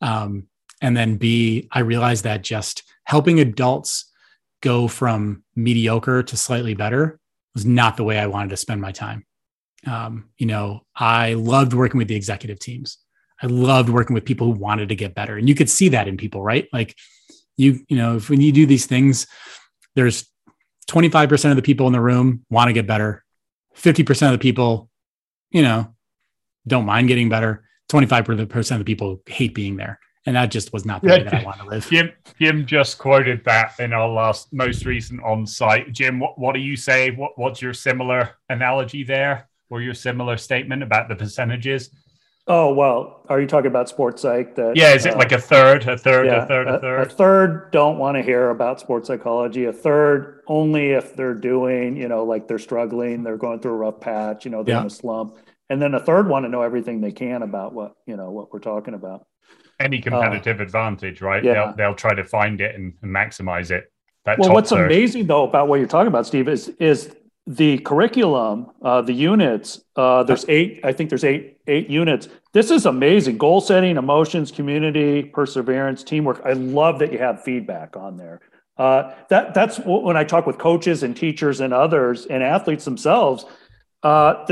Um, 0.00 0.44
and 0.80 0.96
then 0.96 1.16
B, 1.16 1.68
I 1.72 1.80
realized 1.80 2.24
that 2.24 2.42
just 2.42 2.82
helping 3.06 3.40
adults 3.40 4.12
go 4.60 4.88
from 4.88 5.44
mediocre 5.54 6.22
to 6.24 6.36
slightly 6.36 6.74
better 6.74 7.18
was 7.54 7.64
not 7.64 7.96
the 7.96 8.04
way 8.04 8.18
I 8.18 8.26
wanted 8.26 8.50
to 8.50 8.56
spend 8.56 8.80
my 8.80 8.92
time. 8.92 9.24
Um, 9.86 10.30
you 10.36 10.46
know, 10.46 10.82
I 10.94 11.34
loved 11.34 11.72
working 11.72 11.98
with 11.98 12.08
the 12.08 12.16
executive 12.16 12.58
teams. 12.58 12.98
I 13.40 13.46
loved 13.46 13.88
working 13.88 14.14
with 14.14 14.24
people 14.24 14.52
who 14.52 14.58
wanted 14.58 14.88
to 14.88 14.96
get 14.96 15.14
better. 15.14 15.36
And 15.36 15.48
you 15.48 15.54
could 15.54 15.70
see 15.70 15.90
that 15.90 16.08
in 16.08 16.16
people, 16.16 16.42
right? 16.42 16.68
Like 16.72 16.94
you, 17.56 17.80
you 17.88 17.96
know, 17.96 18.16
if 18.16 18.28
when 18.28 18.40
you 18.40 18.52
do 18.52 18.66
these 18.66 18.86
things, 18.86 19.26
there's 19.94 20.26
25% 20.88 21.50
of 21.50 21.56
the 21.56 21.62
people 21.62 21.86
in 21.86 21.92
the 21.92 22.00
room 22.00 22.44
want 22.50 22.68
to 22.68 22.72
get 22.72 22.86
better. 22.86 23.24
50% 23.76 24.26
of 24.26 24.32
the 24.32 24.38
people, 24.38 24.90
you 25.50 25.62
know, 25.62 25.94
don't 26.66 26.86
mind 26.86 27.08
getting 27.08 27.28
better. 27.28 27.64
25% 27.90 28.72
of 28.72 28.78
the 28.78 28.84
people 28.84 29.22
hate 29.26 29.54
being 29.54 29.76
there. 29.76 30.00
And 30.26 30.34
that 30.34 30.50
just 30.50 30.72
was 30.72 30.84
not 30.84 31.02
the 31.02 31.08
yeah, 31.08 31.14
way 31.18 31.22
that 31.22 31.34
I 31.34 31.44
want 31.44 31.60
to 31.60 31.66
live. 31.66 31.88
Jim, 31.88 32.12
Jim 32.40 32.66
just 32.66 32.98
quoted 32.98 33.44
that 33.44 33.78
in 33.78 33.92
our 33.92 34.08
last, 34.08 34.52
most 34.52 34.84
recent 34.84 35.22
on 35.22 35.46
site. 35.46 35.92
Jim, 35.92 36.18
what, 36.18 36.36
what 36.38 36.54
do 36.54 36.60
you 36.60 36.76
say? 36.76 37.12
What, 37.12 37.38
what's 37.38 37.62
your 37.62 37.72
similar 37.72 38.30
analogy 38.48 39.04
there 39.04 39.48
or 39.70 39.80
your 39.80 39.94
similar 39.94 40.36
statement 40.36 40.82
about 40.82 41.08
the 41.08 41.14
percentages? 41.14 41.90
Oh 42.48 42.72
well, 42.72 43.24
are 43.28 43.40
you 43.40 43.46
talking 43.48 43.66
about 43.66 43.88
sports 43.88 44.22
psych? 44.22 44.54
That 44.54 44.76
yeah, 44.76 44.94
is 44.94 45.04
it 45.04 45.14
uh, 45.14 45.18
like 45.18 45.32
a 45.32 45.40
third, 45.40 45.86
a 45.88 45.98
third, 45.98 46.26
yeah, 46.26 46.44
a 46.44 46.46
third, 46.46 46.68
a, 46.68 46.74
a 46.76 46.80
third? 46.80 47.00
A 47.00 47.10
third 47.10 47.70
don't 47.72 47.98
want 47.98 48.16
to 48.16 48.22
hear 48.22 48.50
about 48.50 48.78
sports 48.78 49.08
psychology. 49.08 49.64
A 49.64 49.72
third 49.72 50.42
only 50.46 50.90
if 50.90 51.16
they're 51.16 51.34
doing, 51.34 51.96
you 51.96 52.06
know, 52.06 52.24
like 52.24 52.46
they're 52.46 52.60
struggling, 52.60 53.24
they're 53.24 53.36
going 53.36 53.58
through 53.58 53.72
a 53.72 53.76
rough 53.76 53.98
patch, 53.98 54.44
you 54.44 54.52
know, 54.52 54.62
they're 54.62 54.76
yeah. 54.76 54.82
in 54.82 54.86
a 54.86 54.90
slump. 54.90 55.36
And 55.68 55.82
then 55.82 55.94
a 55.94 56.00
third 56.00 56.28
want 56.28 56.44
to 56.44 56.48
know 56.48 56.62
everything 56.62 57.00
they 57.00 57.10
can 57.10 57.42
about 57.42 57.72
what 57.72 57.94
you 58.06 58.16
know 58.16 58.30
what 58.30 58.52
we're 58.52 58.60
talking 58.60 58.94
about. 58.94 59.26
Any 59.78 60.00
competitive 60.00 60.60
uh, 60.60 60.64
advantage, 60.64 61.20
right? 61.20 61.44
Yeah. 61.44 61.52
They'll 61.52 61.76
they'll 61.76 61.94
try 61.94 62.14
to 62.14 62.24
find 62.24 62.60
it 62.60 62.74
and, 62.74 62.94
and 63.02 63.14
maximize 63.14 63.70
it. 63.70 63.92
That 64.24 64.38
well, 64.38 64.52
what's 64.52 64.70
third. 64.70 64.86
amazing 64.86 65.26
though 65.26 65.44
about 65.44 65.68
what 65.68 65.78
you're 65.78 65.88
talking 65.88 66.08
about, 66.08 66.26
Steve, 66.26 66.48
is 66.48 66.68
is 66.80 67.14
the 67.46 67.78
curriculum, 67.78 68.70
uh, 68.82 69.02
the 69.02 69.12
units, 69.12 69.80
uh, 69.94 70.24
there's 70.24 70.44
eight, 70.48 70.80
I 70.82 70.92
think 70.92 71.10
there's 71.10 71.22
eight, 71.22 71.58
eight 71.68 71.88
units. 71.88 72.28
This 72.52 72.72
is 72.72 72.86
amazing. 72.86 73.38
Goal 73.38 73.60
setting, 73.60 73.96
emotions, 73.96 74.50
community, 74.50 75.22
perseverance, 75.22 76.02
teamwork. 76.02 76.42
I 76.44 76.54
love 76.54 76.98
that 76.98 77.12
you 77.12 77.18
have 77.18 77.44
feedback 77.44 77.96
on 77.96 78.16
there. 78.16 78.40
Uh, 78.76 79.14
that 79.28 79.54
that's 79.54 79.78
when 79.78 80.16
I 80.16 80.24
talk 80.24 80.46
with 80.46 80.58
coaches 80.58 81.02
and 81.02 81.16
teachers 81.16 81.60
and 81.60 81.72
others 81.72 82.26
and 82.26 82.42
athletes 82.42 82.84
themselves. 82.84 83.46
Uh, 84.02 84.46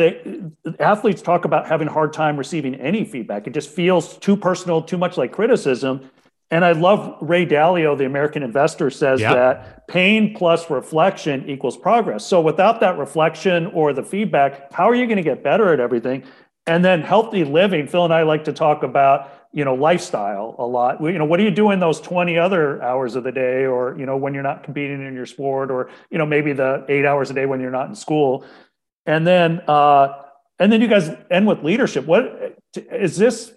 athletes 0.81 1.23
talk 1.23 1.45
about 1.45 1.67
having 1.67 1.87
a 1.87 1.93
hard 1.93 2.13
time 2.13 2.37
receiving 2.37 2.75
any 2.77 3.05
feedback. 3.05 3.47
It 3.47 3.55
just 3.55 3.71
feels 3.71 4.17
too 4.19 4.37
personal, 4.37 4.83
too 4.83 4.99
much 4.99 5.17
like 5.17 5.33
criticism. 5.33 6.11
And 6.51 6.65
I 6.65 6.73
love 6.73 7.17
Ray 7.21 7.47
Dalio, 7.47 7.97
the 7.97 8.05
American 8.05 8.43
investor, 8.43 8.91
says 8.91 9.21
yep. 9.21 9.33
that 9.33 9.89
pain 9.89 10.35
plus 10.35 10.71
reflection 10.71 11.49
equals 11.49 11.77
progress. 11.77 12.25
So 12.25 12.41
without 12.41 12.81
that 12.81 12.99
reflection 12.99 13.67
or 13.69 13.93
the 13.93 14.03
feedback, 14.03 14.73
how 14.73 14.89
are 14.89 14.95
you 14.95 15.07
going 15.07 15.17
to 15.17 15.23
get 15.23 15.43
better 15.43 15.73
at 15.73 15.81
everything? 15.81 16.25
And 16.67 16.85
then 16.85 17.03
healthy 17.03 17.45
living. 17.45 17.87
Phil 17.89 18.05
and 18.05 18.15
I 18.15 18.23
like 18.23 18.45
to 18.45 18.53
talk 18.53 18.83
about, 18.83 19.33
you 19.53 19.65
know, 19.65 19.75
lifestyle 19.75 20.55
a 20.59 20.67
lot. 20.67 21.03
You 21.03 21.19
know, 21.19 21.25
what 21.25 21.39
do 21.39 21.43
you 21.43 21.51
do 21.51 21.71
in 21.71 21.81
those 21.81 22.01
20 22.01 22.39
other 22.39 22.83
hours 22.83 23.17
of 23.17 23.25
the 23.25 23.33
day 23.33 23.67
or, 23.67 23.97
you 23.99 24.07
know, 24.07 24.17
when 24.17 24.33
you're 24.33 24.43
not 24.43 24.63
competing 24.63 25.05
in 25.05 25.15
your 25.15 25.27
sport 25.27 25.71
or, 25.71 25.91
you 26.11 26.19
know, 26.19 26.27
maybe 26.27 26.53
the 26.53 26.85
eight 26.89 27.05
hours 27.05 27.31
a 27.31 27.35
day 27.35 27.47
when 27.47 27.61
you're 27.61 27.71
not 27.71 27.89
in 27.89 27.95
school. 27.95 28.45
And 29.07 29.27
then, 29.27 29.61
uh, 29.69 30.23
and 30.59 30.73
then 30.73 30.81
you 30.81 30.89
guys 30.89 31.11
end 31.31 31.47
with 31.47 31.63
leadership. 31.63 32.07
What 32.07 32.59
is 32.77 33.17
this 33.17 33.53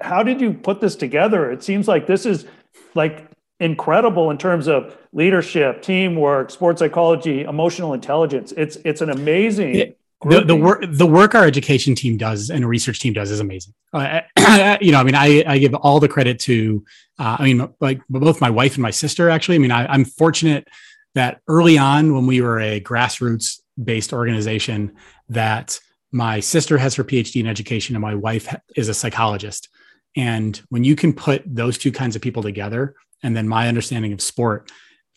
how 0.00 0.22
did 0.22 0.40
you 0.40 0.52
put 0.52 0.80
this 0.80 0.96
together? 0.96 1.50
It 1.50 1.62
seems 1.62 1.88
like 1.88 2.06
this 2.06 2.26
is 2.26 2.46
like 2.94 3.28
incredible 3.60 4.30
in 4.30 4.38
terms 4.38 4.68
of 4.68 4.96
leadership, 5.12 5.82
teamwork, 5.82 6.50
sports 6.50 6.80
psychology, 6.80 7.42
emotional 7.42 7.94
intelligence. 7.94 8.52
It's 8.56 8.76
it's 8.84 9.00
an 9.00 9.10
amazing. 9.10 9.94
The, 10.24 10.44
the 10.44 10.56
work 10.56 10.84
the 10.88 11.06
work 11.06 11.34
our 11.34 11.44
education 11.44 11.94
team 11.94 12.16
does 12.16 12.48
and 12.50 12.66
research 12.66 13.00
team 13.00 13.12
does 13.12 13.30
is 13.30 13.40
amazing. 13.40 13.74
Uh, 13.92 14.20
you 14.80 14.92
know, 14.92 14.98
I 14.98 15.04
mean, 15.04 15.14
I 15.14 15.44
I 15.46 15.58
give 15.58 15.74
all 15.74 16.00
the 16.00 16.08
credit 16.08 16.38
to. 16.40 16.84
Uh, 17.18 17.36
I 17.38 17.44
mean, 17.44 17.68
like 17.80 18.00
both 18.08 18.40
my 18.40 18.50
wife 18.50 18.74
and 18.74 18.82
my 18.82 18.90
sister. 18.90 19.30
Actually, 19.30 19.56
I 19.56 19.58
mean, 19.58 19.70
I, 19.70 19.86
I'm 19.86 20.04
fortunate 20.04 20.68
that 21.16 21.40
early 21.48 21.78
on 21.78 22.14
when 22.14 22.26
we 22.26 22.42
were 22.42 22.60
a 22.60 22.78
grassroots 22.78 23.60
based 23.82 24.12
organization, 24.12 24.94
that 25.30 25.80
my 26.12 26.40
sister 26.40 26.76
has 26.76 26.94
her 26.94 27.04
PhD 27.04 27.40
in 27.40 27.46
education 27.46 27.96
and 27.96 28.02
my 28.02 28.14
wife 28.14 28.54
is 28.76 28.90
a 28.90 28.94
psychologist. 28.94 29.70
And 30.14 30.60
when 30.68 30.84
you 30.84 30.94
can 30.94 31.14
put 31.14 31.42
those 31.46 31.78
two 31.78 31.90
kinds 31.90 32.16
of 32.16 32.22
people 32.22 32.42
together, 32.42 32.94
and 33.22 33.34
then 33.34 33.48
my 33.48 33.66
understanding 33.66 34.12
of 34.12 34.20
sport, 34.20 34.70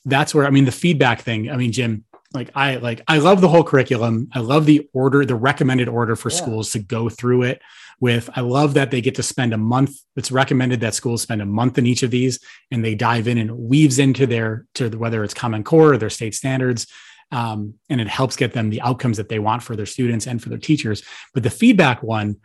that's 0.05 0.33
where 0.33 0.47
I 0.47 0.51
mean 0.51 0.65
the 0.65 0.71
feedback 0.71 1.21
thing. 1.21 1.51
I 1.51 1.57
mean, 1.57 1.73
Jim, 1.73 2.05
like 2.33 2.49
I 2.55 2.77
like 2.77 3.01
I 3.09 3.17
love 3.17 3.41
the 3.41 3.49
whole 3.49 3.63
curriculum. 3.63 4.29
I 4.33 4.39
love 4.39 4.65
the 4.65 4.87
order, 4.93 5.25
the 5.25 5.35
recommended 5.35 5.89
order 5.89 6.15
for 6.15 6.29
yeah. 6.29 6.37
schools 6.37 6.71
to 6.71 6.79
go 6.79 7.09
through 7.09 7.43
it 7.43 7.61
with. 7.99 8.29
I 8.35 8.41
love 8.41 8.73
that 8.75 8.91
they 8.91 9.01
get 9.01 9.15
to 9.15 9.23
spend 9.23 9.53
a 9.53 9.57
month. 9.57 9.97
It's 10.15 10.31
recommended 10.31 10.81
that 10.81 10.93
schools 10.93 11.21
spend 11.21 11.41
a 11.41 11.45
month 11.45 11.77
in 11.77 11.85
each 11.85 12.03
of 12.03 12.11
these 12.11 12.39
and 12.71 12.83
they 12.83 12.95
dive 12.95 13.27
in 13.27 13.37
and 13.37 13.57
weaves 13.57 13.99
into 13.99 14.25
their 14.25 14.65
to 14.75 14.89
whether 14.89 15.23
it's 15.23 15.33
common 15.33 15.63
core 15.63 15.93
or 15.93 15.97
their 15.97 16.09
state 16.09 16.35
standards. 16.35 16.87
Um, 17.31 17.75
and 17.89 18.01
it 18.01 18.07
helps 18.07 18.35
get 18.35 18.53
them 18.53 18.69
the 18.69 18.81
outcomes 18.81 19.17
that 19.17 19.29
they 19.29 19.37
want 19.37 19.61
for 19.61 19.75
their 19.75 19.85
students 19.85 20.25
and 20.25 20.41
for 20.41 20.49
their 20.49 20.57
teachers. 20.57 21.03
But 21.33 21.43
the 21.43 21.49
feedback 21.51 22.01
one, 22.01 22.37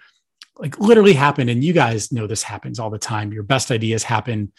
like 0.59 0.79
literally 0.79 1.15
happened, 1.15 1.51
and 1.51 1.65
you 1.65 1.73
guys 1.73 2.13
know 2.13 2.27
this 2.27 2.43
happens 2.43 2.79
all 2.79 2.91
the 2.91 2.99
time. 2.99 3.33
Your 3.33 3.43
best 3.43 3.71
ideas 3.71 4.03
happen 4.03 4.53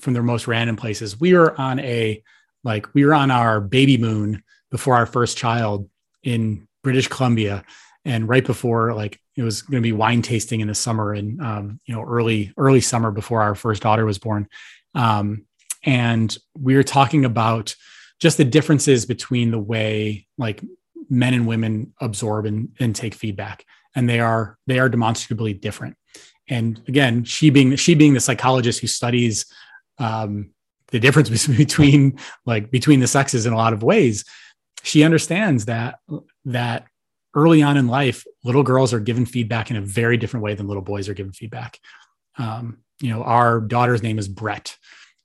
from 0.00 0.14
their 0.14 0.22
most 0.22 0.46
random 0.46 0.76
places. 0.76 1.20
We 1.20 1.34
were 1.34 1.58
on 1.60 1.80
a 1.80 2.22
like 2.62 2.94
we 2.94 3.04
were 3.04 3.14
on 3.14 3.30
our 3.30 3.60
baby 3.60 3.98
moon 3.98 4.42
before 4.70 4.94
our 4.96 5.06
first 5.06 5.36
child 5.36 5.90
in 6.22 6.66
British 6.82 7.08
Columbia, 7.08 7.64
and 8.04 8.28
right 8.28 8.44
before 8.44 8.94
like 8.94 9.20
it 9.36 9.42
was 9.42 9.62
going 9.62 9.82
to 9.82 9.86
be 9.86 9.92
wine 9.92 10.22
tasting 10.22 10.60
in 10.60 10.68
the 10.68 10.74
summer 10.74 11.12
and 11.12 11.40
um, 11.40 11.80
you 11.86 11.94
know 11.94 12.02
early 12.02 12.52
early 12.56 12.80
summer 12.80 13.10
before 13.10 13.42
our 13.42 13.54
first 13.54 13.82
daughter 13.82 14.04
was 14.04 14.18
born, 14.18 14.48
um, 14.94 15.44
and 15.84 16.36
we 16.58 16.74
were 16.74 16.82
talking 16.82 17.24
about 17.24 17.74
just 18.20 18.36
the 18.36 18.44
differences 18.44 19.06
between 19.06 19.50
the 19.50 19.58
way 19.58 20.26
like 20.38 20.62
men 21.10 21.34
and 21.34 21.46
women 21.46 21.92
absorb 22.00 22.46
and, 22.46 22.70
and 22.80 22.96
take 22.96 23.14
feedback 23.14 23.64
and 23.94 24.08
they 24.08 24.20
are 24.20 24.58
they 24.66 24.78
are 24.78 24.88
demonstrably 24.88 25.52
different. 25.52 25.96
And 26.48 26.80
again 26.88 27.24
she 27.24 27.50
being 27.50 27.76
she 27.76 27.94
being 27.94 28.14
the 28.14 28.20
psychologist 28.20 28.80
who 28.80 28.86
studies 28.86 29.46
um, 29.98 30.50
the 30.88 31.00
difference 31.00 31.46
between 31.46 32.18
like 32.46 32.70
between 32.70 33.00
the 33.00 33.06
sexes 33.06 33.46
in 33.46 33.52
a 33.52 33.56
lot 33.56 33.72
of 33.72 33.82
ways 33.82 34.24
she 34.84 35.02
understands 35.02 35.64
that 35.64 35.98
that 36.44 36.86
early 37.34 37.62
on 37.62 37.76
in 37.76 37.86
life 37.86 38.24
little 38.44 38.62
girls 38.62 38.92
are 38.92 39.00
given 39.00 39.26
feedback 39.26 39.70
in 39.70 39.76
a 39.76 39.80
very 39.80 40.16
different 40.16 40.44
way 40.44 40.54
than 40.54 40.66
little 40.66 40.82
boys 40.82 41.08
are 41.08 41.14
given 41.14 41.32
feedback 41.32 41.78
um, 42.38 42.78
you 43.00 43.10
know 43.10 43.22
our 43.22 43.60
daughter's 43.60 44.02
name 44.02 44.18
is 44.18 44.28
brett 44.28 44.76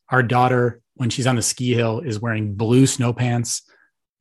our 0.10 0.24
daughter 0.24 0.82
when 0.95 1.10
she's 1.10 1.28
on 1.28 1.36
the 1.36 1.41
ski 1.41 1.74
hill 1.74 1.99
is 1.99 2.20
wearing 2.20 2.55
blue 2.55 2.86
snow 2.86 3.14
pants 3.14 3.64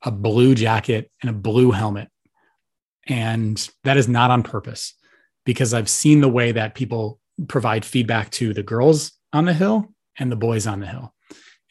a 0.03 0.11
blue 0.11 0.55
jacket 0.55 1.11
and 1.23 1.31
a 1.31 1.35
blue 1.35 1.71
helmet 1.71 2.09
and 3.09 3.71
that 3.85 3.97
is 3.97 4.09
not 4.09 4.31
on 4.31 4.43
purpose 4.43 4.95
because 5.45 5.75
i've 5.75 5.89
seen 5.89 6.21
the 6.21 6.29
way 6.29 6.53
that 6.53 6.75
people 6.75 7.19
provide 7.47 7.85
feedback 7.85 8.31
to 8.31 8.53
the 8.53 8.63
girls 8.63 9.13
on 9.33 9.45
the 9.45 9.55
hill 9.55 9.95
and 10.19 10.33
the 10.33 10.37
boys 10.37 10.67
on 10.67 10.81
the 10.81 10.87
hill. 10.87 11.15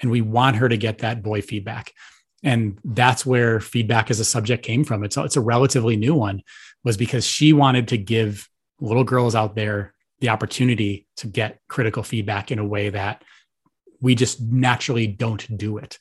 And 0.02 0.12
we 0.12 0.22
want 0.22 0.58
her 0.58 0.70
to 0.70 0.78
get 0.78 1.00
that 1.00 1.24
boy 1.24 1.42
feedback. 1.42 1.92
And 2.44 2.78
that's 2.84 3.26
where 3.26 3.60
feedback 3.60 4.12
as 4.12 4.20
a 4.20 4.26
subject 4.26 4.64
came 4.64 4.84
from. 4.84 5.04
It's, 5.04 5.18
it's 5.18 5.36
a 5.36 5.42
relatively 5.42 5.96
new 5.96 6.14
one, 6.14 6.44
was 6.84 6.98
because 6.98 7.26
she 7.26 7.54
wanted 7.54 7.88
to 7.90 7.98
give 7.98 8.48
little 8.80 9.04
girls 9.04 9.36
out 9.36 9.56
there 9.56 9.94
the 10.20 10.30
opportunity 10.30 11.08
to 11.18 11.28
get 11.28 11.60
critical 11.68 12.04
feedback 12.04 12.52
in 12.52 12.60
a 12.60 12.66
way 12.66 12.90
that 12.90 13.24
we 14.02 14.16
just 14.16 14.42
naturally 14.42 15.08
don't 15.08 15.58
do 15.58 15.78
it. 15.78 15.98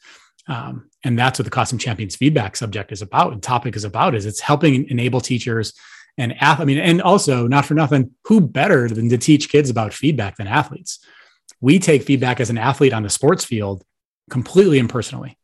Um, 0.49 0.91
and 1.03 1.19
that's 1.19 1.39
what 1.39 1.45
the 1.45 1.51
Classroom 1.51 1.79
Champions 1.79 2.17
feedback 2.17 2.57
subject 2.57 2.93
is 2.93 3.03
about 3.03 3.33
and 3.33 3.43
topic 3.43 3.75
is 3.75 3.85
about 3.85 4.15
is 4.15 4.27
it's 4.27 4.41
helping 4.41 4.89
enable 4.89 5.21
teachers 5.21 5.73
and 6.19 6.35
ath- 6.41 6.61
I 6.61 6.65
mean, 6.65 6.79
and 6.79 7.03
also 7.03 7.47
not 7.47 7.67
for 7.67 7.75
nothing, 7.75 8.13
who 8.25 8.41
better 8.41 8.89
than 8.89 9.11
to 9.11 9.19
teach 9.19 9.51
kids 9.51 9.69
about 9.69 9.93
feedback 9.93 10.37
than 10.37 10.47
athletes? 10.47 10.99
we 11.61 11.79
take 11.79 12.03
feedback 12.03 12.41
as 12.41 12.51
an 12.51 12.59
athlete 12.59 12.93
on 12.93 13.03
the 13.03 13.11
sports 13.11 13.45
field 13.45 13.83
completely 14.31 14.79
impersonally 14.79 15.37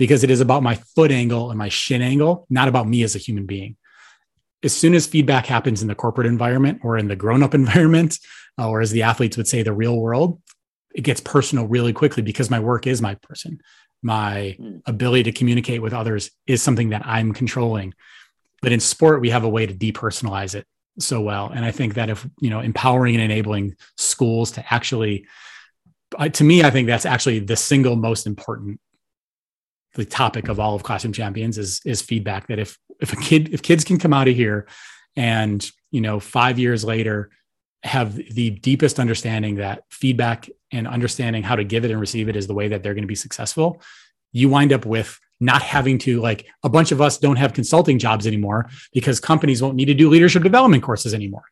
because 0.00 0.24
it 0.24 0.30
is 0.30 0.40
about 0.40 0.62
my 0.62 0.76
foot 0.96 1.10
angle 1.10 1.50
and 1.50 1.58
my 1.58 1.68
shin 1.68 2.00
angle, 2.00 2.46
not 2.48 2.68
about 2.68 2.88
me 2.88 3.02
as 3.02 3.14
a 3.14 3.18
human 3.18 3.44
being. 3.44 3.76
As 4.62 4.74
soon 4.74 4.94
as 4.94 5.06
feedback 5.06 5.44
happens 5.44 5.82
in 5.82 5.88
the 5.88 5.94
corporate 5.94 6.26
environment 6.26 6.80
or 6.82 6.96
in 6.96 7.06
the 7.06 7.14
grown 7.14 7.42
up 7.42 7.52
environment, 7.62 8.18
uh, 8.58 8.66
or 8.66 8.80
as 8.80 8.92
the 8.92 9.02
athletes 9.02 9.36
would 9.36 9.46
say, 9.46 9.62
the 9.62 9.74
real 9.74 10.00
world, 10.00 10.40
it 10.94 11.02
gets 11.02 11.20
personal 11.20 11.66
really 11.66 11.92
quickly 11.92 12.22
because 12.22 12.48
my 12.48 12.58
work 12.58 12.86
is 12.86 13.02
my 13.02 13.14
person. 13.16 13.60
My 14.00 14.56
hmm. 14.58 14.78
ability 14.86 15.24
to 15.24 15.32
communicate 15.32 15.82
with 15.82 15.92
others 15.92 16.30
is 16.46 16.62
something 16.62 16.88
that 16.88 17.02
I'm 17.04 17.34
controlling. 17.34 17.92
But 18.62 18.72
in 18.72 18.80
sport, 18.80 19.20
we 19.20 19.28
have 19.28 19.44
a 19.44 19.50
way 19.50 19.66
to 19.66 19.74
depersonalize 19.74 20.54
it 20.54 20.66
so 20.98 21.20
well. 21.20 21.50
And 21.54 21.62
I 21.62 21.72
think 21.72 21.94
that 21.94 22.08
if, 22.08 22.26
you 22.40 22.48
know, 22.48 22.60
empowering 22.60 23.16
and 23.16 23.24
enabling 23.24 23.76
schools 23.98 24.52
to 24.52 24.72
actually, 24.72 25.26
to 26.32 26.42
me, 26.42 26.64
I 26.64 26.70
think 26.70 26.86
that's 26.86 27.04
actually 27.04 27.40
the 27.40 27.56
single 27.56 27.96
most 27.96 28.26
important 28.26 28.80
the 29.94 30.04
topic 30.04 30.48
of 30.48 30.60
all 30.60 30.74
of 30.74 30.82
classroom 30.82 31.12
champions 31.12 31.58
is 31.58 31.80
is 31.84 32.02
feedback 32.02 32.46
that 32.48 32.58
if 32.58 32.78
if 33.00 33.12
a 33.12 33.16
kid 33.16 33.52
if 33.52 33.62
kids 33.62 33.84
can 33.84 33.98
come 33.98 34.12
out 34.12 34.28
of 34.28 34.36
here 34.36 34.66
and 35.16 35.70
you 35.90 36.00
know 36.00 36.20
5 36.20 36.58
years 36.58 36.84
later 36.84 37.30
have 37.82 38.14
the 38.14 38.50
deepest 38.50 38.98
understanding 39.00 39.56
that 39.56 39.84
feedback 39.90 40.48
and 40.70 40.86
understanding 40.86 41.42
how 41.42 41.56
to 41.56 41.64
give 41.64 41.84
it 41.84 41.90
and 41.90 42.00
receive 42.00 42.28
it 42.28 42.36
is 42.36 42.46
the 42.46 42.54
way 42.54 42.68
that 42.68 42.82
they're 42.82 42.94
going 42.94 43.02
to 43.02 43.08
be 43.08 43.14
successful 43.14 43.80
you 44.32 44.48
wind 44.48 44.72
up 44.72 44.86
with 44.86 45.18
not 45.40 45.62
having 45.62 45.98
to 45.98 46.20
like 46.20 46.46
a 46.62 46.68
bunch 46.68 46.92
of 46.92 47.00
us 47.00 47.18
don't 47.18 47.36
have 47.36 47.54
consulting 47.54 47.98
jobs 47.98 48.26
anymore 48.26 48.68
because 48.92 49.18
companies 49.18 49.62
won't 49.62 49.74
need 49.74 49.86
to 49.86 49.94
do 49.94 50.10
leadership 50.10 50.42
development 50.42 50.82
courses 50.82 51.14
anymore. 51.14 51.44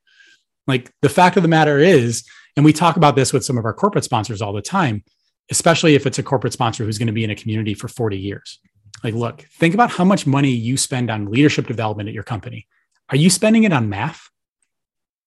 Like 0.67 0.93
the 1.01 1.09
fact 1.09 1.37
of 1.37 1.43
the 1.43 1.49
matter 1.49 1.79
is, 1.79 2.25
and 2.55 2.65
we 2.65 2.75
talk 2.75 2.97
about 2.97 3.17
this 3.17 3.33
with 3.33 3.45
some 3.45 3.57
of 3.57 3.65
our 3.65 3.73
corporate 3.73 4.05
sponsors 4.05 4.43
all 4.43 4.53
the 4.53 4.61
time, 4.61 5.03
especially 5.51 5.95
if 5.95 6.07
it's 6.07 6.19
a 6.19 6.23
corporate 6.23 6.53
sponsor 6.53 6.85
who's 6.85 6.99
going 6.99 7.07
to 7.07 7.13
be 7.13 7.25
in 7.25 7.31
a 7.31 7.35
community 7.37 7.75
for 7.75 7.89
40 7.89 8.19
years. 8.19 8.59
Like, 9.05 9.15
look, 9.15 9.43
think 9.59 9.75
about 9.75 9.91
how 9.91 10.05
much 10.05 10.27
money 10.27 10.51
you 10.51 10.77
spend 10.77 11.11
on 11.11 11.31
leadership 11.31 11.67
development 11.67 12.09
at 12.09 12.15
your 12.15 12.25
company. 12.25 12.67
Are 13.11 13.17
you 13.17 13.31
spending 13.31 13.65
it 13.65 13.73
on 13.73 13.89
math? 13.89 14.29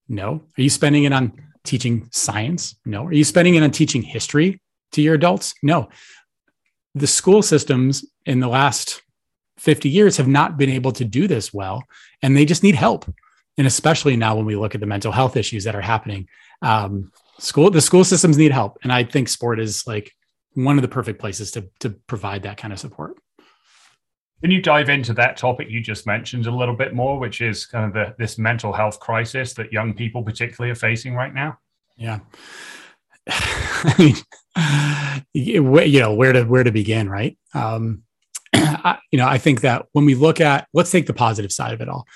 No. 0.07 0.43
Are 0.57 0.61
you 0.61 0.69
spending 0.69 1.05
it 1.05 1.13
on 1.13 1.34
teaching 1.63 2.09
science? 2.11 2.76
No. 2.86 3.05
Are 3.05 3.13
you 3.13 3.24
spending 3.24 3.55
it 3.55 3.63
on 3.63 3.72
teaching 3.72 4.01
history 4.01 4.61
to 4.91 5.01
your 5.01 5.15
adults? 5.15 5.53
No 5.63 5.89
the 6.95 7.07
school 7.07 7.41
systems 7.41 8.05
in 8.26 8.39
the 8.39 8.47
last 8.47 9.01
50 9.57 9.89
years 9.89 10.17
have 10.17 10.28
not 10.28 10.57
been 10.57 10.69
able 10.69 10.91
to 10.93 11.05
do 11.05 11.28
this 11.28 11.54
well, 11.54 11.83
and 12.21 12.36
they 12.36 12.45
just 12.45 12.63
need 12.63 12.75
help. 12.75 13.12
And 13.58 13.67
especially 13.67 14.16
now 14.16 14.36
when 14.36 14.45
we 14.45 14.55
look 14.55 14.75
at 14.75 14.82
the 14.82 14.87
mental 14.87 15.12
health 15.12 15.37
issues 15.37 15.66
that 15.66 15.75
are 15.75 15.82
happening, 15.82 16.28
um, 16.62 17.12
school 17.37 17.70
the 17.70 17.82
school 17.82 18.04
systems 18.04 18.37
need 18.37 18.51
help, 18.51 18.78
and 18.83 18.91
I 18.91 19.04
think 19.04 19.29
sport 19.29 19.59
is 19.59 19.86
like 19.86 20.13
one 20.53 20.78
of 20.78 20.82
the 20.82 20.87
perfect 20.87 21.19
places 21.19 21.51
to 21.51 21.69
to 21.79 21.89
provide 21.89 22.43
that 22.43 22.57
kind 22.57 22.73
of 22.73 22.79
support. 22.79 23.17
Can 24.41 24.49
you 24.49 24.61
dive 24.61 24.89
into 24.89 25.13
that 25.13 25.37
topic 25.37 25.69
you 25.69 25.82
just 25.82 26.07
mentioned 26.07 26.47
a 26.47 26.51
little 26.51 26.75
bit 26.75 26.95
more, 26.95 27.19
which 27.19 27.41
is 27.41 27.67
kind 27.67 27.86
of 27.86 27.93
the, 27.93 28.15
this 28.17 28.39
mental 28.39 28.73
health 28.73 28.99
crisis 28.99 29.53
that 29.53 29.71
young 29.71 29.93
people 29.93 30.23
particularly 30.23 30.71
are 30.71 30.75
facing 30.75 31.13
right 31.13 31.33
now? 31.33 31.59
Yeah. 31.95 32.19
I 33.29 33.95
mean, 33.99 34.15
you 35.33 35.99
know 35.99 36.13
where 36.15 36.33
to 36.33 36.43
where 36.43 36.63
to 36.63 36.71
begin, 36.71 37.07
right? 37.07 37.37
Um, 37.53 38.03
I, 38.53 38.97
you 39.11 39.17
know, 39.17 39.28
I 39.28 39.37
think 39.37 39.61
that 39.61 39.86
when 39.91 40.05
we 40.05 40.15
look 40.15 40.41
at, 40.41 40.67
let's 40.73 40.89
take 40.89 41.05
the 41.05 41.13
positive 41.13 41.51
side 41.51 41.73
of 41.73 41.82
it 41.82 41.89
all. 41.89 42.07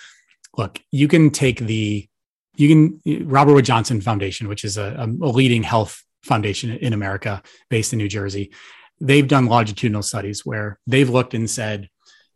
Look, 0.57 0.82
you 0.91 1.07
can 1.07 1.30
take 1.30 1.60
the, 1.60 2.07
you 2.56 2.70
can 3.03 3.28
Robert 3.28 3.53
Wood 3.53 3.66
Johnson 3.66 4.02
Foundation, 4.02 4.48
which 4.48 4.64
is 4.64 4.78
a, 4.78 4.95
a 4.98 5.28
leading 5.28 5.64
health 5.64 6.03
foundation 6.26 6.72
in 6.72 6.94
America, 6.94 7.42
based 7.70 7.94
in 7.94 7.98
New 7.98 8.10
Jersey. 8.10 8.52
They've 9.00 9.28
done 9.28 9.46
longitudinal 9.46 10.04
studies 10.04 10.46
where 10.46 10.80
they've 10.88 11.10
looked 11.10 11.34
and 11.34 11.50
said 11.50 11.90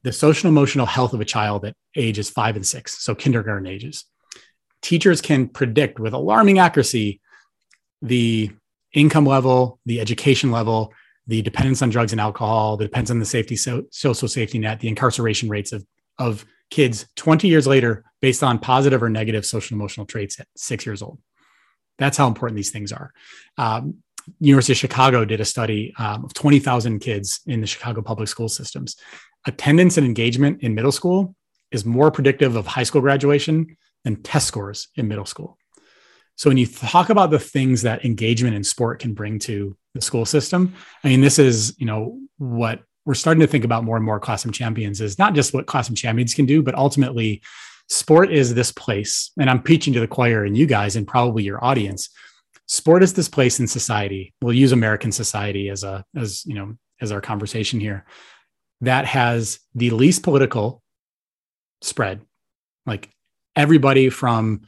the 0.04 0.14
social 0.14 0.50
emotional 0.50 0.86
health 0.86 1.14
of 1.14 1.22
a 1.22 1.26
child 1.26 1.66
at 1.66 1.76
ages 1.96 2.30
five 2.30 2.56
and 2.56 2.66
six, 2.66 3.04
so 3.04 3.16
kindergarten 3.16 3.68
ages. 3.68 4.06
Teachers 4.82 5.22
can 5.22 5.50
predict 5.50 6.00
with 6.00 6.14
alarming 6.14 6.60
accuracy 6.60 7.20
the 8.02 8.52
income 8.94 9.26
level, 9.26 9.80
the 9.86 10.00
education 10.00 10.52
level, 10.52 10.94
the 11.28 11.42
dependence 11.42 11.82
on 11.82 11.90
drugs 11.90 12.12
and 12.12 12.22
alcohol, 12.22 12.78
the 12.78 12.86
dependence 12.86 13.12
on 13.12 13.20
the 13.20 13.26
safety 13.26 13.56
so, 13.56 13.84
social 13.92 14.28
safety 14.28 14.58
net, 14.58 14.80
the 14.80 14.88
incarceration 14.88 15.50
rates 15.50 15.72
of 15.72 15.86
of 16.18 16.46
kids 16.70 17.08
20 17.16 17.48
years 17.48 17.66
later 17.66 18.04
based 18.22 18.44
on 18.44 18.60
positive 18.60 19.02
or 19.02 19.10
negative 19.10 19.46
social 19.46 19.76
emotional 19.76 20.06
traits 20.06 20.40
at 20.40 20.48
six 20.56 20.86
years 20.86 21.02
old. 21.02 21.20
That's 22.00 22.18
how 22.18 22.28
important 22.28 22.56
these 22.56 22.72
things 22.72 22.92
are. 22.92 23.14
Um, 23.58 23.96
University 24.40 24.74
of 24.74 24.78
Chicago 24.78 25.26
did 25.26 25.42
a 25.42 25.46
study 25.46 25.94
um, 25.98 26.26
of 26.26 26.34
20,000 26.34 27.00
kids 27.00 27.42
in 27.46 27.62
the 27.62 27.68
Chicago 27.68 28.02
public 28.02 28.28
school 28.28 28.50
systems. 28.50 28.96
Attendance 29.46 29.98
and 29.98 30.06
engagement 30.06 30.62
in 30.62 30.76
middle 30.76 30.92
school 30.92 31.36
is 31.72 31.86
more 31.86 32.12
predictive 32.12 32.56
of 32.56 32.68
high 32.68 32.84
school 32.84 33.02
graduation 33.02 33.78
than 34.04 34.22
test 34.22 34.48
scores 34.48 34.90
in 34.96 35.08
middle 35.08 35.26
school. 35.26 35.58
So 36.36 36.50
when 36.50 36.58
you 36.58 36.68
talk 36.68 37.10
about 37.10 37.32
the 37.32 37.40
things 37.40 37.82
that 37.82 38.06
engagement 38.06 38.56
in 38.56 38.64
sport 38.64 39.00
can 39.00 39.14
bring 39.14 39.40
to 39.40 39.76
the 39.94 40.02
school 40.02 40.26
system, 40.26 40.74
I 41.04 41.10
mean, 41.10 41.22
this 41.22 41.38
is, 41.38 41.76
you 41.78 41.86
know, 41.86 42.18
what 42.38 42.82
we're 43.06 43.14
starting 43.14 43.42
to 43.42 43.48
think 43.48 43.66
about 43.66 43.84
more 43.84 43.98
and 43.98 44.06
more 44.06 44.20
classroom 44.20 44.54
champions 44.54 45.02
is 45.02 45.20
not 45.20 45.34
just 45.34 45.54
what 45.54 45.66
classroom 45.66 45.96
champions 45.96 46.34
can 46.34 46.46
do, 46.46 46.64
but 46.64 46.76
ultimately 46.76 47.42
sport 47.90 48.32
is 48.32 48.54
this 48.54 48.72
place. 48.72 49.32
And 49.40 49.50
I'm 49.50 49.62
preaching 49.62 49.94
to 49.94 50.00
the 50.00 50.08
choir 50.08 50.44
and 50.44 50.58
you 50.58 50.66
guys 50.66 50.96
and 50.96 51.08
probably 51.08 51.44
your 51.44 51.64
audience. 51.64 52.10
Sport 52.68 53.04
is 53.04 53.14
this 53.14 53.30
place 53.30 53.60
in 53.60 53.68
society. 53.68 54.34
We'll 54.42 54.54
use 54.54 54.72
American 54.72 55.12
society 55.12 55.70
as 55.70 55.84
a, 55.84 56.06
as, 56.16 56.46
you 56.46 56.54
know, 56.54 56.76
as 57.02 57.12
our 57.12 57.22
conversation 57.22 57.80
here 57.80 58.06
that 58.82 59.06
has 59.06 59.60
the 59.76 59.90
least 59.90 60.24
political 60.24 60.82
spread. 61.82 62.22
Like 62.86 63.10
everybody 63.56 64.10
from 64.10 64.62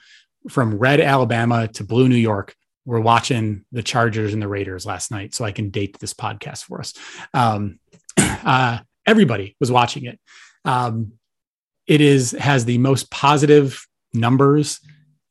from 0.49 0.77
red 0.77 0.99
Alabama 0.99 1.68
to 1.68 1.84
blue 1.84 2.10
New 2.10 2.15
York 2.15 2.56
were 2.84 2.99
watching 2.99 3.64
the 3.72 3.84
Chargers 3.84 4.34
and 4.34 4.41
the 4.41 4.48
Raiders 4.48 4.85
last 4.85 5.11
night, 5.11 5.35
so 5.35 5.45
I 5.45 5.52
can 5.52 5.69
date 5.69 5.99
this 5.99 6.14
podcast 6.14 6.64
for 6.64 6.80
us. 6.80 6.93
Um, 7.34 7.80
uh, 8.18 8.80
everybody 9.06 9.56
was 9.60 9.72
watching 9.72 10.06
it. 10.06 10.19
Um, 10.65 11.14
it 11.87 12.01
is 12.01 12.31
has 12.31 12.65
the 12.65 12.77
most 12.77 13.09
positive 13.11 13.85
numbers, 14.13 14.79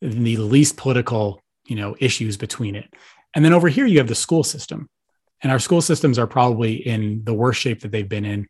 the 0.00 0.36
least 0.36 0.76
political, 0.76 1.42
you 1.66 1.76
know, 1.76 1.96
issues 1.98 2.36
between 2.36 2.74
it. 2.74 2.92
And 3.34 3.44
then 3.44 3.52
over 3.52 3.68
here 3.68 3.86
you 3.86 3.98
have 3.98 4.08
the 4.08 4.14
school 4.14 4.44
system, 4.44 4.88
and 5.42 5.52
our 5.52 5.58
school 5.58 5.80
systems 5.80 6.18
are 6.18 6.26
probably 6.26 6.74
in 6.74 7.22
the 7.24 7.34
worst 7.34 7.60
shape 7.60 7.80
that 7.80 7.92
they've 7.92 8.08
been 8.08 8.24
in 8.24 8.48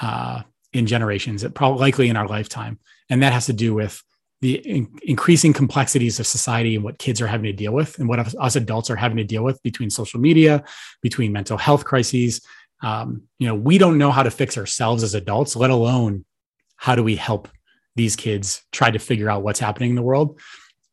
uh, 0.00 0.42
in 0.72 0.86
generations, 0.86 1.44
probably 1.54 1.80
likely 1.80 2.08
in 2.08 2.16
our 2.16 2.26
lifetime, 2.26 2.78
and 3.10 3.22
that 3.22 3.32
has 3.32 3.46
to 3.46 3.52
do 3.52 3.74
with 3.74 4.02
the 4.40 4.54
in- 4.56 4.98
increasing 5.02 5.52
complexities 5.52 6.20
of 6.20 6.26
society 6.26 6.74
and 6.74 6.84
what 6.84 6.98
kids 6.98 7.20
are 7.20 7.26
having 7.26 7.46
to 7.46 7.52
deal 7.52 7.72
with 7.72 7.98
and 7.98 8.08
what 8.08 8.18
us 8.18 8.56
adults 8.56 8.90
are 8.90 8.96
having 8.96 9.16
to 9.16 9.24
deal 9.24 9.42
with 9.42 9.62
between 9.62 9.90
social 9.90 10.20
media 10.20 10.62
between 11.02 11.32
mental 11.32 11.56
health 11.56 11.84
crises. 11.84 12.40
Um, 12.82 13.22
you 13.38 13.46
know 13.46 13.54
we 13.54 13.78
don't 13.78 13.96
know 13.96 14.10
how 14.10 14.22
to 14.22 14.30
fix 14.30 14.58
ourselves 14.58 15.02
as 15.02 15.14
adults 15.14 15.56
let 15.56 15.70
alone 15.70 16.26
how 16.76 16.94
do 16.94 17.02
we 17.02 17.16
help 17.16 17.48
these 17.94 18.16
kids 18.16 18.62
try 18.72 18.90
to 18.90 18.98
figure 18.98 19.30
out 19.30 19.42
what's 19.42 19.60
happening 19.60 19.90
in 19.90 19.96
the 19.96 20.02
world 20.02 20.40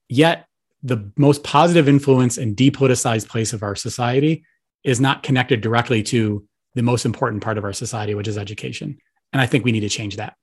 yet 0.10 0.46
the 0.82 1.12
most 1.18 1.44
positive 1.44 1.88
influence 1.88 2.38
and 2.38 2.58
depoliticized 2.58 3.28
place 3.28 3.54
of 3.54 3.64
our 3.64 3.76
society 3.76 4.44
is 4.84 5.00
not 5.00 5.24
connected 5.24 5.62
directly 5.62 6.04
to 6.04 6.46
the 6.76 6.84
most 6.84 7.06
important 7.06 7.42
part 7.42 7.58
of 7.58 7.64
our 7.64 7.74
society 7.74 8.16
which 8.16 8.28
is 8.28 8.38
education 8.38 8.98
and 9.32 9.42
i 9.42 9.46
think 9.46 9.64
we 9.64 9.72
need 9.72 9.82
to 9.82 9.90
change 9.90 10.18
that 10.18 10.36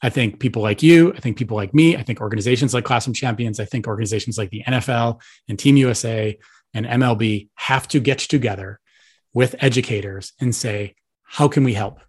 I 0.00 0.10
think 0.10 0.38
people 0.38 0.62
like 0.62 0.82
you, 0.82 1.12
I 1.14 1.20
think 1.20 1.36
people 1.36 1.56
like 1.56 1.74
me, 1.74 1.96
I 1.96 2.02
think 2.02 2.20
organizations 2.20 2.72
like 2.72 2.84
Classroom 2.84 3.14
Champions, 3.14 3.58
I 3.58 3.64
think 3.64 3.88
organizations 3.88 4.38
like 4.38 4.50
the 4.50 4.62
NFL 4.62 5.20
and 5.48 5.58
Team 5.58 5.76
USA 5.76 6.38
and 6.72 6.86
MLB 6.86 7.48
have 7.54 7.88
to 7.88 8.00
get 8.00 8.18
together 8.18 8.78
with 9.32 9.56
educators 9.58 10.32
and 10.40 10.54
say, 10.54 10.94
how 11.22 11.48
can 11.48 11.64
we 11.64 11.74
help? 11.74 12.00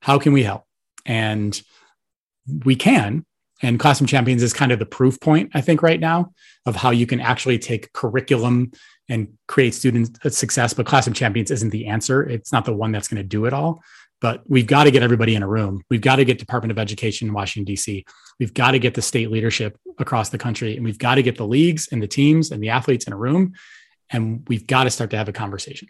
How 0.00 0.18
can 0.18 0.32
we 0.32 0.44
help? 0.44 0.67
And 1.08 1.60
we 2.64 2.76
can. 2.76 3.26
And 3.60 3.80
Classroom 3.80 4.06
Champions 4.06 4.44
is 4.44 4.52
kind 4.52 4.70
of 4.70 4.78
the 4.78 4.86
proof 4.86 5.18
point, 5.20 5.50
I 5.54 5.60
think, 5.60 5.82
right 5.82 5.98
now 5.98 6.32
of 6.64 6.76
how 6.76 6.90
you 6.90 7.06
can 7.06 7.20
actually 7.20 7.58
take 7.58 7.92
curriculum 7.92 8.70
and 9.08 9.36
create 9.48 9.74
student 9.74 10.16
success. 10.32 10.72
But 10.72 10.86
Classroom 10.86 11.14
Champions 11.14 11.50
isn't 11.50 11.70
the 11.70 11.86
answer. 11.86 12.22
It's 12.22 12.52
not 12.52 12.64
the 12.64 12.74
one 12.74 12.92
that's 12.92 13.08
going 13.08 13.20
to 13.20 13.26
do 13.28 13.46
it 13.46 13.52
all 13.52 13.82
but 14.20 14.42
we've 14.48 14.66
got 14.66 14.84
to 14.84 14.90
get 14.90 15.02
everybody 15.02 15.34
in 15.34 15.42
a 15.42 15.48
room. 15.48 15.82
We've 15.90 16.00
got 16.00 16.16
to 16.16 16.24
get 16.24 16.38
Department 16.38 16.72
of 16.72 16.78
Education 16.78 17.28
in 17.28 17.34
Washington, 17.34 17.64
D.C. 17.64 18.04
We've 18.38 18.54
got 18.54 18.72
to 18.72 18.78
get 18.78 18.94
the 18.94 19.02
state 19.02 19.30
leadership 19.30 19.78
across 19.98 20.30
the 20.30 20.38
country, 20.38 20.76
and 20.76 20.84
we've 20.84 20.98
got 20.98 21.16
to 21.16 21.22
get 21.22 21.36
the 21.36 21.46
leagues 21.46 21.88
and 21.92 22.02
the 22.02 22.08
teams 22.08 22.50
and 22.50 22.62
the 22.62 22.70
athletes 22.70 23.06
in 23.06 23.12
a 23.12 23.16
room, 23.16 23.54
and 24.10 24.44
we've 24.48 24.66
got 24.66 24.84
to 24.84 24.90
start 24.90 25.10
to 25.10 25.16
have 25.16 25.28
a 25.28 25.32
conversation. 25.32 25.88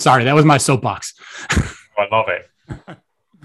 Sorry, 0.00 0.24
that 0.24 0.34
was 0.34 0.44
my 0.44 0.58
soapbox. 0.58 1.14
Oh, 1.98 2.02
I 2.02 2.14
love 2.14 2.26
it. 2.28 2.98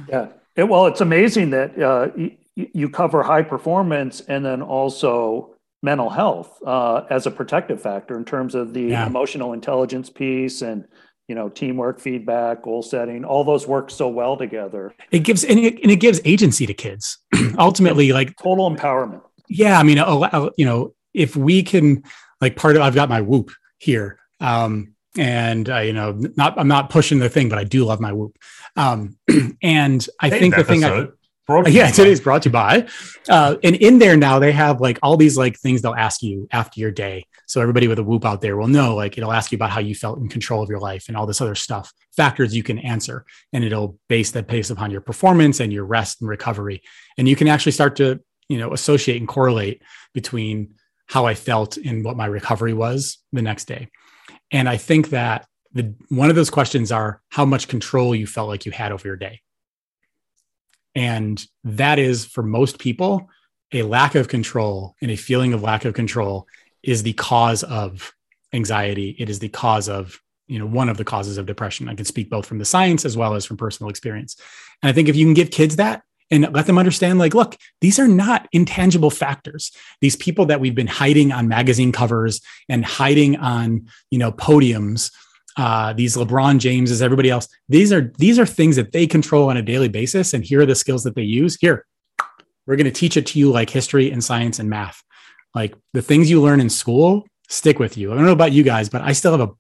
yeah. 0.10 0.28
It, 0.56 0.68
well, 0.68 0.88
it's 0.88 1.02
amazing 1.02 1.52
that 1.52 1.82
uh, 1.82 2.10
you, 2.16 2.32
you 2.56 2.90
cover 2.90 3.24
high 3.24 3.44
performance 3.44 4.22
and 4.22 4.46
then 4.46 4.62
also 4.62 5.56
mental 5.84 6.10
health 6.10 6.60
uh, 6.66 7.04
as 7.10 7.26
a 7.26 7.32
protective 7.32 7.82
factor 7.82 8.18
in 8.18 8.26
terms 8.26 8.54
of 8.56 8.74
the 8.74 8.84
yeah. 8.84 9.08
emotional 9.08 9.54
intelligence 9.54 10.10
piece 10.10 10.62
and 10.62 10.86
you 11.28 11.36
know 11.36 11.50
teamwork 11.50 12.00
feedback 12.00 12.64
goal 12.64 12.82
setting. 12.82 13.24
All 13.24 13.44
those 13.44 13.68
work 13.68 13.90
so 13.90 14.08
well 14.08 14.38
together. 14.38 14.94
It 15.12 15.20
gives 15.20 15.44
and 15.44 15.60
it, 15.60 15.82
and 15.82 15.92
it 15.92 15.98
gives 15.98 16.20
agency 16.26 16.66
to 16.66 16.74
kids. 16.74 17.18
Ultimately 17.58 18.12
like 18.12 18.36
total 18.38 18.70
empowerment. 18.70 19.22
Yeah 19.48 19.80
i 19.80 19.84
mean 19.84 19.98
you 20.58 20.66
know 20.66 20.94
if 21.14 21.36
we 21.36 21.62
can 21.62 22.04
like 22.40 22.56
part 22.56 22.78
of 22.78 22.82
i've 22.82 22.96
got 22.96 23.10
my 23.10 23.20
whoop 23.20 23.52
here 23.80 24.18
um 24.40 24.91
and 25.18 25.70
uh, 25.70 25.80
you 25.80 25.94
know 25.94 26.12
not 26.38 26.58
i'm 26.60 26.68
not 26.68 26.90
pushing 26.90 27.20
the 27.20 27.30
thing 27.30 27.50
but 27.50 27.58
i 27.58 27.64
do 27.64 27.84
love 27.84 28.00
my 28.00 28.14
whoop 28.14 28.38
um 28.78 29.18
and 29.62 30.08
i 30.20 30.30
think 30.30 30.56
the 30.56 30.64
thing 30.64 30.84
I, 30.84 31.08
Brought 31.48 31.72
yeah, 31.72 31.90
today's 31.90 32.22
brought 32.22 32.44
to 32.44 32.50
you 32.50 32.54
by. 32.54 32.88
Uh, 33.28 33.56
and 33.64 33.76
in 33.76 33.98
there 33.98 34.16
now, 34.16 34.38
they 34.38 34.52
have 34.52 34.80
like 34.80 35.00
all 35.02 35.18
these 35.18 35.38
like 35.38 35.58
things 35.58 35.82
they'll 35.82 35.96
ask 35.96 36.22
you 36.22 36.48
after 36.52 36.80
your 36.80 36.92
day. 36.92 37.26
So 37.48 37.60
everybody 37.60 37.88
with 37.88 37.98
a 37.98 38.04
whoop 38.04 38.26
out 38.26 38.42
there 38.42 38.56
will 38.56 38.68
know, 38.68 38.96
like 38.96 39.18
it'll 39.18 39.34
ask 39.34 39.52
you 39.52 39.58
about 39.58 39.72
how 39.72 39.80
you 39.80 39.96
felt 39.96 40.20
in 40.20 40.30
control 40.30 40.62
of 40.62 40.70
your 40.70 40.80
life 40.80 41.08
and 41.08 41.18
all 41.18 41.26
this 41.26 41.42
other 41.42 41.56
stuff, 41.56 41.92
factors 42.16 42.56
you 42.56 42.62
can 42.62 42.78
answer, 42.80 43.26
and 43.52 43.64
it'll 43.64 43.98
base 44.08 44.32
that 44.32 44.48
based 44.48 44.70
upon 44.70 44.92
your 44.92 45.02
performance 45.02 45.60
and 45.60 45.74
your 45.74 45.84
rest 45.84 46.22
and 46.22 46.30
recovery. 46.30 46.84
And 47.18 47.28
you 47.28 47.36
can 47.36 47.48
actually 47.48 47.74
start 47.74 47.96
to, 47.98 48.22
you 48.48 48.60
know, 48.60 48.72
associate 48.72 49.18
and 49.18 49.28
correlate 49.28 49.82
between 50.14 50.76
how 51.08 51.26
I 51.26 51.34
felt 51.34 51.76
and 51.76 52.06
what 52.06 52.16
my 52.16 52.28
recovery 52.28 52.74
was 52.74 53.18
the 53.34 53.42
next 53.42 53.66
day. 53.66 53.90
And 54.52 54.68
I 54.68 54.78
think 54.78 55.10
that 55.10 55.48
the 55.74 55.94
one 56.10 56.30
of 56.30 56.36
those 56.36 56.50
questions 56.50 56.92
are 56.92 57.22
how 57.30 57.46
much 57.46 57.68
control 57.68 58.14
you 58.14 58.28
felt 58.28 58.50
like 58.50 58.66
you 58.66 58.72
had 58.72 58.92
over 58.92 59.08
your 59.08 59.16
day 59.16 59.42
and 60.96 61.46
that 61.64 62.00
is 62.00 62.26
for 62.26 62.44
most 62.44 62.80
people, 62.80 63.30
a 63.72 63.84
lack 63.84 64.16
of 64.16 64.28
control 64.28 64.96
and 65.02 65.12
a 65.12 65.16
feeling 65.16 65.54
of 65.54 65.62
lack 65.62 65.86
of 65.86 65.94
control 65.94 66.48
is 66.84 67.04
the 67.04 67.14
cause 67.14 67.64
of 67.64 68.14
anxiety. 68.54 69.16
It 69.18 69.30
is 69.30 69.40
the 69.40 69.50
cause 69.50 69.88
of, 69.88 70.20
you 70.48 70.60
know, 70.60 70.66
one 70.66 70.90
of 70.90 70.98
the 70.98 71.06
causes 71.06 71.38
of 71.38 71.46
depression. 71.46 71.88
I 71.88 71.96
can 71.96 72.06
speak 72.06 72.30
both 72.30 72.46
from 72.46 72.58
the 72.58 72.66
science 72.66 73.06
as 73.06 73.16
well 73.16 73.36
as 73.36 73.46
from 73.46 73.58
personal 73.58 73.90
experience. 73.90 74.36
And 74.84 74.90
I 74.90 74.94
think 74.94 75.08
if 75.08 75.16
you 75.16 75.26
can 75.26 75.34
give 75.34 75.52
kids 75.52 75.78
that 75.78 76.04
and 76.32 76.52
let 76.54 76.66
them 76.66 76.78
understand, 76.78 77.20
like, 77.20 77.34
look, 77.34 77.58
these 77.82 78.00
are 78.00 78.08
not 78.08 78.48
intangible 78.52 79.12
factors. 79.12 79.72
These 80.00 80.16
people 80.16 80.46
that 80.48 80.62
we've 80.62 80.76
been 80.76 80.88
hiding 80.88 81.32
on 81.32 81.48
magazine 81.48 81.92
covers 81.92 82.42
and 82.70 82.86
hiding 82.86 83.36
on, 83.38 83.88
you 84.10 84.18
know, 84.18 84.32
podiums 84.32 85.12
uh, 85.58 85.94
these 85.94 86.16
LeBron 86.16 86.60
Jameses, 86.60 87.02
everybody 87.02 87.30
else. 87.30 87.48
These 87.70 87.92
are 87.92 88.12
these 88.18 88.40
are 88.40 88.46
things 88.46 88.76
that 88.78 88.92
they 88.92 89.08
control 89.08 89.50
on 89.50 89.58
a 89.58 89.62
daily 89.62 89.90
basis, 89.90 90.34
and 90.34 90.44
here 90.44 90.62
are 90.62 90.66
the 90.66 90.76
skills 90.76 91.04
that 91.04 91.16
they 91.16 91.24
use. 91.24 91.58
Here, 91.60 91.86
we're 92.66 92.78
going 92.78 92.86
to 92.86 92.92
teach 92.92 93.18
it 93.18 93.26
to 93.28 93.40
you 93.40 93.52
like 93.52 93.70
history 93.70 94.12
and 94.12 94.24
science 94.24 94.60
and 94.60 94.70
math. 94.70 95.04
Like 95.54 95.76
the 95.94 96.02
things 96.02 96.30
you 96.30 96.42
learn 96.42 96.62
in 96.62 96.70
school 96.70 97.28
stick 97.50 97.80
with 97.80 97.98
you. 97.98 98.12
I 98.12 98.16
don't 98.16 98.26
know 98.26 98.32
about 98.32 98.54
you 98.54 98.64
guys, 98.64 98.88
but 98.88 99.02
I 99.02 99.12
still 99.12 99.38
have 99.38 99.42
a 99.42 99.52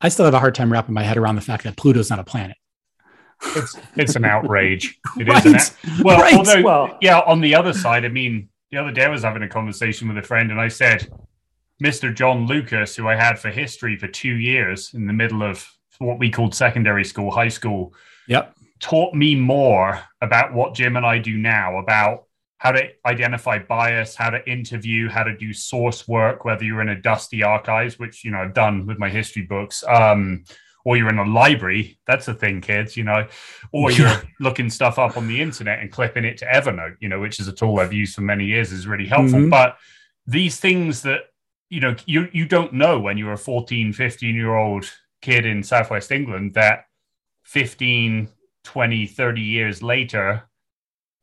I 0.00 0.08
still 0.08 0.24
have 0.24 0.34
a 0.34 0.38
hard 0.38 0.54
time 0.54 0.72
wrapping 0.72 0.94
my 0.94 1.02
head 1.02 1.16
around 1.16 1.36
the 1.36 1.42
fact 1.42 1.64
that 1.64 1.76
Pluto's 1.76 2.10
not 2.10 2.18
a 2.18 2.24
planet. 2.24 2.56
It's 3.42 3.76
it's 3.96 4.16
an 4.16 4.24
outrage. 4.24 4.98
It 5.18 5.28
right. 5.28 5.44
is 5.44 5.74
an, 5.84 6.04
well, 6.04 6.20
right. 6.20 6.34
although 6.34 6.62
well, 6.62 6.98
yeah, 7.00 7.20
on 7.20 7.40
the 7.40 7.54
other 7.54 7.72
side, 7.72 8.04
I 8.04 8.08
mean, 8.08 8.48
the 8.70 8.78
other 8.78 8.92
day 8.92 9.04
I 9.04 9.08
was 9.08 9.22
having 9.22 9.42
a 9.42 9.48
conversation 9.48 10.08
with 10.08 10.18
a 10.18 10.26
friend, 10.26 10.50
and 10.50 10.60
I 10.60 10.68
said, 10.68 11.08
Mr. 11.82 12.14
John 12.14 12.46
Lucas, 12.46 12.94
who 12.94 13.08
I 13.08 13.16
had 13.16 13.38
for 13.38 13.50
history 13.50 13.96
for 13.96 14.08
two 14.08 14.34
years 14.34 14.92
in 14.94 15.06
the 15.06 15.12
middle 15.12 15.42
of 15.42 15.66
what 15.98 16.18
we 16.18 16.30
called 16.30 16.54
secondary 16.54 17.04
school, 17.04 17.30
high 17.30 17.48
school. 17.48 17.94
Yep. 18.28 18.54
Taught 18.80 19.14
me 19.14 19.34
more 19.34 20.00
about 20.20 20.54
what 20.54 20.74
Jim 20.74 20.96
and 20.96 21.04
I 21.04 21.18
do 21.18 21.36
now, 21.36 21.78
about 21.78 22.24
how 22.58 22.72
to 22.72 22.88
identify 23.06 23.58
bias, 23.58 24.14
how 24.14 24.28
to 24.30 24.50
interview, 24.50 25.08
how 25.08 25.22
to 25.22 25.34
do 25.34 25.52
source 25.52 26.06
work, 26.06 26.44
whether 26.44 26.62
you're 26.62 26.82
in 26.82 26.90
a 26.90 27.00
dusty 27.00 27.42
archives, 27.42 27.98
which 27.98 28.22
you 28.24 28.30
know 28.30 28.38
I've 28.38 28.54
done 28.54 28.86
with 28.86 28.98
my 28.98 29.08
history 29.08 29.42
books, 29.42 29.82
um, 29.88 30.44
or 30.84 30.96
you're 30.96 31.08
in 31.08 31.18
a 31.18 31.24
library. 31.24 31.98
That's 32.06 32.28
a 32.28 32.34
thing, 32.34 32.60
kids, 32.60 32.96
you 32.96 33.04
know, 33.04 33.26
or 33.72 33.90
you're 33.92 34.22
looking 34.40 34.70
stuff 34.70 34.98
up 34.98 35.16
on 35.16 35.28
the 35.28 35.40
internet 35.40 35.80
and 35.80 35.90
clipping 35.90 36.24
it 36.24 36.38
to 36.38 36.46
Evernote, 36.46 36.96
you 37.00 37.08
know, 37.08 37.20
which 37.20 37.40
is 37.40 37.48
a 37.48 37.52
tool 37.52 37.78
I've 37.78 37.92
used 37.92 38.14
for 38.14 38.22
many 38.22 38.44
years, 38.44 38.72
is 38.72 38.86
really 38.86 39.06
helpful. 39.06 39.40
Mm-hmm. 39.40 39.50
But 39.50 39.76
these 40.26 40.58
things 40.58 41.02
that 41.02 41.20
you 41.68 41.80
know 41.80 41.94
you 42.06 42.28
you 42.32 42.46
don't 42.46 42.72
know 42.72 42.98
when 42.98 43.16
you're 43.16 43.32
a 43.32 43.38
14 43.38 43.92
15 43.92 44.34
year 44.34 44.54
old 44.56 44.90
kid 45.22 45.46
in 45.46 45.62
southwest 45.62 46.10
england 46.10 46.54
that 46.54 46.86
15 47.44 48.28
20 48.64 49.06
30 49.06 49.40
years 49.40 49.82
later 49.82 50.42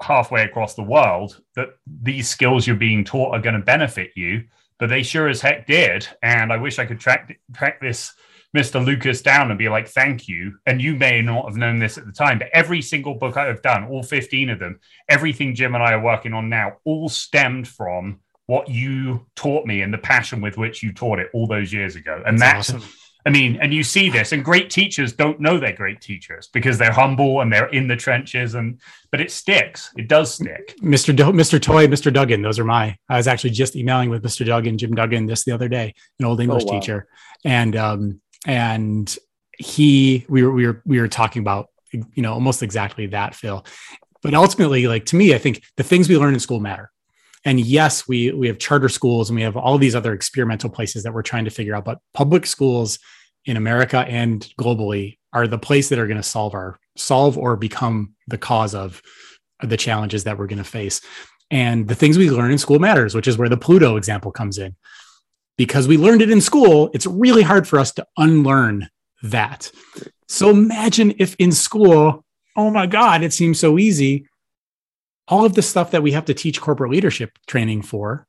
halfway 0.01 0.43
across 0.43 0.73
the 0.75 0.83
world 0.83 1.41
that 1.55 1.69
these 1.85 2.29
skills 2.29 2.65
you're 2.65 2.77
being 2.77 3.03
taught 3.03 3.33
are 3.33 3.41
going 3.41 3.55
to 3.55 3.61
benefit 3.61 4.11
you 4.15 4.43
but 4.79 4.89
they 4.89 5.03
sure 5.03 5.27
as 5.27 5.41
heck 5.41 5.65
did. 5.67 6.07
And 6.21 6.51
I 6.53 6.57
wish 6.57 6.79
I 6.79 6.85
could 6.85 6.99
track 6.99 7.39
track 7.53 7.81
this 7.81 8.13
Mr. 8.57 8.83
Lucas 8.83 9.21
down 9.21 9.51
and 9.51 9.57
be 9.59 9.69
like, 9.69 9.87
thank 9.87 10.27
you. 10.27 10.57
And 10.65 10.81
you 10.81 10.95
may 10.95 11.21
not 11.21 11.45
have 11.45 11.57
known 11.57 11.77
this 11.77 11.97
at 11.99 12.07
the 12.07 12.11
time, 12.11 12.39
but 12.39 12.49
every 12.53 12.81
single 12.81 13.13
book 13.13 13.37
I've 13.37 13.61
done, 13.61 13.85
all 13.85 14.01
15 14.01 14.49
of 14.49 14.57
them, 14.57 14.79
everything 15.07 15.53
Jim 15.53 15.75
and 15.75 15.83
I 15.83 15.93
are 15.93 16.01
working 16.01 16.33
on 16.33 16.49
now, 16.49 16.77
all 16.83 17.07
stemmed 17.07 17.67
from 17.67 18.19
what 18.47 18.67
you 18.67 19.27
taught 19.35 19.67
me 19.67 19.83
and 19.83 19.93
the 19.93 19.99
passion 19.99 20.41
with 20.41 20.57
which 20.57 20.81
you 20.81 20.91
taught 20.91 21.19
it 21.19 21.29
all 21.33 21.45
those 21.45 21.71
years 21.71 21.95
ago. 21.95 22.23
And 22.25 22.39
that's, 22.39 22.71
that's 22.71 22.83
awesome. 22.83 22.93
I 23.27 23.29
mean, 23.29 23.59
and 23.61 23.73
you 23.73 23.83
see 23.83 24.09
this, 24.09 24.31
and 24.31 24.43
great 24.43 24.69
teachers 24.69 25.11
don't 25.11 25.41
know 25.41 25.59
they're 25.59 25.73
great 25.73 25.99
teachers 25.99 26.47
because 26.53 26.77
they're 26.77 26.93
humble 26.93 27.41
and 27.41 27.51
they're 27.51 27.67
in 27.67 27.89
the 27.89 27.97
trenches, 27.97 28.55
and 28.55 28.79
but 29.11 29.19
it 29.19 29.31
sticks. 29.31 29.91
It 29.97 30.07
does 30.07 30.35
stick. 30.35 30.77
Mr. 30.81 31.13
Do- 31.13 31.25
Mr. 31.25 31.61
Toy, 31.61 31.87
Mr. 31.87 32.11
Duggan, 32.11 32.41
those 32.41 32.57
are 32.57 32.63
my. 32.63 32.97
I 33.09 33.17
was 33.17 33.27
actually 33.27 33.49
just 33.49 33.75
emailing 33.75 34.09
with 34.09 34.23
Mr. 34.23 34.45
Duggan, 34.45 34.77
Jim 34.77 34.95
Duggan, 34.95 35.25
this 35.25 35.43
the 35.43 35.51
other 35.51 35.67
day, 35.67 35.93
an 36.19 36.25
old 36.25 36.39
English 36.39 36.63
oh, 36.67 36.71
wow. 36.71 36.79
teacher, 36.79 37.07
and 37.43 37.75
um, 37.75 38.21
and 38.45 39.15
he, 39.57 40.25
we 40.29 40.43
were 40.43 40.51
we 40.51 40.67
were 40.67 40.81
we 40.85 40.99
were 40.99 41.07
talking 41.07 41.41
about 41.41 41.69
you 41.91 42.21
know 42.23 42.33
almost 42.33 42.63
exactly 42.63 43.07
that, 43.07 43.35
Phil. 43.35 43.65
But 44.21 44.33
ultimately, 44.33 44.87
like 44.87 45.05
to 45.07 45.15
me, 45.15 45.33
I 45.33 45.37
think 45.37 45.63
the 45.77 45.83
things 45.83 46.09
we 46.09 46.17
learn 46.17 46.33
in 46.33 46.39
school 46.39 46.59
matter. 46.59 46.91
And 47.45 47.59
yes 47.59 48.07
we 48.07 48.31
we 48.31 48.47
have 48.47 48.57
charter 48.57 48.89
schools 48.89 49.29
and 49.29 49.37
we 49.37 49.43
have 49.43 49.55
all 49.55 49.77
these 49.77 49.95
other 49.95 50.13
experimental 50.13 50.69
places 50.69 51.03
that 51.03 51.13
we're 51.13 51.21
trying 51.21 51.45
to 51.45 51.51
figure 51.51 51.75
out 51.75 51.85
but 51.85 51.99
public 52.13 52.45
schools 52.45 52.99
in 53.45 53.55
america 53.55 53.99
and 53.99 54.41
globally 54.59 55.17
are 55.31 55.47
the 55.47 55.57
place 55.57 55.87
that 55.89 55.99
are 55.99 56.07
going 56.07 56.17
to 56.17 56.23
solve 56.23 56.53
our 56.53 56.79
solve 56.97 57.37
or 57.37 57.55
become 57.55 58.15
the 58.27 58.37
cause 58.37 58.75
of 58.75 59.01
the 59.61 59.77
challenges 59.77 60.23
that 60.23 60.37
we're 60.37 60.47
going 60.47 60.57
to 60.57 60.63
face. 60.63 60.99
And 61.49 61.87
the 61.87 61.95
things 61.95 62.17
we 62.17 62.29
learn 62.29 62.51
in 62.51 62.57
school 62.57 62.79
matters 62.79 63.15
which 63.15 63.27
is 63.27 63.37
where 63.37 63.49
the 63.49 63.55
pluto 63.55 63.95
example 63.95 64.31
comes 64.31 64.57
in 64.57 64.75
because 65.57 65.87
we 65.87 65.97
learned 65.97 66.21
it 66.21 66.29
in 66.29 66.41
school 66.41 66.89
it's 66.93 67.05
really 67.05 67.41
hard 67.41 67.67
for 67.67 67.79
us 67.79 67.91
to 67.93 68.05
unlearn 68.17 68.89
that. 69.23 69.71
So 70.27 70.49
imagine 70.49 71.15
if 71.17 71.35
in 71.35 71.51
school 71.51 72.23
oh 72.55 72.69
my 72.69 72.87
god 72.87 73.23
it 73.23 73.33
seems 73.33 73.59
so 73.59 73.77
easy. 73.77 74.27
All 75.27 75.43
of 75.43 75.53
the 75.53 75.61
stuff 75.61 75.91
that 75.91 76.03
we 76.03 76.13
have 76.13 76.25
to 76.25 76.33
teach 76.33 76.61
corporate 76.61 76.91
leadership 76.91 77.37
training 77.47 77.81
for 77.81 78.27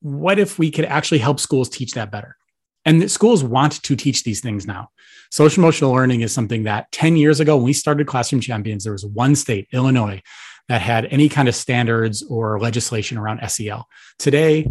what 0.00 0.38
if 0.38 0.58
we 0.58 0.70
could 0.70 0.84
actually 0.84 1.18
help 1.18 1.40
schools 1.40 1.68
teach 1.68 1.92
that 1.92 2.10
better? 2.10 2.36
And 2.84 3.10
schools 3.10 3.44
want 3.44 3.82
to 3.82 3.96
teach 3.96 4.22
these 4.22 4.40
things 4.40 4.66
now. 4.66 4.90
Social 5.30 5.62
emotional 5.62 5.92
learning 5.92 6.22
is 6.22 6.32
something 6.32 6.62
that 6.62 6.90
10 6.92 7.16
years 7.16 7.40
ago 7.40 7.56
when 7.56 7.66
we 7.66 7.72
started 7.72 8.06
classroom 8.06 8.40
champions 8.40 8.84
there 8.84 8.92
was 8.92 9.04
one 9.04 9.34
state 9.34 9.68
illinois 9.72 10.22
that 10.68 10.80
had 10.80 11.06
any 11.06 11.28
kind 11.28 11.48
of 11.48 11.54
standards 11.54 12.22
or 12.22 12.60
legislation 12.60 13.18
around 13.18 13.46
sel 13.48 13.86
today 14.18 14.66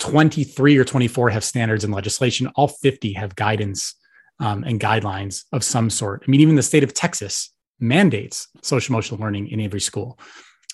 23 0.00 0.76
or 0.76 0.84
24 0.84 1.30
have 1.30 1.44
standards 1.44 1.84
and 1.84 1.94
legislation 1.94 2.48
all 2.48 2.68
50 2.68 3.12
have 3.14 3.36
guidance 3.36 3.94
um, 4.40 4.64
and 4.64 4.80
guidelines 4.80 5.44
of 5.52 5.62
some 5.62 5.90
sort 5.90 6.24
i 6.26 6.30
mean 6.30 6.40
even 6.40 6.56
the 6.56 6.62
state 6.62 6.82
of 6.82 6.94
texas 6.94 7.52
mandates 7.78 8.48
social 8.62 8.92
emotional 8.92 9.20
learning 9.20 9.48
in 9.48 9.60
every 9.60 9.80
school 9.80 10.18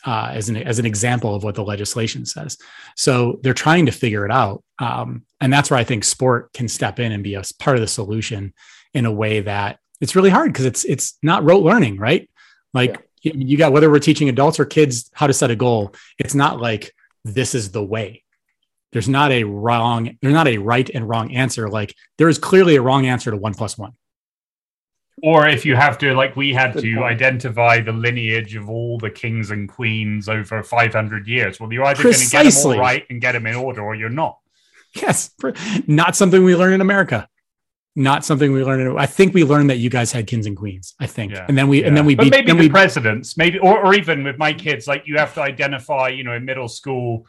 uh, 0.07 0.31
as 0.33 0.49
an 0.49 0.57
as 0.57 0.79
an 0.79 0.87
example 0.87 1.35
of 1.35 1.43
what 1.43 1.57
the 1.57 1.65
legislation 1.65 2.25
says. 2.25 2.57
So 2.95 3.41
they're 3.43 3.55
trying 3.55 3.87
to 3.87 3.93
figure 3.93 4.25
it 4.25 4.31
out, 4.31 4.63
um, 4.79 5.25
and 5.41 5.53
that's 5.53 5.71
where 5.71 5.81
I 5.81 5.85
think 5.85 6.05
sport 6.05 6.53
can 6.53 6.69
step 6.69 7.01
in 7.01 7.13
and 7.13 7.25
be 7.25 7.35
a 7.35 7.43
part 7.59 7.77
of 7.77 7.81
the 7.81 7.89
solution 7.89 8.55
in 8.95 9.05
a 9.05 9.13
way 9.13 9.41
that 9.41 9.79
it's 10.01 10.15
really 10.15 10.31
hard 10.31 10.53
because 10.53 10.65
it's 10.65 10.85
it's 10.85 11.19
not 11.23 11.45
rote 11.45 11.65
learning, 11.65 11.99
right? 11.99 12.31
Like 12.73 13.05
yeah. 13.23 13.33
you 13.35 13.59
got 13.59 13.73
whether 13.73 13.91
we're 13.91 13.99
teaching 13.99 14.29
adults 14.29 14.61
or 14.61 14.65
kids 14.65 15.11
how 15.13 15.27
to 15.27 15.33
set 15.33 15.51
a 15.51 15.57
goal, 15.57 15.95
it's 16.19 16.35
not 16.35 16.61
like 16.61 16.93
this 17.25 17.55
is 17.55 17.73
the 17.73 17.85
way. 17.85 18.23
There's 18.97 19.11
not 19.11 19.31
a 19.31 19.45
wrong, 19.45 20.17
there's 20.23 20.33
not 20.33 20.49
a 20.49 20.57
right 20.57 20.89
and 20.89 21.07
wrong 21.07 21.35
answer. 21.35 21.69
Like 21.69 21.95
there 22.17 22.31
is 22.31 22.39
clearly 22.39 22.77
a 22.77 22.81
wrong 22.81 23.05
answer 23.05 23.31
to 23.31 23.37
one 23.37 23.53
plus 23.53 23.77
one 23.77 23.93
or 25.23 25.47
if 25.47 25.67
you 25.67 25.77
have 25.77 25.99
to 25.99 26.15
like 26.15 26.35
we 26.35 26.55
had 26.55 26.73
Good 26.73 26.83
to 26.83 26.95
point. 26.97 27.07
identify 27.07 27.81
the 27.81 27.93
lineage 27.93 28.55
of 28.55 28.71
all 28.71 28.99
the 28.99 29.11
kings 29.11 29.51
and 29.51 29.69
queens 29.69 30.31
over 30.31 30.63
500 30.63 31.27
years 31.27 31.59
well 31.61 31.73
you're 31.73 31.85
either 31.85 32.03
going 32.03 32.15
to 32.15 32.31
get 32.31 32.53
them 32.53 32.73
all 32.73 32.79
right 32.79 33.05
and 33.11 33.21
get 33.21 33.33
them 33.33 33.47
in 33.47 33.55
order 33.55 33.83
or 33.83 33.95
you're 33.95 34.09
not 34.09 34.39
yes 34.95 35.31
not 35.87 36.17
something 36.17 36.45
we 36.45 36.55
learn 36.55 36.73
in 36.73 36.81
america 36.81 37.29
not 37.97 38.25
something 38.25 38.53
we 38.53 38.63
learned. 38.63 38.83
In, 38.83 38.99
I 38.99 39.07
think 39.07 39.33
we 39.33 39.43
learned 39.43 39.71
that 39.71 39.79
you 39.79 39.89
guys 39.89 40.13
had 40.13 40.27
kings 40.27 40.47
and 40.47 40.55
queens. 40.55 40.95
I 41.01 41.07
think, 41.07 41.33
yeah. 41.33 41.47
and 41.49 41.57
then 41.57 41.67
we 41.67 41.81
yeah. 41.81 41.89
and 41.89 41.97
then 41.97 42.05
we 42.05 42.15
but 42.15 42.25
beat, 42.25 42.31
maybe 42.31 42.53
the 42.53 42.59
we, 42.59 42.69
presidents, 42.69 43.39
maybe 43.39 43.59
or, 43.59 43.85
or 43.85 43.95
even 43.95 44.23
with 44.23 44.37
my 44.37 44.53
kids, 44.53 44.87
like 44.87 45.05
you 45.07 45.17
have 45.17 45.33
to 45.35 45.41
identify, 45.41 46.09
you 46.09 46.23
know, 46.23 46.35
in 46.35 46.45
middle 46.45 46.69
school, 46.69 47.27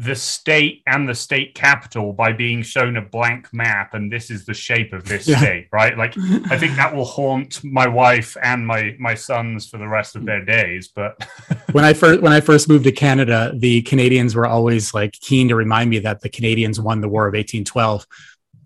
the 0.00 0.14
state 0.14 0.82
and 0.86 1.06
the 1.06 1.14
state 1.14 1.54
capital 1.54 2.14
by 2.14 2.32
being 2.32 2.62
shown 2.62 2.96
a 2.96 3.02
blank 3.02 3.52
map 3.52 3.92
and 3.92 4.10
this 4.10 4.30
is 4.30 4.46
the 4.46 4.54
shape 4.54 4.94
of 4.94 5.04
this 5.04 5.28
yeah. 5.28 5.36
state 5.36 5.68
right? 5.72 5.98
Like 5.98 6.16
i 6.50 6.56
think 6.56 6.74
that 6.76 6.94
will 6.94 7.04
haunt 7.04 7.62
my 7.62 7.86
wife 7.86 8.34
and 8.42 8.66
my 8.66 8.96
my 8.98 9.14
sons 9.14 9.68
for 9.68 9.76
the 9.76 9.86
rest 9.86 10.16
of 10.16 10.24
their 10.24 10.42
days 10.42 10.88
but 10.88 11.22
when 11.72 11.84
i 11.84 11.92
first 11.92 12.22
when 12.22 12.32
i 12.32 12.40
first 12.40 12.66
moved 12.66 12.84
to 12.84 12.92
canada 12.92 13.52
the 13.54 13.82
canadians 13.82 14.34
were 14.34 14.46
always 14.46 14.94
like 14.94 15.12
keen 15.12 15.48
to 15.48 15.54
remind 15.54 15.90
me 15.90 15.98
that 15.98 16.22
the 16.22 16.30
canadians 16.30 16.80
won 16.80 17.02
the 17.02 17.08
war 17.08 17.26
of 17.26 17.34
1812 17.34 18.06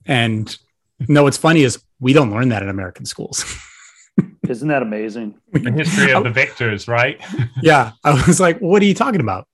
and 0.07 0.57
no 1.09 1.25
what's 1.25 1.37
funny 1.37 1.63
is 1.63 1.83
we 1.99 2.13
don't 2.13 2.31
learn 2.31 2.49
that 2.51 2.63
in 2.63 2.69
american 2.69 3.05
schools. 3.05 3.45
Isn't 4.49 4.69
that 4.69 4.83
amazing? 4.83 5.35
The 5.53 5.73
history 5.73 6.13
of 6.13 6.23
the 6.29 6.31
victors 6.31 6.87
right? 6.87 7.21
Yeah. 7.61 7.93
I 8.05 8.13
was 8.27 8.39
like 8.39 8.61
what 8.61 8.81
are 8.83 8.85
you 8.85 8.95
talking 8.95 9.21
about 9.21 9.49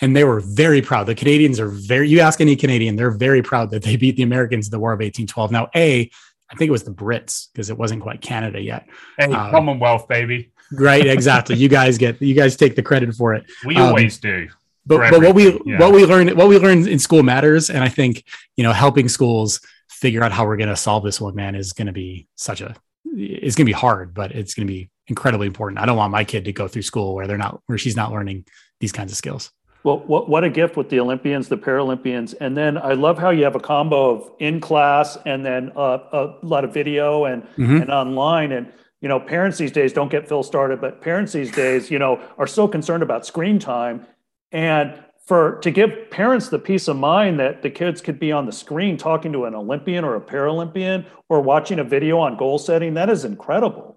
and 0.00 0.14
they 0.14 0.24
were 0.24 0.40
very 0.40 0.82
proud. 0.82 1.06
The 1.06 1.14
Canadians 1.14 1.58
are 1.58 1.68
very, 1.68 2.08
you 2.08 2.20
ask 2.20 2.40
any 2.40 2.56
Canadian, 2.56 2.96
they're 2.96 3.10
very 3.10 3.42
proud 3.42 3.70
that 3.70 3.82
they 3.82 3.96
beat 3.96 4.16
the 4.16 4.22
Americans 4.22 4.66
in 4.66 4.70
the 4.70 4.78
War 4.78 4.92
of 4.92 4.98
1812. 4.98 5.50
Now, 5.50 5.68
A, 5.74 6.10
I 6.50 6.54
think 6.54 6.68
it 6.68 6.72
was 6.72 6.84
the 6.84 6.92
Brits 6.92 7.48
because 7.52 7.70
it 7.70 7.78
wasn't 7.78 8.02
quite 8.02 8.20
Canada 8.20 8.60
yet. 8.60 8.86
Hey, 9.18 9.32
um, 9.32 9.50
Commonwealth, 9.50 10.06
baby. 10.06 10.52
Right, 10.72 11.06
exactly. 11.06 11.56
you 11.56 11.68
guys 11.68 11.98
get, 11.98 12.20
you 12.20 12.34
guys 12.34 12.56
take 12.56 12.76
the 12.76 12.82
credit 12.82 13.14
for 13.14 13.34
it. 13.34 13.44
We 13.64 13.76
um, 13.76 13.88
always 13.88 14.18
do. 14.18 14.48
But, 14.86 15.10
but 15.10 15.20
what 15.20 15.34
we 15.34 15.60
yeah. 15.66 15.80
what 15.80 15.92
we 15.92 16.06
learn 16.06 16.28
what 16.36 16.46
we 16.46 16.58
learn 16.58 16.86
in 16.86 17.00
school 17.00 17.24
matters, 17.24 17.70
and 17.70 17.82
I 17.82 17.88
think 17.88 18.22
you 18.56 18.62
know 18.62 18.72
helping 18.72 19.08
schools 19.08 19.60
figure 19.88 20.22
out 20.22 20.30
how 20.30 20.46
we're 20.46 20.56
going 20.56 20.68
to 20.68 20.76
solve 20.76 21.02
this 21.02 21.20
one, 21.20 21.34
man, 21.34 21.56
is 21.56 21.72
going 21.72 21.88
to 21.88 21.92
be 21.92 22.28
such 22.36 22.60
a 22.60 22.76
it's 23.04 23.56
going 23.56 23.64
to 23.64 23.70
be 23.70 23.72
hard, 23.72 24.14
but 24.14 24.32
it's 24.32 24.54
going 24.54 24.66
to 24.66 24.72
be 24.72 24.90
incredibly 25.08 25.48
important. 25.48 25.80
I 25.80 25.86
don't 25.86 25.96
want 25.96 26.12
my 26.12 26.22
kid 26.22 26.44
to 26.44 26.52
go 26.52 26.68
through 26.68 26.82
school 26.82 27.14
where 27.14 27.26
they're 27.26 27.36
not 27.36 27.60
where 27.66 27.78
she's 27.78 27.96
not 27.96 28.12
learning 28.12 28.46
these 28.78 28.92
kinds 28.92 29.10
of 29.10 29.18
skills. 29.18 29.50
Well, 29.86 30.00
what, 30.00 30.28
what 30.28 30.42
a 30.42 30.50
gift 30.50 30.76
with 30.76 30.88
the 30.88 30.98
Olympians, 30.98 31.48
the 31.48 31.56
Paralympians. 31.56 32.34
And 32.40 32.56
then 32.56 32.76
I 32.76 32.94
love 32.94 33.18
how 33.18 33.30
you 33.30 33.44
have 33.44 33.54
a 33.54 33.60
combo 33.60 34.16
of 34.16 34.32
in 34.40 34.58
class 34.58 35.16
and 35.24 35.46
then 35.46 35.70
uh, 35.76 35.98
a 36.12 36.34
lot 36.42 36.64
of 36.64 36.74
video 36.74 37.26
and, 37.26 37.44
mm-hmm. 37.56 37.82
and 37.82 37.90
online. 37.92 38.50
And, 38.50 38.72
you 39.00 39.08
know, 39.08 39.20
parents 39.20 39.58
these 39.58 39.70
days 39.70 39.92
don't 39.92 40.10
get 40.10 40.28
Phil 40.28 40.42
started, 40.42 40.80
but 40.80 41.00
parents 41.00 41.32
these 41.32 41.52
days, 41.52 41.88
you 41.88 42.00
know, 42.00 42.20
are 42.36 42.48
so 42.48 42.66
concerned 42.66 43.04
about 43.04 43.24
screen 43.24 43.60
time. 43.60 44.04
And 44.50 45.00
for 45.24 45.60
to 45.60 45.70
give 45.70 46.10
parents 46.10 46.48
the 46.48 46.58
peace 46.58 46.88
of 46.88 46.96
mind 46.96 47.38
that 47.38 47.62
the 47.62 47.70
kids 47.70 48.00
could 48.00 48.18
be 48.18 48.32
on 48.32 48.44
the 48.44 48.52
screen 48.52 48.96
talking 48.96 49.32
to 49.34 49.44
an 49.44 49.54
Olympian 49.54 50.04
or 50.04 50.16
a 50.16 50.20
Paralympian 50.20 51.06
or 51.28 51.40
watching 51.40 51.78
a 51.78 51.84
video 51.84 52.18
on 52.18 52.36
goal 52.36 52.58
setting, 52.58 52.94
that 52.94 53.08
is 53.08 53.24
incredible 53.24 53.95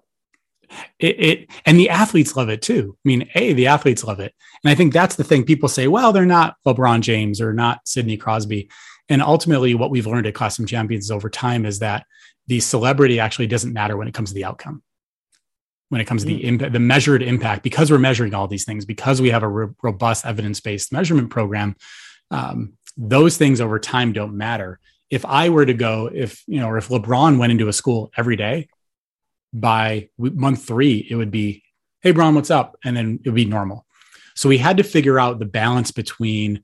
it, 0.98 1.20
it, 1.20 1.50
and 1.66 1.78
the 1.78 1.90
athletes 1.90 2.36
love 2.36 2.48
it 2.48 2.62
too. 2.62 2.96
I 2.96 3.08
mean, 3.08 3.28
a 3.34 3.52
the 3.52 3.66
athletes 3.66 4.04
love 4.04 4.20
it, 4.20 4.34
and 4.64 4.70
I 4.70 4.74
think 4.74 4.92
that's 4.92 5.16
the 5.16 5.24
thing. 5.24 5.44
People 5.44 5.68
say, 5.68 5.88
well, 5.88 6.12
they're 6.12 6.26
not 6.26 6.56
LeBron 6.66 7.00
James 7.00 7.40
or 7.40 7.52
not 7.52 7.80
Sidney 7.84 8.16
Crosby, 8.16 8.70
and 9.08 9.22
ultimately, 9.22 9.74
what 9.74 9.90
we've 9.90 10.06
learned 10.06 10.26
at 10.26 10.34
Classroom 10.34 10.66
Champions 10.66 11.10
over 11.10 11.28
time 11.28 11.66
is 11.66 11.80
that 11.80 12.06
the 12.46 12.60
celebrity 12.60 13.20
actually 13.20 13.46
doesn't 13.46 13.72
matter 13.72 13.96
when 13.96 14.08
it 14.08 14.14
comes 14.14 14.30
to 14.30 14.34
the 14.34 14.44
outcome. 14.44 14.82
When 15.88 16.00
it 16.00 16.06
comes 16.06 16.24
mm-hmm. 16.24 16.36
to 16.36 16.36
the 16.36 16.44
mm. 16.44 16.48
impact, 16.48 16.72
the 16.72 16.80
measured 16.80 17.22
impact, 17.22 17.62
because 17.64 17.90
we're 17.90 17.98
measuring 17.98 18.34
all 18.34 18.46
these 18.46 18.64
things, 18.64 18.84
because 18.84 19.20
we 19.20 19.30
have 19.30 19.42
a 19.42 19.48
ro- 19.48 19.74
robust 19.82 20.24
evidence-based 20.24 20.92
measurement 20.92 21.30
program, 21.30 21.74
um, 22.30 22.74
those 22.96 23.36
things 23.36 23.60
over 23.60 23.78
time 23.80 24.12
don't 24.12 24.36
matter. 24.36 24.78
If 25.10 25.26
I 25.26 25.48
were 25.48 25.66
to 25.66 25.74
go, 25.74 26.08
if 26.12 26.44
you 26.46 26.60
know, 26.60 26.68
or 26.68 26.78
if 26.78 26.88
LeBron 26.88 27.38
went 27.38 27.50
into 27.50 27.66
a 27.66 27.72
school 27.72 28.12
every 28.16 28.36
day 28.36 28.68
by 29.52 30.08
month 30.18 30.64
three, 30.64 31.06
it 31.08 31.16
would 31.16 31.30
be, 31.30 31.62
hey, 32.02 32.12
Bron, 32.12 32.34
what's 32.34 32.50
up? 32.50 32.76
And 32.84 32.96
then 32.96 33.20
it 33.24 33.28
would 33.28 33.34
be 33.34 33.44
normal. 33.44 33.86
So 34.34 34.48
we 34.48 34.58
had 34.58 34.76
to 34.78 34.84
figure 34.84 35.18
out 35.18 35.38
the 35.38 35.44
balance 35.44 35.90
between 35.90 36.62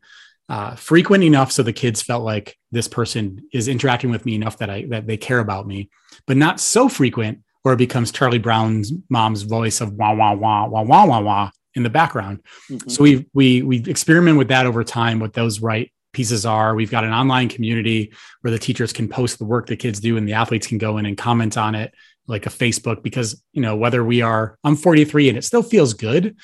uh, 0.49 0.77
frequent 0.77 1.25
enough 1.25 1.51
so 1.51 1.63
the 1.63 1.73
kids 1.73 2.03
felt 2.03 2.25
like 2.25 2.57
this 2.71 2.89
person 2.89 3.43
is 3.53 3.69
interacting 3.69 4.11
with 4.11 4.25
me 4.25 4.35
enough 4.35 4.59
that 4.59 4.71
I 4.71 4.87
that 4.91 5.07
they 5.07 5.17
care 5.17 5.41
about 5.41 5.67
me, 5.67 5.91
but 6.27 6.37
not 6.37 6.61
so 6.61 6.89
frequent 6.89 7.41
where 7.63 7.75
it 7.75 7.79
becomes 7.79 8.13
Charlie 8.13 8.39
Brown's 8.39 8.93
mom's 9.09 9.43
voice 9.43 9.81
of 9.81 9.93
wah 9.95 10.15
wah 10.15 10.35
wah 10.35 10.67
wah 10.69 10.83
wah 10.83 11.05
wah 11.05 11.21
wah 11.21 11.51
in 11.75 11.83
the 11.83 11.91
background. 11.91 12.43
Mm-hmm. 12.71 12.89
So 12.89 13.03
we 13.03 13.27
we 13.35 13.63
we 13.63 13.83
experiment 13.85 14.39
with 14.39 14.49
that 14.49 14.67
over 14.67 14.85
time. 14.85 15.19
What 15.19 15.33
those 15.33 15.61
right 15.61 15.91
pieces 16.13 16.47
are. 16.47 16.75
We've 16.75 16.91
got 16.91 17.05
an 17.05 17.13
online 17.13 17.49
community 17.49 18.13
where 18.41 18.51
the 18.51 18.59
teachers 18.59 18.93
can 18.93 19.09
post 19.09 19.39
the 19.39 19.45
work 19.45 19.67
the 19.67 19.77
kids 19.77 20.01
do 20.01 20.17
and 20.17 20.27
the 20.27 20.33
athletes 20.33 20.67
can 20.67 20.79
go 20.79 20.97
in 20.97 21.05
and 21.05 21.19
comment 21.19 21.59
on 21.59 21.75
it 21.75 21.93
like 22.27 22.47
a 22.47 22.51
Facebook 22.51 23.03
because, 23.03 23.43
you 23.53 23.63
know, 23.63 23.77
whether 23.77 24.05
we 24.05 24.23
are, 24.23 24.59
I'm 24.65 24.77
43 24.77 25.29
and 25.29 25.39
it 25.39 25.45
still 25.45 25.63
feels 25.63 25.95
good. 25.95 26.37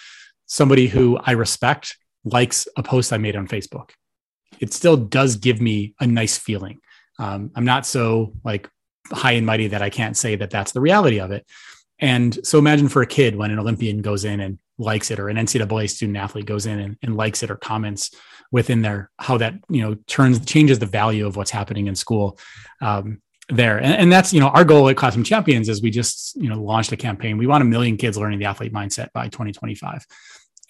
Somebody 0.46 0.86
who 0.86 1.18
I 1.22 1.32
respect 1.32 1.96
likes 2.24 2.68
a 2.76 2.82
post 2.82 3.12
I 3.12 3.18
made 3.18 3.36
on 3.36 3.48
Facebook. 3.48 3.90
it 4.60 4.72
still 4.72 4.96
does 4.96 5.36
give 5.36 5.60
me 5.60 5.94
a 5.98 6.06
nice 6.06 6.38
feeling. 6.38 6.78
Um, 7.18 7.50
I'm 7.56 7.64
not 7.64 7.84
so 7.84 8.32
like 8.44 8.68
high 9.10 9.32
and 9.32 9.46
mighty 9.46 9.68
that 9.68 9.82
I 9.82 9.90
can't 9.90 10.16
say 10.16 10.36
that 10.36 10.50
that's 10.50 10.72
the 10.72 10.80
reality 10.80 11.18
of 11.20 11.32
it. 11.32 11.46
And 11.98 12.44
so 12.46 12.58
imagine 12.58 12.88
for 12.88 13.02
a 13.02 13.06
kid 13.06 13.36
when 13.36 13.50
an 13.50 13.58
Olympian 13.58 14.02
goes 14.02 14.24
in 14.24 14.40
and 14.40 14.58
likes 14.78 15.10
it, 15.10 15.20
or 15.20 15.28
an 15.28 15.36
NCAA 15.36 15.88
student 15.90 16.16
athlete 16.16 16.46
goes 16.46 16.66
in 16.66 16.78
and, 16.78 16.96
and 17.02 17.16
likes 17.16 17.42
it 17.42 17.50
or 17.50 17.56
comments 17.56 18.10
within 18.50 18.82
their 18.82 19.10
how 19.18 19.38
that 19.38 19.54
you 19.68 19.82
know 19.82 19.94
turns 20.06 20.44
changes 20.44 20.78
the 20.78 20.86
value 20.86 21.26
of 21.26 21.36
what's 21.36 21.50
happening 21.50 21.86
in 21.86 21.94
school. 21.94 22.38
Um, 22.80 23.22
there. 23.56 23.78
And, 23.78 23.94
and, 23.94 24.12
that's 24.12 24.32
you 24.32 24.40
know 24.40 24.48
our 24.48 24.64
goal 24.64 24.88
at 24.88 24.96
classroom 24.96 25.24
champions 25.24 25.68
is 25.68 25.82
we 25.82 25.90
just 25.90 26.36
you 26.36 26.48
know 26.48 26.60
launched 26.60 26.92
a 26.92 26.96
campaign. 26.96 27.38
We 27.38 27.46
want 27.46 27.62
a 27.62 27.66
million 27.66 27.96
kids 27.96 28.18
learning 28.18 28.38
the 28.38 28.46
athlete 28.46 28.72
mindset 28.72 29.12
by 29.12 29.28
2025 29.28 30.06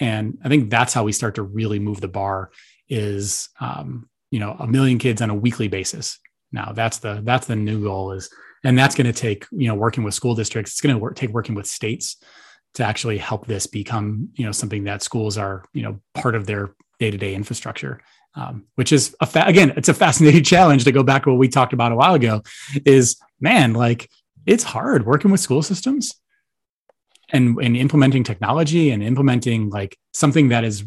and 0.01 0.39
i 0.43 0.49
think 0.49 0.71
that's 0.71 0.95
how 0.95 1.05
we 1.05 1.13
start 1.13 1.35
to 1.35 1.43
really 1.43 1.79
move 1.79 2.01
the 2.01 2.09
bar 2.09 2.51
is 2.89 3.49
um, 3.61 4.09
you 4.31 4.41
know 4.41 4.57
a 4.59 4.67
million 4.67 4.99
kids 4.99 5.23
on 5.23 5.31
a 5.31 5.35
weekly 5.35 5.69
basis. 5.69 6.19
Now 6.53 6.73
that's 6.73 6.99
the 6.99 7.21
that's 7.25 7.47
the 7.47 7.57
new 7.57 7.83
goal 7.83 8.13
is 8.13 8.29
and 8.65 8.79
that's 8.79 8.95
going 8.95 9.07
to 9.07 9.13
take 9.13 9.47
you 9.53 9.69
know 9.69 9.75
working 9.75 10.05
with 10.05 10.15
school 10.15 10.35
districts. 10.35 10.73
It's 10.73 10.81
going 10.81 10.95
to 10.95 10.99
work, 10.99 11.17
take 11.17 11.31
working 11.31 11.55
with 11.55 11.67
states 11.67 12.17
to 12.75 12.85
actually 12.85 13.19
help 13.19 13.47
this 13.47 13.67
become 13.67 14.31
you 14.35 14.45
know 14.45 14.53
something 14.53 14.85
that 14.85 15.03
schools 15.03 15.39
are 15.39 15.65
you 15.73 15.83
know 15.83 16.01
part 16.15 16.35
of 16.35 16.47
their 16.47 16.75
day-to-day 16.99 17.35
infrastructure 17.35 18.01
um, 18.35 18.65
which 18.77 18.93
is 18.93 19.15
a 19.21 19.27
fa- 19.27 19.47
again 19.47 19.73
it's 19.77 19.89
a 19.89 19.95
fascinating 19.95 20.43
challenge 20.55 20.85
to 20.85 20.93
go 20.93 21.03
back 21.03 21.25
to 21.25 21.31
what 21.31 21.39
we 21.39 21.49
talked 21.49 21.73
about 21.73 21.93
a 21.93 21.97
while 21.97 22.15
ago 22.15 22.43
is 22.85 23.17
man 23.41 23.75
like 23.75 24.11
it's 24.47 24.65
hard 24.65 25.07
working 25.07 25.31
with 25.31 25.41
school 25.41 25.63
systems 25.63 26.15
and, 27.33 27.59
and 27.61 27.77
implementing 27.77 28.23
technology 28.23 28.91
and 28.91 29.03
implementing 29.03 29.71
like 29.71 29.99
something 30.13 30.49
that 30.49 30.65
is 30.65 30.85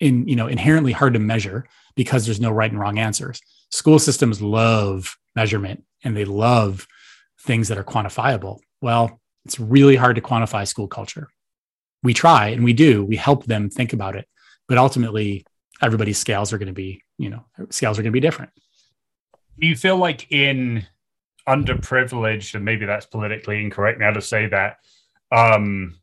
in 0.00 0.26
you 0.26 0.34
know 0.34 0.46
inherently 0.46 0.92
hard 0.92 1.12
to 1.12 1.20
measure 1.20 1.66
because 1.94 2.24
there's 2.24 2.40
no 2.40 2.50
right 2.50 2.70
and 2.70 2.80
wrong 2.80 2.98
answers. 2.98 3.40
School 3.70 3.98
systems 3.98 4.40
love 4.40 5.16
measurement 5.36 5.84
and 6.02 6.16
they 6.16 6.24
love 6.24 6.86
things 7.42 7.68
that 7.68 7.78
are 7.78 7.84
quantifiable. 7.84 8.58
Well 8.80 9.20
it's 9.44 9.60
really 9.60 9.96
hard 9.96 10.16
to 10.16 10.22
quantify 10.22 10.66
school 10.66 10.88
culture. 10.88 11.28
We 12.02 12.14
try 12.14 12.48
and 12.48 12.64
we 12.64 12.72
do. 12.72 13.04
We 13.04 13.16
help 13.16 13.44
them 13.44 13.70
think 13.70 13.92
about 13.92 14.16
it. 14.16 14.26
But 14.68 14.78
ultimately 14.78 15.44
everybody's 15.82 16.18
scales 16.18 16.52
are 16.52 16.58
going 16.58 16.68
to 16.68 16.72
be 16.72 17.02
you 17.18 17.30
know 17.30 17.44
scales 17.70 17.98
are 17.98 18.02
going 18.02 18.12
to 18.12 18.16
be 18.16 18.20
different. 18.20 18.50
Do 19.58 19.66
you 19.66 19.76
feel 19.76 19.96
like 19.96 20.30
in 20.30 20.86
underprivileged 21.48 22.54
and 22.54 22.64
maybe 22.64 22.86
that's 22.86 23.06
politically 23.06 23.62
incorrect 23.62 23.98
now 23.98 24.10
to 24.10 24.20
say 24.20 24.46
that 24.46 24.76
um 25.32 25.96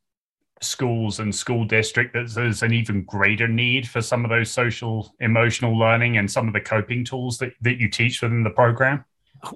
schools 0.61 1.19
and 1.19 1.33
school 1.33 1.63
district 1.63 2.13
that 2.13 2.27
there's 2.33 2.63
an 2.63 2.73
even 2.73 3.03
greater 3.03 3.47
need 3.47 3.87
for 3.87 4.01
some 4.01 4.25
of 4.25 4.29
those 4.29 4.49
social 4.49 5.13
emotional 5.19 5.77
learning 5.77 6.17
and 6.17 6.29
some 6.29 6.47
of 6.47 6.53
the 6.53 6.59
coping 6.59 7.05
tools 7.05 7.37
that, 7.37 7.53
that 7.61 7.77
you 7.77 7.87
teach 7.87 8.21
within 8.23 8.43
the 8.43 8.49
program? 8.49 9.05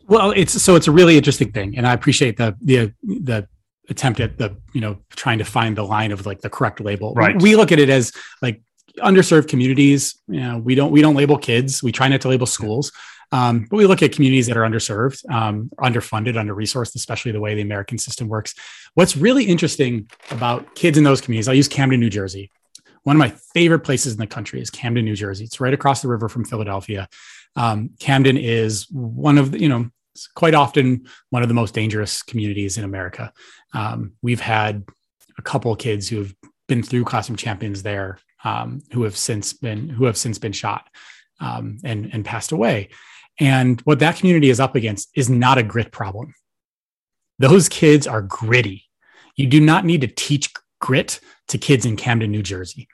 Well 0.08 0.32
it's 0.32 0.62
so 0.62 0.76
it's 0.76 0.88
a 0.88 0.92
really 0.92 1.18
interesting 1.18 1.52
thing 1.52 1.76
and 1.76 1.88
i 1.88 1.94
appreciate 1.94 2.38
the 2.38 2.56
the 2.62 2.94
the 3.02 3.48
attempt 3.90 4.20
at 4.20 4.38
the 4.38 4.56
you 4.74 4.82
know 4.82 4.98
trying 5.12 5.38
to 5.38 5.46
find 5.46 5.76
the 5.76 5.84
line 5.84 6.12
of 6.12 6.26
like 6.26 6.42
the 6.42 6.50
correct 6.50 6.80
label. 6.80 7.14
Right. 7.14 7.40
We 7.40 7.56
look 7.56 7.72
at 7.72 7.80
it 7.80 7.90
as 7.90 8.12
like 8.42 8.62
underserved 9.00 9.48
communities 9.48 10.20
you 10.28 10.40
know 10.40 10.58
we 10.58 10.76
don't 10.76 10.92
we 10.92 11.02
don't 11.02 11.16
label 11.16 11.38
kids 11.38 11.82
we 11.82 11.92
try 11.92 12.08
not 12.08 12.22
to 12.22 12.28
label 12.28 12.46
schools 12.46 12.92
um, 13.32 13.66
but 13.70 13.78
we 13.78 13.86
look 13.86 14.04
at 14.04 14.12
communities 14.12 14.48
that 14.48 14.58
are 14.58 14.64
underserved, 14.64 15.30
um, 15.32 15.72
underfunded, 15.80 16.38
under 16.38 16.54
resourced, 16.54 16.96
especially 16.96 17.32
the 17.32 17.40
way 17.40 17.56
the 17.56 17.62
American 17.62 17.98
system 17.98 18.28
works. 18.28 18.54
What's 18.94 19.16
really 19.16 19.46
interesting 19.46 20.10
about 20.32 20.76
kids 20.76 20.98
in 20.98 21.04
those 21.04 21.22
communities, 21.22 21.48
I'll 21.48 21.56
use 21.56 21.70
Camden, 21.70 22.00
New 22.00 22.10
Jersey. 22.10 22.52
One 23.04 23.16
of 23.16 23.20
my 23.20 23.30
favorite 23.54 23.80
places 23.80 24.14
in 24.14 24.20
the 24.20 24.28
country 24.28 24.62
is 24.62 24.70
Camden, 24.70 25.06
New 25.06 25.16
Jersey. 25.16 25.46
It's 25.46 25.62
right 25.62 25.74
across 25.74 26.02
the 26.02 26.10
river 26.10 26.28
from 26.28 26.44
Philadelphia. 26.44 27.08
Um, 27.56 27.92
Camden 28.00 28.38
is 28.38 28.88
one 28.92 29.38
of 29.38 29.52
the, 29.52 29.62
you 29.62 29.70
know, 29.70 29.90
quite 30.36 30.54
often 30.54 31.08
one 31.30 31.42
of 31.42 31.48
the 31.48 31.56
most 31.56 31.74
dangerous 31.74 32.22
communities 32.22 32.78
in 32.78 32.84
America. 32.84 33.32
Um, 33.74 34.14
we've 34.22 34.42
had 34.42 34.84
a 35.38 35.42
couple 35.42 35.74
kids 35.78 36.10
who 36.10 36.18
have 36.18 36.36
been 36.68 36.84
through 36.84 37.06
classroom 37.06 37.38
champions 37.38 37.82
there 37.82 38.20
um, 38.44 38.82
who 38.92 39.04
have 39.04 39.18
since 39.18 39.54
been 39.54 39.90
who 39.90 40.06
have 40.06 40.18
since 40.18 40.40
been 40.40 40.52
shot 40.54 40.88
um, 41.40 41.78
and 41.84 42.10
and 42.14 42.26
passed 42.26 42.52
away. 42.52 42.90
And 43.40 43.82
what 43.82 44.00
that 44.00 44.18
community 44.18 44.50
is 44.50 44.60
up 44.60 44.76
against 44.76 45.10
is 45.16 45.30
not 45.30 45.58
a 45.58 45.64
grit 45.64 45.92
problem. 45.92 46.34
Those 47.40 47.70
kids 47.70 48.06
are 48.06 48.22
gritty. 48.22 48.86
You 49.36 49.48
do 49.48 49.60
not 49.60 49.86
need 49.86 50.02
to 50.02 50.08
teach 50.08 50.54
grit 50.80 51.20
to 51.48 51.58
kids 51.58 51.86
in 51.86 51.96
Camden, 51.96 52.32
New 52.32 52.44
Jersey. 52.44 52.88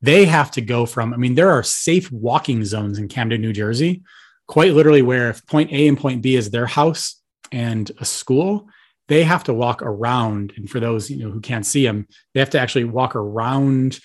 They 0.00 0.24
have 0.24 0.50
to 0.52 0.62
go 0.62 0.86
from, 0.86 1.12
I 1.12 1.16
mean, 1.16 1.34
there 1.34 1.50
are 1.50 1.62
safe 1.62 2.10
walking 2.10 2.64
zones 2.64 2.98
in 2.98 3.08
Camden, 3.08 3.42
New 3.42 3.52
Jersey, 3.52 4.02
quite 4.48 4.72
literally, 4.72 5.02
where 5.02 5.28
if 5.28 5.44
point 5.46 5.70
A 5.72 5.88
and 5.88 5.98
point 5.98 6.22
B 6.22 6.36
is 6.36 6.50
their 6.50 6.66
house 6.66 7.20
and 7.52 7.90
a 8.00 8.04
school, 8.04 8.68
they 9.08 9.24
have 9.24 9.44
to 9.44 9.54
walk 9.54 9.82
around. 9.82 10.54
And 10.56 10.70
for 10.70 10.80
those 10.80 11.10
you 11.10 11.24
know 11.24 11.30
who 11.30 11.40
can't 11.40 11.66
see 11.66 11.84
them, 11.84 12.06
they 12.32 12.40
have 12.40 12.50
to 12.50 12.60
actually 12.60 12.84
walk 12.84 13.14
around, 13.16 14.00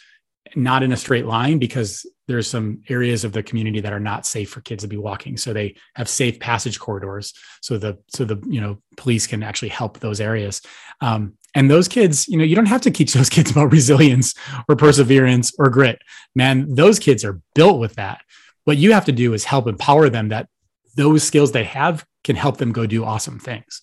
not 0.55 0.84
in 0.84 0.91
a 0.91 0.97
straight 0.97 1.26
line, 1.26 1.59
because 1.59 2.05
there's 2.27 2.47
some 2.47 2.81
areas 2.89 3.23
of 3.23 3.34
the 3.34 3.43
community 3.43 3.80
that 3.81 3.93
are 3.93 3.99
not 3.99 4.26
safe 4.26 4.49
for 4.49 4.61
kids 4.61 4.84
to 4.84 4.88
be 4.88 4.97
walking. 4.97 5.38
So 5.38 5.53
they 5.53 5.76
have 5.95 6.09
safe 6.09 6.39
passage 6.39 6.80
corridors 6.80 7.34
so 7.61 7.77
the 7.77 7.99
so 8.07 8.26
the 8.26 8.41
you 8.47 8.61
know 8.61 8.81
police 8.97 9.27
can 9.27 9.43
actually 9.43 9.69
help 9.69 9.99
those 9.99 10.19
areas. 10.19 10.61
Um, 11.01 11.34
and 11.53 11.69
those 11.69 11.88
kids 11.88 12.27
you 12.27 12.38
know 12.38 12.43
you 12.43 12.55
don't 12.55 12.65
have 12.67 12.81
to 12.81 12.91
teach 12.91 13.13
those 13.13 13.30
kids 13.35 13.51
about 13.51 13.72
resilience 13.72 14.34
or 14.67 14.76
perseverance 14.76 15.53
or 15.57 15.69
grit. 15.69 16.01
Man 16.35 16.73
those 16.73 16.99
kids 16.99 17.23
are 17.23 17.41
built 17.53 17.80
with 17.80 17.95
that. 17.95 18.22
What 18.63 18.77
you 18.77 18.93
have 18.93 19.05
to 19.05 19.11
do 19.11 19.34
is 19.34 19.43
help 19.43 19.67
empower 19.67 20.09
them 20.09 20.30
that 20.30 20.47
those 20.95 21.23
skills 21.23 21.51
they 21.51 21.65
have 21.65 22.05
can 22.23 22.35
help 22.35 22.57
them 22.57 22.72
go 22.72 22.85
do 22.88 23.03
awesome 23.03 23.39
things. 23.39 23.81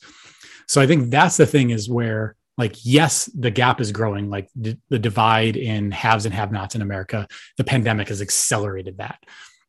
So 0.67 0.81
i 0.81 0.87
think 0.87 1.11
that's 1.11 1.37
the 1.37 1.47
thing 1.47 1.71
is 1.71 1.89
where 1.89 2.37
like 2.59 2.77
yes 2.85 3.27
the 3.35 3.51
gap 3.51 3.81
is 3.81 3.93
growing 3.93 4.29
like 4.31 4.49
d- 4.61 4.79
the 4.89 4.99
divide 4.99 5.57
in 5.57 5.91
haves 5.91 6.27
and 6.27 6.35
have 6.35 6.53
nots 6.53 6.75
in 6.75 6.83
america 6.83 7.27
the 7.57 7.65
pandemic 7.65 8.09
has 8.09 8.21
accelerated 8.21 8.99
that. 8.99 9.19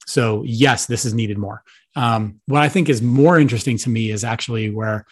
So 0.05 0.43
yes 0.45 0.85
this 0.85 1.05
is 1.05 1.13
needed 1.13 1.37
more. 1.37 1.63
Um, 1.95 2.39
what 2.47 2.61
i 2.61 2.69
think 2.69 2.89
is 2.89 3.01
more 3.01 3.39
interesting 3.39 3.77
to 3.79 3.89
me 3.89 4.11
is 4.11 4.23
actually 4.23 4.69
where 4.69 5.05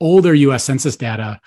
older 0.00 0.34
us 0.34 0.64
census 0.64 0.96
data 0.96 1.40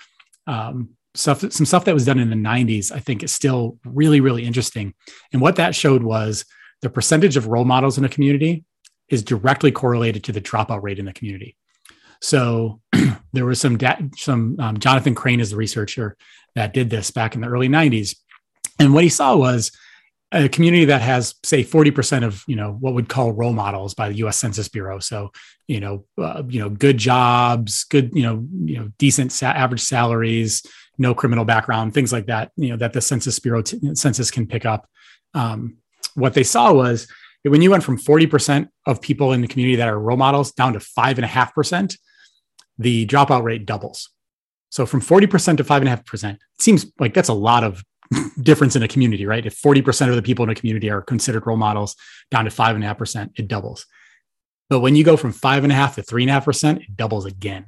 um, 0.46 0.90
stuff 1.14 1.40
some 1.52 1.66
stuff 1.66 1.84
that 1.84 1.94
was 1.94 2.06
done 2.06 2.18
in 2.18 2.30
the 2.30 2.36
90s 2.36 2.90
i 2.90 2.98
think 2.98 3.22
is 3.22 3.32
still 3.32 3.78
really 3.84 4.20
really 4.20 4.44
interesting. 4.44 4.94
And 5.32 5.42
what 5.42 5.56
that 5.56 5.74
showed 5.74 6.02
was 6.02 6.44
the 6.82 6.90
percentage 6.90 7.36
of 7.36 7.46
role 7.46 7.64
models 7.64 7.96
in 7.96 8.04
a 8.04 8.08
community 8.08 8.64
is 9.08 9.22
directly 9.22 9.70
correlated 9.70 10.24
to 10.24 10.32
the 10.32 10.40
dropout 10.40 10.82
rate 10.82 10.98
in 10.98 11.04
the 11.04 11.12
community. 11.12 11.56
So 12.20 12.81
there 13.32 13.46
was 13.46 13.60
some 13.60 13.78
da- 13.78 14.00
some 14.16 14.56
um, 14.58 14.78
Jonathan 14.78 15.14
Crane 15.14 15.40
is 15.40 15.50
the 15.50 15.56
researcher 15.56 16.16
that 16.54 16.74
did 16.74 16.90
this 16.90 17.10
back 17.10 17.34
in 17.34 17.40
the 17.40 17.48
early 17.48 17.68
90s, 17.68 18.16
and 18.78 18.94
what 18.94 19.04
he 19.04 19.10
saw 19.10 19.36
was 19.36 19.72
a 20.32 20.48
community 20.48 20.86
that 20.86 21.02
has 21.02 21.34
say 21.44 21.62
40% 21.62 22.24
of 22.24 22.42
you 22.46 22.56
know 22.56 22.72
what 22.72 22.94
would 22.94 23.08
call 23.08 23.32
role 23.32 23.52
models 23.52 23.94
by 23.94 24.08
the 24.08 24.16
US 24.16 24.38
Census 24.38 24.68
Bureau. 24.68 24.98
So 24.98 25.30
you 25.68 25.80
know 25.80 26.04
uh, 26.18 26.42
you 26.48 26.60
know 26.60 26.70
good 26.70 26.98
jobs 26.98 27.84
good 27.84 28.10
you 28.14 28.22
know 28.22 28.46
you 28.64 28.78
know 28.78 28.90
decent 28.98 29.32
sa- 29.32 29.46
average 29.52 29.82
salaries 29.82 30.64
no 30.98 31.14
criminal 31.14 31.44
background 31.44 31.94
things 31.94 32.12
like 32.12 32.26
that 32.26 32.50
you 32.56 32.70
know 32.70 32.76
that 32.76 32.92
the 32.92 33.00
Census 33.00 33.38
Bureau 33.38 33.62
t- 33.62 33.94
census 33.94 34.30
can 34.30 34.46
pick 34.46 34.64
up. 34.64 34.88
Um, 35.34 35.78
what 36.14 36.34
they 36.34 36.42
saw 36.42 36.72
was 36.72 37.08
when 37.42 37.62
you 37.62 37.70
went 37.70 37.82
from 37.82 37.98
40% 37.98 38.68
of 38.86 39.00
people 39.00 39.32
in 39.32 39.40
the 39.40 39.48
community 39.48 39.76
that 39.76 39.88
are 39.88 39.98
role 39.98 40.16
models 40.16 40.52
down 40.52 40.74
to 40.74 40.78
5.5% 40.78 41.96
the 42.82 43.06
dropout 43.06 43.42
rate 43.42 43.66
doubles. 43.66 44.10
So 44.70 44.86
from 44.86 45.00
40% 45.00 45.58
to 45.58 45.64
5.5%, 45.64 46.34
it 46.34 46.40
seems 46.58 46.86
like 46.98 47.14
that's 47.14 47.28
a 47.28 47.34
lot 47.34 47.64
of 47.64 47.84
difference 48.42 48.76
in 48.76 48.82
a 48.82 48.88
community, 48.88 49.26
right? 49.26 49.44
If 49.44 49.60
40% 49.60 50.08
of 50.08 50.16
the 50.16 50.22
people 50.22 50.42
in 50.44 50.50
a 50.50 50.54
community 50.54 50.90
are 50.90 51.02
considered 51.02 51.46
role 51.46 51.56
models 51.56 51.96
down 52.30 52.44
to 52.44 52.50
5.5%, 52.50 53.30
it 53.36 53.48
doubles. 53.48 53.86
But 54.70 54.80
when 54.80 54.96
you 54.96 55.04
go 55.04 55.16
from 55.16 55.32
5.5 55.32 55.96
to 55.96 56.02
3.5%, 56.02 56.80
it 56.80 56.96
doubles 56.96 57.26
again. 57.26 57.66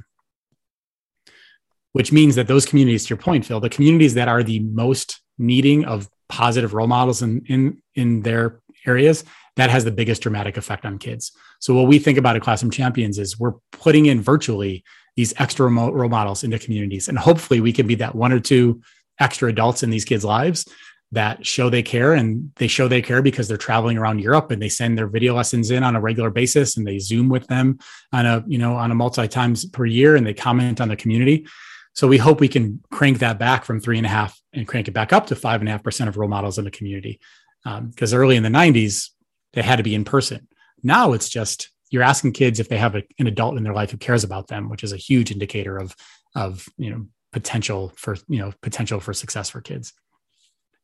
Which 1.92 2.10
means 2.10 2.34
that 2.34 2.48
those 2.48 2.66
communities, 2.66 3.04
to 3.04 3.10
your 3.10 3.18
point, 3.18 3.44
Phil, 3.44 3.60
the 3.60 3.68
communities 3.68 4.14
that 4.14 4.28
are 4.28 4.42
the 4.42 4.60
most 4.60 5.20
needing 5.38 5.84
of 5.84 6.08
positive 6.28 6.74
role 6.74 6.86
models 6.86 7.22
in, 7.22 7.44
in, 7.46 7.82
in 7.94 8.22
their 8.22 8.60
areas, 8.86 9.24
that 9.56 9.70
has 9.70 9.84
the 9.84 9.90
biggest 9.90 10.22
dramatic 10.22 10.56
effect 10.56 10.84
on 10.84 10.98
kids. 10.98 11.32
So 11.60 11.74
what 11.74 11.86
we 11.86 11.98
think 11.98 12.18
about 12.18 12.36
at 12.36 12.42
Classroom 12.42 12.70
Champions 12.70 13.18
is 13.18 13.38
we're 13.38 13.54
putting 13.70 14.06
in 14.06 14.20
virtually 14.20 14.82
these 15.16 15.34
extra 15.38 15.66
role 15.68 16.08
models 16.08 16.44
into 16.44 16.58
communities, 16.58 17.08
and 17.08 17.18
hopefully 17.18 17.60
we 17.60 17.72
can 17.72 17.86
be 17.86 17.94
that 17.96 18.14
one 18.14 18.32
or 18.32 18.40
two 18.40 18.80
extra 19.20 19.48
adults 19.48 19.82
in 19.82 19.90
these 19.90 20.04
kids' 20.04 20.24
lives 20.24 20.66
that 21.12 21.46
show 21.46 21.70
they 21.70 21.82
care 21.82 22.12
and 22.12 22.50
they 22.56 22.66
show 22.66 22.88
they 22.88 23.02
care 23.02 23.22
because 23.22 23.46
they're 23.46 23.56
traveling 23.56 23.96
around 23.96 24.18
Europe 24.18 24.50
and 24.50 24.60
they 24.60 24.68
send 24.68 24.98
their 24.98 25.06
video 25.06 25.34
lessons 25.34 25.70
in 25.70 25.84
on 25.84 25.94
a 25.94 26.00
regular 26.00 26.30
basis 26.30 26.76
and 26.76 26.86
they 26.86 26.98
zoom 26.98 27.28
with 27.28 27.46
them 27.46 27.78
on 28.12 28.26
a 28.26 28.44
you 28.48 28.58
know 28.58 28.74
on 28.74 28.90
a 28.90 28.94
multi 28.94 29.28
times 29.28 29.64
per 29.64 29.84
year 29.84 30.16
and 30.16 30.26
they 30.26 30.34
comment 30.34 30.80
on 30.80 30.88
the 30.88 30.96
community. 30.96 31.46
So 31.94 32.08
we 32.08 32.18
hope 32.18 32.40
we 32.40 32.48
can 32.48 32.82
crank 32.90 33.20
that 33.20 33.38
back 33.38 33.64
from 33.64 33.80
three 33.80 33.98
and 33.98 34.06
a 34.06 34.10
half 34.10 34.38
and 34.52 34.66
crank 34.66 34.88
it 34.88 34.92
back 34.92 35.12
up 35.12 35.26
to 35.28 35.36
five 35.36 35.60
and 35.60 35.68
a 35.68 35.72
half 35.72 35.84
percent 35.84 36.08
of 36.08 36.16
role 36.16 36.28
models 36.28 36.58
in 36.58 36.64
the 36.64 36.70
community. 36.70 37.20
Because 37.62 38.12
um, 38.12 38.20
early 38.20 38.36
in 38.36 38.42
the 38.42 38.48
90s, 38.48 39.10
they 39.52 39.62
had 39.62 39.76
to 39.76 39.84
be 39.84 39.94
in 39.94 40.04
person. 40.04 40.48
Now 40.82 41.12
it's 41.12 41.28
just 41.28 41.70
you're 41.94 42.02
asking 42.02 42.32
kids 42.32 42.58
if 42.58 42.68
they 42.68 42.76
have 42.76 42.96
a, 42.96 43.04
an 43.20 43.28
adult 43.28 43.56
in 43.56 43.62
their 43.62 43.72
life 43.72 43.92
who 43.92 43.96
cares 43.96 44.24
about 44.24 44.48
them, 44.48 44.68
which 44.68 44.82
is 44.82 44.92
a 44.92 44.96
huge 44.96 45.30
indicator 45.30 45.78
of 45.78 45.94
of 46.34 46.68
you 46.76 46.90
know 46.90 47.06
potential 47.32 47.92
for 47.94 48.16
you 48.26 48.40
know 48.40 48.52
potential 48.62 48.98
for 48.98 49.14
success 49.14 49.48
for 49.48 49.60
kids. 49.60 49.92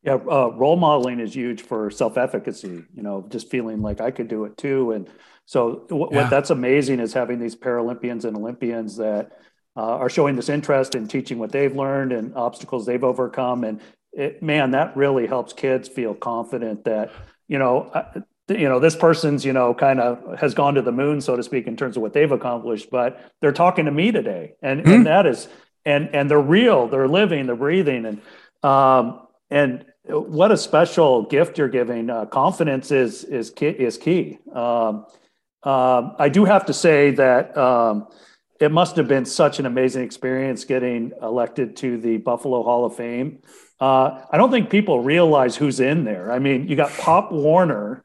Yeah, 0.04 0.14
uh, 0.14 0.52
role 0.54 0.76
modeling 0.76 1.18
is 1.18 1.34
huge 1.34 1.62
for 1.62 1.90
self 1.90 2.16
efficacy. 2.16 2.84
You 2.94 3.02
know, 3.02 3.26
just 3.28 3.50
feeling 3.50 3.82
like 3.82 4.00
I 4.00 4.12
could 4.12 4.28
do 4.28 4.44
it 4.44 4.56
too. 4.56 4.92
And 4.92 5.10
so, 5.46 5.84
w- 5.88 6.08
yeah. 6.12 6.22
what 6.22 6.30
that's 6.30 6.50
amazing 6.50 7.00
is 7.00 7.12
having 7.12 7.40
these 7.40 7.56
Paralympians 7.56 8.24
and 8.24 8.36
Olympians 8.36 8.96
that 8.98 9.32
uh, 9.76 9.96
are 9.96 10.08
showing 10.08 10.36
this 10.36 10.48
interest 10.48 10.94
in 10.94 11.08
teaching 11.08 11.40
what 11.40 11.50
they've 11.50 11.74
learned 11.74 12.12
and 12.12 12.36
obstacles 12.36 12.86
they've 12.86 13.02
overcome. 13.02 13.64
And 13.64 13.80
it, 14.12 14.44
man, 14.44 14.70
that 14.70 14.96
really 14.96 15.26
helps 15.26 15.52
kids 15.52 15.88
feel 15.88 16.14
confident 16.14 16.84
that 16.84 17.10
you 17.50 17.58
know, 17.58 17.90
uh, 17.92 18.20
you 18.50 18.68
know, 18.68 18.80
this 18.80 18.96
person's 18.96 19.44
you 19.44 19.52
know 19.52 19.74
kind 19.74 20.00
of 20.00 20.38
has 20.38 20.54
gone 20.54 20.74
to 20.74 20.82
the 20.82 20.92
moon, 20.92 21.20
so 21.20 21.36
to 21.36 21.42
speak, 21.42 21.66
in 21.66 21.76
terms 21.76 21.96
of 21.96 22.02
what 22.02 22.12
they've 22.12 22.30
accomplished. 22.30 22.90
But 22.90 23.32
they're 23.40 23.52
talking 23.52 23.86
to 23.86 23.90
me 23.90 24.12
today, 24.12 24.54
and 24.62 24.80
mm-hmm. 24.80 24.90
and 24.90 25.06
that 25.06 25.26
is 25.26 25.48
and 25.84 26.14
and 26.14 26.30
they're 26.30 26.40
real, 26.40 26.88
they're 26.88 27.08
living, 27.08 27.46
they're 27.46 27.56
breathing, 27.56 28.06
and 28.06 28.20
um, 28.62 29.26
and 29.50 29.84
what 30.04 30.52
a 30.52 30.56
special 30.56 31.22
gift 31.22 31.58
you're 31.58 31.68
giving. 31.68 32.10
Uh, 32.10 32.26
confidence 32.26 32.90
is 32.90 33.24
is 33.24 33.50
key, 33.50 33.66
is 33.66 33.98
key. 33.98 34.38
Um, 34.54 35.06
um, 35.62 36.14
I 36.18 36.28
do 36.30 36.44
have 36.44 36.66
to 36.66 36.72
say 36.72 37.10
that 37.12 37.56
um, 37.56 38.08
it 38.60 38.70
must 38.70 38.96
have 38.96 39.08
been 39.08 39.24
such 39.24 39.58
an 39.58 39.66
amazing 39.66 40.04
experience 40.04 40.64
getting 40.64 41.12
elected 41.22 41.76
to 41.76 41.98
the 41.98 42.18
Buffalo 42.18 42.62
Hall 42.62 42.84
of 42.84 42.96
Fame. 42.96 43.40
Uh, 43.80 44.22
I 44.30 44.36
don't 44.36 44.50
think 44.50 44.68
people 44.68 45.00
realize 45.00 45.56
who's 45.56 45.80
in 45.80 46.04
there. 46.04 46.30
I 46.30 46.38
mean, 46.38 46.68
you 46.68 46.76
got 46.76 46.92
Pop 46.92 47.32
Warner, 47.32 48.04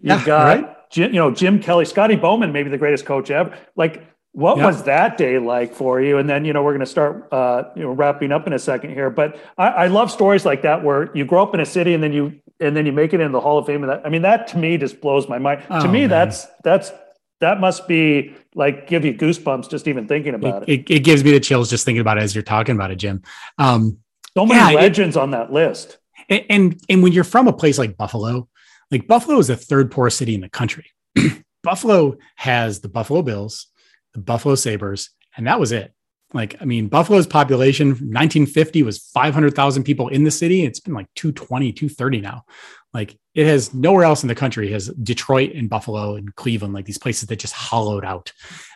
you 0.00 0.10
yeah, 0.10 0.24
got 0.24 0.44
right? 0.44 0.90
Jim, 0.90 1.12
you 1.12 1.20
know 1.20 1.30
Jim 1.30 1.60
Kelly, 1.60 1.84
Scotty 1.84 2.16
Bowman, 2.16 2.52
maybe 2.52 2.70
the 2.70 2.78
greatest 2.78 3.04
coach 3.04 3.30
ever. 3.30 3.56
Like 3.76 4.08
what 4.32 4.58
yeah. 4.58 4.66
was 4.66 4.84
that 4.84 5.16
day 5.18 5.38
like 5.38 5.74
for 5.74 6.00
you? 6.00 6.18
And 6.18 6.30
then, 6.30 6.44
you 6.44 6.52
know, 6.52 6.62
we're 6.62 6.72
going 6.72 6.80
to 6.80 6.86
start, 6.86 7.26
uh, 7.32 7.64
you 7.74 7.82
know, 7.82 7.90
wrapping 7.90 8.30
up 8.30 8.46
in 8.46 8.52
a 8.52 8.58
second 8.58 8.90
here. 8.90 9.10
But 9.10 9.36
I, 9.56 9.68
I, 9.68 9.86
love 9.88 10.12
stories 10.12 10.44
like 10.44 10.62
that 10.62 10.84
where 10.84 11.10
you 11.16 11.24
grow 11.24 11.42
up 11.42 11.54
in 11.54 11.60
a 11.60 11.66
city 11.66 11.92
and 11.92 12.02
then 12.02 12.12
you 12.12 12.40
and 12.60 12.76
then 12.76 12.86
you 12.86 12.92
make 12.92 13.12
it 13.12 13.20
in 13.20 13.32
the 13.32 13.40
Hall 13.40 13.58
of 13.58 13.66
Fame. 13.66 13.82
And 13.82 13.90
that, 13.90 14.06
I 14.06 14.10
mean, 14.10 14.22
that 14.22 14.46
to 14.48 14.58
me 14.58 14.76
just 14.76 15.00
blows 15.00 15.28
my 15.28 15.38
mind. 15.38 15.64
Oh, 15.70 15.82
to 15.82 15.88
me, 15.88 16.00
man. 16.00 16.10
that's 16.10 16.46
that's 16.62 16.92
that 17.40 17.58
must 17.58 17.88
be 17.88 18.36
like 18.54 18.86
give 18.86 19.04
you 19.04 19.14
goosebumps 19.14 19.70
just 19.70 19.88
even 19.88 20.06
thinking 20.06 20.34
about 20.34 20.64
it. 20.64 20.68
It, 20.68 20.90
it 20.90 21.00
gives 21.00 21.24
me 21.24 21.32
the 21.32 21.40
chills 21.40 21.70
just 21.70 21.84
thinking 21.84 22.00
about 22.00 22.18
it 22.18 22.22
as 22.22 22.34
you're 22.34 22.42
talking 22.42 22.76
about 22.76 22.92
it, 22.92 22.96
Jim. 22.96 23.22
Um, 23.58 23.98
so 24.36 24.46
many 24.46 24.74
yeah, 24.74 24.80
legends 24.80 25.16
it, 25.16 25.20
on 25.20 25.32
that 25.32 25.52
list. 25.52 25.98
And, 26.28 26.44
and 26.48 26.80
and 26.88 27.02
when 27.02 27.12
you're 27.12 27.24
from 27.24 27.48
a 27.48 27.52
place 27.52 27.78
like 27.78 27.96
Buffalo, 27.96 28.48
like 28.90 29.06
Buffalo 29.06 29.38
is 29.38 29.48
the 29.48 29.56
third 29.56 29.90
poorest 29.90 30.18
city 30.18 30.34
in 30.34 30.40
the 30.40 30.48
country. 30.48 30.86
Buffalo 31.62 32.16
has 32.36 32.80
the 32.80 32.88
Buffalo 32.88 33.22
Bills 33.22 33.68
the 34.14 34.20
Buffalo 34.20 34.54
Sabres, 34.54 35.10
and 35.36 35.46
that 35.46 35.60
was 35.60 35.72
it. 35.72 35.92
Like, 36.34 36.56
I 36.60 36.66
mean, 36.66 36.88
Buffalo's 36.88 37.26
population 37.26 37.88
1950 37.88 38.82
was 38.82 38.98
500,000 38.98 39.82
people 39.82 40.08
in 40.08 40.24
the 40.24 40.30
city. 40.30 40.64
It's 40.64 40.80
been 40.80 40.94
like 40.94 41.06
220, 41.14 41.72
230 41.72 42.20
now. 42.20 42.44
Like, 42.92 43.18
it 43.34 43.46
has 43.46 43.72
nowhere 43.72 44.04
else 44.04 44.22
in 44.22 44.28
the 44.28 44.34
country 44.34 44.70
has 44.72 44.88
Detroit 44.88 45.52
and 45.54 45.70
Buffalo 45.70 46.16
and 46.16 46.34
Cleveland, 46.34 46.74
like 46.74 46.84
these 46.84 46.98
places 46.98 47.28
that 47.28 47.38
just 47.38 47.54
hollowed 47.54 48.04
out. 48.04 48.32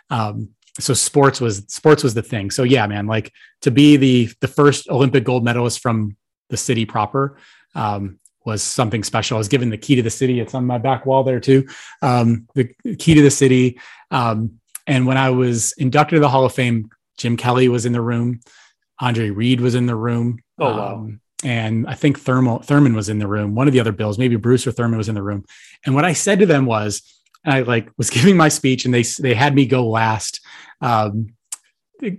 Um, 0.08 0.50
so 0.78 0.94
sports 0.94 1.40
was 1.40 1.64
sports 1.68 2.02
was 2.02 2.14
the 2.14 2.22
thing. 2.22 2.50
So 2.50 2.62
yeah, 2.62 2.86
man, 2.86 3.06
like 3.06 3.30
to 3.60 3.70
be 3.70 3.98
the 3.98 4.30
the 4.40 4.48
first 4.48 4.88
Olympic 4.88 5.22
gold 5.24 5.44
medalist 5.44 5.80
from 5.80 6.16
the 6.48 6.56
city 6.56 6.86
proper 6.86 7.36
um, 7.74 8.18
was 8.44 8.62
something 8.62 9.04
special. 9.04 9.36
I 9.36 9.38
was 9.38 9.48
given 9.48 9.70
the 9.70 9.78
key 9.78 9.96
to 9.96 10.02
the 10.02 10.10
city. 10.10 10.40
It's 10.40 10.54
on 10.54 10.66
my 10.66 10.78
back 10.78 11.06
wall 11.06 11.24
there 11.24 11.40
too. 11.40 11.66
Um, 12.00 12.48
the 12.54 12.74
key 12.96 13.14
to 13.14 13.22
the 13.22 13.30
city. 13.30 13.80
Um, 14.10 14.60
and 14.86 15.06
when 15.06 15.16
I 15.16 15.30
was 15.30 15.72
inducted 15.72 16.16
to 16.16 16.20
the 16.20 16.28
Hall 16.28 16.44
of 16.44 16.52
Fame, 16.52 16.90
Jim 17.18 17.36
Kelly 17.36 17.68
was 17.68 17.86
in 17.86 17.92
the 17.92 18.00
room, 18.00 18.40
Andre 19.00 19.30
Reed 19.30 19.60
was 19.60 19.74
in 19.74 19.86
the 19.86 19.96
room. 19.96 20.40
Oh, 20.58 20.76
wow. 20.76 20.94
Um, 20.94 21.20
and 21.44 21.88
I 21.88 21.94
think 21.94 22.20
Thermal, 22.20 22.60
Thurman 22.60 22.94
was 22.94 23.08
in 23.08 23.18
the 23.18 23.26
room. 23.26 23.54
One 23.54 23.66
of 23.66 23.72
the 23.72 23.80
other 23.80 23.92
Bills, 23.92 24.18
maybe 24.18 24.36
Bruce 24.36 24.66
or 24.66 24.72
Thurman 24.72 24.98
was 24.98 25.08
in 25.08 25.14
the 25.14 25.22
room. 25.22 25.44
And 25.84 25.94
what 25.94 26.04
I 26.04 26.12
said 26.12 26.38
to 26.38 26.46
them 26.46 26.66
was, 26.66 27.02
I 27.44 27.62
like 27.62 27.90
was 27.96 28.10
giving 28.18 28.36
my 28.36 28.48
speech, 28.48 28.84
and 28.84 28.94
they 28.94 29.02
they 29.02 29.34
had 29.34 29.54
me 29.54 29.66
go 29.66 29.88
last, 29.88 30.40
um, 30.80 31.34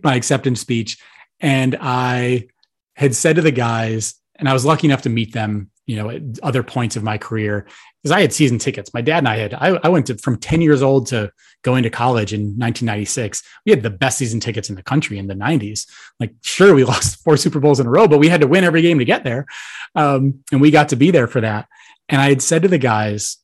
my 0.04 0.16
acceptance 0.16 0.60
speech, 0.60 0.98
and 1.40 1.78
I 1.80 2.48
had 2.96 3.16
said 3.16 3.38
to 3.38 3.42
the 3.42 3.52
guys, 3.52 4.16
and 4.36 4.50
I 4.50 4.54
was 4.54 4.66
lucky 4.66 4.88
enough 4.88 5.04
to 5.04 5.10
meet 5.10 5.34
them, 5.34 5.72
you 5.86 5.96
know, 5.96 6.10
at 6.10 6.22
other 6.42 6.64
points 6.64 6.96
of 6.96 7.04
my 7.04 7.18
career, 7.18 7.66
because 8.02 8.16
I 8.16 8.22
had 8.22 8.34
season 8.34 8.58
tickets. 8.58 8.94
My 8.94 9.02
dad 9.02 9.20
and 9.20 9.28
I 9.28 9.38
had, 9.38 9.54
I, 9.54 9.80
I, 9.84 9.90
went 9.90 10.08
to 10.08 10.18
from 10.18 10.38
10 10.38 10.62
years 10.62 10.82
old 10.82 11.08
to 11.08 11.32
going 11.64 11.84
to 11.84 11.90
college 11.90 12.34
in 12.34 12.42
1996. 12.42 13.44
We 13.66 13.72
had 13.72 13.82
the 13.82 13.90
best 13.90 14.18
season 14.18 14.40
tickets 14.40 14.70
in 14.70 14.76
the 14.76 14.84
country 14.84 15.18
in 15.18 15.28
the 15.28 15.36
90s. 15.36 15.88
Like, 16.20 16.34
sure, 16.42 16.74
we 16.74 16.84
lost 16.86 17.24
four 17.24 17.38
Super 17.38 17.60
Bowls 17.60 17.80
in 17.80 17.88
a 17.88 17.90
row, 17.90 18.08
but 18.08 18.20
we 18.20 18.30
had 18.30 18.42
to 18.42 18.48
win 18.48 18.64
every 18.64 18.82
game 18.82 19.00
to 19.00 19.06
get 19.06 19.24
there. 19.24 19.46
Um, 19.96 20.44
and 20.52 20.62
we 20.62 20.72
got 20.72 20.90
to 20.90 20.96
be 20.96 21.12
there 21.12 21.28
for 21.28 21.42
that. 21.42 21.68
And 22.10 22.22
I 22.22 22.30
had 22.30 22.42
said 22.42 22.64
to 22.64 22.68
the 22.68 22.78
guys, 22.78 23.38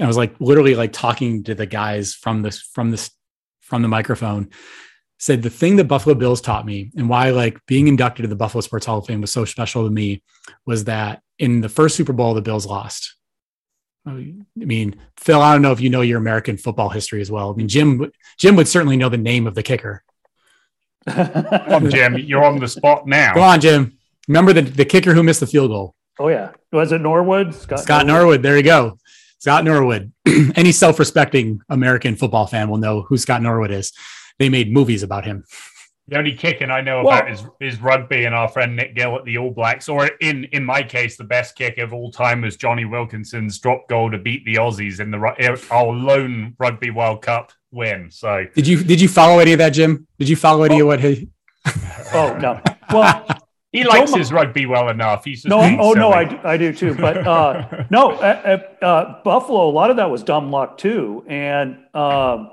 I 0.00 0.06
was 0.06 0.16
like 0.16 0.34
literally 0.40 0.74
like 0.74 0.92
talking 0.92 1.44
to 1.44 1.54
the 1.54 1.66
guys 1.66 2.14
from 2.14 2.42
this, 2.42 2.60
from 2.60 2.90
this, 2.90 3.10
from 3.60 3.82
the 3.82 3.88
microphone, 3.88 4.50
said 5.18 5.42
the 5.42 5.50
thing 5.50 5.76
that 5.76 5.84
Buffalo 5.84 6.14
Bills 6.14 6.40
taught 6.40 6.66
me 6.66 6.90
and 6.96 7.08
why 7.08 7.30
like 7.30 7.58
being 7.66 7.88
inducted 7.88 8.24
to 8.24 8.28
the 8.28 8.36
Buffalo 8.36 8.60
Sports 8.60 8.86
Hall 8.86 8.98
of 8.98 9.06
Fame 9.06 9.20
was 9.20 9.30
so 9.30 9.44
special 9.44 9.84
to 9.84 9.90
me 9.90 10.22
was 10.66 10.84
that 10.84 11.22
in 11.38 11.60
the 11.60 11.68
first 11.68 11.96
Super 11.96 12.12
Bowl, 12.12 12.34
the 12.34 12.42
Bills 12.42 12.66
lost 12.66 13.16
I 14.06 14.34
mean, 14.54 14.96
Phil, 15.16 15.40
I 15.40 15.52
don't 15.52 15.62
know 15.62 15.72
if 15.72 15.80
you 15.80 15.90
know 15.90 16.00
your 16.00 16.18
American 16.18 16.56
football 16.56 16.88
history 16.88 17.20
as 17.20 17.30
well. 17.30 17.50
I 17.50 17.54
mean, 17.54 17.68
Jim, 17.68 18.10
Jim 18.38 18.54
would 18.56 18.68
certainly 18.68 18.96
know 18.96 19.08
the 19.08 19.18
name 19.18 19.46
of 19.46 19.54
the 19.54 19.64
kicker. 19.64 20.04
Come 21.08 21.84
on, 21.84 21.90
Jim, 21.90 22.16
you're 22.18 22.44
on 22.44 22.58
the 22.58 22.68
spot 22.68 23.06
now. 23.06 23.34
Go 23.34 23.40
on, 23.40 23.60
Jim. 23.60 23.98
Remember 24.28 24.52
the, 24.52 24.62
the 24.62 24.84
kicker 24.84 25.12
who 25.12 25.22
missed 25.22 25.40
the 25.40 25.46
field 25.46 25.70
goal? 25.70 25.94
Oh 26.18 26.28
yeah, 26.28 26.52
was 26.72 26.92
it 26.92 27.00
Norwood? 27.00 27.54
Scott, 27.54 27.80
Scott 27.80 28.06
Norwood. 28.06 28.22
Norwood. 28.22 28.42
There 28.42 28.56
you 28.56 28.62
go, 28.62 28.98
Scott 29.38 29.64
Norwood. 29.64 30.12
Any 30.56 30.72
self-respecting 30.72 31.60
American 31.68 32.16
football 32.16 32.46
fan 32.46 32.68
will 32.68 32.78
know 32.78 33.02
who 33.02 33.18
Scott 33.18 33.42
Norwood 33.42 33.70
is. 33.70 33.92
They 34.38 34.48
made 34.48 34.72
movies 34.72 35.02
about 35.02 35.24
him. 35.24 35.44
The 36.08 36.18
only 36.18 36.34
kicking 36.34 36.70
I 36.70 36.82
know 36.82 37.02
well, 37.02 37.18
about 37.18 37.32
is, 37.32 37.44
is 37.60 37.80
rugby 37.80 38.26
and 38.26 38.34
our 38.34 38.46
friend 38.46 38.76
Nick 38.76 38.94
Gill 38.94 39.16
at 39.16 39.24
the 39.24 39.38
All 39.38 39.50
Blacks. 39.50 39.88
Or 39.88 40.06
in 40.20 40.44
in 40.52 40.64
my 40.64 40.82
case, 40.84 41.16
the 41.16 41.24
best 41.24 41.56
kick 41.56 41.78
of 41.78 41.92
all 41.92 42.12
time 42.12 42.42
was 42.42 42.56
Jonny 42.56 42.84
Wilkinson's 42.84 43.58
drop 43.58 43.88
goal 43.88 44.12
to 44.12 44.18
beat 44.18 44.44
the 44.44 44.54
Aussies 44.54 45.00
in 45.00 45.10
the 45.10 45.66
our 45.72 45.92
lone 45.92 46.54
Rugby 46.60 46.90
World 46.90 47.22
Cup 47.22 47.50
win. 47.72 48.08
So 48.12 48.44
did 48.54 48.68
you 48.68 48.84
did 48.84 49.00
you 49.00 49.08
follow 49.08 49.40
any 49.40 49.52
of 49.52 49.58
that, 49.58 49.70
Jim? 49.70 50.06
Did 50.20 50.28
you 50.28 50.36
follow 50.36 50.62
any 50.62 50.76
oh. 50.76 50.82
of 50.82 50.86
what 50.86 51.00
he? 51.00 51.28
oh 52.14 52.38
no. 52.40 52.60
Well, 52.92 53.26
he 53.72 53.82
likes 53.82 54.12
Joe 54.12 54.18
his 54.18 54.32
rugby 54.32 54.66
well 54.66 54.88
enough. 54.90 55.24
He's 55.24 55.44
no, 55.44 55.58
oh 55.58 55.92
silly. 55.92 55.98
no, 55.98 56.12
I 56.12 56.24
do, 56.24 56.38
I 56.44 56.56
do 56.56 56.72
too. 56.72 56.94
But 56.94 57.26
uh, 57.26 57.84
no, 57.90 58.12
at, 58.22 58.78
uh, 58.80 59.16
Buffalo, 59.24 59.68
a 59.68 59.72
lot 59.72 59.90
of 59.90 59.96
that 59.96 60.08
was 60.08 60.22
dumb 60.22 60.52
luck 60.52 60.78
too, 60.78 61.24
and. 61.26 61.78
Um, 61.94 62.52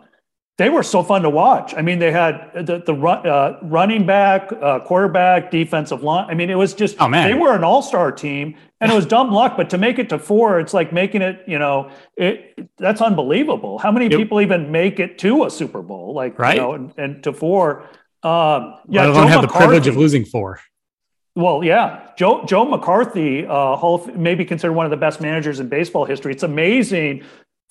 they 0.57 0.69
were 0.69 0.83
so 0.83 1.01
fun 1.01 1.23
to 1.23 1.29
watch. 1.29 1.73
I 1.75 1.81
mean, 1.81 1.97
they 1.97 2.11
had 2.11 2.51
the 2.53 2.83
the 2.85 2.93
run, 2.93 3.25
uh, 3.27 3.57
running 3.63 4.05
back, 4.05 4.51
uh, 4.51 4.79
quarterback, 4.81 5.49
defensive 5.49 6.03
line. 6.03 6.27
I 6.29 6.35
mean, 6.35 6.51
it 6.51 6.55
was 6.55 6.75
just 6.75 6.95
oh, 6.99 7.07
man. 7.07 7.27
they 7.27 7.33
were 7.33 7.55
an 7.55 7.63
all 7.63 7.81
star 7.81 8.11
team, 8.11 8.55
and 8.79 8.91
it 8.91 8.95
was 8.95 9.07
dumb 9.07 9.31
luck. 9.31 9.57
But 9.57 9.71
to 9.71 9.79
make 9.79 9.97
it 9.97 10.09
to 10.09 10.19
four, 10.19 10.59
it's 10.59 10.73
like 10.73 10.93
making 10.93 11.23
it. 11.23 11.43
You 11.47 11.57
know, 11.57 11.89
it 12.15 12.69
that's 12.77 13.01
unbelievable. 13.01 13.79
How 13.79 13.91
many 13.91 14.09
people 14.09 14.41
even 14.41 14.71
make 14.71 14.99
it 14.99 15.17
to 15.19 15.45
a 15.45 15.49
Super 15.49 15.81
Bowl? 15.81 16.13
Like 16.13 16.37
right, 16.37 16.55
you 16.55 16.61
know, 16.61 16.73
and, 16.73 16.93
and 16.97 17.23
to 17.23 17.33
four. 17.33 17.89
Um, 18.21 18.75
yeah, 18.87 19.03
I 19.03 19.05
don't 19.07 19.27
have 19.27 19.41
the 19.41 19.47
privilege 19.47 19.87
of 19.87 19.97
losing 19.97 20.23
four. 20.23 20.59
Well, 21.35 21.63
yeah, 21.63 22.11
Joe 22.15 22.45
Joe 22.45 22.63
McCarthy, 22.63 23.43
uh, 23.43 23.75
Hall 23.75 23.95
of, 23.95 24.15
maybe 24.15 24.45
considered 24.45 24.73
one 24.73 24.85
of 24.85 24.91
the 24.91 24.97
best 24.97 25.19
managers 25.19 25.59
in 25.59 25.67
baseball 25.67 26.05
history. 26.05 26.31
It's 26.31 26.43
amazing 26.43 27.23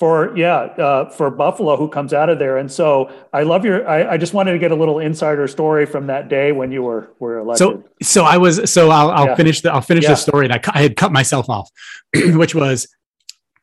for 0.03 0.37
yeah 0.37 0.62
uh, 0.83 1.09
for 1.11 1.31
Buffalo 1.31 1.77
who 1.77 1.87
comes 1.87 2.12
out 2.12 2.29
of 2.29 2.41
there. 2.41 2.57
And 2.57 2.69
so 2.69 3.09
I 3.33 3.45
love 3.45 3.65
your. 3.65 3.89
I, 3.89 4.15
I, 4.15 4.16
just 4.16 4.35
wanted 4.35 4.51
to 4.51 4.59
get 4.59 4.73
a 4.73 4.74
little 4.74 4.99
insider 4.99 5.47
story 5.47 5.87
from 5.87 6.09
that 6.09 6.29
day 6.29 6.51
when 6.51 6.73
you 6.73 6.83
were 6.83 7.12
were 7.20 7.39
elected. 7.39 7.59
So 7.59 7.85
so 8.03 8.24
I 8.24 8.37
was 8.37 8.69
so 8.69 8.91
I'll, 8.91 9.12
I'll 9.12 9.27
yeah. 9.27 9.35
finish 9.37 9.61
the 9.61 9.73
I'll 9.73 9.81
finish 9.81 10.03
yeah. 10.03 10.11
the 10.11 10.16
story. 10.16 10.47
And 10.47 10.55
I, 10.55 10.61
I 10.74 10.83
had 10.83 10.97
cut 10.97 11.12
myself 11.12 11.49
off, 11.49 11.70
which 12.16 12.53
was 12.53 12.89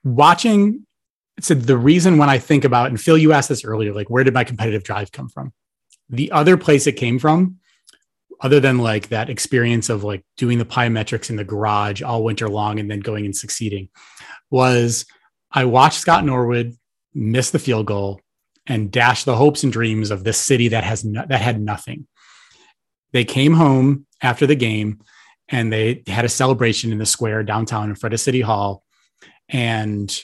watching. 0.06 0.86
So 1.42 1.56
the 1.56 1.76
reason 1.76 2.18
when 2.18 2.30
I 2.30 2.38
think 2.38 2.64
about 2.64 2.88
and 2.88 3.02
Phil, 3.02 3.18
you 3.18 3.34
asked 3.34 3.50
this 3.50 3.66
earlier, 3.66 3.94
like 3.94 4.10
where 4.10 4.24
did 4.24 4.34
my 4.34 4.46
competitive 4.46 4.86
drive 4.86 5.12
come 5.12 5.28
from? 5.28 5.52
The 6.10 6.32
other 6.32 6.56
place 6.56 6.88
it 6.88 6.94
came 6.94 7.20
from 7.20 7.58
other 8.40 8.62
than 8.62 8.78
like 8.78 9.10
that 9.10 9.30
experience 9.30 9.90
of 9.90 10.06
like 10.06 10.24
doing 10.38 10.58
the 10.58 10.64
plyometrics 10.64 11.30
in 11.30 11.36
the 11.36 11.44
garage 11.44 12.02
all 12.02 12.24
winter 12.24 12.48
long 12.48 12.80
and 12.80 12.90
then 12.90 13.02
going 13.02 13.26
and 13.26 13.36
succeeding 13.36 13.90
was 14.50 15.06
I 15.52 15.66
watched 15.66 16.00
Scott 16.00 16.26
Norwood 16.26 16.76
miss 17.14 17.50
the 17.50 17.60
field 17.60 17.88
goal 17.88 18.22
and 18.68 18.92
dash 18.92 19.24
the 19.24 19.36
hopes 19.36 19.64
and 19.64 19.74
dreams 19.74 20.12
of 20.12 20.24
this 20.24 20.38
city 20.38 20.70
that 20.70 20.84
has 20.84 21.04
no, 21.04 21.26
that 21.28 21.42
had 21.42 21.60
nothing. 21.60 22.08
They 23.12 23.26
came 23.26 23.54
home 23.54 24.06
after 24.22 24.46
the 24.46 24.56
game 24.56 25.02
and 25.50 25.74
they 25.74 26.04
had 26.08 26.26
a 26.26 26.30
celebration 26.30 26.92
in 26.92 27.00
the 27.00 27.06
square 27.06 27.44
downtown 27.44 27.90
in 27.90 27.96
front 27.96 28.14
of 28.14 28.20
City 28.20 28.42
Hall, 28.42 28.84
and 29.50 30.16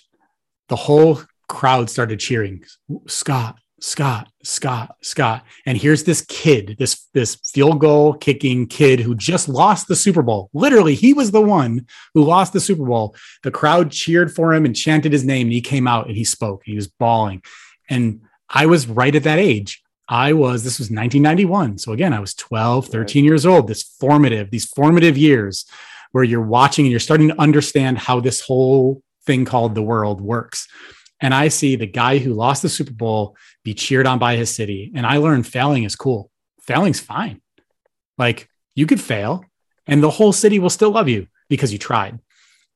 the 0.70 0.76
whole 0.76 1.20
crowd 1.48 1.90
started 1.90 2.20
cheering 2.20 2.64
Scott, 3.08 3.58
Scott, 3.82 4.30
Scott, 4.44 4.96
Scott. 5.02 5.44
And 5.66 5.78
here's 5.78 6.06
this 6.06 6.22
kid, 6.22 6.76
this 6.80 7.08
this 7.14 7.36
field 7.36 7.80
goal 7.80 8.14
kicking 8.14 8.68
kid 8.68 9.02
who 9.02 9.16
just 9.16 9.50
lost 9.50 9.88
the 9.88 9.96
Super 9.96 10.22
Bowl. 10.22 10.50
Literally, 10.54 10.96
he 10.96 11.14
was 11.14 11.32
the 11.32 11.42
one 11.42 11.86
who 12.14 12.24
lost 12.24 12.54
the 12.54 12.60
Super 12.62 12.86
Bowl. 12.86 13.16
The 13.44 13.52
crowd 13.52 13.92
cheered 13.92 14.34
for 14.34 14.54
him 14.54 14.66
and 14.66 14.76
chanted 14.76 15.12
his 15.12 15.26
name. 15.26 15.48
And 15.48 15.54
he 15.54 15.62
came 15.62 15.88
out 15.88 16.08
and 16.08 16.16
he 16.16 16.24
spoke. 16.24 16.62
He 16.66 16.76
was 16.76 16.88
bawling. 16.88 17.42
And 17.90 18.22
I 18.50 18.66
was 18.66 18.88
right 18.88 19.14
at 19.14 19.24
that 19.24 19.40
age. 19.40 19.84
I 20.08 20.34
was, 20.34 20.64
this 20.64 20.78
was 20.80 20.92
1991. 20.92 21.80
So 21.80 21.92
again, 21.92 22.14
I 22.14 22.20
was 22.20 22.36
12, 22.36 22.88
13 22.88 23.26
years 23.26 23.46
old, 23.46 23.68
this 23.68 23.84
formative, 23.84 24.52
these 24.52 24.66
formative 24.66 25.18
years 25.18 25.66
where 26.12 26.24
you're 26.24 26.42
watching 26.42 26.86
and 26.86 26.92
you're 26.92 27.00
starting 27.00 27.30
to 27.30 27.42
understand 27.42 27.98
how 27.98 28.20
this 28.20 28.42
whole 28.42 29.02
thing 29.26 29.46
called 29.46 29.74
the 29.74 29.82
world 29.82 30.22
works. 30.22 30.68
And 31.22 31.34
I 31.34 31.48
see 31.48 31.76
the 31.76 31.88
guy 31.88 32.20
who 32.20 32.34
lost 32.34 32.62
the 32.62 32.70
Super 32.70 32.94
Bowl 32.94 33.36
be 33.66 33.74
cheered 33.74 34.08
on 34.08 34.20
by 34.20 34.38
his 34.38 34.54
city. 34.54 34.92
And 34.96 35.06
I 35.06 35.18
learned 35.18 35.46
failing 35.46 35.84
is 35.84 35.98
cool. 35.98 36.32
Failing's 36.62 37.02
fine. 37.02 37.42
Like 38.18 38.48
you 38.76 38.86
could 38.86 39.02
fail 39.02 39.44
and 39.88 40.02
the 40.02 40.10
whole 40.10 40.32
city 40.32 40.60
will 40.60 40.70
still 40.70 40.92
love 40.92 41.10
you 41.10 41.28
because 41.50 41.74
you 41.74 41.80
tried. 41.80 42.20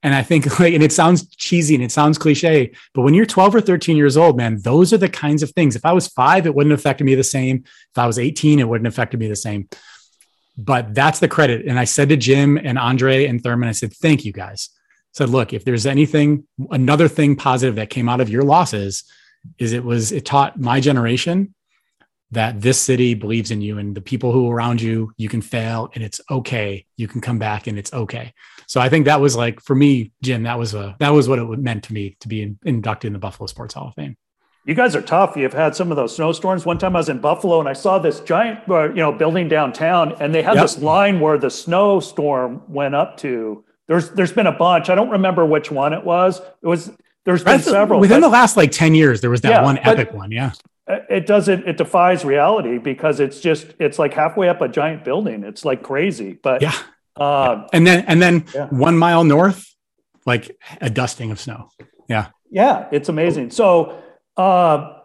And 0.02 0.16
I 0.16 0.24
think 0.24 0.60
like, 0.60 0.74
and 0.74 0.84
it 0.84 0.92
sounds 0.92 1.34
cheesy 1.36 1.76
and 1.76 1.84
it 1.84 1.92
sounds 1.92 2.18
cliche, 2.18 2.74
but 2.94 3.04
when 3.04 3.14
you're 3.14 3.26
12 3.26 3.56
or 3.56 3.62
13 3.62 3.96
years 3.96 4.18
old, 4.18 4.36
man, 4.36 4.60
those 4.62 4.92
are 4.92 4.98
the 4.98 5.08
kinds 5.08 5.44
of 5.44 5.52
things. 5.52 5.76
If 5.76 5.86
I 5.86 5.94
was 5.94 6.08
five, 6.08 6.46
it 6.46 6.56
wouldn't 6.56 6.72
have 6.72 6.80
affected 6.80 7.06
me 7.06 7.16
the 7.16 7.24
same. 7.24 7.64
If 7.66 7.98
I 7.98 8.08
was 8.08 8.18
18, 8.18 8.60
it 8.60 8.68
wouldn't 8.68 8.88
have 8.88 8.94
affected 8.94 9.20
me 9.20 9.28
the 9.28 9.36
same. 9.36 9.70
But 10.58 10.96
that's 10.96 11.20
the 11.20 11.28
credit. 11.28 11.68
And 11.68 11.80
I 11.80 11.86
said 11.86 12.10
to 12.10 12.18
Jim 12.18 12.58
and 12.58 12.80
Andre 12.80 13.28
and 13.28 13.42
Thurman, 13.42 13.70
I 13.70 13.74
said, 13.74 13.94
thank 13.94 14.26
you 14.26 14.34
guys. 14.34 14.70
I 14.72 15.20
said, 15.20 15.30
look, 15.30 15.54
if 15.54 15.64
there's 15.64 15.86
anything, 15.86 16.46
another 16.72 17.08
thing 17.08 17.36
positive 17.36 17.76
that 17.76 17.92
came 17.92 18.10
out 18.10 18.22
of 18.22 18.30
your 18.30 18.44
losses 18.44 19.04
is 19.58 19.74
it 19.74 19.84
was, 19.84 20.12
it 20.12 20.26
taught 20.26 20.60
my 20.60 20.80
generation 20.80 21.54
that 22.32 22.62
this 22.62 22.80
city 22.80 23.16
believes 23.16 23.50
in 23.52 23.62
you 23.62 23.78
and 23.78 23.96
the 23.96 24.02
people 24.02 24.32
who 24.32 24.50
are 24.50 24.56
around 24.56 24.82
you, 24.82 25.12
you 25.18 25.30
can 25.30 25.42
fail 25.42 25.90
and 25.96 26.04
it's 26.04 26.22
okay. 26.30 26.86
You 26.96 27.08
can 27.08 27.22
come 27.22 27.40
back 27.40 27.68
and 27.68 27.78
it's 27.78 27.92
okay. 27.92 28.34
So 28.68 28.80
I 28.80 28.90
think 28.90 29.06
that 29.06 29.20
was 29.20 29.36
like 29.36 29.60
for 29.62 29.76
me, 29.76 30.12
Jim. 30.22 30.44
That 30.44 30.60
was 30.60 30.76
a 30.76 30.96
that 31.00 31.10
was 31.10 31.28
what 31.28 31.40
it 31.40 31.46
meant 31.60 31.86
to 31.86 31.94
me 31.94 32.18
to 32.20 32.28
be 32.28 32.44
in, 32.44 32.60
inducted 32.64 33.08
in 33.08 33.14
the 33.14 33.20
Buffalo 33.20 33.48
Sports 33.48 33.74
Hall 33.74 33.88
of 33.88 33.96
Fame. 33.96 34.16
You 34.66 34.76
guys 34.76 34.96
are 34.96 35.02
tough. 35.02 35.36
You've 35.36 35.54
had 35.54 35.76
some 35.76 35.90
of 35.90 35.96
those 35.96 36.16
snowstorms. 36.16 36.66
One 36.66 36.78
time 36.78 36.96
I 36.96 37.00
was 37.00 37.10
in 37.10 37.20
Buffalo 37.20 37.60
and 37.60 37.68
I 37.68 37.74
saw 37.74 37.98
this 37.98 38.20
giant, 38.20 38.70
uh, 38.70 38.90
you 38.90 38.96
know, 38.98 39.12
building 39.12 39.50
downtown, 39.50 40.16
and 40.20 40.36
they 40.36 40.44
had 40.44 40.56
yep. 40.56 40.66
this 40.66 40.78
line 40.78 41.20
where 41.20 41.40
the 41.40 41.50
snowstorm 41.50 42.62
went 42.68 42.94
up 42.94 43.18
to. 43.18 43.64
There's 43.88 44.12
there's 44.12 44.34
been 44.34 44.46
a 44.46 44.52
bunch. 44.52 44.92
I 44.92 44.96
don't 44.96 45.10
remember 45.10 45.44
which 45.48 45.72
one 45.72 45.94
it 45.94 46.04
was. 46.04 46.40
It 46.62 46.68
was 46.68 46.92
there's 47.26 47.44
been 47.44 47.60
several 47.60 48.00
within 48.00 48.22
but, 48.22 48.28
the 48.28 48.32
last 48.32 48.58
like 48.58 48.72
ten 48.72 48.96
years. 48.96 49.22
There 49.22 49.30
was 49.30 49.42
that 49.42 49.50
yeah, 49.50 49.64
one 49.64 49.78
epic 49.80 50.14
one. 50.14 50.32
Yeah, 50.32 50.52
it 50.88 51.26
doesn't. 51.28 51.68
It 51.68 51.78
defies 51.78 52.26
reality 52.26 52.78
because 52.78 53.20
it's 53.20 53.40
just 53.40 53.68
it's 53.80 54.00
like 54.00 54.14
halfway 54.14 54.50
up 54.50 54.62
a 54.62 54.68
giant 54.68 55.04
building. 55.04 55.44
It's 55.44 55.66
like 55.66 55.84
crazy. 55.84 56.34
But 56.42 56.62
yeah, 56.62 56.76
uh, 57.16 57.68
and 57.74 57.86
then 57.86 58.06
and 58.08 58.22
then 58.22 58.46
yeah. 58.54 58.68
one 58.68 58.98
mile 58.98 59.24
north, 59.24 59.66
like 60.26 60.58
a 60.82 60.90
dusting 60.90 61.32
of 61.32 61.40
snow. 61.40 61.70
Yeah. 62.08 62.28
Yeah, 62.52 62.88
it's 62.92 63.10
amazing. 63.10 63.52
So 63.52 64.02
uh, 64.36 64.99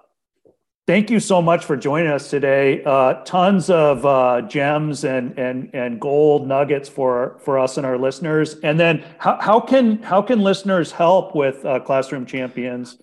thank 0.86 1.10
you 1.10 1.20
so 1.20 1.40
much 1.40 1.64
for 1.64 1.76
joining 1.76 2.10
us 2.10 2.30
today. 2.30 2.82
Uh, 2.84 3.14
tons 3.24 3.70
of 3.70 4.04
uh, 4.04 4.42
gems 4.42 5.04
and 5.04 5.38
and 5.38 5.70
and 5.72 6.00
gold 6.00 6.46
nuggets 6.46 6.88
for 6.88 7.38
for 7.40 7.58
us 7.58 7.76
and 7.76 7.86
our 7.86 7.98
listeners. 7.98 8.56
And 8.62 8.78
then 8.78 9.04
how, 9.18 9.38
how 9.40 9.60
can 9.60 10.02
how 10.02 10.22
can 10.22 10.40
listeners 10.40 10.92
help 10.92 11.34
with 11.34 11.64
uh, 11.64 11.80
Classroom 11.80 12.26
Champions? 12.26 12.98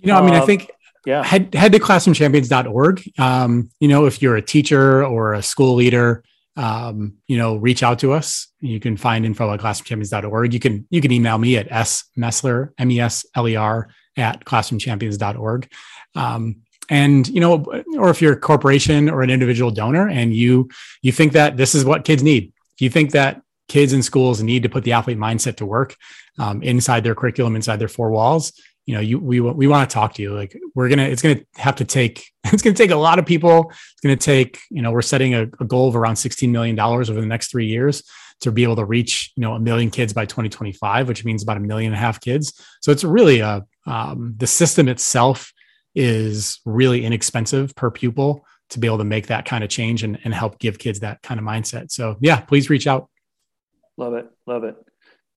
You 0.00 0.08
know, 0.08 0.18
I 0.18 0.22
mean, 0.22 0.34
I 0.34 0.38
uh, 0.38 0.46
think 0.46 0.70
yeah. 1.06 1.22
head 1.22 1.54
head 1.54 1.72
to 1.72 1.78
classroomchampions.org. 1.78 3.02
Um, 3.18 3.70
you 3.80 3.88
know, 3.88 4.06
if 4.06 4.22
you're 4.22 4.36
a 4.36 4.42
teacher 4.42 5.04
or 5.04 5.34
a 5.34 5.42
school 5.42 5.74
leader, 5.74 6.22
um, 6.56 7.14
you 7.26 7.36
know, 7.36 7.56
reach 7.56 7.82
out 7.82 8.00
to 8.00 8.12
us. 8.12 8.48
You 8.60 8.80
can 8.80 8.96
find 8.96 9.24
info 9.24 9.52
at 9.52 9.60
classroomchampions.org. 9.60 10.54
You 10.54 10.60
can 10.60 10.86
you 10.90 11.00
can 11.00 11.12
email 11.12 11.38
me 11.38 11.56
at 11.56 11.68
smesler, 11.68 12.70
M-E-S-L-E-R, 12.78 13.88
at 14.16 14.44
classroomchampions.org. 14.44 15.70
Um, 16.14 16.62
and 16.88 17.28
you 17.28 17.40
know, 17.40 17.64
or 17.96 18.10
if 18.10 18.22
you're 18.22 18.32
a 18.32 18.40
corporation 18.40 19.08
or 19.08 19.22
an 19.22 19.30
individual 19.30 19.70
donor 19.70 20.08
and 20.08 20.34
you 20.34 20.68
you 21.02 21.12
think 21.12 21.32
that 21.32 21.56
this 21.56 21.74
is 21.74 21.84
what 21.84 22.04
kids 22.04 22.22
need, 22.22 22.52
if 22.74 22.80
you 22.80 22.90
think 22.90 23.12
that 23.12 23.42
kids 23.68 23.92
in 23.92 24.02
schools 24.02 24.42
need 24.42 24.62
to 24.62 24.68
put 24.68 24.84
the 24.84 24.92
athlete 24.92 25.18
mindset 25.18 25.56
to 25.56 25.66
work 25.66 25.94
um, 26.38 26.62
inside 26.62 27.04
their 27.04 27.14
curriculum, 27.14 27.54
inside 27.54 27.76
their 27.76 27.88
four 27.88 28.10
walls, 28.10 28.52
you 28.88 28.94
know, 28.94 29.00
you 29.00 29.18
we 29.18 29.38
we 29.38 29.66
want 29.66 29.88
to 29.88 29.92
talk 29.92 30.14
to 30.14 30.22
you. 30.22 30.34
Like 30.34 30.58
we're 30.74 30.88
gonna, 30.88 31.02
it's 31.02 31.20
gonna 31.20 31.40
have 31.56 31.76
to 31.76 31.84
take, 31.84 32.24
it's 32.44 32.62
gonna 32.62 32.74
take 32.74 32.90
a 32.90 32.96
lot 32.96 33.18
of 33.18 33.26
people. 33.26 33.70
It's 33.70 34.00
gonna 34.02 34.16
take, 34.16 34.60
you 34.70 34.80
know, 34.80 34.92
we're 34.92 35.02
setting 35.02 35.34
a, 35.34 35.42
a 35.60 35.64
goal 35.66 35.88
of 35.88 35.96
around 35.96 36.16
sixteen 36.16 36.52
million 36.52 36.74
dollars 36.74 37.10
over 37.10 37.20
the 37.20 37.26
next 37.26 37.50
three 37.50 37.66
years 37.66 38.02
to 38.40 38.50
be 38.50 38.62
able 38.62 38.76
to 38.76 38.86
reach, 38.86 39.32
you 39.36 39.42
know, 39.42 39.52
a 39.52 39.60
million 39.60 39.90
kids 39.90 40.12
by 40.12 40.24
2025, 40.24 41.08
which 41.08 41.24
means 41.24 41.42
about 41.42 41.56
a 41.56 41.60
million 41.60 41.92
and 41.92 41.98
a 41.98 42.00
half 42.00 42.20
kids. 42.20 42.54
So 42.80 42.90
it's 42.90 43.04
really 43.04 43.40
a 43.40 43.66
um, 43.84 44.34
the 44.38 44.46
system 44.46 44.88
itself 44.88 45.52
is 45.94 46.60
really 46.64 47.04
inexpensive 47.04 47.74
per 47.74 47.90
pupil 47.90 48.44
to 48.70 48.78
be 48.78 48.86
able 48.86 48.98
to 48.98 49.04
make 49.04 49.28
that 49.28 49.44
kind 49.44 49.64
of 49.64 49.70
change 49.70 50.02
and, 50.02 50.18
and 50.24 50.34
help 50.34 50.58
give 50.58 50.78
kids 50.78 51.00
that 51.00 51.22
kind 51.22 51.40
of 51.40 51.46
mindset. 51.46 51.90
So 51.90 52.16
yeah, 52.20 52.40
please 52.40 52.68
reach 52.68 52.86
out. 52.86 53.08
Love 53.96 54.14
it. 54.14 54.30
Love 54.46 54.64
it. 54.64 54.76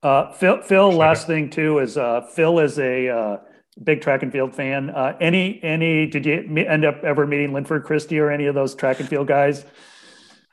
Uh, 0.04 0.32
Phil, 0.34 0.62
Phil 0.62 0.92
last 0.92 1.28
thing 1.28 1.50
too 1.50 1.80
is 1.80 1.98
uh, 1.98 2.22
Phil 2.22 2.60
is 2.60 2.80
a 2.80 3.10
uh, 3.10 3.38
big 3.84 4.02
track 4.02 4.24
and 4.24 4.32
field 4.32 4.54
fan. 4.54 4.90
Uh, 4.90 5.16
any, 5.22 5.62
any, 5.64 6.08
did 6.08 6.26
you 6.26 6.66
end 6.68 6.86
up 6.86 7.04
ever 7.04 7.26
meeting 7.26 7.54
Linford 7.54 7.84
Christie 7.84 8.20
or 8.20 8.30
any 8.32 8.48
of 8.48 8.56
those 8.56 8.76
track 8.76 9.00
and 9.00 9.08
field 9.08 9.28
guys? 9.28 9.66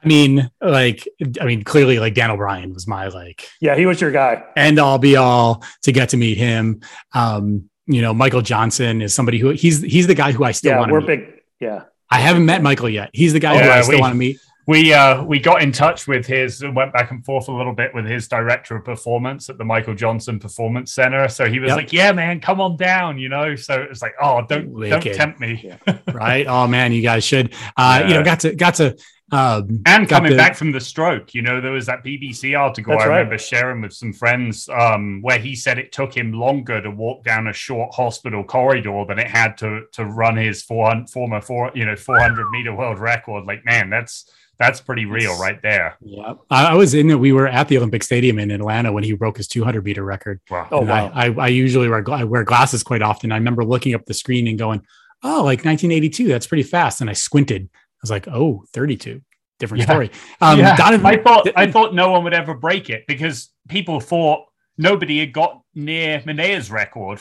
I 0.03 0.07
mean, 0.07 0.49
like, 0.61 1.09
I 1.41 1.45
mean, 1.45 1.65
clearly, 1.65 1.99
like 1.99 2.15
Dan 2.15 2.31
O'Brien 2.31 2.73
was 2.73 2.87
my 2.87 3.09
like, 3.09 3.49
yeah, 3.61 3.75
he 3.75 3.85
was 3.85 4.01
your 4.01 4.13
guy, 4.13 4.45
and 4.55 4.79
all 4.79 4.99
be 4.99 5.17
all 5.17 5.65
to 5.83 5.91
get 5.91 6.11
to 6.11 6.17
meet 6.17 6.39
him. 6.39 6.83
Um, 7.15 7.69
you 7.89 8.03
know, 8.03 8.15
Michael 8.15 8.43
Johnson 8.43 9.03
is 9.03 9.15
somebody 9.15 9.39
who 9.39 9.51
he's 9.51 9.83
he's 9.83 10.07
the 10.07 10.15
guy 10.15 10.33
who 10.33 10.45
I 10.45 10.53
still 10.53 10.73
yeah, 10.73 10.79
want 10.79 10.91
to 10.91 11.01
meet. 11.01 11.07
Big, 11.07 11.43
yeah, 11.61 11.85
I 12.11 12.21
haven't 12.21 12.47
met 12.47 12.63
Michael 12.63 12.89
yet. 12.89 13.11
He's 13.13 13.33
the 13.33 13.41
guy 13.41 13.55
yeah, 13.55 13.65
who 13.65 13.71
I 13.71 13.81
still 13.83 14.01
want 14.01 14.13
to 14.13 14.19
meet 14.19 14.39
we 14.69 14.93
uh, 14.93 15.25
we 15.25 15.41
got 15.41 15.63
in 15.63 15.73
touch 15.73 16.07
with 16.07 16.27
his 16.27 16.61
and 16.61 16.77
went 16.77 16.93
back 16.93 17.11
and 17.11 17.25
forth 17.25 17.49
a 17.49 17.53
little 17.53 17.73
bit 17.73 17.95
with 17.95 18.05
his 18.05 18.29
director 18.29 18.77
of 18.77 18.85
performance 18.85 19.49
at 19.49 19.57
the 19.57 19.65
Michael 19.65 19.95
Johnson 19.95 20.39
Performance 20.39 20.93
Center. 20.93 21.27
So 21.29 21.51
he 21.51 21.59
was 21.59 21.69
yep. 21.69 21.77
like, 21.79 21.93
"Yeah, 21.93 22.13
man, 22.13 22.39
come 22.39 22.61
on 22.61 22.77
down," 22.77 23.19
you 23.19 23.31
know. 23.31 23.57
So 23.57 23.81
it 23.81 23.89
was 23.89 24.03
like, 24.03 24.13
"Oh, 24.21 24.45
don't 24.47 24.69
Wicked. 24.69 25.05
don't 25.05 25.15
tempt 25.15 25.41
me." 25.41 25.73
right? 26.13 26.47
Oh 26.47 26.67
man, 26.67 26.93
you 26.93 27.01
guys 27.01 27.25
should. 27.25 27.55
Uh, 27.79 28.01
yeah. 28.03 28.09
You 28.09 28.15
know, 28.15 28.23
got 28.23 28.41
to 28.41 28.55
got 28.55 28.75
to. 28.75 28.99
Um, 29.31 29.83
and 29.85 30.09
coming 30.09 30.31
to... 30.31 30.37
back 30.37 30.57
from 30.57 30.73
the 30.73 30.81
stroke, 30.81 31.35
you 31.35 31.43
know, 31.43 31.61
there 31.61 31.73
was 31.73 31.87
that 31.87 32.03
BBC 32.05 32.59
article 32.59 32.93
That's 32.93 33.05
I 33.05 33.09
right. 33.09 33.19
remember 33.19 33.39
sharing 33.39 33.83
with 33.83 33.93
some 33.93 34.13
friends 34.13 34.69
um, 34.71 35.21
where 35.21 35.39
he 35.39 35.55
said 35.55 35.79
it 35.79 35.93
took 35.93 36.17
him 36.17 36.33
longer 36.33 36.81
to 36.81 36.91
walk 36.91 37.25
down 37.25 37.47
a 37.47 37.53
short 37.53 37.95
hospital 37.95 38.43
corridor 38.43 39.05
than 39.07 39.19
it 39.19 39.29
had 39.29 39.59
to 39.59 39.83
to 39.93 40.07
run 40.07 40.37
his 40.37 40.63
400, 40.63 41.11
former 41.11 41.41
four 41.41 41.71
you 41.75 41.85
know 41.85 41.97
400 41.97 42.49
meter 42.51 42.75
world 42.75 42.99
record. 42.99 43.45
Like, 43.45 43.65
man, 43.65 43.91
that's 43.91 44.31
that's 44.59 44.81
pretty 44.81 45.07
real 45.07 45.39
right 45.39 45.61
there. 45.63 45.97
Yeah. 46.01 46.35
I, 46.51 46.75
was 46.75 46.93
in 46.93 47.09
it. 47.11 47.21
We 47.21 47.33
were 47.33 47.47
at 47.47 47.69
the 47.69 47.77
Olympic 47.77 48.03
Stadium 48.03 48.41
in 48.41 48.51
Atlanta 48.51 48.93
when 48.93 49.05
he 49.05 49.13
broke 49.13 49.37
his 49.37 49.47
200 49.47 49.85
meter 49.85 50.03
record. 50.03 50.41
Wow. 50.51 50.69
Oh, 50.73 50.81
wow. 50.81 51.13
I, 51.15 51.27
I, 51.27 51.35
I, 51.35 51.49
usually 51.49 51.89
wear, 51.89 52.05
I 52.11 52.25
wear 52.25 52.43
glasses 52.43 52.83
quite 52.83 53.01
often. 53.01 53.31
I 53.31 53.37
remember 53.37 53.65
looking 53.65 53.95
up 53.95 54.05
the 54.07 54.15
screen 54.15 54.49
and 54.49 54.59
going, 54.59 54.81
oh, 55.23 55.45
like 55.45 55.65
1982, 55.65 56.27
that's 56.27 56.49
pretty 56.49 56.65
fast. 56.65 57.01
And 57.01 57.09
I 57.09 57.13
squinted. 57.13 57.71
I 57.99 58.03
was 58.03 58.11
like, 58.11 58.29
oh, 58.29 58.65
32. 58.73 59.21
Different 59.59 59.81
yeah. 59.81 59.87
story. 59.87 60.11
Um, 60.41 60.61
yeah. 60.61 60.77
Donovan, 60.77 61.05
I 61.05 61.17
thought 61.17 61.49
I 61.57 61.71
thought 61.71 61.95
no 61.95 62.13
one 62.13 62.23
would 62.23 62.33
ever 62.33 62.55
break 62.55 62.91
it 62.91 63.05
because 63.09 63.51
people 63.69 63.99
thought 63.99 64.45
nobody 64.77 65.19
had 65.19 65.33
got 65.33 65.63
near 65.75 66.21
Mennea's 66.25 66.71
record 66.71 67.21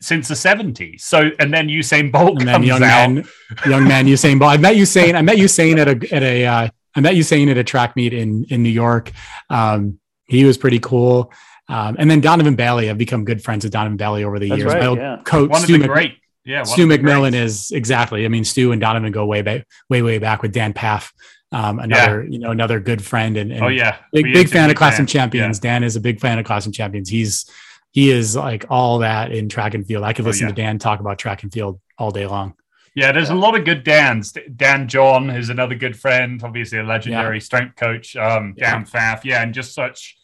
since 0.00 0.28
the 0.28 0.34
70s. 0.34 1.00
So, 1.00 1.30
and 1.40 1.52
then 1.52 1.68
Usain 1.68 2.12
Bolt 2.12 2.40
and 2.40 2.48
comes 2.48 2.66
young 2.66 2.82
out. 2.84 3.10
Man, 3.10 3.24
young 3.66 3.84
man 3.88 4.06
Usain 4.06 4.38
Bolt. 4.38 4.52
I 4.52 4.56
met 4.56 4.76
Usain. 4.76 5.16
I 5.16 5.22
met 5.22 5.36
Usain 5.36 5.78
at 5.78 5.88
a 5.88 6.14
at 6.14 6.22
a. 6.22 6.46
Uh, 6.46 6.68
I 6.96 7.00
met 7.00 7.14
Usain 7.14 7.50
at 7.50 7.58
a 7.58 7.64
track 7.64 7.96
meet 7.96 8.12
in 8.12 8.44
in 8.44 8.62
New 8.62 8.68
York. 8.68 9.10
Um, 9.50 9.98
he 10.26 10.44
was 10.44 10.56
pretty 10.56 10.78
cool. 10.78 11.32
Um, 11.68 11.96
and 11.98 12.10
then 12.10 12.20
Donovan 12.20 12.56
Bailey. 12.56 12.90
I've 12.90 12.98
become 12.98 13.24
good 13.24 13.42
friends 13.42 13.64
with 13.64 13.72
Donovan 13.72 13.96
Bailey 13.96 14.24
over 14.24 14.38
the 14.38 14.48
That's 14.48 14.58
years. 14.60 14.72
Right, 14.72 14.80
My 14.82 14.86
old 14.86 14.98
yeah. 14.98 15.20
coach, 15.24 15.50
One 15.50 15.62
Stu, 15.62 15.78
Mc, 15.78 15.88
great. 15.88 16.18
Yeah, 16.44 16.62
Stu 16.64 16.86
McMillan 16.86 17.34
is 17.34 17.70
exactly. 17.70 18.24
I 18.24 18.28
mean, 18.28 18.44
Stu 18.44 18.72
and 18.72 18.80
Donovan 18.80 19.10
go 19.12 19.24
way 19.24 19.40
back, 19.42 19.66
way 19.88 20.02
way 20.02 20.18
back 20.18 20.42
with 20.42 20.52
Dan 20.52 20.74
Pfaff. 20.74 21.10
Um, 21.52 21.78
another, 21.78 22.22
yeah. 22.22 22.30
you 22.30 22.38
know, 22.38 22.50
another 22.50 22.80
good 22.80 23.02
friend 23.02 23.36
and, 23.36 23.52
and 23.52 23.64
oh 23.64 23.68
yeah, 23.68 23.98
big 24.12 24.26
big 24.26 24.48
fan 24.48 24.68
of 24.68 24.76
Classroom 24.76 25.06
Champions. 25.06 25.58
Yeah. 25.58 25.70
Dan 25.70 25.84
is 25.84 25.96
a 25.96 26.00
big 26.00 26.20
fan 26.20 26.38
of 26.38 26.44
Classroom 26.44 26.72
Champions. 26.72 27.08
He's 27.08 27.50
he 27.92 28.10
is 28.10 28.34
like 28.36 28.66
all 28.68 28.98
that 28.98 29.32
in 29.32 29.48
track 29.48 29.74
and 29.74 29.86
field. 29.86 30.04
I 30.04 30.12
could 30.12 30.24
oh, 30.24 30.28
listen 30.28 30.46
oh, 30.46 30.48
yeah. 30.48 30.54
to 30.54 30.62
Dan 30.62 30.78
talk 30.78 31.00
about 31.00 31.18
track 31.18 31.44
and 31.44 31.52
field 31.52 31.80
all 31.96 32.10
day 32.10 32.26
long. 32.26 32.54
Yeah, 32.96 33.10
there's 33.12 33.30
a 33.30 33.34
lot 33.34 33.56
of 33.58 33.64
good 33.64 33.82
Dans. 33.82 34.32
Dan 34.56 34.86
John 34.86 35.30
is 35.30 35.48
another 35.48 35.74
good 35.74 35.98
friend, 35.98 36.40
obviously 36.44 36.78
a 36.78 36.84
legendary 36.84 37.40
strength 37.40 37.76
coach. 37.76 38.16
Um, 38.16 38.54
Dan 38.58 38.86
yeah. 38.92 39.20
yeah, 39.24 39.42
and 39.42 39.54
just 39.54 39.74
such 39.74 40.16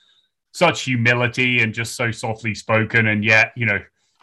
such 0.52 0.82
humility 0.82 1.62
and 1.62 1.72
just 1.72 1.96
so 1.96 2.10
softly 2.10 2.54
spoken, 2.54 3.06
and 3.06 3.24
yet 3.24 3.52
you 3.56 3.66
know 3.66 3.80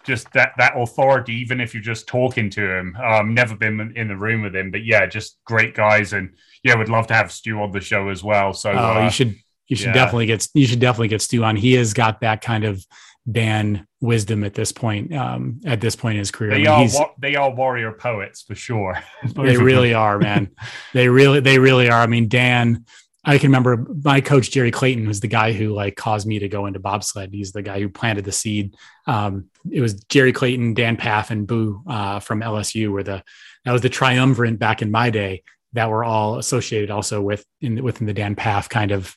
just 0.07 0.31
that 0.34 0.53
that 0.57 0.73
authority, 0.75 1.34
even 1.35 1.59
if 1.59 1.73
you're 1.73 1.84
just 1.84 2.07
talking 2.07 2.49
to 2.51 2.77
him. 2.77 2.95
Um, 2.95 3.34
never 3.34 3.55
been 3.55 3.93
in 3.95 4.07
the 4.07 4.15
room 4.15 4.41
with 4.41 4.55
him, 4.55 4.71
but 4.71 4.85
yeah, 4.85 5.05
just 5.05 5.38
great 5.45 5.75
guys, 5.75 6.13
and 6.13 6.34
yeah, 6.63 6.75
would 6.75 6.89
love 6.89 7.07
to 7.07 7.13
have 7.13 7.31
Stu 7.31 7.61
on 7.61 7.71
the 7.71 7.81
show 7.81 8.09
as 8.09 8.23
well. 8.23 8.53
So 8.53 8.71
oh, 8.71 8.75
uh, 8.77 9.03
you 9.03 9.09
should 9.11 9.35
you 9.67 9.75
should 9.75 9.88
yeah. 9.88 9.93
definitely 9.93 10.27
get 10.27 10.47
you 10.53 10.65
should 10.65 10.79
definitely 10.79 11.09
get 11.09 11.21
Stu 11.21 11.43
on. 11.43 11.55
He 11.55 11.73
has 11.73 11.93
got 11.93 12.21
that 12.21 12.41
kind 12.41 12.63
of 12.63 12.84
Dan 13.29 13.85
wisdom 13.99 14.43
at 14.43 14.53
this 14.53 14.71
point. 14.71 15.13
Um, 15.13 15.59
at 15.65 15.81
this 15.81 15.95
point 15.95 16.15
in 16.15 16.19
his 16.19 16.31
career, 16.31 16.51
they 16.51 16.67
I 16.67 16.85
mean, 16.85 16.95
are 16.95 17.11
they 17.19 17.35
are 17.35 17.53
warrior 17.53 17.91
poets 17.91 18.41
for 18.41 18.55
sure. 18.55 18.97
they 19.35 19.57
really 19.57 19.93
are, 19.93 20.17
man. 20.17 20.51
they 20.93 21.09
really 21.09 21.41
they 21.41 21.59
really 21.59 21.89
are. 21.89 22.01
I 22.01 22.07
mean, 22.07 22.29
Dan. 22.29 22.85
I 23.27 23.37
can 23.37 23.49
remember 23.49 23.85
my 24.03 24.21
coach 24.21 24.51
Jerry 24.51 24.71
Clayton 24.71 25.05
was 25.05 25.19
the 25.19 25.27
guy 25.27 25.51
who 25.51 25.73
like 25.73 25.97
caused 25.97 26.25
me 26.25 26.39
to 26.39 26.47
go 26.47 26.65
into 26.65 26.79
bobsled. 26.79 27.33
He's 27.33 27.51
the 27.51 27.61
guy 27.61 27.81
who 27.81 27.89
planted 27.89 28.23
the 28.23 28.31
seed. 28.31 28.75
Um, 29.05 29.49
it 29.69 29.81
was 29.81 29.95
Jerry 30.05 30.31
Clayton, 30.31 30.73
Dan 30.73 30.95
Pfaff, 30.95 31.29
and 31.29 31.45
Boo 31.45 31.83
uh, 31.87 32.19
from 32.21 32.39
LSU 32.39 32.89
were 32.89 33.03
the 33.03 33.21
that 33.65 33.73
was 33.73 33.81
the 33.81 33.89
triumvirate 33.89 34.57
back 34.57 34.81
in 34.81 34.91
my 34.91 35.09
day 35.09 35.43
that 35.73 35.89
were 35.89 36.05
all 36.05 36.39
associated 36.39 36.89
also 36.89 37.21
with 37.21 37.45
in 37.59 37.83
within 37.83 38.07
the 38.07 38.13
Dan 38.13 38.33
Pfaff 38.33 38.69
kind 38.69 38.91
of 38.91 39.13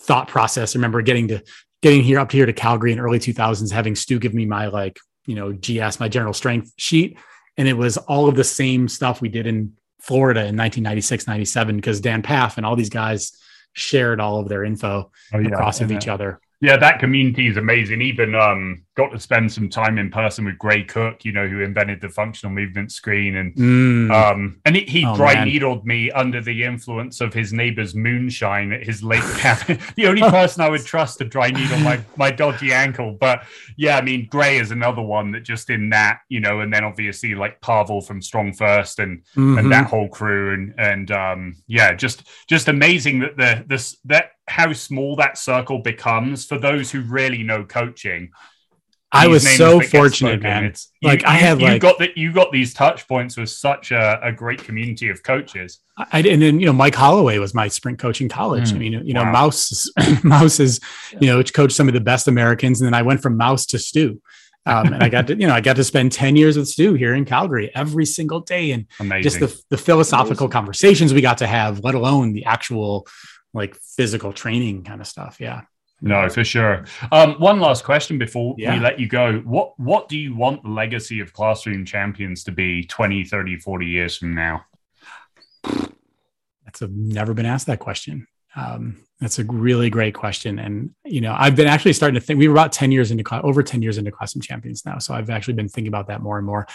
thought 0.00 0.28
process. 0.28 0.76
I 0.76 0.78
remember 0.78 1.00
getting 1.00 1.28
to 1.28 1.42
getting 1.80 2.02
here 2.02 2.18
up 2.18 2.30
here 2.30 2.44
to 2.44 2.52
Calgary 2.52 2.92
in 2.92 3.00
early 3.00 3.18
2000s, 3.18 3.72
having 3.72 3.94
Stu 3.94 4.18
give 4.18 4.34
me 4.34 4.44
my 4.44 4.66
like, 4.66 4.98
you 5.26 5.34
know, 5.34 5.52
GS, 5.52 5.98
my 5.98 6.08
general 6.08 6.34
strength 6.34 6.72
sheet. 6.76 7.18
And 7.56 7.68
it 7.68 7.76
was 7.76 7.96
all 7.96 8.28
of 8.28 8.36
the 8.36 8.44
same 8.44 8.88
stuff 8.88 9.20
we 9.20 9.28
did 9.28 9.46
in 9.46 9.72
Florida 10.04 10.40
in 10.40 10.56
1996, 10.56 11.26
97, 11.26 11.76
because 11.76 12.00
Dan 12.00 12.22
Pfaff 12.22 12.58
and 12.58 12.66
all 12.66 12.76
these 12.76 12.90
guys 12.90 13.32
shared 13.72 14.20
all 14.20 14.38
of 14.38 14.48
their 14.50 14.62
info 14.62 15.10
oh, 15.32 15.38
yeah. 15.38 15.48
across 15.48 15.80
of 15.80 15.90
each 15.90 16.08
other. 16.08 16.40
Yeah, 16.60 16.76
that 16.76 16.98
community 16.98 17.46
is 17.46 17.56
amazing. 17.56 18.02
Even 18.02 18.34
um, 18.34 18.83
got 18.96 19.10
to 19.10 19.18
spend 19.18 19.52
some 19.52 19.68
time 19.68 19.98
in 19.98 20.08
person 20.08 20.44
with 20.44 20.56
Gray 20.56 20.84
Cook, 20.84 21.24
you 21.24 21.32
know, 21.32 21.48
who 21.48 21.60
invented 21.60 22.00
the 22.00 22.08
functional 22.08 22.54
movement 22.54 22.92
screen, 22.92 23.36
and 23.36 23.54
mm. 23.54 24.10
um, 24.12 24.60
and 24.64 24.76
he, 24.76 24.82
he 24.84 25.04
oh, 25.04 25.16
dry 25.16 25.44
needled 25.44 25.84
me 25.84 26.12
under 26.12 26.40
the 26.40 26.62
influence 26.62 27.20
of 27.20 27.34
his 27.34 27.52
neighbor's 27.52 27.94
moonshine 27.94 28.72
at 28.72 28.84
his 28.84 29.02
lake 29.02 29.22
cabin. 29.38 29.80
the 29.96 30.06
only 30.06 30.22
person 30.22 30.62
I 30.62 30.68
would 30.68 30.84
trust 30.84 31.18
to 31.18 31.24
dry 31.24 31.50
needle 31.50 31.78
my 31.80 32.00
my 32.16 32.30
dodgy 32.30 32.72
ankle. 32.72 33.16
But 33.18 33.44
yeah, 33.76 33.98
I 33.98 34.00
mean, 34.00 34.28
Gray 34.30 34.58
is 34.58 34.70
another 34.70 35.02
one 35.02 35.32
that 35.32 35.42
just 35.42 35.70
in 35.70 35.90
that, 35.90 36.20
you 36.28 36.40
know, 36.40 36.60
and 36.60 36.72
then 36.72 36.84
obviously 36.84 37.34
like 37.34 37.60
Pavel 37.60 38.00
from 38.00 38.22
Strong 38.22 38.54
First 38.54 39.00
and 39.00 39.22
mm-hmm. 39.36 39.58
and 39.58 39.72
that 39.72 39.86
whole 39.86 40.08
crew, 40.08 40.54
and 40.54 40.74
and 40.78 41.10
um, 41.10 41.56
yeah, 41.66 41.94
just 41.94 42.28
just 42.48 42.68
amazing 42.68 43.20
that 43.20 43.36
the 43.36 43.64
this 43.66 43.96
that 44.04 44.30
how 44.46 44.72
small 44.72 45.16
that 45.16 45.38
circle 45.38 45.78
becomes 45.78 46.44
for 46.44 46.58
those 46.58 46.90
who 46.90 47.00
really 47.00 47.42
know 47.42 47.64
coaching. 47.64 48.30
I 49.14 49.28
was 49.28 49.48
so 49.56 49.80
fortunate, 49.80 50.42
man. 50.42 50.64
It's, 50.64 50.90
like 51.02 51.22
you, 51.22 51.28
I 51.28 51.34
had 51.34 51.60
you 51.60 51.68
like 51.68 51.80
got 51.80 51.98
that 51.98 52.16
you 52.16 52.32
got 52.32 52.52
these 52.52 52.74
touch 52.74 53.06
points 53.06 53.36
with 53.36 53.48
such 53.48 53.92
a, 53.92 54.20
a 54.22 54.32
great 54.32 54.62
community 54.62 55.08
of 55.08 55.22
coaches. 55.22 55.80
I, 55.96 56.20
and 56.20 56.42
then 56.42 56.60
you 56.60 56.66
know 56.66 56.72
Mike 56.72 56.94
Holloway 56.94 57.38
was 57.38 57.54
my 57.54 57.68
sprint 57.68 57.98
coach 57.98 58.20
in 58.20 58.28
college. 58.28 58.70
Mm, 58.70 58.74
I 58.74 58.78
mean, 58.78 58.92
you 59.06 59.14
know, 59.14 59.22
wow. 59.22 59.32
Mouse 59.32 59.90
Mouse 60.24 60.60
is 60.60 60.80
you 61.20 61.28
know 61.28 61.42
coached 61.42 61.76
some 61.76 61.88
of 61.88 61.94
the 61.94 62.00
best 62.00 62.28
Americans, 62.28 62.80
and 62.80 62.86
then 62.86 62.94
I 62.94 63.02
went 63.02 63.22
from 63.22 63.36
Mouse 63.36 63.66
to 63.66 63.78
Stu. 63.78 64.20
Um, 64.66 64.94
and 64.94 65.02
I 65.02 65.10
got 65.10 65.26
to, 65.26 65.36
you 65.36 65.46
know, 65.46 65.52
I 65.52 65.60
got 65.60 65.76
to 65.76 65.84
spend 65.84 66.12
10 66.12 66.36
years 66.36 66.56
with 66.56 66.68
Stu 66.68 66.94
here 66.94 67.14
in 67.14 67.26
Calgary 67.26 67.70
every 67.74 68.06
single 68.06 68.40
day. 68.40 68.70
And 68.70 68.86
Amazing. 68.98 69.22
just 69.22 69.40
the, 69.40 69.62
the 69.68 69.76
philosophical 69.76 70.46
Amazing. 70.46 70.50
conversations 70.52 71.12
we 71.12 71.20
got 71.20 71.38
to 71.38 71.46
have, 71.46 71.80
let 71.80 71.94
alone 71.94 72.32
the 72.32 72.46
actual 72.46 73.06
like 73.52 73.76
physical 73.76 74.32
training 74.32 74.84
kind 74.84 75.02
of 75.02 75.06
stuff. 75.06 75.36
Yeah. 75.38 75.62
No, 76.04 76.28
for 76.28 76.44
sure. 76.44 76.84
Um, 77.12 77.34
one 77.34 77.60
last 77.60 77.82
question 77.82 78.18
before 78.18 78.54
yeah. 78.58 78.74
we 78.74 78.80
let 78.80 79.00
you 79.00 79.08
go. 79.08 79.38
What 79.38 79.78
what 79.80 80.08
do 80.08 80.18
you 80.18 80.36
want 80.36 80.62
the 80.62 80.68
legacy 80.68 81.20
of 81.20 81.32
classroom 81.32 81.86
champions 81.86 82.44
to 82.44 82.52
be 82.52 82.84
20, 82.84 83.24
30, 83.24 83.58
40 83.58 83.86
years 83.86 84.18
from 84.18 84.34
now? 84.34 84.66
That's 86.64 86.82
a 86.82 86.88
never 86.88 87.32
been 87.32 87.46
asked 87.46 87.66
that 87.68 87.78
question. 87.78 88.26
Um, 88.54 88.98
that's 89.18 89.38
a 89.38 89.44
really 89.44 89.88
great 89.88 90.14
question. 90.14 90.58
And, 90.58 90.90
you 91.04 91.22
know, 91.22 91.34
I've 91.38 91.56
been 91.56 91.66
actually 91.66 91.94
starting 91.94 92.20
to 92.20 92.24
think 92.24 92.38
we 92.38 92.48
were 92.48 92.54
about 92.54 92.72
10 92.72 92.92
years 92.92 93.10
into 93.10 93.24
over 93.42 93.62
10 93.62 93.80
years 93.80 93.96
into 93.96 94.10
classroom 94.10 94.42
champions 94.42 94.84
now. 94.84 94.98
So 94.98 95.14
I've 95.14 95.30
actually 95.30 95.54
been 95.54 95.68
thinking 95.68 95.88
about 95.88 96.08
that 96.08 96.20
more 96.20 96.36
and 96.36 96.46
more. 96.46 96.66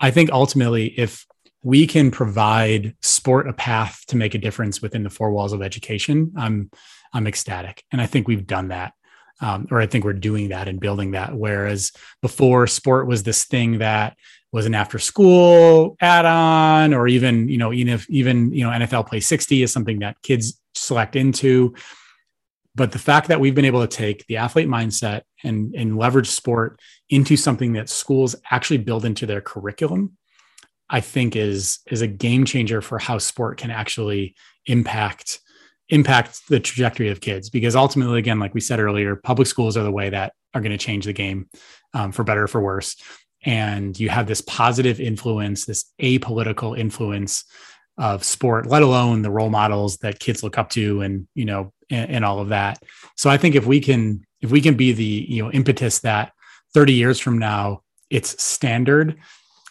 I 0.00 0.12
think 0.12 0.30
ultimately, 0.30 0.86
if 0.98 1.26
we 1.62 1.86
can 1.88 2.12
provide 2.12 2.94
sport 3.02 3.48
a 3.48 3.52
path 3.52 4.04
to 4.06 4.16
make 4.16 4.34
a 4.34 4.38
difference 4.38 4.80
within 4.80 5.02
the 5.02 5.10
four 5.10 5.32
walls 5.32 5.52
of 5.52 5.62
education, 5.62 6.32
I'm 6.36 6.70
I'm 7.12 7.26
ecstatic, 7.26 7.84
and 7.92 8.00
I 8.00 8.06
think 8.06 8.28
we've 8.28 8.46
done 8.46 8.68
that, 8.68 8.92
um, 9.40 9.66
or 9.70 9.80
I 9.80 9.86
think 9.86 10.04
we're 10.04 10.12
doing 10.12 10.50
that 10.50 10.68
and 10.68 10.80
building 10.80 11.12
that. 11.12 11.34
Whereas 11.34 11.92
before, 12.22 12.66
sport 12.66 13.06
was 13.06 13.22
this 13.22 13.44
thing 13.44 13.78
that 13.78 14.16
was 14.52 14.66
an 14.66 14.74
after 14.74 14.98
school 14.98 15.96
add-on, 16.00 16.94
or 16.94 17.08
even 17.08 17.48
you 17.48 17.58
know 17.58 17.72
even 17.72 17.94
if 17.94 18.08
even 18.10 18.52
you 18.52 18.64
know 18.64 18.70
NFL 18.70 19.08
Play 19.08 19.20
60 19.20 19.62
is 19.62 19.72
something 19.72 20.00
that 20.00 20.20
kids 20.22 20.60
select 20.74 21.16
into. 21.16 21.74
But 22.74 22.92
the 22.92 22.98
fact 22.98 23.28
that 23.28 23.40
we've 23.40 23.54
been 23.54 23.64
able 23.64 23.80
to 23.80 23.96
take 23.96 24.26
the 24.26 24.36
athlete 24.36 24.68
mindset 24.68 25.22
and, 25.42 25.74
and 25.74 25.96
leverage 25.96 26.28
sport 26.28 26.78
into 27.08 27.34
something 27.34 27.72
that 27.72 27.88
schools 27.88 28.36
actually 28.50 28.76
build 28.76 29.06
into 29.06 29.24
their 29.24 29.40
curriculum 29.40 30.18
I 30.88 31.00
think 31.00 31.34
is 31.36 31.80
is 31.90 32.02
a 32.02 32.06
game 32.06 32.44
changer 32.44 32.80
for 32.80 32.98
how 32.98 33.18
sport 33.18 33.58
can 33.58 33.70
actually 33.70 34.34
impact 34.66 35.40
impact 35.88 36.48
the 36.48 36.58
trajectory 36.58 37.08
of 37.08 37.20
kids 37.20 37.48
because 37.48 37.76
ultimately 37.76 38.18
again 38.18 38.40
like 38.40 38.54
we 38.54 38.60
said 38.60 38.80
earlier 38.80 39.14
public 39.14 39.46
schools 39.46 39.76
are 39.76 39.84
the 39.84 39.92
way 39.92 40.10
that 40.10 40.32
are 40.54 40.60
going 40.60 40.72
to 40.72 40.78
change 40.78 41.04
the 41.04 41.12
game 41.12 41.48
um, 41.94 42.12
for 42.12 42.24
better 42.24 42.44
or 42.44 42.48
for 42.48 42.60
worse. 42.60 42.96
And 43.44 43.98
you 43.98 44.08
have 44.08 44.26
this 44.26 44.40
positive 44.40 45.00
influence 45.00 45.66
this 45.66 45.84
apolitical 46.00 46.76
influence 46.76 47.44
of 47.98 48.24
sport 48.24 48.66
let 48.66 48.82
alone 48.82 49.22
the 49.22 49.30
role 49.30 49.48
models 49.48 49.98
that 49.98 50.18
kids 50.18 50.42
look 50.42 50.58
up 50.58 50.68
to 50.70 51.00
and 51.00 51.26
you 51.34 51.44
know 51.44 51.72
and, 51.90 52.10
and 52.10 52.24
all 52.24 52.40
of 52.40 52.48
that. 52.48 52.82
So 53.16 53.30
i 53.30 53.36
think 53.36 53.54
if 53.54 53.66
we 53.66 53.80
can 53.80 54.24
if 54.40 54.50
we 54.50 54.60
can 54.60 54.74
be 54.74 54.92
the 54.92 55.26
you 55.28 55.42
know 55.42 55.50
impetus 55.50 56.00
that 56.00 56.32
30 56.74 56.92
years 56.92 57.20
from 57.20 57.38
now 57.38 57.82
it's 58.10 58.42
standard 58.42 59.16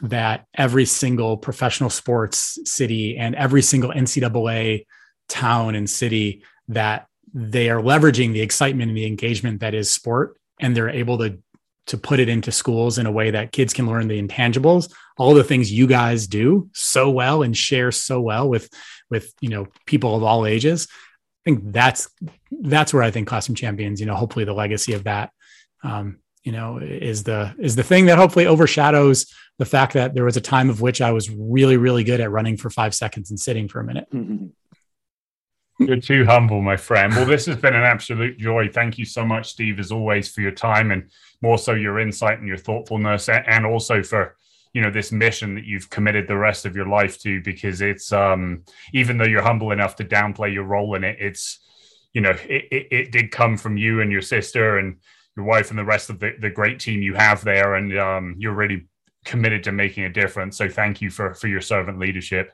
that 0.01 0.45
every 0.55 0.85
single 0.85 1.37
professional 1.37 1.89
sports 1.89 2.59
city 2.65 3.17
and 3.17 3.35
every 3.35 3.61
single 3.61 3.91
NCAA 3.91 4.85
town 5.27 5.75
and 5.75 5.89
city 5.89 6.43
that 6.67 7.07
they 7.33 7.69
are 7.69 7.81
leveraging 7.81 8.33
the 8.33 8.41
excitement 8.41 8.89
and 8.89 8.97
the 8.97 9.05
engagement 9.05 9.59
that 9.59 9.73
is 9.73 9.91
sport 9.91 10.37
and 10.59 10.75
they're 10.75 10.89
able 10.89 11.17
to 11.17 11.37
to 11.87 11.97
put 11.99 12.19
it 12.19 12.27
into 12.27 12.51
schools 12.51 12.97
in 12.97 13.05
a 13.05 13.11
way 13.11 13.29
that 13.29 13.51
kids 13.51 13.71
can 13.71 13.85
learn 13.85 14.07
the 14.07 14.21
intangibles 14.21 14.91
all 15.17 15.33
the 15.33 15.43
things 15.43 15.71
you 15.71 15.85
guys 15.85 16.27
do 16.27 16.69
so 16.73 17.09
well 17.09 17.43
and 17.43 17.55
share 17.55 17.91
so 17.91 18.19
well 18.19 18.49
with 18.49 18.69
with 19.09 19.33
you 19.41 19.49
know 19.49 19.67
people 19.85 20.15
of 20.15 20.23
all 20.23 20.45
ages 20.45 20.87
i 20.91 21.51
think 21.51 21.61
that's 21.71 22.09
that's 22.61 22.93
where 22.93 23.03
i 23.03 23.11
think 23.11 23.27
classroom 23.27 23.55
champions 23.55 23.99
you 23.99 24.05
know 24.05 24.15
hopefully 24.15 24.45
the 24.45 24.53
legacy 24.53 24.93
of 24.93 25.03
that 25.03 25.29
um, 25.83 26.17
you 26.43 26.51
know 26.51 26.77
is 26.77 27.23
the 27.23 27.53
is 27.59 27.75
the 27.75 27.83
thing 27.83 28.05
that 28.05 28.17
hopefully 28.17 28.47
overshadows 28.47 29.27
the 29.57 29.65
fact 29.65 29.93
that 29.93 30.13
there 30.13 30.25
was 30.25 30.35
a 30.35 30.41
time 30.41 30.69
of 30.69 30.81
which 30.81 31.01
I 31.01 31.11
was 31.11 31.29
really, 31.29 31.77
really 31.77 32.03
good 32.03 32.19
at 32.19 32.31
running 32.31 32.57
for 32.57 32.69
five 32.69 32.93
seconds 32.93 33.29
and 33.29 33.39
sitting 33.39 33.67
for 33.67 33.79
a 33.79 33.83
minute. 33.83 34.07
Mm-hmm. 34.13 34.47
You're 35.77 35.99
too 35.99 36.23
humble, 36.25 36.61
my 36.61 36.77
friend. 36.77 37.13
Well, 37.13 37.25
this 37.25 37.45
has 37.47 37.57
been 37.57 37.75
an 37.75 37.83
absolute 37.83 38.37
joy. 38.37 38.69
Thank 38.69 38.97
you 38.97 39.03
so 39.03 39.25
much, 39.25 39.49
Steve, 39.49 39.77
as 39.79 39.91
always, 39.91 40.31
for 40.31 40.39
your 40.39 40.51
time 40.51 40.91
and 40.91 41.09
more 41.41 41.57
so 41.57 41.73
your 41.73 41.99
insight 41.99 42.39
and 42.39 42.47
your 42.47 42.57
thoughtfulness, 42.57 43.27
and 43.27 43.65
also 43.65 44.01
for 44.01 44.37
you 44.73 44.81
know 44.81 44.89
this 44.89 45.11
mission 45.11 45.55
that 45.55 45.65
you've 45.65 45.89
committed 45.89 46.27
the 46.27 46.37
rest 46.37 46.65
of 46.65 46.75
your 46.75 46.87
life 46.87 47.19
to. 47.21 47.41
Because 47.41 47.81
it's 47.81 48.13
um, 48.13 48.63
even 48.93 49.17
though 49.17 49.25
you're 49.25 49.41
humble 49.41 49.71
enough 49.71 49.97
to 49.97 50.05
downplay 50.05 50.53
your 50.53 50.63
role 50.63 50.95
in 50.95 51.03
it, 51.03 51.17
it's 51.19 51.59
you 52.13 52.21
know 52.21 52.31
it, 52.47 52.65
it, 52.71 52.87
it 52.91 53.11
did 53.11 53.31
come 53.31 53.57
from 53.57 53.75
you 53.75 53.99
and 53.99 54.11
your 54.11 54.21
sister 54.21 54.77
and 54.77 54.97
your 55.35 55.45
wife 55.45 55.71
and 55.71 55.77
the 55.77 55.83
rest 55.83 56.09
of 56.09 56.19
the, 56.19 56.31
the 56.39 56.49
great 56.49 56.79
team 56.79 57.01
you 57.01 57.15
have 57.15 57.43
there, 57.43 57.75
and 57.75 57.97
um, 57.97 58.35
you're 58.37 58.53
really 58.53 58.87
committed 59.25 59.63
to 59.65 59.73
making 59.73 60.05
a 60.05 60.09
difference. 60.09 60.57
So 60.57 60.69
thank 60.69 61.01
you 61.01 61.09
for 61.09 61.33
for 61.33 61.49
your 61.49 61.61
servant 61.61 61.99
leadership. 61.99 62.53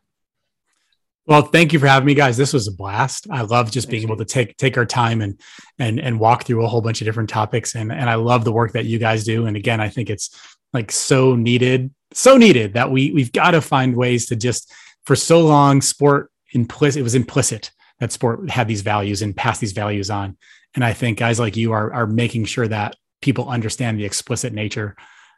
Well, 1.27 1.43
thank 1.43 1.72
you 1.72 1.80
for 1.80 1.88
having 1.88 2.07
me, 2.07 2.15
guys. 2.15 2.35
This 2.35 2.52
was 2.52 2.68
a 2.68 2.72
blast. 2.72 3.27
I 3.30 3.41
love 3.41 3.72
just 3.72 3.89
being 3.89 4.03
able 4.03 4.18
to 4.18 4.26
take 4.26 4.57
take 4.57 4.77
our 4.77 4.85
time 4.85 5.22
and 5.22 5.39
and 5.77 5.99
and 5.99 6.19
walk 6.19 6.45
through 6.45 6.65
a 6.65 6.68
whole 6.68 6.81
bunch 6.81 7.02
of 7.02 7.06
different 7.06 7.30
topics. 7.30 7.76
And 7.76 7.91
and 7.91 8.10
I 8.10 8.15
love 8.15 8.43
the 8.43 8.52
work 8.52 8.73
that 8.73 8.85
you 8.85 8.98
guys 8.98 9.23
do. 9.23 9.45
And 9.45 9.56
again, 9.56 9.80
I 9.80 9.88
think 9.88 10.10
it's 10.10 10.35
like 10.73 10.91
so 10.91 11.35
needed, 11.35 11.93
so 12.11 12.38
needed 12.38 12.73
that 12.73 12.89
we 12.89 13.11
we've 13.11 13.31
got 13.31 13.52
to 13.52 13.61
find 13.61 13.95
ways 13.95 14.26
to 14.27 14.35
just 14.35 14.72
for 15.06 15.15
so 15.15 15.41
long 15.41 15.81
sport 15.81 16.31
implicit 16.53 16.99
it 16.99 17.03
was 17.03 17.15
implicit 17.15 17.72
that 17.99 18.11
sport 18.11 18.49
had 18.49 18.68
these 18.68 18.81
values 18.81 19.22
and 19.22 19.38
pass 19.38 19.60
these 19.60 19.73
values 19.73 20.10
on. 20.10 20.38
And 20.73 20.84
I 20.84 20.93
think 20.93 21.19
guys 21.19 21.39
like 21.39 21.56
you 21.56 21.72
are 21.72 21.93
are 21.93 22.07
making 22.07 22.45
sure 22.45 22.68
that 22.68 22.95
people 23.22 23.48
understand 23.48 23.99
the 23.99 24.06
explicit 24.06 24.53
nature 24.53 24.95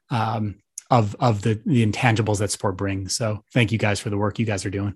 um, 0.10 0.62
of 0.90 1.14
of 1.20 1.42
the 1.42 1.62
the 1.66 1.86
intangibles 1.86 2.40
that 2.40 2.52
sport 2.52 2.78
brings. 2.78 3.18
So 3.18 3.44
thank 3.54 3.74
you 3.74 3.78
guys 3.78 4.00
for 4.00 4.10
the 4.10 4.18
work 4.18 4.40
you 4.40 4.46
guys 4.46 4.66
are 4.66 4.70
doing. 4.70 4.96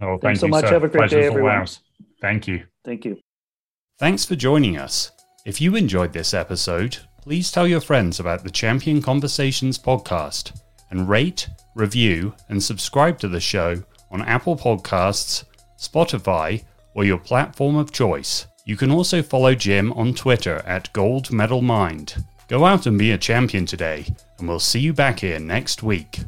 Oh, 0.00 0.10
thank 0.12 0.22
Thanks 0.22 0.42
you 0.42 0.46
so 0.46 0.48
much. 0.48 0.64
Sir. 0.66 0.72
Have 0.74 0.84
a 0.84 0.88
great 0.88 1.00
Pleasure's 1.00 1.10
day, 1.10 1.26
everyone. 1.26 1.66
Thank 2.20 2.46
you. 2.46 2.64
Thank 2.84 3.04
you. 3.04 3.18
Thanks 3.98 4.24
for 4.24 4.36
joining 4.36 4.78
us. 4.78 5.10
If 5.44 5.60
you 5.60 5.74
enjoyed 5.74 6.12
this 6.12 6.34
episode, 6.34 6.98
please 7.20 7.50
tell 7.50 7.66
your 7.66 7.80
friends 7.80 8.20
about 8.20 8.44
the 8.44 8.50
Champion 8.50 9.02
Conversations 9.02 9.78
podcast 9.78 10.60
and 10.90 11.08
rate, 11.08 11.48
review, 11.74 12.34
and 12.48 12.62
subscribe 12.62 13.18
to 13.20 13.28
the 13.28 13.40
show 13.40 13.82
on 14.10 14.22
Apple 14.22 14.56
Podcasts, 14.56 15.44
Spotify, 15.78 16.64
or 16.94 17.04
your 17.04 17.18
platform 17.18 17.76
of 17.76 17.92
choice. 17.92 18.46
You 18.64 18.76
can 18.76 18.90
also 18.90 19.22
follow 19.22 19.54
Jim 19.54 19.92
on 19.94 20.14
Twitter 20.14 20.62
at 20.66 20.92
Gold 20.92 21.32
Medal 21.32 21.62
Mind. 21.62 22.24
Go 22.48 22.64
out 22.64 22.86
and 22.86 22.98
be 22.98 23.12
a 23.12 23.18
champion 23.18 23.66
today, 23.66 24.06
and 24.38 24.48
we'll 24.48 24.58
see 24.58 24.80
you 24.80 24.92
back 24.92 25.20
here 25.20 25.38
next 25.38 25.82
week. 25.82 26.20